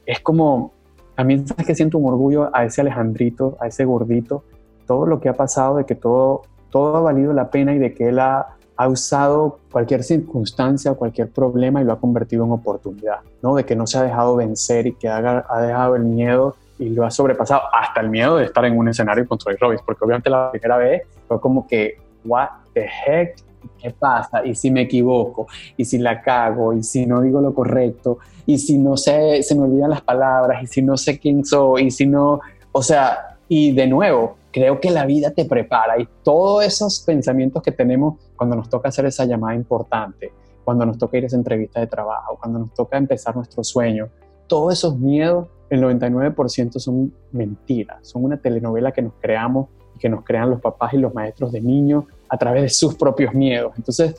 es 0.05 0.19
como, 0.21 0.71
también 1.15 1.47
sabes 1.47 1.67
que 1.67 1.75
siento 1.75 1.97
un 1.97 2.07
orgullo 2.07 2.49
a 2.53 2.65
ese 2.65 2.81
Alejandrito, 2.81 3.57
a 3.59 3.67
ese 3.67 3.85
gordito, 3.85 4.43
todo 4.87 5.05
lo 5.05 5.19
que 5.19 5.29
ha 5.29 5.33
pasado, 5.33 5.77
de 5.77 5.85
que 5.85 5.95
todo, 5.95 6.43
todo 6.71 6.97
ha 6.97 7.01
valido 7.01 7.33
la 7.33 7.51
pena 7.51 7.75
y 7.75 7.79
de 7.79 7.93
que 7.93 8.09
él 8.09 8.19
ha, 8.19 8.57
ha 8.75 8.87
usado 8.87 9.59
cualquier 9.71 10.03
circunstancia, 10.03 10.93
cualquier 10.93 11.29
problema 11.29 11.81
y 11.81 11.85
lo 11.85 11.93
ha 11.93 11.99
convertido 11.99 12.45
en 12.45 12.51
oportunidad, 12.51 13.19
¿no? 13.43 13.53
De 13.53 13.65
que 13.65 13.75
no 13.75 13.85
se 13.85 13.97
ha 13.99 14.03
dejado 14.03 14.35
vencer 14.35 14.87
y 14.87 14.95
que 14.95 15.07
ha, 15.07 15.45
ha 15.47 15.61
dejado 15.61 15.95
el 15.95 16.05
miedo 16.05 16.55
y 16.79 16.89
lo 16.89 17.05
ha 17.05 17.11
sobrepasado 17.11 17.61
hasta 17.73 18.01
el 18.01 18.09
miedo 18.09 18.37
de 18.37 18.45
estar 18.45 18.63
en 18.65 18.77
un 18.77 18.87
escenario 18.87 19.27
con 19.27 19.37
Troy 19.37 19.57
Robbins, 19.57 19.81
porque 19.85 20.05
obviamente 20.05 20.29
la 20.29 20.49
primera 20.49 20.77
vez 20.77 21.03
fue 21.29 21.39
como 21.39 21.67
que, 21.67 21.97
what 22.25 22.49
the 22.73 22.85
heck, 22.85 23.35
¿qué 23.81 23.91
pasa? 23.91 24.45
¿Y 24.45 24.55
si 24.55 24.71
me 24.71 24.81
equivoco? 24.81 25.47
¿Y 25.77 25.85
si 25.85 25.99
la 25.99 26.21
cago? 26.21 26.73
¿Y 26.73 26.83
si 26.83 27.05
no 27.05 27.21
digo 27.21 27.39
lo 27.39 27.53
correcto? 27.53 28.17
¿Y 28.47 28.57
si 28.57 28.79
no 28.79 28.97
sé, 28.97 29.43
se 29.43 29.55
me 29.55 29.61
olvidan 29.61 29.91
las 29.91 30.01
palabras? 30.01 30.63
¿Y 30.63 30.67
si 30.67 30.81
no 30.81 30.97
sé 30.97 31.19
quién 31.19 31.45
soy? 31.45 31.83
¿Y 31.83 31.91
si 31.91 32.07
no, 32.07 32.41
o 32.71 32.81
sea, 32.81 33.37
y 33.47 33.71
de 33.73 33.87
nuevo, 33.87 34.37
creo 34.51 34.79
que 34.79 34.89
la 34.89 35.05
vida 35.05 35.31
te 35.31 35.45
prepara 35.45 35.99
y 36.01 36.07
todos 36.23 36.65
esos 36.65 37.01
pensamientos 37.01 37.61
que 37.61 37.71
tenemos 37.71 38.15
cuando 38.35 38.55
nos 38.55 38.69
toca 38.69 38.89
hacer 38.89 39.05
esa 39.05 39.25
llamada 39.25 39.53
importante, 39.55 40.33
cuando 40.63 40.85
nos 40.85 40.97
toca 40.97 41.17
ir 41.17 41.25
a 41.25 41.27
esa 41.27 41.37
entrevista 41.37 41.79
de 41.79 41.87
trabajo, 41.87 42.37
cuando 42.39 42.59
nos 42.59 42.73
toca 42.73 42.97
empezar 42.97 43.35
nuestro 43.35 43.63
sueño, 43.63 44.09
todos 44.47 44.73
esos 44.73 44.97
miedos 44.97 45.47
el 45.69 45.83
99% 45.83 46.79
son 46.79 47.13
mentiras, 47.31 48.07
son 48.07 48.23
una 48.23 48.37
telenovela 48.37 48.91
que 48.91 49.03
nos 49.03 49.13
creamos 49.19 49.67
que 49.99 50.09
nos 50.09 50.23
crean 50.23 50.49
los 50.49 50.61
papás 50.61 50.93
y 50.93 50.97
los 50.97 51.13
maestros 51.13 51.51
de 51.51 51.61
niños 51.61 52.05
a 52.27 52.37
través 52.37 52.63
de 52.63 52.69
sus 52.69 52.95
propios 52.95 53.33
miedos. 53.33 53.73
Entonces, 53.77 54.15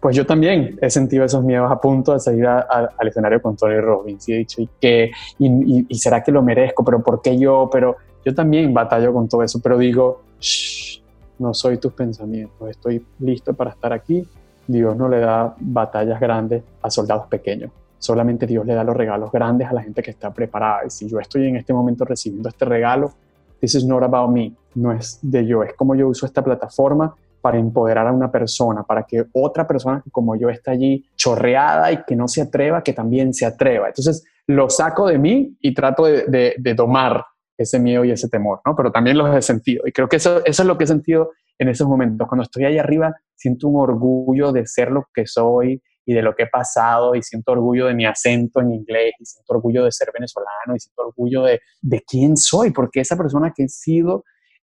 pues 0.00 0.14
yo 0.14 0.24
también 0.24 0.78
he 0.80 0.90
sentido 0.90 1.24
esos 1.24 1.42
miedos 1.42 1.70
a 1.70 1.80
punto 1.80 2.12
de 2.12 2.20
salir 2.20 2.46
al 2.46 3.08
escenario 3.08 3.42
con 3.42 3.56
Tony 3.56 3.80
Robbins 3.80 4.28
y 4.28 4.32
he 4.32 4.36
dicho, 4.38 4.62
¿y 4.62 4.68
qué? 4.80 5.10
Y, 5.38 5.86
será 5.98 6.22
que 6.22 6.30
lo 6.30 6.42
merezco? 6.42 6.84
¿Pero 6.84 7.02
por 7.02 7.20
qué 7.20 7.36
yo? 7.38 7.68
Pero 7.72 7.96
yo 8.24 8.34
también 8.34 8.72
batallo 8.72 9.12
con 9.12 9.28
todo 9.28 9.42
eso, 9.42 9.60
pero 9.60 9.76
digo, 9.76 10.22
Shh, 10.40 11.02
no 11.38 11.52
soy 11.52 11.78
tus 11.78 11.92
pensamientos, 11.92 12.70
estoy 12.70 13.04
listo 13.18 13.54
para 13.54 13.70
estar 13.70 13.92
aquí. 13.92 14.26
Dios 14.66 14.96
no 14.96 15.08
le 15.08 15.18
da 15.18 15.54
batallas 15.58 16.20
grandes 16.20 16.62
a 16.82 16.90
soldados 16.90 17.26
pequeños. 17.26 17.70
Solamente 17.98 18.46
Dios 18.46 18.64
le 18.66 18.74
da 18.74 18.84
los 18.84 18.96
regalos 18.96 19.32
grandes 19.32 19.66
a 19.66 19.72
la 19.72 19.82
gente 19.82 20.02
que 20.02 20.10
está 20.10 20.32
preparada. 20.32 20.82
Y 20.86 20.90
si 20.90 21.08
yo 21.08 21.18
estoy 21.18 21.48
en 21.48 21.56
este 21.56 21.72
momento 21.72 22.04
recibiendo 22.04 22.48
este 22.48 22.64
regalo, 22.64 23.12
this 23.60 23.74
is 23.74 23.84
not 23.84 24.02
about 24.02 24.30
me, 24.30 24.54
no 24.74 24.92
es 24.92 25.18
de 25.22 25.46
yo, 25.46 25.62
es 25.62 25.74
como 25.74 25.94
yo 25.94 26.08
uso 26.08 26.26
esta 26.26 26.42
plataforma 26.42 27.14
para 27.40 27.58
empoderar 27.58 28.06
a 28.06 28.12
una 28.12 28.30
persona, 28.30 28.82
para 28.82 29.04
que 29.04 29.24
otra 29.32 29.66
persona 29.66 30.02
como 30.10 30.36
yo 30.36 30.50
esté 30.50 30.72
allí 30.72 31.04
chorreada 31.16 31.92
y 31.92 32.02
que 32.04 32.16
no 32.16 32.28
se 32.28 32.42
atreva, 32.42 32.82
que 32.82 32.92
también 32.92 33.32
se 33.32 33.46
atreva. 33.46 33.88
Entonces 33.88 34.24
lo 34.46 34.68
saco 34.68 35.06
de 35.06 35.18
mí 35.18 35.56
y 35.60 35.74
trato 35.74 36.04
de, 36.04 36.54
de, 36.58 36.74
domar 36.74 37.24
ese 37.56 37.78
miedo 37.78 38.04
y 38.04 38.10
ese 38.10 38.28
temor, 38.28 38.60
¿no? 38.64 38.74
Pero 38.74 38.90
también 38.90 39.18
los 39.18 39.34
he 39.34 39.42
sentido. 39.42 39.86
Y 39.86 39.92
creo 39.92 40.08
que 40.08 40.16
eso, 40.16 40.44
eso 40.44 40.62
es 40.62 40.66
lo 40.66 40.76
que 40.78 40.84
he 40.84 40.86
sentido 40.86 41.30
en 41.58 41.68
esos 41.68 41.86
momentos. 41.86 42.26
Cuando 42.28 42.44
estoy 42.44 42.64
ahí 42.64 42.78
arriba, 42.78 43.14
siento 43.34 43.68
un 43.68 43.80
orgullo 43.80 44.52
de 44.52 44.66
ser 44.66 44.90
lo 44.90 45.06
que 45.12 45.26
soy, 45.26 45.82
y 46.08 46.14
de 46.14 46.22
lo 46.22 46.34
que 46.34 46.44
he 46.44 46.46
pasado 46.46 47.14
y 47.14 47.22
siento 47.22 47.52
orgullo 47.52 47.84
de 47.84 47.92
mi 47.92 48.06
acento 48.06 48.62
en 48.62 48.72
inglés 48.72 49.12
y 49.20 49.26
siento 49.26 49.52
orgullo 49.52 49.84
de 49.84 49.92
ser 49.92 50.08
venezolano 50.10 50.74
y 50.74 50.80
siento 50.80 51.02
orgullo 51.02 51.42
de, 51.42 51.60
de 51.82 52.00
quién 52.00 52.34
soy, 52.38 52.70
porque 52.70 53.00
esa 53.00 53.14
persona 53.14 53.52
que 53.54 53.64
he 53.64 53.68
sido 53.68 54.24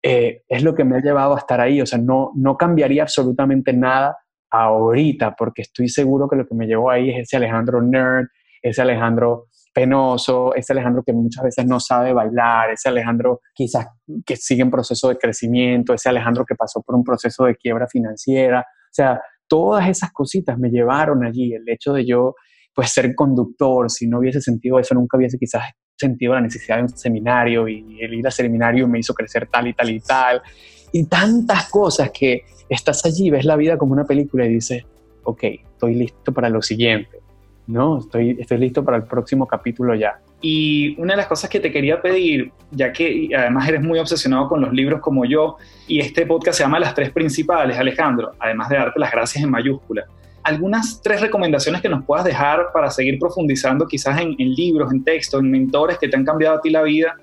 eh, 0.01 0.43
es 0.49 0.63
lo 0.63 0.77
que 0.77 0.85
me 0.85 0.97
ha 0.97 1.01
llevado 1.01 1.35
a 1.35 1.39
estar 1.39 1.61
ahí. 1.61 1.81
O 1.81 1.87
sea, 1.87 1.99
no, 1.99 2.31
no 2.37 2.57
cambiaría 2.57 3.03
absolutamente 3.03 3.73
nada 3.73 4.17
ahorita, 4.49 5.35
porque 5.35 5.63
estoy 5.63 5.89
seguro 5.89 6.29
que 6.29 6.37
lo 6.37 6.47
que 6.47 6.55
me 6.55 6.69
llevó 6.69 6.89
ahí 6.89 7.11
es 7.11 7.23
ese 7.23 7.39
Alejandro 7.39 7.83
nerd, 7.83 8.27
ese 8.63 8.83
Alejandro 8.83 9.49
penoso, 9.75 10.55
ese 10.55 10.73
Alejandro 10.73 11.03
que 11.05 11.13
muchas 11.13 11.43
veces 11.43 11.67
no 11.67 11.81
sabe 11.81 12.13
bailar, 12.13 12.71
ese 12.71 12.91
Alejandro 12.91 13.41
quizás 13.53 13.89
que 14.25 14.37
sigue 14.37 14.63
en 14.63 14.71
proceso 14.71 15.09
de 15.09 15.19
crecimiento, 15.19 15.95
ese 15.95 16.11
Alejandro 16.11 16.45
que 16.45 16.55
pasó 16.55 16.81
por 16.81 16.95
un 16.95 17.03
proceso 17.03 17.47
de 17.47 17.57
quiebra 17.57 17.89
financiera. 17.89 18.61
O 18.61 18.95
sea, 18.95 19.21
todas 19.55 19.89
esas 19.89 20.11
cositas 20.11 20.59
me 20.59 20.69
llevaron 20.69 21.25
allí. 21.25 21.55
El 21.55 21.63
hecho 21.69 21.93
de 21.93 22.05
yo, 22.05 22.35
pues, 22.75 22.91
ser 22.91 23.15
conductor, 23.15 23.89
si 23.89 24.09
no 24.09 24.19
hubiese 24.19 24.41
sentido 24.41 24.81
eso, 24.81 24.97
nunca 24.97 25.17
hubiese 25.17 25.39
quizás 25.39 25.63
sentido 25.97 26.35
la 26.35 26.41
necesidad 26.41 26.79
de 26.79 26.83
un 26.83 26.89
seminario 26.89 27.69
y 27.69 28.01
el 28.01 28.15
ir 28.15 28.27
al 28.27 28.33
seminario 28.33 28.89
me 28.89 28.99
hizo 28.99 29.15
crecer 29.15 29.47
tal 29.47 29.69
y 29.69 29.73
tal 29.73 29.91
y 29.91 30.01
tal. 30.01 30.43
Y 30.91 31.05
tantas 31.05 31.71
cosas 31.71 32.11
que 32.11 32.43
estás 32.69 33.07
allí, 33.07 33.31
ves 33.31 33.45
la 33.45 33.55
vida 33.55 33.79
como 33.79 33.93
una 33.93 34.05
película 34.05 34.45
y 34.45 34.55
dices, 34.55 34.85
ok, 35.23 35.45
estoy 35.45 35.95
listo 35.95 36.35
para 36.35 36.49
lo 36.49 36.61
siguiente, 36.61 37.21
¿no? 37.69 37.99
Estoy, 37.99 38.37
estoy 38.41 38.59
listo 38.59 38.85
para 38.85 38.97
el 38.97 39.05
próximo 39.05 39.47
capítulo 39.47 39.95
ya. 39.95 40.21
Y 40.47 40.95
una 41.01 41.15
de 41.15 41.17
las 41.17 41.27
cosas 41.27 41.49
que 41.49 41.59
te 41.59 41.73
quería 41.73 42.03
pedir, 42.03 42.53
ya 42.71 42.93
que 42.93 43.31
además 43.35 43.67
eres 43.67 43.81
muy 43.81 43.99
obsesionado 43.99 44.47
con 44.47 44.61
los 44.61 44.75
libros 44.75 45.01
como 45.01 45.25
yo, 45.25 45.57
y 45.89 46.01
este 46.01 46.27
podcast 46.27 46.59
se 46.59 46.65
llama 46.65 46.79
Las 46.79 46.95
Tres 46.95 47.11
Principales, 47.13 47.79
Alejandro, 47.79 48.33
además 48.39 48.69
de 48.69 48.77
darte 48.77 49.01
las 49.01 49.11
gracias 49.11 49.43
en 49.43 49.51
mayúscula, 49.51 50.05
algunas 50.43 51.01
tres 51.01 51.23
recomendaciones 51.23 51.81
que 51.81 51.89
nos 51.89 52.05
puedas 52.05 52.27
dejar 52.27 52.67
para 52.75 52.91
seguir 52.91 53.19
profundizando 53.19 53.87
quizás 53.87 54.21
en, 54.21 54.37
libros, 54.37 54.93
en 54.93 55.03
textos, 55.03 55.41
en 55.41 55.51
mentores 55.51 55.97
que 55.97 56.09
te 56.09 56.17
han 56.19 56.27
cambiado 56.27 56.59
a 56.59 56.61
ti 56.61 56.69
la 56.69 56.83
vida, 56.83 57.15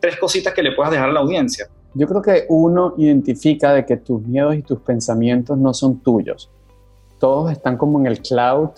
tres 0.00 0.16
cositas 0.16 0.54
que 0.54 0.62
le 0.62 0.72
puedas 0.72 0.92
dejar 0.92 1.10
a 1.10 1.12
la 1.12 1.20
audiencia. 1.20 1.68
Yo 1.92 2.08
creo 2.08 2.22
que 2.22 2.46
uno 2.48 2.94
identifica 2.96 3.74
de 3.74 3.84
que 3.84 3.98
tus 3.98 4.22
miedos 4.22 4.54
y 4.54 4.62
tus 4.62 4.80
pensamientos 4.80 5.58
no 5.58 5.74
son 5.74 5.98
tuyos. 5.98 6.50
Todos 7.20 7.52
están 7.52 7.76
como 7.76 8.00
en 8.00 8.06
el 8.06 8.22
cloud 8.22 8.70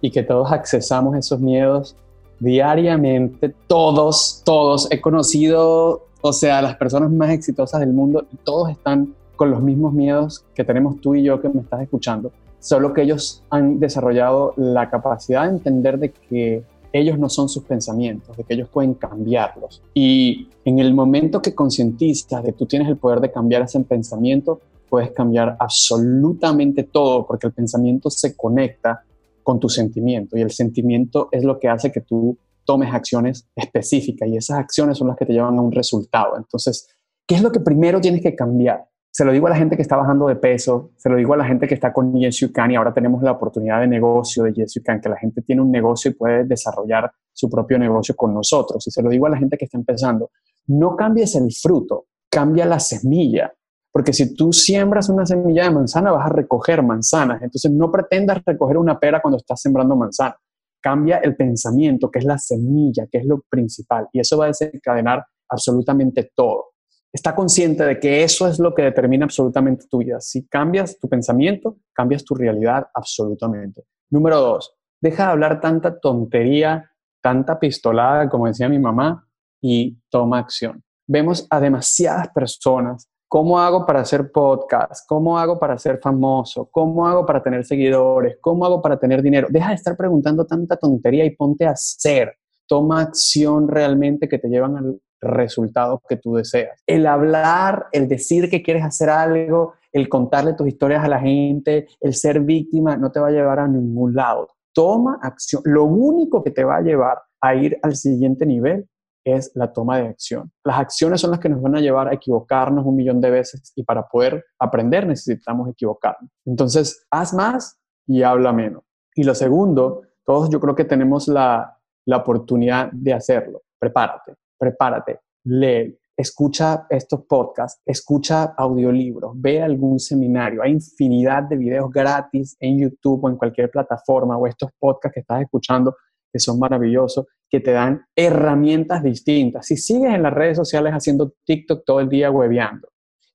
y 0.00 0.12
que 0.12 0.22
todos 0.22 0.52
accesamos 0.52 1.16
esos 1.16 1.40
miedos 1.40 1.96
diariamente, 2.40 3.54
todos, 3.66 4.42
todos, 4.44 4.90
he 4.90 5.00
conocido, 5.00 6.06
o 6.20 6.32
sea, 6.32 6.60
las 6.62 6.76
personas 6.76 7.10
más 7.12 7.30
exitosas 7.30 7.80
del 7.80 7.92
mundo, 7.92 8.26
todos 8.44 8.70
están 8.70 9.14
con 9.36 9.50
los 9.50 9.62
mismos 9.62 9.92
miedos 9.92 10.44
que 10.54 10.64
tenemos 10.64 11.00
tú 11.00 11.14
y 11.14 11.22
yo 11.22 11.40
que 11.40 11.48
me 11.48 11.60
estás 11.60 11.82
escuchando, 11.82 12.32
solo 12.58 12.92
que 12.92 13.02
ellos 13.02 13.42
han 13.50 13.78
desarrollado 13.78 14.54
la 14.56 14.90
capacidad 14.90 15.44
de 15.44 15.50
entender 15.50 15.98
de 15.98 16.10
que 16.10 16.64
ellos 16.92 17.18
no 17.18 17.28
son 17.28 17.48
sus 17.48 17.62
pensamientos, 17.62 18.36
de 18.36 18.44
que 18.44 18.54
ellos 18.54 18.68
pueden 18.68 18.94
cambiarlos. 18.94 19.80
Y 19.94 20.48
en 20.64 20.78
el 20.78 20.92
momento 20.92 21.40
que 21.40 21.54
concientizas 21.54 22.42
de 22.42 22.50
que 22.50 22.58
tú 22.58 22.66
tienes 22.66 22.88
el 22.88 22.96
poder 22.96 23.20
de 23.20 23.30
cambiar 23.30 23.62
ese 23.62 23.78
pensamiento, 23.80 24.60
puedes 24.88 25.12
cambiar 25.12 25.56
absolutamente 25.60 26.82
todo, 26.82 27.26
porque 27.26 27.46
el 27.46 27.52
pensamiento 27.52 28.10
se 28.10 28.34
conecta 28.36 29.04
con 29.42 29.60
tu 29.60 29.68
sentimiento 29.68 30.36
y 30.36 30.42
el 30.42 30.50
sentimiento 30.50 31.28
es 31.32 31.44
lo 31.44 31.58
que 31.58 31.68
hace 31.68 31.90
que 31.92 32.00
tú 32.00 32.38
tomes 32.64 32.92
acciones 32.92 33.48
específicas 33.56 34.28
y 34.28 34.36
esas 34.36 34.58
acciones 34.58 34.98
son 34.98 35.08
las 35.08 35.16
que 35.16 35.26
te 35.26 35.32
llevan 35.32 35.58
a 35.58 35.62
un 35.62 35.72
resultado. 35.72 36.36
Entonces, 36.36 36.88
¿qué 37.26 37.34
es 37.34 37.42
lo 37.42 37.50
que 37.50 37.60
primero 37.60 38.00
tienes 38.00 38.22
que 38.22 38.34
cambiar? 38.34 38.86
Se 39.12 39.24
lo 39.24 39.32
digo 39.32 39.48
a 39.48 39.50
la 39.50 39.56
gente 39.56 39.74
que 39.74 39.82
está 39.82 39.96
bajando 39.96 40.28
de 40.28 40.36
peso, 40.36 40.92
se 40.96 41.08
lo 41.08 41.16
digo 41.16 41.34
a 41.34 41.36
la 41.36 41.44
gente 41.44 41.66
que 41.66 41.74
está 41.74 41.92
con 41.92 42.14
Yes 42.14 42.42
y 42.42 42.74
ahora 42.76 42.94
tenemos 42.94 43.22
la 43.24 43.32
oportunidad 43.32 43.80
de 43.80 43.88
negocio 43.88 44.44
de 44.44 44.52
Yes 44.52 44.80
que 44.84 45.08
la 45.08 45.16
gente 45.16 45.42
tiene 45.42 45.62
un 45.62 45.70
negocio 45.70 46.12
y 46.12 46.14
puede 46.14 46.44
desarrollar 46.44 47.10
su 47.32 47.50
propio 47.50 47.76
negocio 47.76 48.14
con 48.14 48.32
nosotros. 48.32 48.86
Y 48.86 48.90
se 48.92 49.02
lo 49.02 49.10
digo 49.10 49.26
a 49.26 49.30
la 49.30 49.36
gente 49.36 49.56
que 49.56 49.64
está 49.64 49.78
empezando, 49.78 50.30
no 50.68 50.94
cambies 50.94 51.34
el 51.34 51.52
fruto, 51.52 52.06
cambia 52.30 52.64
la 52.66 52.78
semilla. 52.78 53.52
Porque 53.92 54.12
si 54.12 54.34
tú 54.34 54.52
siembras 54.52 55.08
una 55.08 55.26
semilla 55.26 55.64
de 55.64 55.70
manzana, 55.70 56.12
vas 56.12 56.26
a 56.26 56.32
recoger 56.32 56.82
manzanas. 56.82 57.42
Entonces 57.42 57.70
no 57.72 57.90
pretendas 57.90 58.42
recoger 58.44 58.76
una 58.76 58.98
pera 58.98 59.20
cuando 59.20 59.38
estás 59.38 59.60
sembrando 59.60 59.96
manzana. 59.96 60.36
Cambia 60.80 61.18
el 61.18 61.36
pensamiento, 61.36 62.10
que 62.10 62.20
es 62.20 62.24
la 62.24 62.38
semilla, 62.38 63.06
que 63.10 63.18
es 63.18 63.26
lo 63.26 63.42
principal. 63.48 64.08
Y 64.12 64.20
eso 64.20 64.38
va 64.38 64.44
a 64.44 64.48
desencadenar 64.48 65.24
absolutamente 65.48 66.30
todo. 66.34 66.70
Está 67.12 67.34
consciente 67.34 67.84
de 67.84 67.98
que 67.98 68.22
eso 68.22 68.46
es 68.46 68.60
lo 68.60 68.72
que 68.72 68.82
determina 68.82 69.24
absolutamente 69.24 69.86
tu 69.90 69.98
vida. 69.98 70.20
Si 70.20 70.46
cambias 70.46 70.96
tu 70.98 71.08
pensamiento, 71.08 71.78
cambias 71.92 72.24
tu 72.24 72.36
realidad 72.36 72.86
absolutamente. 72.94 73.82
Número 74.10 74.40
dos, 74.40 74.76
deja 75.00 75.26
de 75.26 75.30
hablar 75.32 75.60
tanta 75.60 75.98
tontería, 75.98 76.88
tanta 77.20 77.58
pistolada, 77.58 78.28
como 78.28 78.46
decía 78.46 78.68
mi 78.68 78.78
mamá, 78.78 79.26
y 79.60 79.98
toma 80.08 80.38
acción. 80.38 80.84
Vemos 81.08 81.46
a 81.50 81.58
demasiadas 81.58 82.28
personas 82.28 83.09
¿Cómo 83.32 83.60
hago 83.60 83.86
para 83.86 84.00
hacer 84.00 84.32
podcast? 84.32 85.06
¿Cómo 85.06 85.38
hago 85.38 85.56
para 85.56 85.78
ser 85.78 86.00
famoso? 86.02 86.68
¿Cómo 86.68 87.06
hago 87.06 87.24
para 87.24 87.40
tener 87.40 87.64
seguidores? 87.64 88.38
¿Cómo 88.40 88.64
hago 88.64 88.82
para 88.82 88.98
tener 88.98 89.22
dinero? 89.22 89.46
Deja 89.48 89.68
de 89.68 89.76
estar 89.76 89.96
preguntando 89.96 90.44
tanta 90.46 90.76
tontería 90.76 91.24
y 91.24 91.36
ponte 91.36 91.64
a 91.64 91.70
hacer. 91.70 92.34
Toma 92.66 93.02
acción 93.02 93.68
realmente 93.68 94.28
que 94.28 94.40
te 94.40 94.48
llevan 94.48 94.76
al 94.76 95.00
resultado 95.20 96.02
que 96.08 96.16
tú 96.16 96.34
deseas. 96.34 96.82
El 96.88 97.06
hablar, 97.06 97.86
el 97.92 98.08
decir 98.08 98.50
que 98.50 98.64
quieres 98.64 98.82
hacer 98.82 99.08
algo, 99.08 99.74
el 99.92 100.08
contarle 100.08 100.54
tus 100.54 100.66
historias 100.66 101.04
a 101.04 101.08
la 101.08 101.20
gente, 101.20 101.86
el 102.00 102.14
ser 102.14 102.40
víctima, 102.40 102.96
no 102.96 103.12
te 103.12 103.20
va 103.20 103.28
a 103.28 103.30
llevar 103.30 103.60
a 103.60 103.68
ningún 103.68 104.12
lado. 104.12 104.48
Toma 104.72 105.20
acción. 105.22 105.62
Lo 105.66 105.84
único 105.84 106.42
que 106.42 106.50
te 106.50 106.64
va 106.64 106.78
a 106.78 106.82
llevar 106.82 107.22
a 107.40 107.54
ir 107.54 107.78
al 107.84 107.94
siguiente 107.94 108.44
nivel 108.44 108.88
es 109.30 109.52
la 109.54 109.72
toma 109.72 109.98
de 109.98 110.08
acción. 110.08 110.52
Las 110.64 110.78
acciones 110.78 111.20
son 111.20 111.30
las 111.30 111.40
que 111.40 111.48
nos 111.48 111.62
van 111.62 111.76
a 111.76 111.80
llevar 111.80 112.08
a 112.08 112.14
equivocarnos 112.14 112.84
un 112.84 112.96
millón 112.96 113.20
de 113.20 113.30
veces 113.30 113.72
y 113.76 113.82
para 113.82 114.06
poder 114.06 114.44
aprender 114.58 115.06
necesitamos 115.06 115.68
equivocarnos. 115.68 116.30
Entonces, 116.44 117.06
haz 117.10 117.34
más 117.34 117.78
y 118.06 118.22
habla 118.22 118.52
menos. 118.52 118.82
Y 119.14 119.24
lo 119.24 119.34
segundo, 119.34 120.02
todos 120.24 120.50
yo 120.50 120.60
creo 120.60 120.74
que 120.74 120.84
tenemos 120.84 121.28
la, 121.28 121.78
la 122.06 122.18
oportunidad 122.18 122.90
de 122.92 123.12
hacerlo. 123.12 123.62
Prepárate, 123.78 124.34
prepárate, 124.58 125.20
lee, 125.44 125.98
escucha 126.16 126.86
estos 126.90 127.24
podcasts, 127.26 127.80
escucha 127.84 128.54
audiolibros, 128.56 129.32
ve 129.34 129.62
algún 129.62 129.98
seminario. 129.98 130.62
Hay 130.62 130.72
infinidad 130.72 131.44
de 131.44 131.56
videos 131.56 131.90
gratis 131.90 132.56
en 132.60 132.78
YouTube 132.78 133.24
o 133.24 133.30
en 133.30 133.36
cualquier 133.36 133.70
plataforma 133.70 134.36
o 134.36 134.46
estos 134.46 134.70
podcasts 134.78 135.14
que 135.14 135.20
estás 135.20 135.42
escuchando 135.42 135.94
que 136.32 136.38
son 136.38 136.58
maravillosos, 136.58 137.26
que 137.50 137.60
te 137.60 137.72
dan 137.72 138.06
herramientas 138.14 139.02
distintas. 139.02 139.66
Si 139.66 139.76
sigues 139.76 140.14
en 140.14 140.22
las 140.22 140.32
redes 140.32 140.56
sociales 140.56 140.92
haciendo 140.92 141.32
TikTok 141.44 141.84
todo 141.84 142.00
el 142.00 142.08
día 142.08 142.30
hueveando, 142.30 142.88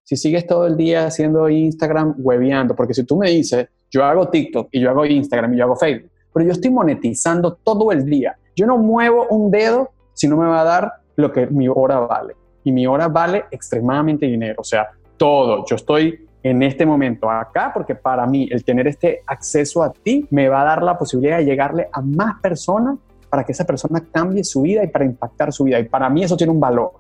si 0.04 0.16
sigues 0.16 0.48
todo 0.48 0.68
el 0.68 0.78
día 0.78 1.08
haciendo 1.08 1.50
Instagram 1.50 2.16
hueveando, 2.18 2.76
porque 2.76 2.94
si 2.94 3.04
tú 3.04 3.18
me 3.18 3.30
dices, 3.30 3.68
yo 3.92 4.06
hago 4.06 4.30
TikTok 4.30 4.70
y 4.72 4.80
yo 4.80 4.90
hago 4.90 5.06
Instagram 5.06 5.54
y 5.54 5.58
yo 5.58 5.64
hago 5.66 5.76
Facebook, 5.76 6.12
pero 6.34 6.46
yo 6.46 6.52
estoy 6.54 6.72
monetizando 6.72 7.56
todo 7.56 7.92
el 7.92 8.06
día, 8.06 8.38
yo 8.56 8.66
no 8.66 8.78
muevo 8.78 9.28
un 9.30 9.52
dedo 9.52 9.92
si 10.14 10.28
no 10.28 10.38
me 10.38 10.46
va 10.46 10.62
a 10.62 10.64
dar 10.64 10.92
lo 11.16 11.32
que 11.32 11.48
mi 11.48 11.68
hora 11.68 12.00
vale. 12.00 12.36
Y 12.64 12.72
mi 12.72 12.88
hora 12.88 13.08
vale 13.08 13.46
extremadamente 13.52 14.26
dinero, 14.26 14.56
o 14.60 14.64
sea, 14.64 14.90
todo. 15.18 15.66
Yo 15.70 15.76
estoy 15.76 16.26
en 16.42 16.62
este 16.64 16.86
momento 16.86 17.30
acá, 17.30 17.72
porque 17.74 17.96
para 17.96 18.26
mí 18.26 18.48
el 18.52 18.64
tener 18.64 18.88
este 18.88 19.22
acceso 19.28 19.84
a 19.84 19.92
ti 19.92 20.28
me 20.30 20.48
va 20.48 20.62
a 20.62 20.66
dar 20.66 20.84
la 20.84 20.98
posibilidad 20.98 21.38
de 21.38 21.46
llegarle 21.46 21.88
a 21.92 22.02
más 22.02 22.40
personas 22.42 22.98
para 23.36 23.46
que 23.46 23.52
esa 23.52 23.66
persona 23.66 24.02
cambie 24.14 24.46
su 24.46 24.62
vida 24.62 24.82
y 24.82 24.88
para 24.88 25.04
impactar 25.04 25.52
su 25.52 25.66
vida. 25.66 25.78
Y 25.78 25.90
para 25.90 26.10
mí 26.10 26.24
eso 26.24 26.38
tiene 26.38 26.54
un 26.54 26.60
valor. 26.62 26.92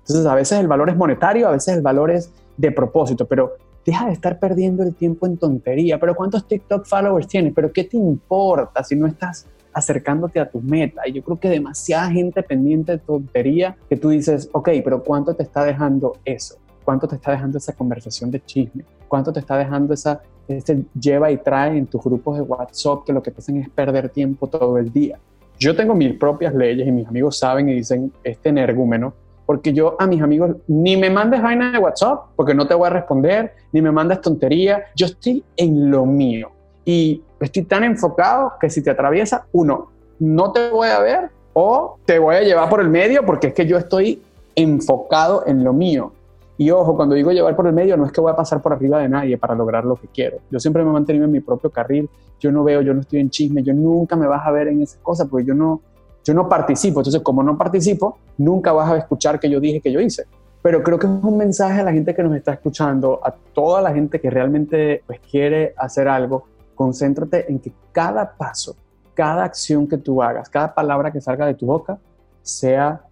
Entonces 0.00 0.26
a 0.26 0.34
veces 0.34 0.58
el 0.58 0.66
valor 0.66 0.90
es 0.90 0.96
monetario, 0.96 1.46
a 1.46 1.52
veces 1.52 1.76
el 1.76 1.80
valor 1.80 2.10
es 2.10 2.32
de 2.56 2.72
propósito, 2.72 3.24
pero 3.24 3.52
deja 3.86 4.06
de 4.06 4.14
estar 4.14 4.40
perdiendo 4.40 4.82
el 4.82 4.96
tiempo 4.96 5.28
en 5.28 5.36
tontería. 5.36 6.00
Pero 6.00 6.16
¿cuántos 6.16 6.48
TikTok 6.48 6.86
followers 6.86 7.28
tienes? 7.28 7.52
¿Pero 7.54 7.72
qué 7.72 7.84
te 7.84 7.96
importa 7.96 8.82
si 8.82 8.96
no 8.96 9.06
estás 9.06 9.46
acercándote 9.72 10.40
a 10.40 10.50
tu 10.50 10.60
meta? 10.60 11.02
Y 11.06 11.12
yo 11.12 11.22
creo 11.22 11.38
que 11.38 11.48
demasiada 11.48 12.10
gente 12.10 12.42
pendiente 12.42 12.90
de 12.90 12.98
tontería 12.98 13.76
que 13.88 13.96
tú 13.96 14.08
dices, 14.08 14.50
ok, 14.50 14.70
pero 14.82 15.04
¿cuánto 15.04 15.36
te 15.36 15.44
está 15.44 15.64
dejando 15.64 16.14
eso? 16.24 16.56
cuánto 16.84 17.08
te 17.08 17.16
está 17.16 17.32
dejando 17.32 17.58
esa 17.58 17.72
conversación 17.72 18.30
de 18.30 18.44
chisme, 18.44 18.84
cuánto 19.08 19.32
te 19.32 19.40
está 19.40 19.56
dejando 19.56 19.94
esa, 19.94 20.22
este 20.46 20.84
lleva 20.98 21.30
y 21.30 21.38
trae 21.38 21.78
en 21.78 21.86
tus 21.86 22.02
grupos 22.02 22.36
de 22.36 22.42
WhatsApp 22.42 23.04
que 23.04 23.12
lo 23.12 23.22
que 23.22 23.32
hacen 23.36 23.56
es 23.56 23.70
perder 23.70 24.10
tiempo 24.10 24.46
todo 24.46 24.78
el 24.78 24.92
día. 24.92 25.18
Yo 25.58 25.76
tengo 25.76 25.94
mis 25.94 26.14
propias 26.14 26.54
leyes 26.54 26.86
y 26.86 26.92
mis 26.92 27.06
amigos 27.06 27.38
saben 27.38 27.68
y 27.68 27.74
dicen 27.74 28.12
este 28.22 28.48
energúmeno, 28.48 29.14
porque 29.46 29.72
yo 29.72 29.96
a 29.98 30.06
mis 30.06 30.22
amigos 30.22 30.56
ni 30.66 30.96
me 30.96 31.10
mandes 31.10 31.42
vaina 31.42 31.72
de 31.72 31.78
WhatsApp 31.78 32.26
porque 32.36 32.54
no 32.54 32.66
te 32.66 32.74
voy 32.74 32.86
a 32.86 32.90
responder, 32.90 33.52
ni 33.72 33.82
me 33.82 33.92
mandes 33.92 34.20
tontería, 34.20 34.84
yo 34.94 35.06
estoy 35.06 35.44
en 35.56 35.90
lo 35.90 36.06
mío 36.06 36.50
y 36.84 37.22
estoy 37.40 37.64
tan 37.64 37.84
enfocado 37.84 38.54
que 38.60 38.70
si 38.70 38.82
te 38.82 38.90
atraviesa, 38.90 39.46
uno, 39.52 39.90
no 40.18 40.52
te 40.52 40.70
voy 40.70 40.88
a 40.88 41.00
ver 41.00 41.30
o 41.52 41.98
te 42.04 42.18
voy 42.18 42.36
a 42.36 42.42
llevar 42.42 42.68
por 42.68 42.80
el 42.80 42.88
medio 42.88 43.24
porque 43.24 43.48
es 43.48 43.54
que 43.54 43.66
yo 43.66 43.78
estoy 43.78 44.22
enfocado 44.56 45.44
en 45.46 45.64
lo 45.64 45.72
mío. 45.72 46.12
Y 46.56 46.70
ojo, 46.70 46.94
cuando 46.94 47.14
digo 47.14 47.32
llevar 47.32 47.56
por 47.56 47.66
el 47.66 47.72
medio, 47.72 47.96
no 47.96 48.06
es 48.06 48.12
que 48.12 48.20
voy 48.20 48.30
a 48.30 48.36
pasar 48.36 48.62
por 48.62 48.72
arriba 48.72 49.00
de 49.00 49.08
nadie 49.08 49.36
para 49.38 49.54
lograr 49.54 49.84
lo 49.84 49.96
que 49.96 50.06
quiero. 50.08 50.38
Yo 50.50 50.60
siempre 50.60 50.84
me 50.84 50.90
he 50.90 50.92
mantenido 50.92 51.24
en 51.24 51.32
mi 51.32 51.40
propio 51.40 51.70
carril. 51.70 52.08
Yo 52.38 52.52
no 52.52 52.62
veo, 52.62 52.80
yo 52.82 52.94
no 52.94 53.00
estoy 53.00 53.20
en 53.20 53.30
chisme, 53.30 53.62
yo 53.62 53.74
nunca 53.74 54.14
me 54.14 54.26
vas 54.26 54.46
a 54.46 54.50
ver 54.52 54.68
en 54.68 54.82
esas 54.82 55.00
cosas 55.00 55.26
porque 55.28 55.46
yo 55.46 55.54
no, 55.54 55.80
yo 56.22 56.32
no 56.32 56.48
participo. 56.48 57.00
Entonces, 57.00 57.22
como 57.22 57.42
no 57.42 57.58
participo, 57.58 58.18
nunca 58.38 58.72
vas 58.72 58.90
a 58.90 58.98
escuchar 58.98 59.40
que 59.40 59.50
yo 59.50 59.58
dije 59.58 59.80
que 59.80 59.90
yo 59.90 60.00
hice. 60.00 60.26
Pero 60.62 60.82
creo 60.82 60.98
que 60.98 61.06
es 61.06 61.12
un 61.12 61.36
mensaje 61.36 61.80
a 61.80 61.84
la 61.84 61.92
gente 61.92 62.14
que 62.14 62.22
nos 62.22 62.34
está 62.36 62.52
escuchando, 62.54 63.20
a 63.22 63.32
toda 63.32 63.82
la 63.82 63.92
gente 63.92 64.20
que 64.20 64.30
realmente 64.30 65.02
pues, 65.06 65.20
quiere 65.20 65.74
hacer 65.76 66.06
algo. 66.06 66.44
Concéntrate 66.74 67.50
en 67.50 67.58
que 67.58 67.72
cada 67.92 68.36
paso, 68.36 68.76
cada 69.12 69.44
acción 69.44 69.88
que 69.88 69.98
tú 69.98 70.22
hagas, 70.22 70.48
cada 70.48 70.72
palabra 70.74 71.10
que 71.10 71.20
salga 71.20 71.46
de 71.46 71.54
tu 71.54 71.66
boca, 71.66 71.98
sea 72.42 73.02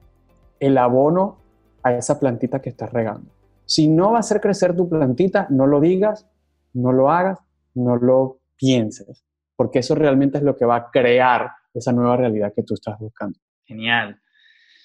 el 0.61 0.79
abono 0.79 1.42
a 1.83 1.95
esa 1.95 2.19
plantita 2.19 2.61
que 2.61 2.71
estás 2.71 2.93
regando. 2.93 3.31
Si 3.65 3.89
no 3.89 4.13
va 4.13 4.19
a 4.19 4.21
hacer 4.21 4.41
crecer 4.41 4.77
tu 4.77 4.89
plantita, 4.89 5.47
no 5.51 5.67
lo 5.67 5.81
digas, 5.81 6.29
no 6.75 6.93
lo 6.93 7.11
hagas, 7.11 7.39
no 7.75 7.97
lo 7.97 8.41
pienses, 8.57 9.25
porque 9.57 9.81
eso 9.81 9.95
realmente 9.95 10.39
es 10.39 10.45
lo 10.45 10.57
que 10.57 10.65
va 10.65 10.77
a 10.77 10.91
crear 10.91 11.51
esa 11.75 11.93
nueva 11.93 12.17
realidad 12.17 12.53
que 12.55 12.63
tú 12.63 12.75
estás 12.75 12.99
buscando. 12.99 13.39
Genial. 13.65 14.19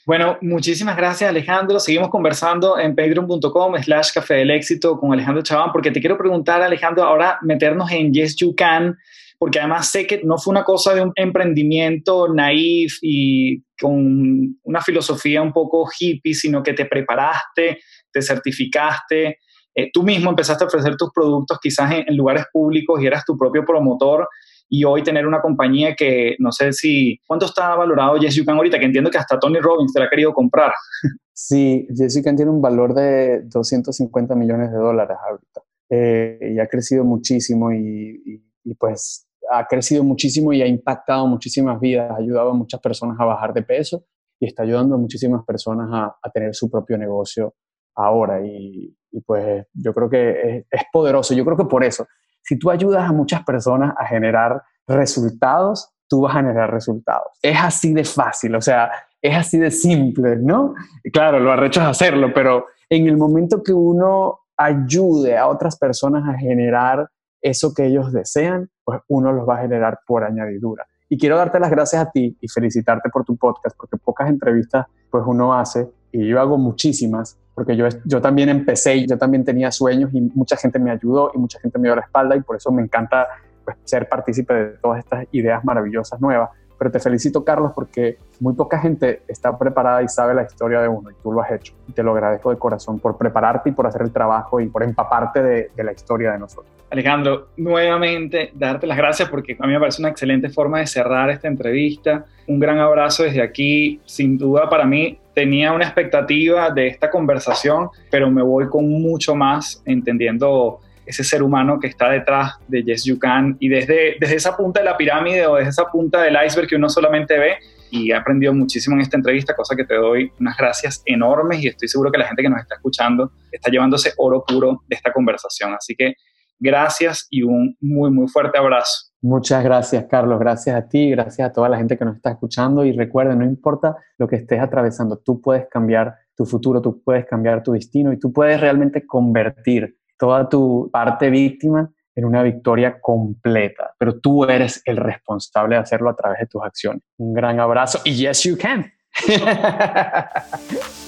Bueno, 0.05 0.37
muchísimas 0.41 0.95
gracias 0.95 1.29
Alejandro. 1.29 1.81
Seguimos 1.81 2.09
conversando 2.09 2.79
en 2.79 2.95
patreon.com 2.95 3.75
slash 3.81 4.13
café 4.13 4.35
del 4.35 4.51
éxito 4.51 4.97
con 4.97 5.11
Alejandro 5.11 5.43
Chabán, 5.43 5.73
porque 5.73 5.91
te 5.91 5.99
quiero 5.99 6.17
preguntar, 6.17 6.61
Alejandro, 6.61 7.03
ahora 7.03 7.39
meternos 7.41 7.91
en 7.91 8.13
Yes 8.13 8.37
You 8.37 8.55
Can 8.55 8.97
porque 9.37 9.59
además 9.59 9.89
sé 9.89 10.07
que 10.07 10.21
no 10.23 10.37
fue 10.37 10.51
una 10.51 10.63
cosa 10.63 10.93
de 10.95 11.01
un 11.01 11.11
emprendimiento 11.15 12.33
naif 12.33 12.97
y 13.01 13.63
con 13.79 14.57
una 14.63 14.81
filosofía 14.81 15.41
un 15.41 15.53
poco 15.53 15.87
hippie, 15.99 16.33
sino 16.33 16.63
que 16.63 16.73
te 16.73 16.85
preparaste, 16.85 17.79
te 18.11 18.21
certificaste, 18.21 19.37
eh, 19.75 19.91
tú 19.93 20.01
mismo 20.01 20.31
empezaste 20.31 20.63
a 20.63 20.67
ofrecer 20.67 20.95
tus 20.97 21.11
productos 21.13 21.59
quizás 21.61 21.91
en, 21.91 22.17
lugares 22.17 22.45
públicos 22.51 22.99
y 22.99 23.05
eras 23.05 23.23
tu 23.23 23.37
propio 23.37 23.63
promotor 23.63 24.27
y 24.67 24.83
hoy 24.83 25.03
tener 25.03 25.27
una 25.27 25.39
compañía 25.39 25.95
que 25.95 26.35
no 26.39 26.51
sé 26.51 26.73
si, 26.73 27.19
¿cuánto 27.27 27.45
está 27.45 27.75
valorado 27.75 28.17
Yes 28.17 28.35
You 28.35 28.43
Can 28.43 28.57
ahorita? 28.57 28.79
Que 28.79 28.85
entiendo 28.85 29.11
que 29.11 29.19
hasta 29.19 29.39
Tony 29.39 29.59
Robbins 29.59 29.93
te 29.93 29.99
la 29.99 30.07
ha 30.07 30.09
querido 30.09 30.33
comprar. 30.33 30.73
Sí, 31.39 31.85
Yes 31.91 32.15
You 32.15 32.23
Can 32.23 32.35
tiene 32.35 32.49
un 32.49 32.63
valor 32.63 32.95
de 32.95 33.43
250 33.43 34.33
millones 34.33 34.71
de 34.71 34.77
dólares 34.79 35.15
ahorita 35.23 35.61
eh, 35.91 36.53
y 36.55 36.59
ha 36.59 36.65
crecido 36.65 37.03
muchísimo 37.03 37.71
y, 37.71 38.41
y 38.63 38.73
pues 38.73 39.26
ha 39.51 39.65
crecido 39.65 40.03
muchísimo 40.03 40.53
y 40.53 40.61
ha 40.61 40.67
impactado 40.67 41.27
muchísimas 41.27 41.79
vidas, 41.79 42.11
ha 42.11 42.15
ayudado 42.15 42.51
a 42.51 42.53
muchas 42.53 42.79
personas 42.79 43.17
a 43.19 43.25
bajar 43.25 43.53
de 43.53 43.63
peso 43.63 44.03
y 44.39 44.45
está 44.45 44.63
ayudando 44.63 44.95
a 44.95 44.97
muchísimas 44.97 45.43
personas 45.45 45.89
a, 45.91 46.29
tener 46.31 46.53
su 46.53 46.69
propio 46.69 46.97
negocio 46.97 47.55
ahora. 47.95 48.45
Y, 48.45 48.95
pues 49.25 49.65
yo 49.73 49.93
creo 49.93 50.09
que 50.09 50.65
es, 50.69 50.83
poderoso. 50.91 51.33
Yo 51.33 51.43
creo 51.43 51.57
que 51.57 51.65
por 51.65 51.83
eso, 51.83 52.05
si 52.43 52.59
tú 52.59 52.69
ayudas 52.69 53.09
a 53.09 53.13
muchas 53.13 53.43
personas 53.43 53.95
a 53.97 54.05
generar 54.05 54.61
resultados, 54.85 55.91
tú 56.07 56.21
vas 56.21 56.35
a 56.35 56.39
generar 56.39 56.71
resultados. 56.71 57.27
Es 57.41 57.57
así 57.59 57.93
de 57.93 58.03
fácil, 58.03 58.55
o 58.55 58.61
sea, 58.61 58.91
es 59.21 59.35
así 59.35 59.57
de 59.57 59.71
simple, 59.71 60.37
¿no? 60.37 60.75
claro, 61.11 61.39
lo 61.39 61.51
arrecho 61.51 61.81
es 61.81 61.87
hacerlo, 61.87 62.31
pero 62.33 62.67
en 62.89 63.07
el 63.07 63.17
momento 63.17 63.63
que 63.63 63.73
uno 63.73 64.39
ayude 64.55 65.37
a 65.37 65.47
otras 65.47 65.77
personas 65.77 66.27
a 66.27 66.37
generar 66.37 67.09
eso 67.41 67.73
que 67.73 67.85
ellos 67.85 68.11
desean, 68.11 68.69
pues 68.83 68.99
uno 69.07 69.31
los 69.31 69.47
va 69.47 69.57
a 69.57 69.61
generar 69.61 69.99
por 70.05 70.23
añadidura. 70.23 70.85
Y 71.09 71.17
quiero 71.17 71.37
darte 71.37 71.59
las 71.59 71.71
gracias 71.71 72.01
a 72.01 72.11
ti 72.11 72.37
y 72.39 72.47
felicitarte 72.47 73.09
por 73.09 73.23
tu 73.23 73.37
podcast, 73.37 73.75
porque 73.77 73.97
pocas 73.97 74.29
entrevistas 74.29 74.87
pues 75.09 75.23
uno 75.25 75.53
hace 75.53 75.89
y 76.11 76.27
yo 76.27 76.39
hago 76.39 76.57
muchísimas, 76.57 77.37
porque 77.53 77.75
yo, 77.75 77.87
yo 78.05 78.21
también 78.21 78.49
empecé 78.49 78.97
y 78.97 79.07
yo 79.07 79.17
también 79.17 79.45
tenía 79.45 79.71
sueños 79.71 80.13
y 80.13 80.21
mucha 80.21 80.57
gente 80.57 80.79
me 80.79 80.91
ayudó 80.91 81.31
y 81.33 81.37
mucha 81.37 81.59
gente 81.59 81.79
me 81.79 81.87
dio 81.87 81.95
la 81.95 82.01
espalda 82.01 82.35
y 82.35 82.41
por 82.41 82.57
eso 82.57 82.71
me 82.71 82.81
encanta 82.81 83.27
pues, 83.63 83.77
ser 83.83 84.09
partícipe 84.09 84.53
de 84.53 84.65
todas 84.81 84.99
estas 84.99 85.25
ideas 85.31 85.63
maravillosas 85.63 86.19
nuevas. 86.19 86.49
Pero 86.77 86.91
te 86.91 86.99
felicito, 86.99 87.43
Carlos, 87.43 87.71
porque 87.73 88.17
muy 88.39 88.53
poca 88.53 88.79
gente 88.79 89.21
está 89.27 89.57
preparada 89.57 90.03
y 90.03 90.07
sabe 90.07 90.33
la 90.33 90.43
historia 90.43 90.81
de 90.81 90.87
uno 90.87 91.09
y 91.09 91.13
tú 91.21 91.31
lo 91.31 91.41
has 91.41 91.51
hecho. 91.51 91.73
Y 91.87 91.91
te 91.91 92.03
lo 92.03 92.11
agradezco 92.11 92.51
de 92.51 92.57
corazón 92.57 92.99
por 92.99 93.17
prepararte 93.17 93.69
y 93.69 93.71
por 93.71 93.87
hacer 93.87 94.01
el 94.01 94.11
trabajo 94.11 94.59
y 94.59 94.67
por 94.67 94.83
empaparte 94.83 95.41
de, 95.41 95.71
de 95.75 95.83
la 95.83 95.91
historia 95.91 96.31
de 96.31 96.39
nosotros. 96.39 96.71
Alejandro, 96.89 97.49
nuevamente 97.57 98.51
darte 98.53 98.87
las 98.87 98.97
gracias 98.97 99.29
porque 99.29 99.57
a 99.59 99.67
mí 99.67 99.73
me 99.73 99.79
parece 99.79 100.01
una 100.01 100.09
excelente 100.09 100.49
forma 100.49 100.79
de 100.79 100.87
cerrar 100.87 101.29
esta 101.29 101.47
entrevista. 101.47 102.25
Un 102.47 102.59
gran 102.59 102.79
abrazo 102.79 103.23
desde 103.23 103.41
aquí. 103.41 103.99
Sin 104.05 104.37
duda 104.37 104.69
para 104.69 104.85
mí 104.85 105.19
tenía 105.33 105.73
una 105.73 105.83
expectativa 105.83 106.71
de 106.71 106.87
esta 106.87 107.09
conversación, 107.09 107.89
pero 108.09 108.31
me 108.31 108.41
voy 108.41 108.69
con 108.69 108.89
mucho 108.89 109.35
más 109.35 109.81
entendiendo 109.85 110.79
ese 111.07 111.23
ser 111.23 111.41
humano 111.41 111.79
que 111.79 111.87
está 111.87 112.09
detrás 112.09 112.53
de 112.67 112.83
Yes 112.83 113.05
You 113.05 113.17
Can 113.17 113.57
y 113.59 113.69
desde, 113.69 114.17
desde 114.19 114.35
esa 114.35 114.55
punta 114.55 114.81
de 114.81 114.85
la 114.85 114.97
pirámide 114.97 115.47
o 115.47 115.55
desde 115.55 115.69
esa 115.69 115.85
punta 115.85 116.21
del 116.21 116.37
iceberg 116.45 116.67
que 116.67 116.75
uno 116.75 116.89
solamente 116.89 117.39
ve 117.39 117.57
y 117.89 118.11
he 118.11 118.15
aprendido 118.15 118.53
muchísimo 118.53 118.95
en 118.95 119.01
esta 119.01 119.17
entrevista, 119.17 119.55
cosa 119.55 119.75
que 119.75 119.85
te 119.85 119.95
doy 119.95 120.31
unas 120.39 120.57
gracias 120.57 121.01
enormes 121.05 121.63
y 121.63 121.69
estoy 121.69 121.87
seguro 121.87 122.11
que 122.11 122.17
la 122.17 122.27
gente 122.27 122.43
que 122.43 122.49
nos 122.49 122.59
está 122.59 122.75
escuchando 122.75 123.31
está 123.51 123.71
llevándose 123.71 124.11
oro 124.17 124.43
puro 124.45 124.83
de 124.87 124.95
esta 124.95 125.13
conversación. 125.13 125.73
Así 125.73 125.95
que 125.95 126.15
gracias 126.59 127.27
y 127.29 127.43
un 127.43 127.75
muy, 127.79 128.11
muy 128.11 128.27
fuerte 128.27 128.57
abrazo. 128.57 129.07
Muchas 129.21 129.63
gracias, 129.63 130.05
Carlos. 130.09 130.39
Gracias 130.39 130.75
a 130.75 130.87
ti, 130.87 131.09
gracias 131.09 131.49
a 131.49 131.51
toda 131.51 131.69
la 131.69 131.77
gente 131.77 131.97
que 131.97 132.05
nos 132.05 132.17
está 132.17 132.31
escuchando. 132.31 132.85
Y 132.85 132.91
recuerda, 132.91 133.35
no 133.35 133.45
importa 133.45 133.95
lo 134.17 134.27
que 134.27 134.35
estés 134.35 134.59
atravesando, 134.59 135.17
tú 135.17 135.41
puedes 135.41 135.67
cambiar 135.69 136.15
tu 136.35 136.45
futuro, 136.45 136.81
tú 136.81 137.01
puedes 137.03 137.25
cambiar 137.25 137.63
tu 137.63 137.71
destino 137.71 138.13
y 138.13 138.19
tú 138.19 138.31
puedes 138.31 138.61
realmente 138.61 139.07
convertir 139.07 139.96
toda 140.17 140.49
tu 140.49 140.89
parte 140.91 141.29
víctima 141.29 141.89
en 142.15 142.25
una 142.25 142.41
victoria 142.43 142.99
completa. 142.99 143.93
Pero 143.97 144.19
tú 144.19 144.43
eres 144.45 144.81
el 144.85 144.97
responsable 144.97 145.75
de 145.75 145.81
hacerlo 145.81 146.09
a 146.09 146.15
través 146.15 146.39
de 146.39 146.47
tus 146.47 146.63
acciones. 146.63 147.03
Un 147.17 147.33
gran 147.33 147.59
abrazo 147.59 148.01
y 148.03 148.15
yes, 148.15 148.43
you 148.43 148.57
can. 148.57 148.91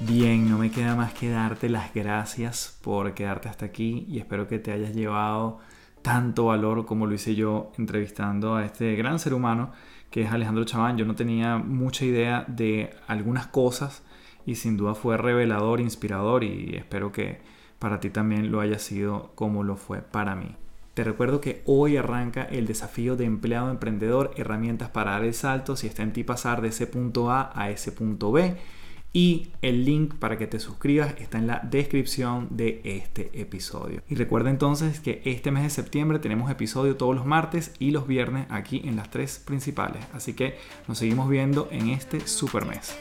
Bien, 0.00 0.50
no 0.50 0.56
me 0.58 0.70
queda 0.70 0.96
más 0.96 1.12
que 1.12 1.30
darte 1.30 1.68
las 1.68 1.92
gracias 1.92 2.78
por 2.82 3.12
quedarte 3.14 3.48
hasta 3.50 3.66
aquí 3.66 4.06
y 4.08 4.18
espero 4.18 4.48
que 4.48 4.58
te 4.58 4.72
hayas 4.72 4.94
llevado 4.94 5.58
tanto 6.02 6.46
valor 6.46 6.86
como 6.86 7.06
lo 7.06 7.14
hice 7.14 7.34
yo 7.34 7.70
entrevistando 7.78 8.56
a 8.56 8.64
este 8.64 8.96
gran 8.96 9.18
ser 9.18 9.34
humano 9.34 9.72
que 10.10 10.22
es 10.22 10.32
Alejandro 10.32 10.64
Chaván. 10.64 10.98
Yo 10.98 11.04
no 11.04 11.14
tenía 11.14 11.58
mucha 11.58 12.04
idea 12.04 12.44
de 12.48 12.94
algunas 13.06 13.46
cosas 13.46 14.02
y 14.46 14.56
sin 14.56 14.76
duda 14.76 14.94
fue 14.94 15.16
revelador, 15.16 15.80
inspirador 15.80 16.44
y 16.44 16.76
espero 16.76 17.12
que 17.12 17.40
para 17.78 18.00
ti 18.00 18.10
también 18.10 18.50
lo 18.50 18.60
haya 18.60 18.78
sido 18.78 19.32
como 19.34 19.62
lo 19.62 19.76
fue 19.76 20.02
para 20.02 20.34
mí. 20.34 20.56
Te 20.94 21.04
recuerdo 21.04 21.40
que 21.40 21.62
hoy 21.66 21.96
arranca 21.96 22.42
el 22.42 22.66
desafío 22.66 23.16
de 23.16 23.24
empleado 23.24 23.70
emprendedor, 23.70 24.32
herramientas 24.36 24.90
para 24.90 25.12
dar 25.12 25.24
el 25.24 25.34
salto 25.34 25.76
si 25.76 25.86
está 25.86 26.02
en 26.02 26.12
ti 26.12 26.24
pasar 26.24 26.60
de 26.60 26.68
ese 26.68 26.86
punto 26.86 27.30
A 27.30 27.52
a 27.54 27.70
ese 27.70 27.92
punto 27.92 28.32
B 28.32 28.56
y 29.12 29.48
el 29.62 29.84
link 29.84 30.14
para 30.14 30.38
que 30.38 30.46
te 30.46 30.60
suscribas 30.60 31.14
está 31.18 31.38
en 31.38 31.46
la 31.46 31.60
descripción 31.60 32.48
de 32.50 32.80
este 32.84 33.30
episodio. 33.40 34.02
Y 34.08 34.14
recuerda 34.14 34.50
entonces 34.50 35.00
que 35.00 35.20
este 35.24 35.50
mes 35.50 35.64
de 35.64 35.70
septiembre 35.70 36.18
tenemos 36.18 36.50
episodio 36.50 36.96
todos 36.96 37.14
los 37.14 37.26
martes 37.26 37.72
y 37.78 37.90
los 37.90 38.06
viernes 38.06 38.46
aquí 38.50 38.82
en 38.84 38.96
las 38.96 39.10
tres 39.10 39.42
principales. 39.44 40.04
Así 40.12 40.34
que 40.34 40.56
nos 40.86 40.98
seguimos 40.98 41.28
viendo 41.28 41.68
en 41.70 41.90
este 41.90 42.20
super 42.26 42.64
mes. 42.64 42.96